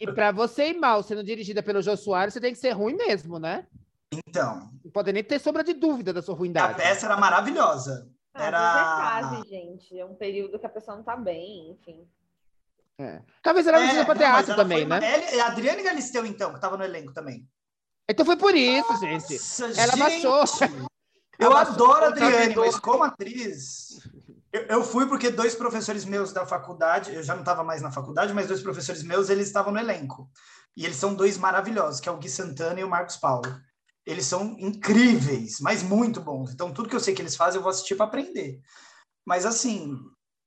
E 0.00 0.12
pra 0.12 0.32
você 0.32 0.70
ir 0.70 0.78
mal 0.78 1.02
sendo 1.02 1.22
dirigida 1.22 1.62
pelo 1.62 1.80
Jô 1.82 1.96
Soares, 1.96 2.34
você 2.34 2.40
tem 2.40 2.52
que 2.52 2.58
ser 2.58 2.70
ruim 2.72 2.96
mesmo, 2.96 3.38
né? 3.38 3.66
Então, 4.26 4.68
Não 4.84 4.90
pode 4.90 5.12
nem 5.12 5.22
ter 5.24 5.38
sombra 5.38 5.62
de 5.64 5.72
dúvida 5.72 6.12
da 6.12 6.20
sua 6.20 6.34
a 6.34 6.38
ruindade. 6.38 6.74
peça 6.74 7.06
era 7.06 7.16
maravilhosa. 7.16 8.10
Ah, 8.34 8.44
Era- 8.44 8.58
Era... 8.58 9.18
é 9.18 9.22
fase, 9.36 9.48
gente. 9.48 9.98
É 9.98 10.04
um 10.04 10.14
período 10.14 10.58
que 10.58 10.66
a 10.66 10.70
pessoa 10.70 10.96
não 10.96 11.04
tá 11.04 11.16
bem, 11.16 11.70
enfim. 11.70 12.06
É. 13.02 13.22
Talvez 13.42 13.66
ela 13.66 13.80
não 13.80 13.88
seja 13.88 14.04
pra 14.04 14.14
não, 14.14 14.20
teatro 14.20 14.52
ela 14.52 14.62
também, 14.62 14.86
né? 14.86 15.32
Ela- 15.32 15.44
a 15.44 15.46
Adriane 15.48 15.82
Galisteu, 15.82 16.24
então, 16.24 16.50
que 16.50 16.56
estava 16.56 16.76
no 16.76 16.84
elenco 16.84 17.12
também. 17.12 17.48
Então 18.08 18.24
foi 18.24 18.36
por 18.36 18.54
isso, 18.54 18.96
gente. 19.00 19.32
Nossa, 19.34 19.64
Ela 19.64 19.92
gente! 19.92 19.98
baixou. 19.98 20.44
Eu 21.38 21.50
Abaixou 21.50 21.74
adoro 21.74 22.04
a 22.04 22.08
o 22.08 22.12
Adriane, 22.12 22.54
mas 22.56 22.78
como 22.78 23.02
atriz. 23.02 24.00
Eu, 24.52 24.62
eu 24.62 24.84
fui 24.84 25.06
porque 25.08 25.30
dois 25.30 25.54
professores 25.54 26.04
meus 26.04 26.32
da 26.32 26.46
faculdade, 26.46 27.12
eu 27.14 27.22
já 27.22 27.32
não 27.34 27.40
estava 27.42 27.64
mais 27.64 27.80
na 27.82 27.90
faculdade, 27.90 28.32
mas 28.34 28.46
dois 28.48 28.62
professores 28.62 29.02
meus, 29.02 29.30
eles 29.30 29.46
estavam 29.46 29.72
no 29.72 29.78
elenco. 29.80 30.30
E 30.76 30.84
eles 30.84 30.96
são 30.96 31.14
dois 31.14 31.38
maravilhosos, 31.38 32.00
que 32.00 32.08
é 32.08 32.12
o 32.12 32.18
Gui 32.18 32.28
Santana 32.28 32.78
e 32.80 32.84
o 32.84 32.88
Marcos 32.88 33.16
Paulo. 33.16 33.42
Eles 34.04 34.26
são 34.26 34.56
incríveis, 34.58 35.58
mas 35.60 35.82
muito 35.82 36.20
bons. 36.20 36.52
Então, 36.52 36.72
tudo 36.72 36.88
que 36.88 36.94
eu 36.96 37.00
sei 37.00 37.14
que 37.14 37.22
eles 37.22 37.36
fazem, 37.36 37.58
eu 37.58 37.62
vou 37.62 37.70
assistir 37.70 37.94
para 37.94 38.06
aprender. 38.06 38.60
Mas, 39.24 39.46
assim, 39.46 39.96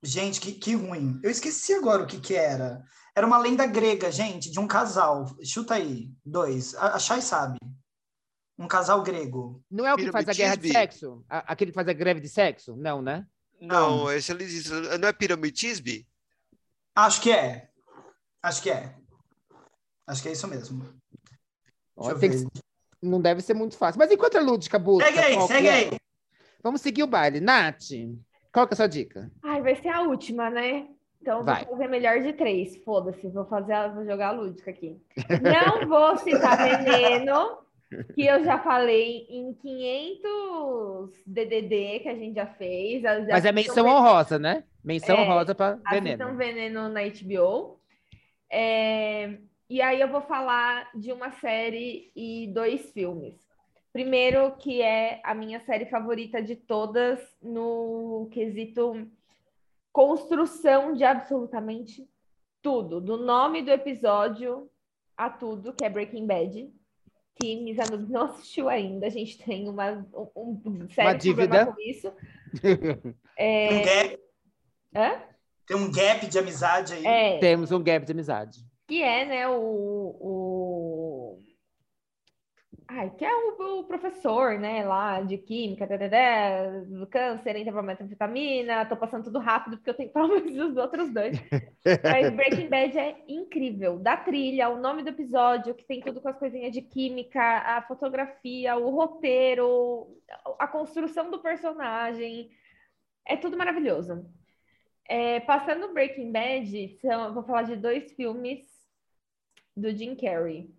gente, 0.05 0.39
que, 0.39 0.53
que 0.53 0.75
ruim. 0.75 1.19
Eu 1.23 1.29
esqueci 1.29 1.73
agora 1.73 2.03
o 2.03 2.07
que, 2.07 2.19
que 2.19 2.35
era. 2.35 2.83
Era 3.15 3.25
uma 3.25 3.37
lenda 3.37 3.65
grega, 3.65 4.11
gente, 4.11 4.51
de 4.51 4.59
um 4.59 4.67
casal. 4.67 5.25
Chuta 5.43 5.75
aí, 5.75 6.11
dois. 6.23 6.75
A, 6.75 6.95
a 6.95 6.99
Chay 6.99 7.21
sabe. 7.21 7.57
Um 8.57 8.67
casal 8.67 9.03
grego. 9.03 9.61
Não 9.69 9.85
é 9.85 9.93
o 9.93 9.97
que 9.97 10.11
faz 10.11 10.27
a 10.29 10.33
guerra 10.33 10.55
de 10.55 10.71
sexo? 10.71 11.25
A- 11.29 11.51
Aquele 11.51 11.71
que 11.71 11.75
faz 11.75 11.87
a 11.87 11.93
greve 11.93 12.19
de 12.21 12.29
sexo? 12.29 12.75
Não, 12.75 13.01
né? 13.01 13.25
Não, 13.59 14.11
esse 14.11 14.31
eles 14.31 14.51
dizem, 14.51 14.97
não 14.99 15.07
é 15.07 15.13
piramitisbe? 15.13 16.07
Acho 16.95 17.21
que 17.21 17.31
é. 17.31 17.69
Acho 18.43 18.61
que 18.61 18.69
é. 18.69 18.95
Acho 20.07 20.21
que 20.21 20.29
é 20.29 20.31
isso 20.33 20.47
mesmo. 20.47 20.83
Deixa 20.83 20.93
Ó, 21.97 22.11
eu 22.11 22.19
tem 22.19 22.31
que-. 22.31 22.61
Não 23.01 23.21
deve 23.21 23.41
ser 23.41 23.53
muito 23.53 23.77
fácil. 23.77 23.99
Mas 23.99 24.11
enquanto 24.11 24.37
a 24.37 24.41
Lúdica 24.41 24.79
busca... 24.79 25.05
Segue 25.05 25.19
aí, 25.19 25.47
segue 25.47 25.67
é, 25.67 25.73
aí. 25.73 25.89
Vamos 26.63 26.81
seguir 26.81 27.03
o 27.03 27.07
baile. 27.07 27.39
Nath, 27.39 27.91
qual 28.55 28.67
que 28.67 28.73
é 28.73 28.75
a 28.75 28.77
sua 28.77 28.87
dica? 28.87 29.29
Ai, 29.43 29.61
vai 29.61 29.75
ser 29.75 29.89
a 29.89 30.01
última, 30.01 30.49
né? 30.49 30.87
Então 31.21 31.43
Vai. 31.43 31.65
vou 31.65 31.73
fazer 31.77 31.87
melhor 31.89 32.21
de 32.21 32.33
três. 32.33 32.75
Foda-se, 32.83 33.27
vou 33.29 33.45
fazer, 33.45 33.89
vou 33.93 34.05
jogar 34.05 34.29
a 34.29 34.31
lúdica 34.31 34.71
aqui. 34.71 34.95
Não 35.41 35.87
vou 35.87 36.17
citar 36.17 36.57
veneno, 36.57 37.57
que 38.13 38.25
eu 38.25 38.43
já 38.43 38.59
falei 38.59 39.25
em 39.29 39.53
500 39.53 41.23
DDD 41.25 41.99
que 42.01 42.09
a 42.09 42.15
gente 42.15 42.35
já 42.35 42.45
fez. 42.47 43.01
Já 43.01 43.19
Mas 43.21 43.45
é 43.45 43.51
menção 43.51 43.83
Veneno- 43.83 43.95
honrosa, 43.95 44.39
né? 44.39 44.63
Menção 44.83 45.17
É, 45.17 45.21
honrosa 45.21 45.55
para 45.55 45.79
Assistam 45.85 45.91
veneno. 45.91 46.35
Veneno 46.37 46.89
na 46.89 47.01
HBO. 47.01 47.79
É, 48.51 49.37
E 49.67 49.81
aí 49.81 49.99
eu 49.99 50.07
vou 50.09 50.21
falar 50.21 50.89
de 50.93 51.11
uma 51.11 51.31
série 51.31 52.11
e 52.15 52.47
dois 52.53 52.91
filmes. 52.91 53.33
Primeiro, 53.95 54.51
que 54.57 54.81
é 54.81 55.21
a 55.23 55.33
minha 55.33 55.61
série 55.61 55.85
favorita 55.85 56.43
de 56.43 56.53
todas 56.53 57.17
no 57.41 58.27
quesito 58.29 59.09
construção 59.89 60.91
de 60.91 61.05
absolutamente 61.05 62.05
tudo, 62.61 62.99
do 62.99 63.15
nome 63.15 63.61
do 63.61 63.71
episódio 63.71 64.69
a 65.15 65.29
tudo, 65.29 65.71
que 65.71 65.85
é 65.85 65.89
Breaking 65.89 66.27
Bad. 66.27 66.69
Que 67.39 67.55
Misanudos 67.63 68.09
não 68.09 68.23
assistiu 68.25 68.67
ainda, 68.67 69.07
a 69.07 69.09
gente 69.09 69.37
tem 69.37 69.69
uma, 69.69 70.05
um, 70.35 70.61
um 70.65 70.89
sério 70.89 71.17
dívida. 71.17 71.47
problema 71.47 71.73
com 71.73 71.81
isso. 71.81 72.11
Um 73.39 73.81
gap, 73.81 74.19
Hã? 74.93 75.21
tem 75.65 75.77
um 75.77 75.89
gap 75.89 76.27
de 76.27 76.37
amizade 76.37 76.93
aí. 76.95 77.05
É, 77.05 77.39
Temos 77.39 77.71
um 77.71 77.81
gap 77.81 78.05
de 78.05 78.11
amizade. 78.11 78.59
que 78.87 79.01
é, 79.01 79.25
né, 79.25 79.47
o, 79.47 79.53
o... 79.55 81.04
Ai, 82.87 83.09
que 83.15 83.25
é 83.25 83.33
o, 83.35 83.79
o 83.79 83.83
professor, 83.85 84.59
né, 84.59 84.85
lá 84.85 85.21
de 85.21 85.37
química, 85.39 85.87
tadadá, 85.87 86.17
câncer, 87.09 87.55
entra 87.55 87.73
pra 87.73 87.81
metanfetamina, 87.81 88.85
tô 88.85 88.95
passando 88.95 89.23
tudo 89.23 89.39
rápido 89.39 89.77
porque 89.77 89.89
eu 89.89 89.93
tenho 89.95 90.09
provas 90.13 90.43
dos 90.43 90.77
outros 90.77 91.11
dois. 91.11 91.35
Mas 92.03 92.29
Breaking 92.35 92.69
Bad 92.69 92.97
é 92.97 93.23
incrível, 93.27 93.97
da 93.97 94.15
trilha, 94.15 94.69
o 94.69 94.79
nome 94.79 95.01
do 95.01 95.09
episódio, 95.09 95.73
que 95.73 95.83
tem 95.83 95.99
tudo 95.99 96.21
com 96.21 96.29
as 96.29 96.37
coisinhas 96.37 96.71
de 96.71 96.81
química, 96.81 97.41
a 97.41 97.81
fotografia, 97.81 98.77
o 98.77 98.91
roteiro, 98.91 100.19
a 100.59 100.67
construção 100.67 101.31
do 101.31 101.39
personagem, 101.39 102.51
é 103.25 103.35
tudo 103.35 103.57
maravilhoso. 103.57 104.29
É, 105.07 105.39
passando 105.41 105.93
Breaking 105.93 106.31
Bad, 106.31 106.99
são- 106.99 107.33
vou 107.33 107.43
falar 107.43 107.63
de 107.63 107.75
dois 107.75 108.11
filmes 108.13 108.61
do 109.75 109.89
Jim 109.95 110.15
Carrey. 110.15 110.69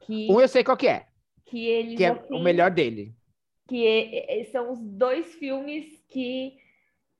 Que, 0.00 0.28
Um 0.28 0.40
eu 0.40 0.48
sei 0.48 0.62
qual 0.64 0.76
que 0.76 0.86
é, 0.88 1.06
que 1.46 1.66
eles, 1.66 1.96
que 1.96 2.04
é 2.04 2.08
assim, 2.10 2.34
o 2.34 2.38
melhor 2.38 2.70
dele. 2.70 3.14
que 3.66 3.86
é- 3.86 4.40
é- 4.40 4.44
são 4.46 4.72
os 4.72 4.80
dois 4.80 5.34
filmes 5.34 6.02
que 6.08 6.56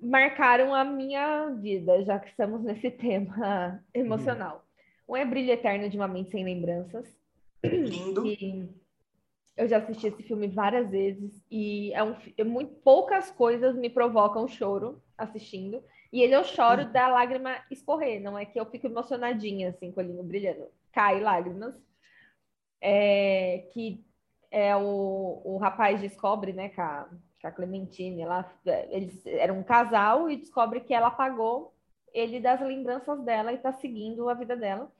marcaram 0.01 0.75
a 0.75 0.85
minha 0.85 1.51
vida, 1.61 2.03
já 2.05 2.19
que 2.19 2.29
estamos 2.31 2.63
nesse 2.65 2.91
tema 2.93 3.85
emocional. 3.95 4.65
Um 5.09 5.17
é 5.17 5.25
Brilho 5.25 5.53
Eterno 5.53 5.89
de 5.91 5.97
uma 5.97 6.09
Mente 6.09 6.31
Sem 6.31 6.45
Lembranças, 6.45 7.07
Lindo. 7.65 8.23
que 8.23 8.69
eu 9.57 9.69
já 9.69 9.79
assisti 9.79 10.07
esse 10.09 10.23
filme 10.23 10.49
várias 10.49 10.91
vezes 10.91 11.45
e 11.51 11.93
é 11.95 12.03
um, 12.05 12.17
é 12.37 12.45
muito 12.45 12.75
poucas 12.83 13.31
coisas 13.31 13.77
me 13.77 13.91
provocam 13.91 14.49
choro 14.49 15.03
assistindo. 15.17 15.83
E 16.13 16.23
ele 16.23 16.35
eu 16.35 16.45
choro 16.45 16.85
Hum. 16.85 16.93
da 16.93 17.09
lágrima 17.09 17.57
escorrer, 17.71 18.21
não 18.23 18.39
é 18.39 18.47
que 18.47 18.59
eu 18.59 18.67
fico 18.67 18.87
emocionadinha 18.87 19.71
assim 19.71 19.93
com 19.93 20.01
o 20.01 20.05
olhinho 20.05 20.23
brilhando, 20.23 20.69
cai 20.93 21.21
lágrimas. 21.21 21.75
É, 22.81 23.69
que 23.73 24.05
é 24.51 24.77
o, 24.77 25.43
o 25.45 25.59
rapaz 25.59 26.01
descobre, 26.01 26.53
né, 26.53 26.69
com 26.71 26.81
a, 26.81 27.09
a 27.45 27.51
Clementine, 27.51 28.23
ela, 28.23 28.51
eles 28.91 29.25
eram 29.27 29.59
um 29.59 29.63
casal 29.63 30.31
e 30.31 30.37
descobre 30.37 30.81
que 30.81 30.95
ela 30.95 31.09
apagou 31.09 31.75
ele 32.13 32.41
das 32.41 32.61
lembranças 32.61 33.21
dela 33.23 33.53
e 33.53 33.59
tá 33.59 33.73
seguindo 33.73 34.29
a 34.29 34.35
vida 34.35 34.57
dela. 34.57 34.91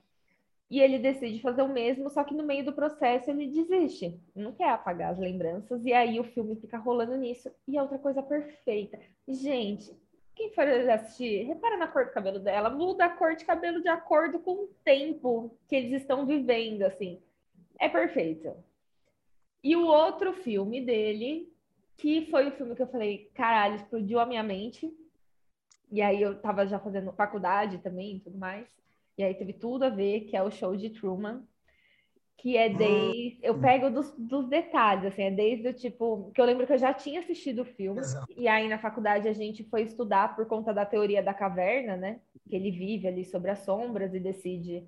E 0.69 0.79
ele 0.79 0.99
decide 0.99 1.41
fazer 1.41 1.63
o 1.63 1.67
mesmo, 1.67 2.11
só 2.11 2.23
que 2.23 2.33
no 2.33 2.43
meio 2.43 2.63
do 2.63 2.73
processo 2.73 3.31
ele 3.31 3.47
desiste, 3.47 4.19
não 4.35 4.51
quer 4.51 4.69
apagar 4.69 5.11
as 5.11 5.17
lembranças, 5.17 5.83
e 5.83 5.91
aí 5.91 6.19
o 6.19 6.23
filme 6.23 6.55
fica 6.57 6.77
rolando 6.77 7.17
nisso. 7.17 7.49
E 7.67 7.75
é 7.75 7.81
outra 7.81 7.97
coisa 7.97 8.21
perfeita. 8.21 8.99
Gente, 9.27 9.91
quem 10.35 10.53
for 10.53 10.67
assistir, 10.67 11.43
repara 11.43 11.75
na 11.75 11.87
cor 11.87 12.05
do 12.05 12.11
cabelo 12.11 12.39
dela, 12.39 12.69
muda 12.69 13.05
a 13.05 13.09
cor 13.09 13.35
de 13.35 13.45
cabelo 13.45 13.81
de 13.81 13.89
acordo 13.89 14.39
com 14.39 14.51
o 14.51 14.69
tempo 14.83 15.57
que 15.67 15.75
eles 15.75 16.01
estão 16.01 16.25
vivendo, 16.27 16.83
assim. 16.83 17.19
É 17.79 17.87
perfeito. 17.87 18.53
E 19.63 19.75
o 19.75 19.85
outro 19.85 20.33
filme 20.33 20.81
dele, 20.81 21.51
que 21.97 22.27
foi 22.29 22.47
o 22.47 22.51
filme 22.51 22.75
que 22.75 22.81
eu 22.81 22.87
falei, 22.87 23.29
caralho, 23.33 23.75
explodiu 23.75 24.19
a 24.19 24.25
minha 24.25 24.43
mente. 24.43 24.91
E 25.91 26.01
aí 26.01 26.21
eu 26.21 26.39
tava 26.39 26.65
já 26.67 26.79
fazendo 26.79 27.11
faculdade 27.13 27.79
também 27.79 28.17
e 28.17 28.19
tudo 28.19 28.37
mais. 28.37 28.67
E 29.17 29.23
aí 29.23 29.33
teve 29.33 29.53
tudo 29.53 29.83
a 29.83 29.89
ver, 29.89 30.21
que 30.21 30.37
é 30.37 30.43
o 30.43 30.51
show 30.51 30.75
de 30.75 30.89
Truman, 30.89 31.43
que 32.37 32.55
é 32.55 32.69
desde. 32.69 33.37
Eu 33.43 33.55
hum. 33.55 33.59
pego 33.59 33.89
dos, 33.89 34.13
dos 34.17 34.47
detalhes, 34.47 35.05
assim, 35.05 35.23
é 35.23 35.31
desde 35.31 35.67
o 35.67 35.73
tipo. 35.73 36.31
Que 36.33 36.39
eu 36.39 36.45
lembro 36.45 36.65
que 36.65 36.71
eu 36.71 36.77
já 36.77 36.93
tinha 36.93 37.19
assistido 37.19 37.63
o 37.63 37.65
filme, 37.65 37.99
Exato. 37.99 38.33
e 38.37 38.47
aí 38.47 38.69
na 38.69 38.79
faculdade 38.79 39.27
a 39.27 39.33
gente 39.33 39.63
foi 39.65 39.81
estudar 39.81 40.35
por 40.35 40.45
conta 40.45 40.73
da 40.73 40.85
teoria 40.85 41.21
da 41.21 41.33
caverna, 41.33 41.97
né? 41.97 42.21
Que 42.47 42.55
ele 42.55 42.71
vive 42.71 43.07
ali 43.07 43.25
sobre 43.25 43.51
as 43.51 43.59
sombras 43.59 44.13
e 44.13 44.19
decide 44.19 44.87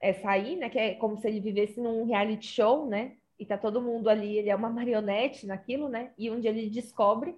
é, 0.00 0.12
sair, 0.14 0.56
né? 0.56 0.68
Que 0.68 0.78
é 0.78 0.94
como 0.94 1.16
se 1.16 1.26
ele 1.28 1.40
vivesse 1.40 1.80
num 1.80 2.04
reality 2.04 2.46
show, 2.46 2.86
né? 2.86 3.16
E 3.38 3.46
tá 3.46 3.56
todo 3.56 3.80
mundo 3.80 4.08
ali, 4.08 4.36
ele 4.36 4.50
é 4.50 4.56
uma 4.56 4.70
marionete 4.70 5.46
naquilo, 5.46 5.88
né? 5.88 6.12
E 6.18 6.30
onde 6.30 6.48
ele 6.48 6.68
descobre. 6.68 7.36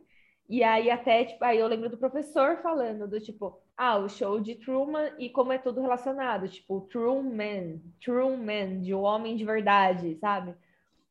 E 0.48 0.64
aí 0.64 0.90
até, 0.90 1.24
tipo, 1.24 1.44
aí 1.44 1.58
eu 1.58 1.66
lembro 1.68 1.88
do 1.88 1.98
professor 1.98 2.60
falando 2.62 3.06
do 3.06 3.20
tipo, 3.20 3.60
ah, 3.76 3.98
o 3.98 4.08
show 4.08 4.40
de 4.40 4.56
Truman 4.56 5.12
e 5.18 5.30
como 5.30 5.52
é 5.52 5.58
tudo 5.58 5.80
relacionado, 5.80 6.48
tipo, 6.48 6.80
Truman, 6.90 7.80
Truman, 8.00 8.80
de 8.80 8.94
um 8.94 9.02
homem 9.02 9.36
de 9.36 9.44
verdade, 9.44 10.16
sabe? 10.16 10.54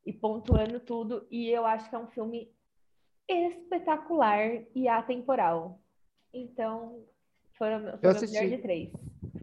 E 0.06 0.12
pontuando 0.12 0.80
tudo. 0.80 1.26
E 1.32 1.50
eu 1.50 1.66
acho 1.66 1.90
que 1.90 1.96
é 1.96 2.00
um 2.00 2.08
filme 2.08 2.52
espetacular 3.30 4.64
e 4.76 4.88
atemporal. 4.88 5.80
Então, 6.34 7.06
foi, 7.60 7.68
foi 8.02 8.10
a 8.10 8.22
melhor 8.22 8.50
de 8.50 8.58
três. 8.58 8.90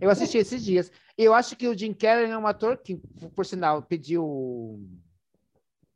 Eu 0.00 0.10
assisti 0.10 0.38
esses 0.38 0.64
dias. 0.64 0.90
Eu 1.16 1.32
acho 1.32 1.54
que 1.54 1.68
o 1.68 1.78
Jim 1.78 1.92
Carrey 1.92 2.28
é 2.28 2.36
um 2.36 2.46
ator 2.46 2.78
que, 2.78 2.96
por 3.34 3.46
sinal, 3.46 3.82
pediu. 3.82 4.80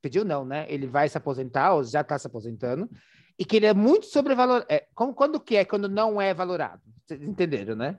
Pediu 0.00 0.24
não, 0.24 0.44
né? 0.44 0.66
Ele 0.68 0.86
vai 0.86 1.08
se 1.08 1.18
aposentar, 1.18 1.74
ou 1.74 1.82
já 1.82 2.02
está 2.02 2.18
se 2.18 2.26
aposentando 2.26 2.88
e 3.40 3.44
que 3.44 3.56
ele 3.56 3.64
é 3.64 3.72
muito 3.72 4.04
sobrevalorado. 4.04 4.66
É, 4.68 4.86
como, 4.94 5.14
quando 5.14 5.40
que 5.40 5.56
é 5.56 5.64
quando 5.64 5.88
não 5.88 6.20
é 6.20 6.34
valorado? 6.34 6.82
Vocês 7.06 7.22
entenderam, 7.22 7.74
né? 7.74 7.96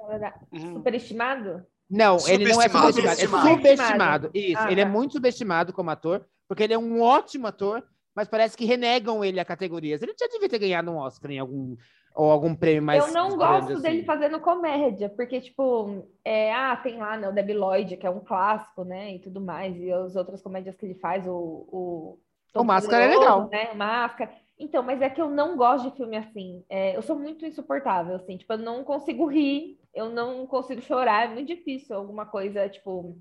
Uhum. 0.51 0.73
Superestimado? 0.75 1.65
Não, 1.89 2.17
ele 2.27 2.47
não 2.47 2.61
é 2.61 2.69
superestimado, 2.69 3.47
é 3.47 3.55
subestimado. 3.55 4.31
Isso, 4.35 4.59
ah, 4.59 4.71
ele 4.71 4.81
é 4.81 4.83
tá. 4.83 4.89
é 4.89 4.93
muito 4.93 5.13
subestimado 5.13 5.73
como 5.73 5.89
ator, 5.89 6.23
porque 6.47 6.61
ele 6.61 6.73
é 6.73 6.77
um 6.77 7.01
ótimo 7.01 7.47
ator, 7.47 7.83
mas 8.15 8.27
parece 8.27 8.55
que 8.55 8.65
renegam 8.65 9.25
ele 9.25 9.39
a 9.39 9.45
categorias. 9.45 9.99
Ele 10.03 10.13
já 10.17 10.27
devia 10.27 10.47
ter 10.47 10.59
ganhado 10.59 10.91
um 10.91 10.97
Oscar 10.97 11.31
em 11.31 11.39
algum 11.39 11.75
ou 12.15 12.29
algum 12.29 12.55
prêmio 12.55 12.83
mais. 12.83 13.05
Eu 13.05 13.13
não 13.13 13.37
gosto 13.37 13.73
assim. 13.73 13.81
dele 13.81 14.03
fazendo 14.03 14.39
comédia, 14.39 15.09
porque, 15.09 15.39
tipo, 15.41 16.05
é, 16.23 16.53
ah, 16.53 16.75
tem 16.75 16.97
lá, 16.97 17.17
né, 17.17 17.29
o 17.29 17.33
Debbie 17.33 17.53
Lloyd, 17.53 17.97
que 17.97 18.05
é 18.05 18.09
um 18.09 18.19
clássico, 18.19 18.83
né, 18.83 19.15
e 19.15 19.19
tudo 19.19 19.39
mais, 19.39 19.75
e 19.77 19.91
as 19.91 20.15
outras 20.15 20.41
comédias 20.41 20.75
que 20.75 20.85
ele 20.85 20.95
faz, 20.95 21.25
o. 21.27 21.67
O, 21.71 22.19
o 22.53 22.63
Máscara 22.63 23.05
é 23.05 23.07
legal. 23.07 23.47
Né, 23.49 23.73
Máscara. 23.73 24.31
Então, 24.59 24.83
mas 24.83 25.01
é 25.01 25.09
que 25.09 25.19
eu 25.19 25.29
não 25.29 25.57
gosto 25.57 25.89
de 25.89 25.97
filme 25.97 26.15
assim. 26.15 26.63
É, 26.69 26.95
eu 26.95 27.01
sou 27.01 27.17
muito 27.17 27.45
insuportável, 27.45 28.15
assim. 28.15 28.37
Tipo, 28.37 28.53
eu 28.53 28.57
não 28.59 28.83
consigo 28.83 29.25
rir, 29.25 29.79
eu 29.91 30.09
não 30.09 30.45
consigo 30.45 30.81
chorar. 30.81 31.25
É 31.25 31.33
muito 31.33 31.47
difícil 31.47 31.95
alguma 31.95 32.27
coisa, 32.27 32.69
tipo, 32.69 33.17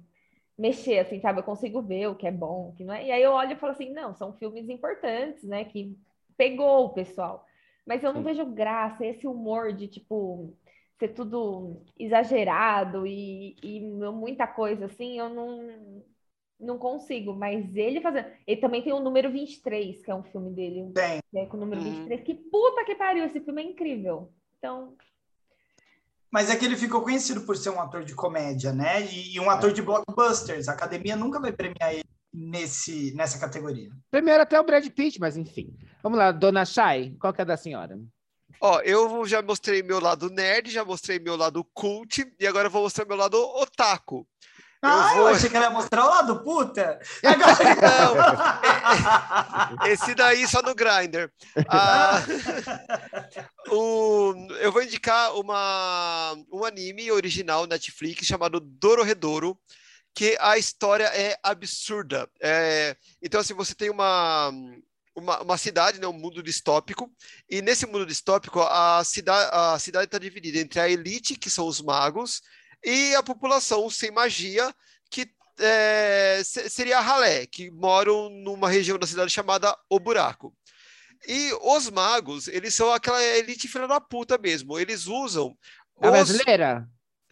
mexer, 0.58 0.98
assim, 0.98 1.18
sabe? 1.18 1.40
Eu 1.40 1.44
consigo 1.44 1.80
ver 1.80 2.08
o 2.08 2.14
que 2.14 2.26
é 2.26 2.30
bom, 2.30 2.68
o 2.68 2.72
que 2.74 2.84
não 2.84 2.92
é. 2.92 3.06
E 3.06 3.10
aí 3.10 3.22
eu 3.22 3.32
olho 3.32 3.52
e 3.52 3.56
falo 3.56 3.72
assim, 3.72 3.90
não, 3.90 4.14
são 4.14 4.34
filmes 4.34 4.68
importantes, 4.68 5.42
né? 5.44 5.64
Que 5.64 5.96
pegou 6.36 6.84
o 6.84 6.90
pessoal. 6.90 7.46
Mas 7.90 8.04
eu 8.04 8.12
não 8.12 8.22
vejo 8.22 8.46
graça, 8.46 9.04
esse 9.04 9.26
humor 9.26 9.72
de, 9.72 9.88
tipo, 9.88 10.56
ser 10.96 11.08
tudo 11.08 11.82
exagerado 11.98 13.04
e, 13.04 13.56
e 13.64 13.80
muita 13.80 14.46
coisa, 14.46 14.84
assim, 14.84 15.18
eu 15.18 15.28
não 15.28 16.00
não 16.60 16.78
consigo, 16.78 17.34
mas 17.34 17.74
ele 17.74 18.00
fazendo. 18.00 18.28
Ele 18.46 18.60
também 18.60 18.80
tem 18.80 18.92
o 18.92 19.00
número 19.00 19.32
23, 19.32 20.04
que 20.04 20.08
é 20.08 20.14
um 20.14 20.22
filme 20.22 20.52
dele. 20.52 20.92
Tem. 20.94 21.20
Né, 21.32 21.46
com 21.46 21.56
o 21.56 21.60
número 21.60 21.82
uhum. 21.82 21.90
23. 21.90 22.22
Que 22.22 22.34
puta 22.34 22.84
que 22.84 22.94
pariu, 22.94 23.24
esse 23.24 23.40
filme 23.40 23.60
é 23.60 23.64
incrível. 23.64 24.32
Então. 24.56 24.94
Mas 26.30 26.48
é 26.48 26.54
que 26.54 26.64
ele 26.64 26.76
ficou 26.76 27.02
conhecido 27.02 27.40
por 27.40 27.56
ser 27.56 27.70
um 27.70 27.80
ator 27.80 28.04
de 28.04 28.14
comédia, 28.14 28.72
né? 28.72 29.02
E, 29.06 29.34
e 29.34 29.40
um 29.40 29.50
ator 29.50 29.72
de 29.72 29.82
blockbusters. 29.82 30.68
A 30.68 30.74
academia 30.74 31.16
nunca 31.16 31.40
vai 31.40 31.50
premiar 31.50 31.92
ele 31.92 32.04
nesse, 32.32 33.12
nessa 33.16 33.40
categoria. 33.40 33.90
Primeiro 34.12 34.42
até 34.42 34.60
o 34.60 34.64
Brad 34.64 34.86
Pitt, 34.90 35.18
mas 35.18 35.36
enfim. 35.36 35.76
Vamos 36.02 36.18
lá, 36.18 36.32
Dona 36.32 36.64
Shai, 36.64 37.14
qual 37.20 37.32
que 37.32 37.42
é 37.42 37.44
da 37.44 37.56
senhora? 37.56 37.98
Ó, 38.60 38.80
eu 38.80 39.24
já 39.26 39.40
mostrei 39.40 39.82
meu 39.82 40.00
lado 40.00 40.28
nerd, 40.30 40.70
já 40.70 40.84
mostrei 40.84 41.18
meu 41.18 41.36
lado 41.36 41.64
cult, 41.72 42.30
e 42.38 42.46
agora 42.46 42.68
eu 42.68 42.70
vou 42.70 42.82
mostrar 42.82 43.06
meu 43.06 43.16
lado 43.16 43.38
otaku. 43.38 44.26
Ah, 44.82 45.10
eu, 45.10 45.16
vou... 45.16 45.28
eu, 45.28 45.34
achei 45.34 45.50
que 45.50 45.56
ela 45.56 45.66
ia 45.66 45.70
mostrar 45.70 46.06
o 46.06 46.08
lado 46.08 46.42
puta. 46.42 46.98
Não, 49.76 49.86
esse 49.86 50.14
daí 50.14 50.48
só 50.48 50.62
no 50.62 50.74
Grindr. 50.74 51.30
Ah, 51.68 52.22
o, 53.68 54.32
eu 54.58 54.72
vou 54.72 54.82
indicar 54.82 55.34
uma, 55.36 56.34
um 56.50 56.64
anime 56.64 57.12
original 57.12 57.66
Netflix 57.66 58.26
chamado 58.26 58.58
Dororedoro, 58.58 59.58
que 60.14 60.36
a 60.40 60.56
história 60.56 61.04
é 61.14 61.38
absurda. 61.42 62.26
É, 62.40 62.96
então, 63.22 63.40
assim, 63.40 63.52
você 63.52 63.74
tem 63.74 63.90
uma, 63.90 64.50
uma, 65.14 65.42
uma, 65.42 65.58
cidade, 65.58 66.00
né, 66.00 66.06
um 66.06 66.12
mundo 66.12 66.42
distópico, 66.42 67.10
e 67.48 67.60
nesse 67.60 67.86
mundo 67.86 68.06
distópico 68.06 68.60
a, 68.60 69.02
cida, 69.04 69.32
a 69.72 69.78
cidade 69.78 70.06
está 70.06 70.18
dividida 70.18 70.58
entre 70.58 70.80
a 70.80 70.88
elite, 70.88 71.36
que 71.36 71.50
são 71.50 71.66
os 71.66 71.80
magos, 71.80 72.40
e 72.84 73.14
a 73.14 73.22
população 73.22 73.90
sem 73.90 74.10
magia, 74.10 74.74
que 75.10 75.28
é, 75.58 76.40
seria 76.44 76.98
a 76.98 77.02
ralé, 77.02 77.46
que 77.46 77.70
moram 77.70 78.30
numa 78.30 78.68
região 78.68 78.98
da 78.98 79.06
cidade 79.06 79.30
chamada 79.30 79.76
O 79.88 80.00
Buraco. 80.00 80.54
E 81.26 81.52
os 81.60 81.90
magos, 81.90 82.48
eles 82.48 82.74
são 82.74 82.90
aquela 82.92 83.22
elite 83.22 83.68
filha 83.68 83.86
da 83.86 84.00
puta 84.00 84.38
mesmo. 84.38 84.78
Eles 84.78 85.06
usam. 85.06 85.54
A 86.00 86.06
os... 86.06 86.12
brasileira? 86.12 86.88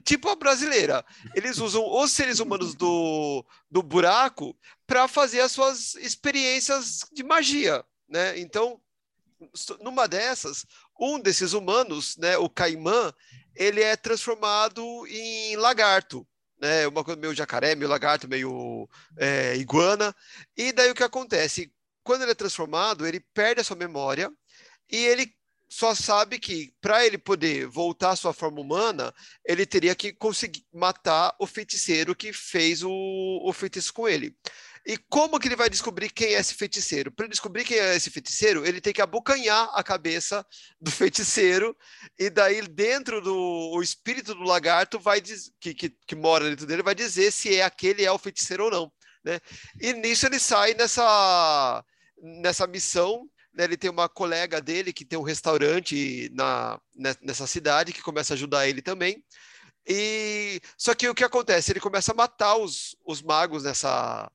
Tipo 0.09 0.31
a 0.31 0.37
brasileira. 0.37 1.05
Eles 1.35 1.59
usam 1.59 1.85
os 1.87 2.13
seres 2.13 2.39
humanos 2.39 2.75
do, 2.75 3.45
do 3.71 3.83
buraco 3.83 4.57
para 4.87 5.07
fazer 5.07 5.43
as 5.43 5.53
suas 5.53 5.97
experiências 5.97 7.01
de 7.13 7.23
magia. 7.23 7.85
Né? 8.09 8.39
Então, 8.39 8.81
numa 9.83 10.09
dessas, 10.09 10.65
um 10.99 11.21
desses 11.21 11.53
humanos, 11.53 12.17
né, 12.17 12.39
o 12.39 12.49
Caimã, 12.49 13.13
ele 13.55 13.83
é 13.83 13.97
transformado 13.97 14.83
em 15.09 15.57
lagarto. 15.57 16.27
Né, 16.59 16.89
uma 16.89 17.05
coisa 17.05 17.21
meio 17.21 17.35
jacaré, 17.35 17.75
meio 17.75 17.91
lagarto, 17.91 18.27
meio 18.27 18.89
é, 19.19 19.57
iguana. 19.57 20.17
E 20.57 20.73
daí 20.73 20.91
o 20.91 20.95
que 20.95 21.05
acontece? 21.05 21.71
Quando 22.03 22.23
ele 22.23 22.31
é 22.31 22.35
transformado, 22.35 23.07
ele 23.07 23.21
perde 23.35 23.61
a 23.61 23.65
sua 23.65 23.77
memória 23.77 24.33
e 24.91 24.97
ele 24.97 25.37
só 25.69 25.95
sabe 25.95 26.39
que 26.39 26.73
para 26.81 27.05
ele 27.05 27.19
poder 27.19 27.67
voltar 27.67 28.11
à 28.11 28.17
sua 28.17 28.33
forma 28.33 28.61
humana, 28.61 29.13
ele 29.45 29.67
teria 29.67 29.95
que 29.95 30.13
conseguir 30.13 30.65
matar 30.73 31.35
o 31.39 31.47
feiticeiro 31.47 32.17
que 32.17 32.33
fez 32.33 32.83
o, 32.83 32.91
o 32.91 33.53
feitiço 33.53 33.93
com 33.93 34.09
ele. 34.09 34.35
E 34.87 34.97
como 34.97 35.39
que 35.39 35.47
ele 35.49 35.57
vai 35.57 35.69
descobrir 35.69 36.09
quem 36.09 36.29
é 36.29 36.41
esse 36.41 36.55
feiticeiro? 36.55 37.13
Para 37.13 37.27
descobrir 37.27 37.65
quem 37.65 37.77
é 37.77 37.95
esse 37.95 38.09
feiticeiro, 38.09 38.65
ele 38.65 38.81
tem 38.81 38.93
que 38.93 39.03
abocanhar 39.03 39.69
a 39.75 39.83
cabeça 39.83 40.47
do 40.81 40.91
feiticeiro, 40.91 41.77
e 42.19 42.31
daí 42.31 42.63
dentro 42.63 43.21
do 43.21 43.71
o 43.75 43.83
espírito 43.83 44.35
do 44.35 44.45
lagarto 44.45 44.99
vai 44.99 45.21
diz, 45.21 45.53
que, 45.61 45.75
que, 45.75 45.91
que 45.91 46.17
mora 46.17 46.49
dentro 46.49 46.65
dele 46.67 46.83
vai 46.83 46.95
dizer 46.95 47.31
se 47.31 47.55
é 47.55 47.63
aquele 47.63 48.03
é 48.03 48.11
o 48.11 48.19
feiticeiro 48.19 48.65
ou 48.65 48.71
não. 48.71 48.93
Né? 49.23 49.41
E 49.79 49.93
nisso 49.93 50.25
ele 50.25 50.39
sai 50.39 50.73
nessa, 50.73 51.85
nessa 52.41 52.67
missão. 52.67 53.29
Né? 53.59 53.65
Ele 53.65 53.77
tem 53.77 53.91
uma 53.91 54.09
colega 54.09 54.61
dele 54.61 54.93
que 54.93 55.05
tem 55.05 55.19
um 55.19 55.23
restaurante 55.23 56.31
na, 56.33 56.81
nessa 57.21 57.45
cidade 57.45 57.93
que 57.93 58.01
começa 58.01 58.33
a 58.33 58.37
ajudar 58.37 58.69
ele 58.69 58.81
também. 58.81 59.25
E 59.85 60.61
só 60.77 60.95
que 60.95 61.09
o 61.09 61.15
que 61.15 61.25
acontece? 61.25 61.73
Ele 61.73 61.81
começa 61.81 62.13
a 62.13 62.15
matar 62.15 62.57
os, 62.57 62.95
os 63.05 63.21
magos 63.21 63.65
nessa 63.65 64.31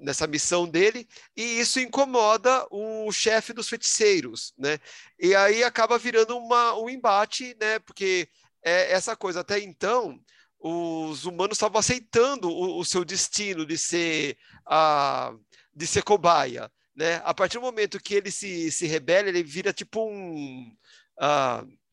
nessa 0.00 0.26
missão 0.26 0.66
dele, 0.66 1.06
e 1.36 1.60
isso 1.60 1.78
incomoda 1.78 2.66
o 2.70 3.12
chefe 3.12 3.52
dos 3.52 3.68
feiticeiros, 3.68 4.54
né? 4.56 4.78
E 5.20 5.34
aí 5.34 5.62
acaba 5.62 5.98
virando 5.98 6.38
uma, 6.38 6.74
um 6.78 6.88
embate, 6.88 7.54
né? 7.60 7.78
Porque 7.80 8.26
é 8.62 8.92
essa 8.92 9.14
coisa, 9.14 9.40
até 9.40 9.60
então, 9.60 10.18
os 10.58 11.26
humanos 11.26 11.56
estavam 11.56 11.78
aceitando 11.78 12.48
o, 12.48 12.78
o, 12.78 12.84
seu 12.84 13.04
destino 13.04 13.66
de 13.66 13.76
ser, 13.76 14.38
a, 14.64 15.34
de 15.74 15.86
ser 15.86 16.02
cobaia, 16.02 16.72
né? 16.94 17.20
A 17.24 17.34
partir 17.34 17.58
do 17.58 17.62
momento 17.62 18.00
que 18.00 18.14
ele 18.14 18.30
se, 18.30 18.70
se 18.70 18.86
rebela, 18.86 19.28
ele 19.28 19.42
vira 19.42 19.72
tipo 19.72 20.08
um... 20.08 20.74
Uh, 21.18 21.84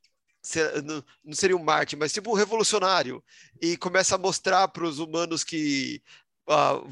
não 1.23 1.33
seria 1.33 1.55
um 1.55 1.63
Marte, 1.63 1.95
mas 1.95 2.11
tipo 2.11 2.31
um 2.31 2.35
revolucionário, 2.35 3.23
e 3.61 3.77
começa 3.77 4.15
a 4.15 4.17
mostrar 4.17 4.67
para 4.69 4.83
os 4.83 4.97
humanos 4.97 5.43
que 5.43 6.01
uh, 6.49 6.89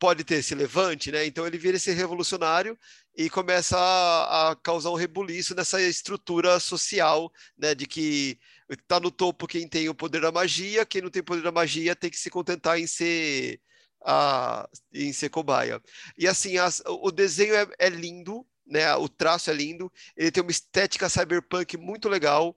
pode 0.00 0.24
ter 0.24 0.36
esse 0.36 0.54
levante, 0.54 1.12
né? 1.12 1.26
Então 1.26 1.46
ele 1.46 1.58
vira 1.58 1.76
esse 1.76 1.92
revolucionário 1.92 2.76
e 3.16 3.28
começa 3.30 3.78
a, 3.78 4.50
a 4.50 4.56
causar 4.56 4.90
um 4.90 4.94
rebuliço 4.94 5.54
nessa 5.54 5.80
estrutura 5.80 6.58
social, 6.58 7.30
né? 7.56 7.74
De 7.74 7.86
que 7.86 8.38
está 8.68 8.98
no 8.98 9.10
topo 9.10 9.46
quem 9.46 9.68
tem 9.68 9.88
o 9.88 9.94
poder 9.94 10.20
da 10.22 10.32
magia, 10.32 10.86
quem 10.86 11.02
não 11.02 11.10
tem 11.10 11.22
poder 11.22 11.42
da 11.42 11.52
magia 11.52 11.94
tem 11.94 12.10
que 12.10 12.18
se 12.18 12.30
contentar 12.30 12.80
em 12.80 12.86
ser 12.86 13.60
a, 14.04 14.68
em 14.92 15.12
ser 15.12 15.30
cobaia. 15.30 15.80
E 16.16 16.26
assim, 16.26 16.58
as, 16.58 16.82
o 16.86 17.10
desenho 17.10 17.54
é, 17.54 17.66
é 17.78 17.88
lindo, 17.88 18.46
né? 18.66 18.94
O 18.96 19.08
traço 19.08 19.50
é 19.50 19.54
lindo, 19.54 19.92
ele 20.16 20.30
tem 20.30 20.42
uma 20.42 20.50
estética 20.50 21.08
cyberpunk 21.08 21.76
muito 21.76 22.08
legal. 22.08 22.56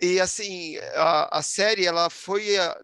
E 0.00 0.20
assim, 0.20 0.76
a, 0.94 1.38
a 1.38 1.42
série 1.42 1.86
ela 1.86 2.10
foi 2.10 2.56
a, 2.58 2.78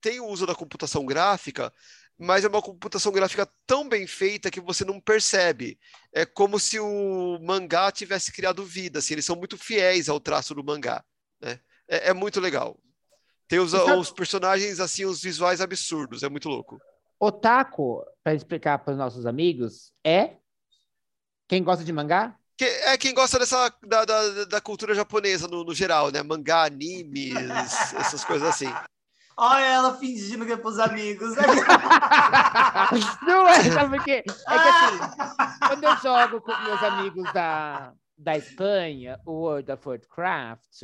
tem 0.00 0.20
o 0.20 0.26
uso 0.26 0.46
da 0.46 0.54
computação 0.54 1.04
gráfica, 1.04 1.72
mas 2.18 2.44
é 2.44 2.48
uma 2.48 2.62
computação 2.62 3.12
gráfica 3.12 3.48
tão 3.66 3.88
bem 3.88 4.06
feita 4.06 4.50
que 4.50 4.60
você 4.60 4.84
não 4.84 5.00
percebe. 5.00 5.78
É 6.12 6.24
como 6.24 6.58
se 6.58 6.78
o 6.78 7.38
mangá 7.42 7.90
tivesse 7.92 8.32
criado 8.32 8.64
vida, 8.64 9.00
assim, 9.00 9.14
eles 9.14 9.26
são 9.26 9.36
muito 9.36 9.58
fiéis 9.58 10.08
ao 10.08 10.20
traço 10.20 10.54
do 10.54 10.64
mangá, 10.64 11.04
né? 11.40 11.60
É, 11.88 12.10
é 12.10 12.12
muito 12.12 12.40
legal. 12.40 12.80
Tem 13.48 13.58
os, 13.58 13.72
os 13.74 14.10
personagens, 14.10 14.80
assim, 14.80 15.04
os 15.04 15.22
visuais 15.22 15.60
absurdos, 15.60 16.22
é 16.22 16.28
muito 16.28 16.48
louco. 16.48 16.80
Otaku, 17.18 18.04
para 18.22 18.34
explicar 18.34 18.78
para 18.78 18.92
os 18.92 18.98
nossos 18.98 19.26
amigos, 19.26 19.92
é 20.04 20.36
quem 21.48 21.62
gosta 21.62 21.84
de 21.84 21.92
mangá? 21.92 22.36
Que, 22.56 22.64
é 22.64 22.96
quem 22.96 23.14
gosta 23.14 23.38
dessa 23.38 23.72
da, 23.82 24.04
da, 24.04 24.44
da 24.46 24.60
cultura 24.60 24.94
japonesa 24.94 25.46
no, 25.46 25.62
no, 25.62 25.74
geral, 25.74 26.10
né? 26.10 26.22
Mangá, 26.22 26.64
animes, 26.64 27.34
essas 27.94 28.24
coisas 28.24 28.48
assim. 28.48 28.72
Olha 29.36 29.64
ela 29.64 29.96
fingindo 29.98 30.46
que 30.46 30.52
é 30.52 30.56
pros 30.56 30.78
amigos. 30.78 31.36
Não 33.22 33.46
é, 33.46 33.70
sabe 33.70 33.96
por 33.96 34.04
quê? 34.04 34.22
É 34.22 34.22
que 34.22 34.68
assim, 34.68 34.98
quando 35.66 35.84
eu 35.84 35.96
jogo 35.98 36.40
com 36.40 36.56
meus 36.62 36.82
amigos 36.82 37.32
da, 37.34 37.92
da 38.16 38.36
Espanha, 38.36 39.20
o 39.26 39.32
World 39.32 39.70
of 39.70 39.88
Warcraft, 39.88 40.82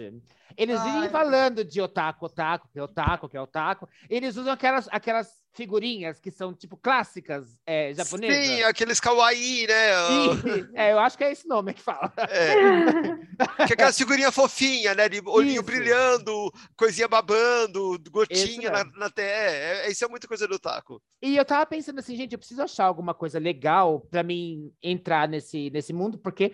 eles 0.56 0.82
vivem 0.82 1.08
falando 1.08 1.64
de 1.64 1.80
otaku, 1.80 2.26
otaku, 2.26 2.68
que 2.68 2.78
é 2.78 2.82
otaku, 2.82 3.28
que 3.28 3.36
é 3.36 3.40
otaku. 3.40 3.88
Eles 4.08 4.36
usam 4.36 4.52
aquelas, 4.52 4.88
aquelas 4.90 5.42
figurinhas 5.52 6.18
que 6.18 6.30
são, 6.30 6.54
tipo, 6.54 6.76
clássicas 6.76 7.58
é, 7.66 7.92
japonesas. 7.94 8.46
Sim, 8.46 8.62
aqueles 8.62 9.00
kawaii, 9.00 9.66
né? 9.66 9.92
E, 9.92 10.78
é, 10.78 10.92
eu 10.92 10.98
acho 10.98 11.16
que 11.16 11.24
é 11.24 11.32
esse 11.32 11.46
nome 11.46 11.74
que 11.74 11.82
fala. 11.82 12.12
É. 12.16 12.54
que 13.66 13.72
é 13.72 13.74
aquela 13.74 13.92
figurinha 13.92 14.32
fofinha, 14.32 14.94
né? 14.94 15.08
De 15.08 15.22
olhinho 15.26 15.56
isso. 15.56 15.62
brilhando, 15.62 16.52
coisinha 16.76 17.08
babando, 17.08 17.98
gotinha 18.10 18.70
na, 18.70 18.84
na 18.84 19.12
é, 19.16 19.86
é, 19.86 19.90
Isso 19.90 20.04
é 20.04 20.08
muita 20.08 20.28
coisa 20.28 20.46
do 20.46 20.54
otaku. 20.54 21.02
E 21.20 21.36
eu 21.36 21.44
tava 21.44 21.66
pensando 21.66 21.98
assim, 21.98 22.16
gente, 22.16 22.32
eu 22.32 22.38
preciso 22.38 22.62
achar 22.62 22.84
alguma 22.84 23.14
coisa 23.14 23.38
legal 23.38 24.00
para 24.10 24.22
mim 24.22 24.72
entrar 24.82 25.28
nesse, 25.28 25.70
nesse 25.70 25.92
mundo, 25.92 26.18
porque 26.18 26.52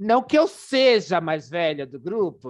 não 0.00 0.22
que 0.22 0.36
eu 0.36 0.48
seja 0.48 1.20
mais 1.20 1.50
velha 1.50 1.86
do 1.86 2.00
grupo, 2.00 2.48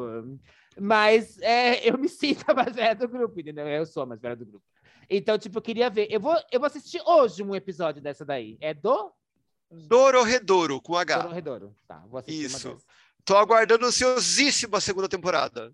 mas 0.79 1.37
é, 1.43 1.89
eu 1.89 1.99
me 1.99 2.09
sinto 2.09 2.45
a 2.47 2.55
mais 2.55 2.75
velha 2.75 2.95
do 2.95 3.09
grupo, 3.09 3.41
entendeu? 3.41 3.67
Eu 3.67 3.85
sou 3.85 4.05
a 4.05 4.07
mais 4.07 4.21
velha 4.21 4.37
do 4.37 4.47
grupo. 4.47 4.65
Então, 5.11 5.37
tipo, 5.37 5.59
eu 5.59 5.63
queria 5.63 5.91
ver. 5.91 6.07
Eu 6.09 6.21
vou, 6.21 6.37
eu 6.53 6.61
vou 6.61 6.69
assistir 6.69 7.03
hoje 7.05 7.43
um 7.43 7.55
episódio 7.55 8.01
dessa 8.01 8.25
daí. 8.25 8.57
É 8.61 8.73
do? 8.73 9.13
Dororedoro, 9.69 10.81
com 10.81 10.97
H. 10.97 11.19
Dororedoro. 11.19 11.75
Tá, 11.89 12.05
vou 12.09 12.21
assistir 12.21 12.45
Isso. 12.45 12.79
Tô 13.25 13.37
aguardando 13.37 13.85
ansiosíssimo 13.85 14.77
a 14.77 14.81
segunda 14.81 15.09
temporada. 15.09 15.73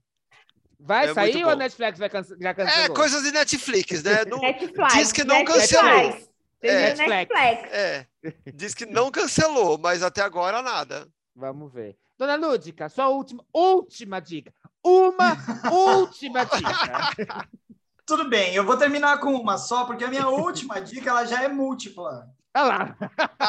Vai 0.80 1.10
é 1.10 1.14
sair 1.14 1.44
ou 1.44 1.50
a 1.50 1.56
Netflix 1.56 1.98
vai 1.98 2.08
cancelar? 2.08 2.42
já 2.42 2.54
cancelou? 2.54 2.84
É, 2.84 2.88
coisas 2.88 3.22
de 3.22 3.32
Netflix, 3.32 4.02
né? 4.02 4.24
Não, 4.24 4.38
Netflix, 4.40 4.94
diz 4.94 5.12
que 5.12 5.24
não 5.24 5.36
Netflix. 5.36 5.70
cancelou. 5.70 6.26
É, 6.62 6.94
Netflix. 6.94 7.72
É, 7.72 8.06
diz 8.54 8.74
que 8.74 8.86
não 8.86 9.10
cancelou, 9.10 9.78
mas 9.78 10.02
até 10.02 10.22
agora 10.22 10.62
nada. 10.62 11.06
Vamos 11.36 11.70
ver. 11.70 11.98
Dona 12.18 12.34
Lúdica, 12.34 12.88
sua 12.88 13.08
última, 13.08 13.44
última 13.52 14.20
dica. 14.20 14.54
Uma 14.82 15.36
última 15.70 16.44
dica. 16.44 17.46
Tudo 18.06 18.26
bem, 18.28 18.54
eu 18.54 18.64
vou 18.64 18.78
terminar 18.78 19.20
com 19.20 19.34
uma 19.34 19.58
só, 19.58 19.84
porque 19.84 20.04
a 20.04 20.08
minha 20.08 20.28
última 20.30 20.80
dica 20.80 21.10
ela 21.10 21.26
já 21.26 21.42
é 21.42 21.48
múltipla. 21.48 22.26
Olha 22.56 22.64
lá. 22.64 22.96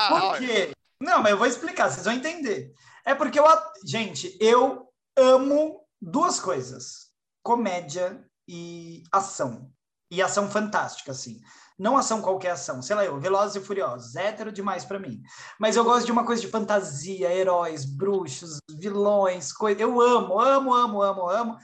Por 0.09 0.37
quê? 0.39 0.71
Não, 0.99 1.21
mas 1.21 1.31
eu 1.31 1.37
vou 1.37 1.47
explicar, 1.47 1.89
vocês 1.89 2.03
vão 2.03 2.13
entender. 2.13 2.73
É 3.05 3.15
porque 3.15 3.39
eu. 3.39 3.45
Gente, 3.85 4.37
eu 4.41 4.91
amo 5.15 5.81
duas 6.01 6.41
coisas: 6.41 7.09
comédia 7.41 8.21
e 8.45 9.03
ação. 9.13 9.71
E 10.11 10.21
ação 10.21 10.49
fantástica, 10.49 11.11
assim. 11.11 11.39
Não 11.77 11.95
ação 11.95 12.21
qualquer 12.21 12.51
ação, 12.51 12.81
sei 12.81 12.95
lá, 12.95 13.05
eu, 13.05 13.19
Velozes 13.19 13.55
e 13.55 13.65
Furiosos, 13.65 14.15
hétero 14.15 14.51
demais 14.51 14.83
para 14.83 14.97
mim. 14.97 15.21
Mas 15.59 15.75
eu 15.75 15.83
gosto 15.83 16.07
de 16.07 16.11
uma 16.11 16.25
coisa 16.25 16.41
de 16.41 16.47
fantasia, 16.47 17.31
heróis, 17.31 17.85
bruxos, 17.85 18.57
vilões, 18.71 19.53
coisa. 19.53 19.81
Eu 19.81 20.01
amo, 20.01 20.39
amo, 20.39 20.73
amo, 20.73 21.01
amo, 21.03 21.29
amo. 21.29 21.57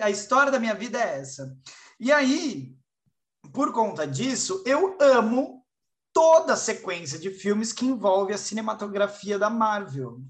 A 0.00 0.08
história 0.08 0.50
da 0.50 0.58
minha 0.58 0.74
vida 0.74 0.98
é 0.98 1.20
essa. 1.20 1.54
E 1.98 2.10
aí, 2.10 2.74
por 3.52 3.72
conta 3.72 4.06
disso, 4.06 4.62
eu 4.64 4.96
amo 4.98 5.62
toda 6.12 6.54
a 6.54 6.56
sequência 6.56 7.18
de 7.18 7.30
filmes 7.30 7.72
que 7.72 7.86
envolve 7.86 8.32
a 8.32 8.38
cinematografia 8.38 9.38
da 9.38 9.50
Marvel. 9.50 10.22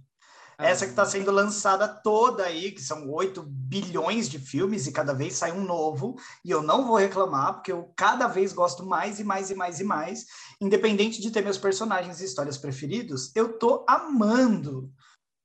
Essa 0.61 0.85
que 0.85 0.93
está 0.93 1.07
sendo 1.07 1.31
lançada 1.31 1.89
toda 1.89 2.45
aí, 2.45 2.71
que 2.73 2.83
são 2.83 3.11
8 3.11 3.43
bilhões 3.43 4.29
de 4.29 4.39
filmes 4.39 4.87
e 4.87 4.93
cada 4.93 5.15
vez 5.15 5.35
sai 5.35 5.53
um 5.53 5.65
novo. 5.65 6.17
E 6.45 6.51
eu 6.51 6.63
não 6.63 6.87
vou 6.87 6.97
reclamar, 6.97 7.55
porque 7.55 7.73
eu 7.73 7.93
cada 7.97 8.27
vez 8.27 8.53
gosto 8.53 8.85
mais 8.85 9.19
e 9.19 9.25
mais 9.25 9.51
e 9.51 9.55
mais 9.55 9.81
e 9.81 9.85
mais. 9.85 10.27
Independente 10.61 11.21
de 11.21 11.31
ter 11.31 11.43
meus 11.43 11.57
personagens 11.57 12.21
e 12.21 12.25
histórias 12.25 12.59
preferidos, 12.59 13.31
eu 13.35 13.59
tô 13.59 13.87
amando 13.89 14.93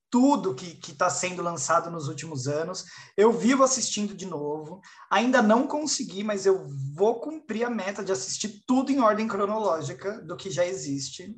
tudo 0.09 0.55
que 0.55 0.79
está 0.91 1.09
sendo 1.09 1.41
lançado 1.41 1.89
nos 1.89 2.07
últimos 2.07 2.47
anos. 2.47 2.85
Eu 3.17 3.31
vivo 3.31 3.63
assistindo 3.63 4.13
de 4.13 4.25
novo. 4.25 4.79
Ainda 5.09 5.41
não 5.41 5.67
consegui, 5.67 6.23
mas 6.23 6.45
eu 6.45 6.65
vou 6.93 7.19
cumprir 7.19 7.65
a 7.65 7.69
meta 7.69 8.03
de 8.03 8.11
assistir 8.11 8.63
tudo 8.65 8.91
em 8.91 9.01
ordem 9.01 9.27
cronológica 9.27 10.21
do 10.21 10.37
que 10.37 10.49
já 10.49 10.65
existe 10.65 11.35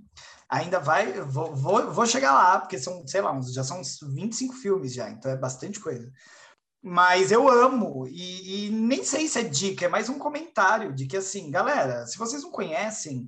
ainda 0.50 0.80
vai, 0.80 1.14
vou, 1.22 1.56
vou, 1.56 1.92
vou 1.92 2.06
chegar 2.06 2.34
lá, 2.34 2.60
porque 2.60 2.80
são, 2.80 3.06
sei 3.08 3.22
lá, 3.22 3.38
já 3.54 3.64
são 3.64 3.82
uns 3.82 4.00
25 4.02 4.54
filmes 4.56 4.94
já, 4.94 5.10
então 5.10 5.32
é 5.32 5.38
bastante 5.38 5.80
coisa. 5.80 6.12
Mas 6.82 7.32
eu 7.32 7.50
amo, 7.50 8.08
e, 8.08 8.68
e, 8.68 8.70
nem 8.70 9.04
sei 9.04 9.28
se 9.28 9.40
é 9.40 9.44
dica, 9.44 9.86
é 9.86 9.90
mais 9.90 10.10
um 10.10 10.18
comentário 10.18 10.94
de 10.94 11.06
que, 11.06 11.18
assim, 11.18 11.52
galera, 11.52 12.06
se 12.06 12.18
vocês 12.18 12.44
não 12.44 12.52
conhecem, 12.52 13.28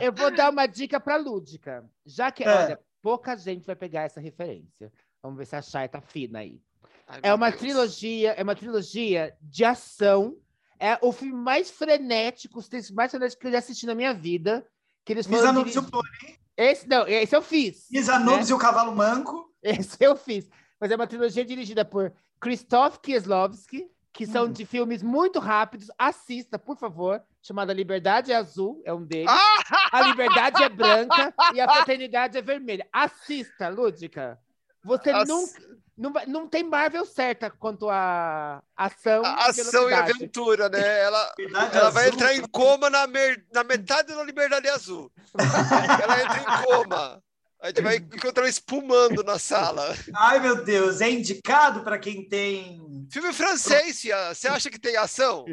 eu, 0.00 0.06
eu 0.08 0.12
vou 0.12 0.30
dar 0.30 0.50
uma 0.50 0.66
dica 0.66 1.00
pra 1.00 1.16
Lúdica. 1.16 1.84
Já 2.04 2.30
que, 2.30 2.44
É. 2.44 2.48
olha, 2.48 2.80
pouca 3.02 3.34
gente 3.36 3.64
vai 3.66 3.74
pegar 3.76 4.02
essa 4.02 4.20
referência. 4.20 4.92
Vamos 5.22 5.38
ver 5.38 5.46
se 5.46 5.56
a 5.56 5.62
Chay 5.62 5.88
tá 5.88 6.00
fina 6.00 6.40
aí. 6.40 6.60
Ai, 7.06 7.20
É 7.22 7.34
uma 7.34 7.48
Deus. 7.50 7.60
trilogia, 7.60 8.32
é 8.32 8.42
uma 8.42 8.54
trilogia 8.54 9.34
de 9.40 9.64
ação. 9.64 10.36
É 10.78 10.98
o 11.02 11.12
filme 11.12 11.34
mais 11.34 11.70
frenético, 11.70 12.58
os 12.58 12.68
textos 12.68 12.94
mais 12.94 13.10
frenéticos 13.10 13.40
que 13.40 13.46
eu 13.46 13.52
já 13.52 13.58
assisti 13.58 13.86
na 13.86 13.94
minha 13.94 14.12
vida. 14.14 14.66
Que 15.04 15.12
eles 15.14 15.26
foram 15.26 15.48
Anubis 15.48 15.74
e 15.74 15.78
o 15.78 15.82
dirigi- 15.82 15.90
Pônei, 15.90 16.38
Esse 16.60 16.86
não, 16.86 17.06
esse 17.08 17.34
eu 17.34 17.40
fiz. 17.40 17.86
Miss 17.90 18.08
Anubis 18.08 18.50
e 18.50 18.52
o 18.54 18.58
Cavalo 18.58 18.94
Manco. 18.94 19.50
Esse 19.62 19.96
eu 20.04 20.14
fiz. 20.14 20.46
Mas 20.78 20.90
é 20.90 20.96
uma 20.96 21.06
trilogia 21.06 21.44
dirigida 21.44 21.84
por 21.86 22.12
Krzysztof 22.38 22.98
Kieslowski, 23.00 23.86
que 24.12 24.26
são 24.26 24.44
Hum. 24.44 24.52
de 24.52 24.66
filmes 24.66 25.02
muito 25.02 25.38
rápidos. 25.38 25.90
Assista, 25.96 26.58
por 26.58 26.76
favor. 26.76 27.22
Chamada 27.42 27.72
Liberdade 27.72 28.30
é 28.30 28.36
Azul, 28.36 28.82
é 28.84 28.92
um 28.92 29.02
deles. 29.04 29.30
Ah! 29.30 29.38
A 29.92 30.02
Liberdade 30.02 30.62
é 30.62 30.68
branca 30.68 31.34
e 31.54 31.60
a 31.60 31.64
Fraternidade 31.68 32.36
é 32.36 32.42
vermelha. 32.42 32.86
Assista, 32.92 33.68
Lúdica. 33.68 34.38
Você 34.84 35.10
Ass- 35.10 35.28
nunca. 35.28 35.70
Não, 35.96 36.12
não 36.26 36.48
tem 36.48 36.62
Marvel 36.64 37.04
certa 37.04 37.50
quanto 37.50 37.90
a 37.90 38.62
ação. 38.74 39.22
A 39.22 39.48
e 39.48 39.50
ação 39.50 39.90
e 39.90 39.92
aventura, 39.92 40.70
né? 40.70 41.00
Ela, 41.02 41.34
ela 41.74 41.90
vai 41.90 42.08
entrar 42.08 42.34
em 42.34 42.40
coma 42.48 42.88
na, 42.88 43.06
mer- 43.06 43.44
na 43.52 43.62
metade 43.62 44.14
da 44.14 44.24
Liberdade 44.24 44.66
Azul. 44.68 45.12
Ela 46.02 46.22
entra 46.22 46.38
em 46.38 46.64
coma. 46.64 47.22
A 47.60 47.66
gente 47.66 47.82
vai 47.82 47.96
encontrar 47.96 48.48
espumando 48.48 49.22
na 49.22 49.38
sala. 49.38 49.94
Ai, 50.16 50.40
meu 50.40 50.64
Deus, 50.64 51.02
é 51.02 51.10
indicado 51.10 51.82
para 51.82 51.98
quem 51.98 52.26
tem. 52.26 53.06
Filme 53.12 53.34
francês, 53.34 54.00
Fia. 54.00 54.32
Você 54.34 54.48
acha 54.48 54.70
que 54.70 54.78
tem 54.80 54.96
ação? 54.96 55.44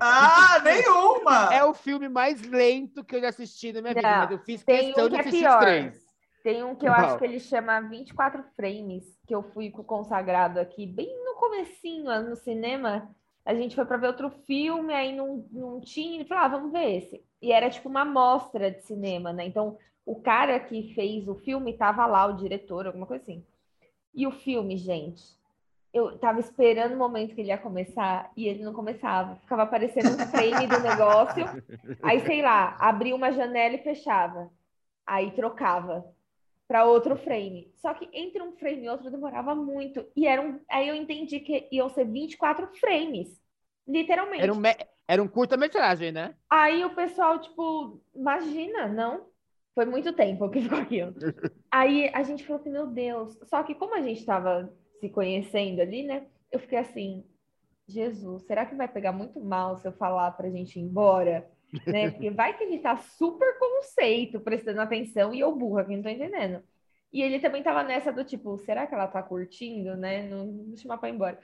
Ah, 0.00 0.58
nenhuma! 0.64 1.52
É 1.52 1.62
o 1.62 1.74
filme 1.74 2.08
mais 2.08 2.40
lento 2.40 3.04
que 3.04 3.16
eu 3.16 3.20
já 3.20 3.28
assisti 3.28 3.70
na 3.74 3.82
minha 3.82 3.92
vida, 3.92 4.08
Não, 4.26 4.30
eu 4.32 4.38
fiz 4.38 4.62
questão 4.64 5.04
um 5.04 5.08
de 5.10 5.16
é 5.16 5.20
assistir 5.20 5.38
pior. 5.40 5.58
os 5.58 5.60
três. 5.60 6.09
Tem 6.42 6.62
um 6.62 6.74
que 6.74 6.86
eu 6.86 6.92
Qual? 6.92 7.04
acho 7.04 7.18
que 7.18 7.24
ele 7.24 7.38
chama 7.38 7.80
24 7.80 8.42
frames, 8.56 9.04
que 9.26 9.34
eu 9.34 9.42
fui 9.42 9.70
com 9.70 9.82
o 9.82 9.84
consagrado 9.84 10.58
aqui, 10.58 10.86
bem 10.86 11.08
no 11.24 11.34
comecinho, 11.34 12.22
no 12.22 12.36
cinema. 12.36 13.14
A 13.44 13.54
gente 13.54 13.74
foi 13.74 13.84
para 13.84 13.98
ver 13.98 14.06
outro 14.06 14.30
filme, 14.30 14.92
aí 14.92 15.14
não, 15.14 15.46
não 15.50 15.80
tinha, 15.80 16.16
ele 16.16 16.24
falou, 16.24 16.44
ah, 16.44 16.48
vamos 16.48 16.72
ver 16.72 16.96
esse. 16.96 17.24
E 17.42 17.52
era 17.52 17.68
tipo 17.68 17.88
uma 17.88 18.04
mostra 18.04 18.70
de 18.70 18.82
cinema, 18.82 19.32
né? 19.32 19.46
Então, 19.46 19.76
o 20.06 20.20
cara 20.20 20.58
que 20.58 20.94
fez 20.94 21.28
o 21.28 21.34
filme 21.34 21.76
tava 21.76 22.06
lá, 22.06 22.26
o 22.26 22.36
diretor, 22.36 22.86
alguma 22.86 23.06
coisa 23.06 23.22
assim. 23.22 23.44
E 24.14 24.26
o 24.26 24.30
filme, 24.30 24.76
gente, 24.76 25.22
eu 25.92 26.18
tava 26.18 26.40
esperando 26.40 26.94
o 26.94 26.98
momento 26.98 27.34
que 27.34 27.40
ele 27.40 27.48
ia 27.48 27.58
começar 27.58 28.30
e 28.36 28.48
ele 28.48 28.62
não 28.62 28.72
começava. 28.72 29.36
Ficava 29.36 29.62
aparecendo 29.62 30.14
um 30.14 30.26
frame 30.26 30.66
do 30.66 30.80
negócio. 30.80 31.44
Aí, 32.02 32.20
sei 32.20 32.42
lá, 32.42 32.76
abria 32.78 33.14
uma 33.14 33.30
janela 33.30 33.74
e 33.74 33.82
fechava. 33.82 34.50
Aí 35.06 35.32
trocava 35.32 36.06
para 36.70 36.84
outro 36.84 37.16
frame. 37.16 37.68
Só 37.78 37.92
que 37.92 38.08
entre 38.12 38.40
um 38.40 38.52
frame 38.52 38.84
e 38.84 38.88
outro 38.88 39.10
demorava 39.10 39.56
muito. 39.56 40.06
E 40.14 40.24
era 40.24 40.40
um... 40.40 40.60
aí 40.70 40.86
eu 40.86 40.94
entendi 40.94 41.40
que 41.40 41.66
iam 41.72 41.88
ser 41.88 42.04
24 42.04 42.68
frames. 42.78 43.26
Literalmente. 43.88 44.40
Era 44.44 44.52
um, 44.52 44.56
me- 44.56 44.76
era 45.08 45.20
um 45.20 45.26
curta-metragem, 45.26 46.12
né? 46.12 46.36
Aí 46.48 46.84
o 46.84 46.94
pessoal, 46.94 47.40
tipo, 47.40 48.00
imagina, 48.14 48.86
não? 48.86 49.26
Foi 49.74 49.84
muito 49.84 50.12
tempo 50.12 50.48
que 50.48 50.60
ficou 50.62 50.78
aquilo. 50.78 51.12
Aí 51.72 52.08
a 52.14 52.22
gente 52.22 52.44
falou 52.46 52.60
assim, 52.60 52.70
meu 52.70 52.86
Deus. 52.86 53.36
Só 53.48 53.64
que 53.64 53.74
como 53.74 53.96
a 53.96 54.00
gente 54.02 54.24
tava 54.24 54.72
se 55.00 55.08
conhecendo 55.08 55.80
ali, 55.82 56.04
né? 56.04 56.24
Eu 56.52 56.60
fiquei 56.60 56.78
assim, 56.78 57.24
Jesus, 57.88 58.44
será 58.44 58.64
que 58.64 58.76
vai 58.76 58.86
pegar 58.86 59.10
muito 59.10 59.40
mal 59.40 59.76
se 59.76 59.88
eu 59.88 59.92
falar 59.92 60.30
pra 60.32 60.48
gente 60.50 60.78
ir 60.78 60.82
embora? 60.82 61.50
Né? 61.86 62.10
Porque 62.10 62.30
vai 62.30 62.56
que 62.56 62.64
ele 62.64 62.78
tá 62.78 62.96
super 62.96 63.58
conceito, 63.58 64.40
prestando 64.40 64.80
atenção, 64.80 65.32
e 65.32 65.40
eu 65.40 65.54
burra, 65.54 65.84
que 65.84 65.94
não 65.94 66.02
tô 66.02 66.08
entendendo. 66.08 66.62
E 67.12 67.22
ele 67.22 67.40
também 67.40 67.62
tava 67.62 67.82
nessa 67.82 68.12
do 68.12 68.24
tipo, 68.24 68.56
será 68.58 68.86
que 68.86 68.94
ela 68.94 69.08
tá 69.08 69.22
curtindo, 69.22 69.96
né? 69.96 70.28
Não 70.28 70.46
não 70.46 70.76
chamar 70.76 70.98
pra 70.98 71.08
ir 71.08 71.14
embora. 71.14 71.38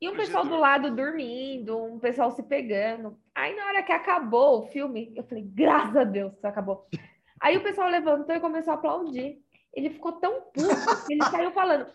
E 0.00 0.08
um 0.08 0.14
pessoal 0.14 0.44
do 0.44 0.56
lado 0.56 0.94
dormindo, 0.94 1.76
um 1.76 1.98
pessoal 1.98 2.30
se 2.30 2.42
pegando. 2.42 3.18
Aí 3.34 3.54
na 3.56 3.66
hora 3.66 3.82
que 3.82 3.92
acabou 3.92 4.60
o 4.60 4.66
filme, 4.66 5.12
eu 5.16 5.24
falei, 5.24 5.44
graças 5.44 5.96
a 5.96 6.04
Deus 6.04 6.32
acabou. 6.44 6.86
Aí 7.40 7.56
o 7.56 7.62
pessoal 7.62 7.88
levantou 7.88 8.34
e 8.34 8.40
começou 8.40 8.72
a 8.72 8.76
aplaudir. 8.76 9.38
Ele 9.74 9.90
ficou 9.90 10.12
tão 10.12 10.40
puto 10.52 11.06
que 11.06 11.14
ele 11.14 11.24
saiu 11.24 11.50
falando: 11.52 11.86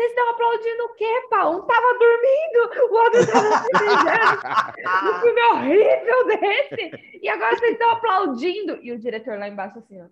vocês 0.00 0.10
estão 0.10 0.30
aplaudindo 0.30 0.84
o 0.84 0.94
quê, 0.94 1.26
pá? 1.28 1.46
Um 1.48 1.60
tava 1.62 1.98
dormindo, 1.98 2.90
o 2.90 2.94
outro 2.94 3.26
tava 3.32 3.58
se 3.58 3.70
beijando. 3.78 4.40
Um 5.10 5.20
filme 5.20 5.42
horrível 5.42 6.26
desse. 6.26 7.18
E 7.22 7.28
agora 7.28 7.56
vocês 7.56 7.72
estão 7.72 7.90
aplaudindo. 7.90 8.78
E 8.82 8.92
o 8.92 8.98
diretor 8.98 9.38
lá 9.38 9.48
embaixo 9.48 9.78
assim, 9.78 10.00
ó. 10.00 10.06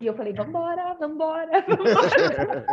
E 0.00 0.06
eu 0.06 0.14
falei, 0.14 0.32
vambora, 0.32 0.94
vambora, 0.94 1.60
vambora. 1.66 2.66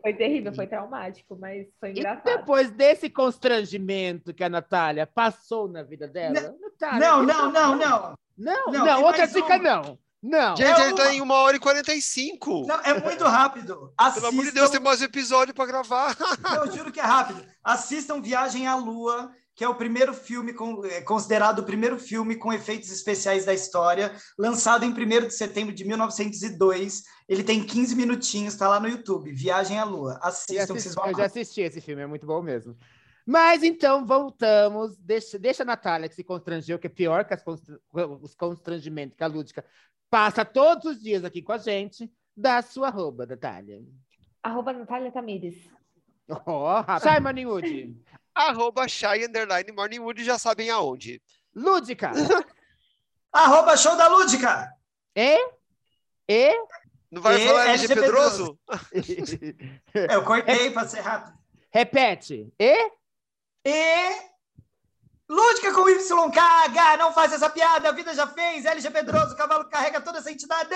Foi 0.00 0.12
terrível, 0.14 0.54
foi 0.54 0.66
traumático, 0.66 1.36
mas 1.36 1.66
foi 1.80 1.90
E 1.90 1.92
engraçado. 1.98 2.24
depois 2.24 2.70
desse 2.70 3.08
constrangimento 3.10 4.32
que 4.34 4.44
a 4.44 4.48
Natália 4.48 5.06
passou 5.06 5.68
na 5.68 5.82
vida 5.82 6.06
dela. 6.06 6.34
Natália, 6.60 6.98
Não, 7.08 7.24
deixa- 7.26 7.42
não, 7.42 7.52
não, 7.52 7.76
não. 7.76 8.14
Não, 8.38 8.66
Não, 8.66 8.72
não, 8.72 8.84
tem 8.96 9.04
outra 9.04 9.26
dica 9.26 9.56
uma. 9.56 9.58
não. 9.58 9.98
Não. 10.22 10.56
Gente, 10.56 10.80
É 10.80 10.86
ele 10.86 10.94
tá 10.96 11.02
uma. 11.04 11.14
em 11.14 11.20
uma 11.20 11.34
hora 11.36 11.56
e 11.56 11.60
45. 11.60 12.66
Não, 12.66 12.80
é 12.80 13.00
muito 13.00 13.24
rápido. 13.24 13.92
Pelo 14.14 14.26
amor 14.28 14.44
de 14.44 14.52
Deus, 14.52 14.70
tem 14.70 14.78
Assistam, 14.78 14.80
mais 14.80 15.00
um 15.00 15.04
episódio 15.04 15.52
pra 15.54 15.66
gravar. 15.66 16.16
eu 16.64 16.70
juro 16.72 16.92
que 16.92 17.00
é 17.00 17.02
rápido. 17.02 17.44
Assistam 17.64 18.20
Viagem 18.20 18.66
à 18.68 18.76
Lua, 18.76 19.32
que 19.54 19.64
é 19.64 19.68
o 19.68 19.74
primeiro 19.74 20.14
filme, 20.14 20.52
com- 20.54 20.84
é 20.86 21.00
considerado 21.00 21.58
o 21.58 21.64
primeiro 21.64 21.98
filme 21.98 22.36
com 22.36 22.52
efeitos 22.52 22.90
especiais 22.90 23.44
da 23.44 23.52
história, 23.52 24.14
lançado 24.38 24.84
em 24.84 24.92
1 24.92 25.26
de 25.26 25.34
setembro 25.34 25.74
de 25.74 25.84
1902. 25.84 27.02
Ele 27.28 27.42
tem 27.42 27.62
15 27.64 27.94
minutinhos, 27.96 28.54
tá 28.56 28.68
lá 28.68 28.78
no 28.78 28.88
YouTube. 28.88 29.32
Viagem 29.32 29.78
à 29.78 29.84
Lua. 29.84 30.18
Assistam, 30.22 30.54
que 30.74 30.80
vocês 30.80 30.86
assisti, 30.86 30.94
vão 30.94 31.06
eu 31.10 31.16
já 31.16 31.26
assisti 31.26 31.60
esse 31.62 31.80
filme, 31.80 32.02
é 32.02 32.06
muito 32.06 32.26
bom 32.26 32.40
mesmo. 32.40 32.76
Mas 33.24 33.62
então, 33.62 34.04
voltamos. 34.04 34.96
Deixa, 34.98 35.38
deixa 35.38 35.62
a 35.62 35.66
Natália 35.66 36.08
que 36.08 36.14
se 36.14 36.24
constrangeu, 36.24 36.76
que 36.78 36.88
é 36.88 36.90
pior 36.90 37.24
que 37.24 37.32
as 37.34 37.42
constra- 37.42 37.78
os 38.20 38.34
constrangimentos 38.34 39.16
que 39.16 39.22
a 39.22 39.28
Lúdica 39.28 39.64
passa 40.12 40.44
todos 40.44 40.84
os 40.84 41.02
dias 41.02 41.24
aqui 41.24 41.40
com 41.40 41.52
a 41.52 41.58
gente. 41.58 42.12
Dá 42.36 42.58
a 42.58 42.62
sua 42.62 42.88
arroba, 42.88 43.24
Natália. 43.24 43.82
Arroba 44.42 44.74
Natália 44.74 45.10
Tamires. 45.10 45.56
Oh, 46.28 46.82
Simon 47.00 47.50
Wood. 47.50 47.96
Arroba 48.34 48.86
Shy 48.86 49.24
Underline 49.26 49.72
Morningwood, 49.72 50.22
já 50.22 50.38
sabem 50.38 50.68
aonde. 50.68 51.22
Lúdica. 51.54 52.10
Arroba 53.32 53.74
Show 53.76 53.96
da 53.96 54.08
Lúdica! 54.08 54.70
E? 55.16 55.38
E? 56.28 56.54
Não 57.10 57.22
vai 57.22 57.42
E 57.42 57.46
falar 57.46 57.68
LG 57.68 57.88
Pedroso? 57.88 58.58
Eu 59.94 60.22
cortei 60.24 60.70
para 60.70 60.86
ser 60.88 61.00
rápido. 61.00 61.38
Repete. 61.70 62.52
E? 62.58 62.90
E. 63.66 64.31
Lúdica 65.32 65.72
com 65.72 65.88
YKH, 65.88 66.98
não 66.98 67.10
faz 67.10 67.32
essa 67.32 67.48
piada, 67.48 67.88
a 67.88 67.92
vida 67.92 68.14
já 68.14 68.26
fez. 68.26 68.66
LG 68.66 68.90
Pedroso, 68.90 69.32
o 69.32 69.36
cavalo 69.36 69.64
carrega 69.64 69.98
toda 69.98 70.18
essa 70.18 70.30
entidade. 70.30 70.68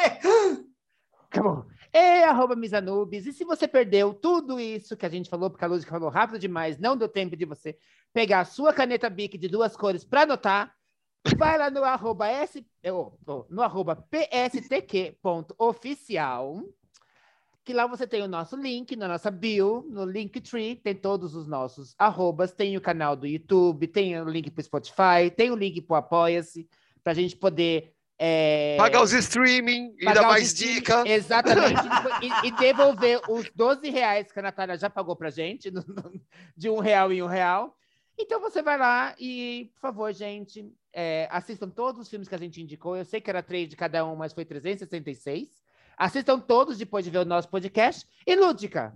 Acabou. 1.31 1.67
E 1.93 2.25
arroba 2.25 2.57
Misanubis. 2.57 3.27
E 3.27 3.35
se 3.35 3.45
você 3.45 3.69
perdeu 3.69 4.15
tudo 4.15 4.59
isso 4.59 4.97
que 4.97 5.05
a 5.05 5.11
gente 5.11 5.29
falou, 5.29 5.51
porque 5.51 5.63
a 5.63 5.69
Lúdica 5.69 5.91
falou 5.91 6.09
rápido 6.09 6.39
demais, 6.39 6.79
não 6.79 6.97
deu 6.97 7.07
tempo 7.07 7.37
de 7.37 7.45
você 7.45 7.77
pegar 8.15 8.41
a 8.41 8.47
sua 8.47 8.73
caneta 8.73 9.11
Bic 9.11 9.37
de 9.37 9.47
duas 9.47 9.77
cores 9.77 10.05
para 10.05 10.23
anotar, 10.23 10.75
vai 11.37 11.59
lá 11.59 11.69
no 11.69 11.85
arroba, 11.85 12.27
S, 12.27 12.67
no 13.51 13.61
arroba 13.61 13.95
pstq.oficial, 13.97 16.63
que 17.67 17.75
lá 17.75 17.85
você 17.85 18.07
tem 18.07 18.23
o 18.23 18.29
nosso 18.29 18.55
link 18.55 18.95
na 18.95 19.09
nossa 19.09 19.29
bio, 19.29 19.85
no 19.91 20.05
Linktree, 20.05 20.77
tem 20.77 20.95
todos 20.95 21.35
os 21.35 21.49
nossos 21.49 21.97
arrobas, 21.99 22.53
tem 22.53 22.77
o 22.77 22.81
canal 22.81 23.17
do 23.17 23.27
YouTube, 23.27 23.89
tem 23.89 24.19
o 24.21 24.29
link 24.29 24.53
para 24.53 24.61
o 24.61 24.65
Spotify, 24.65 25.31
tem 25.37 25.51
o 25.51 25.57
link 25.57 25.83
para 25.83 25.95
o 25.95 25.97
Apoia-se, 25.97 26.69
para 27.03 27.11
a 27.11 27.15
gente 27.15 27.35
poder... 27.35 27.93
é, 28.17 28.77
Pagar 28.79 29.03
os 29.03 29.13
streaming 29.13 29.97
e 29.99 30.05
pagar 30.05 30.21
dar 30.21 30.29
os 30.29 30.35
mais 30.35 30.47
streaming, 30.53 30.75
dica. 30.75 31.09
Exatamente. 31.09 31.83
e, 32.23 32.47
e 32.47 32.51
devolver 32.53 33.21
os 33.29 33.51
12 33.53 33.91
reais 33.91 34.31
que 34.31 34.39
a 34.39 34.43
Natália 34.43 34.79
já 34.79 34.89
pagou 34.89 35.17
pra 35.17 35.29
gente, 35.29 35.69
de 36.57 36.71
um 36.71 36.79
real 36.79 37.13
em 37.13 37.21
um 37.21 37.27
real. 37.27 37.77
Então 38.17 38.41
você 38.41 38.63
vai 38.63 38.79
lá 38.79 39.13
e, 39.19 39.73
por 39.75 39.81
favor, 39.81 40.13
gente, 40.13 40.73
é, 40.93 41.27
assistam 41.33 41.69
todos 41.69 42.03
os 42.03 42.09
filmes 42.09 42.29
que 42.29 42.35
a 42.37 42.39
gente 42.39 42.63
indicou. 42.63 42.97
Eu 42.97 43.05
sei 43.05 43.21
que 43.21 43.29
era 43.29 43.43
três 43.43 43.69
de 43.69 43.75
cada 43.75 44.07
um, 44.07 44.15
mas 44.15 44.33
foi 44.33 44.45
366. 44.45 45.66
Assistam 45.97 46.39
todos 46.39 46.77
depois 46.77 47.05
de 47.05 47.11
ver 47.11 47.19
o 47.19 47.25
nosso 47.25 47.49
podcast. 47.49 48.07
E 48.27 48.37
Lúdica, 48.37 48.95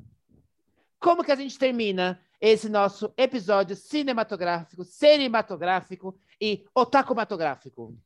como 0.98 1.24
que 1.24 1.32
a 1.32 1.36
gente 1.36 1.58
termina 1.58 2.20
esse 2.40 2.68
nosso 2.68 3.12
episódio 3.16 3.74
cinematográfico, 3.74 4.84
cinematográfico 4.84 6.18
e 6.40 6.66
otakumatográfico? 6.74 7.96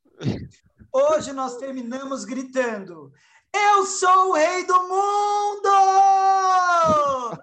Hoje 0.92 1.32
nós 1.32 1.56
terminamos 1.56 2.24
gritando: 2.24 3.12
Eu 3.54 3.86
sou 3.86 4.30
o 4.30 4.32
rei 4.32 4.64
do 4.64 4.74
mundo! 4.82 5.70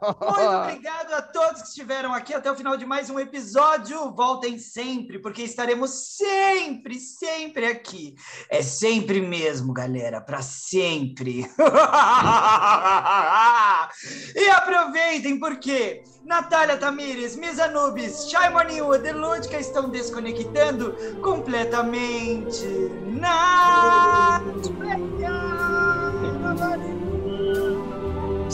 Muito 0.02 0.42
obrigado 0.58 1.14
a 1.14 1.22
todos 1.22 1.62
que 1.62 1.68
estiveram 1.70 2.14
aqui 2.14 2.34
até 2.34 2.52
o 2.52 2.56
final 2.56 2.76
de 2.76 2.86
mais 2.86 3.10
um 3.10 3.18
episódio. 3.20 4.12
Voltem 4.12 4.58
sempre, 4.58 5.20
porque 5.20 5.44
estaremos 5.44 6.18
sempre, 6.18 7.00
sempre 7.00 7.66
aqui. 7.68 8.16
É 8.50 8.62
sempre 8.62 9.22
mesmo, 9.22 9.72
galera, 9.72 10.20
para 10.20 10.42
sempre. 10.42 11.46
e 14.36 14.50
aproveitem, 14.50 15.40
porque 15.40 16.04
Natália 16.26 16.78
Tamires, 16.78 17.36
Misa 17.36 17.68
Nubes, 17.68 18.30
Shai 18.30 18.50
Morningwood 18.50 19.08
e 19.08 19.14
Lúdica 19.14 19.60
estão 19.60 19.90
desconectando 19.90 20.94
completamente. 21.22 22.66
Na... 23.06 24.42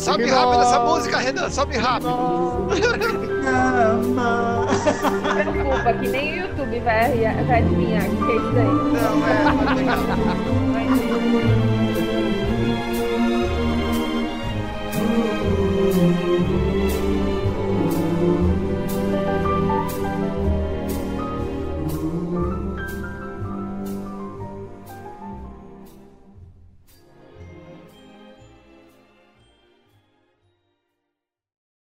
Sobe 0.07 0.25
rápido 0.29 0.61
essa 0.61 0.79
música, 0.79 1.17
Renan, 1.17 1.49
sobe 1.49 1.77
rápido. 1.77 2.69
Desculpa, 5.35 5.93
que 5.99 6.07
nem 6.07 6.31
o 6.31 6.47
YouTube 6.47 6.79
vai, 6.79 7.11
vai 7.45 7.59
adivinhar 7.59 8.05
o 8.09 8.15
que 8.15 8.31
é 8.31 8.35
isso 8.37 8.51
daí. 8.53 8.65
Não, 8.65 9.27
é, 9.27 9.43
mas 9.65 9.75
legal. 9.75 9.97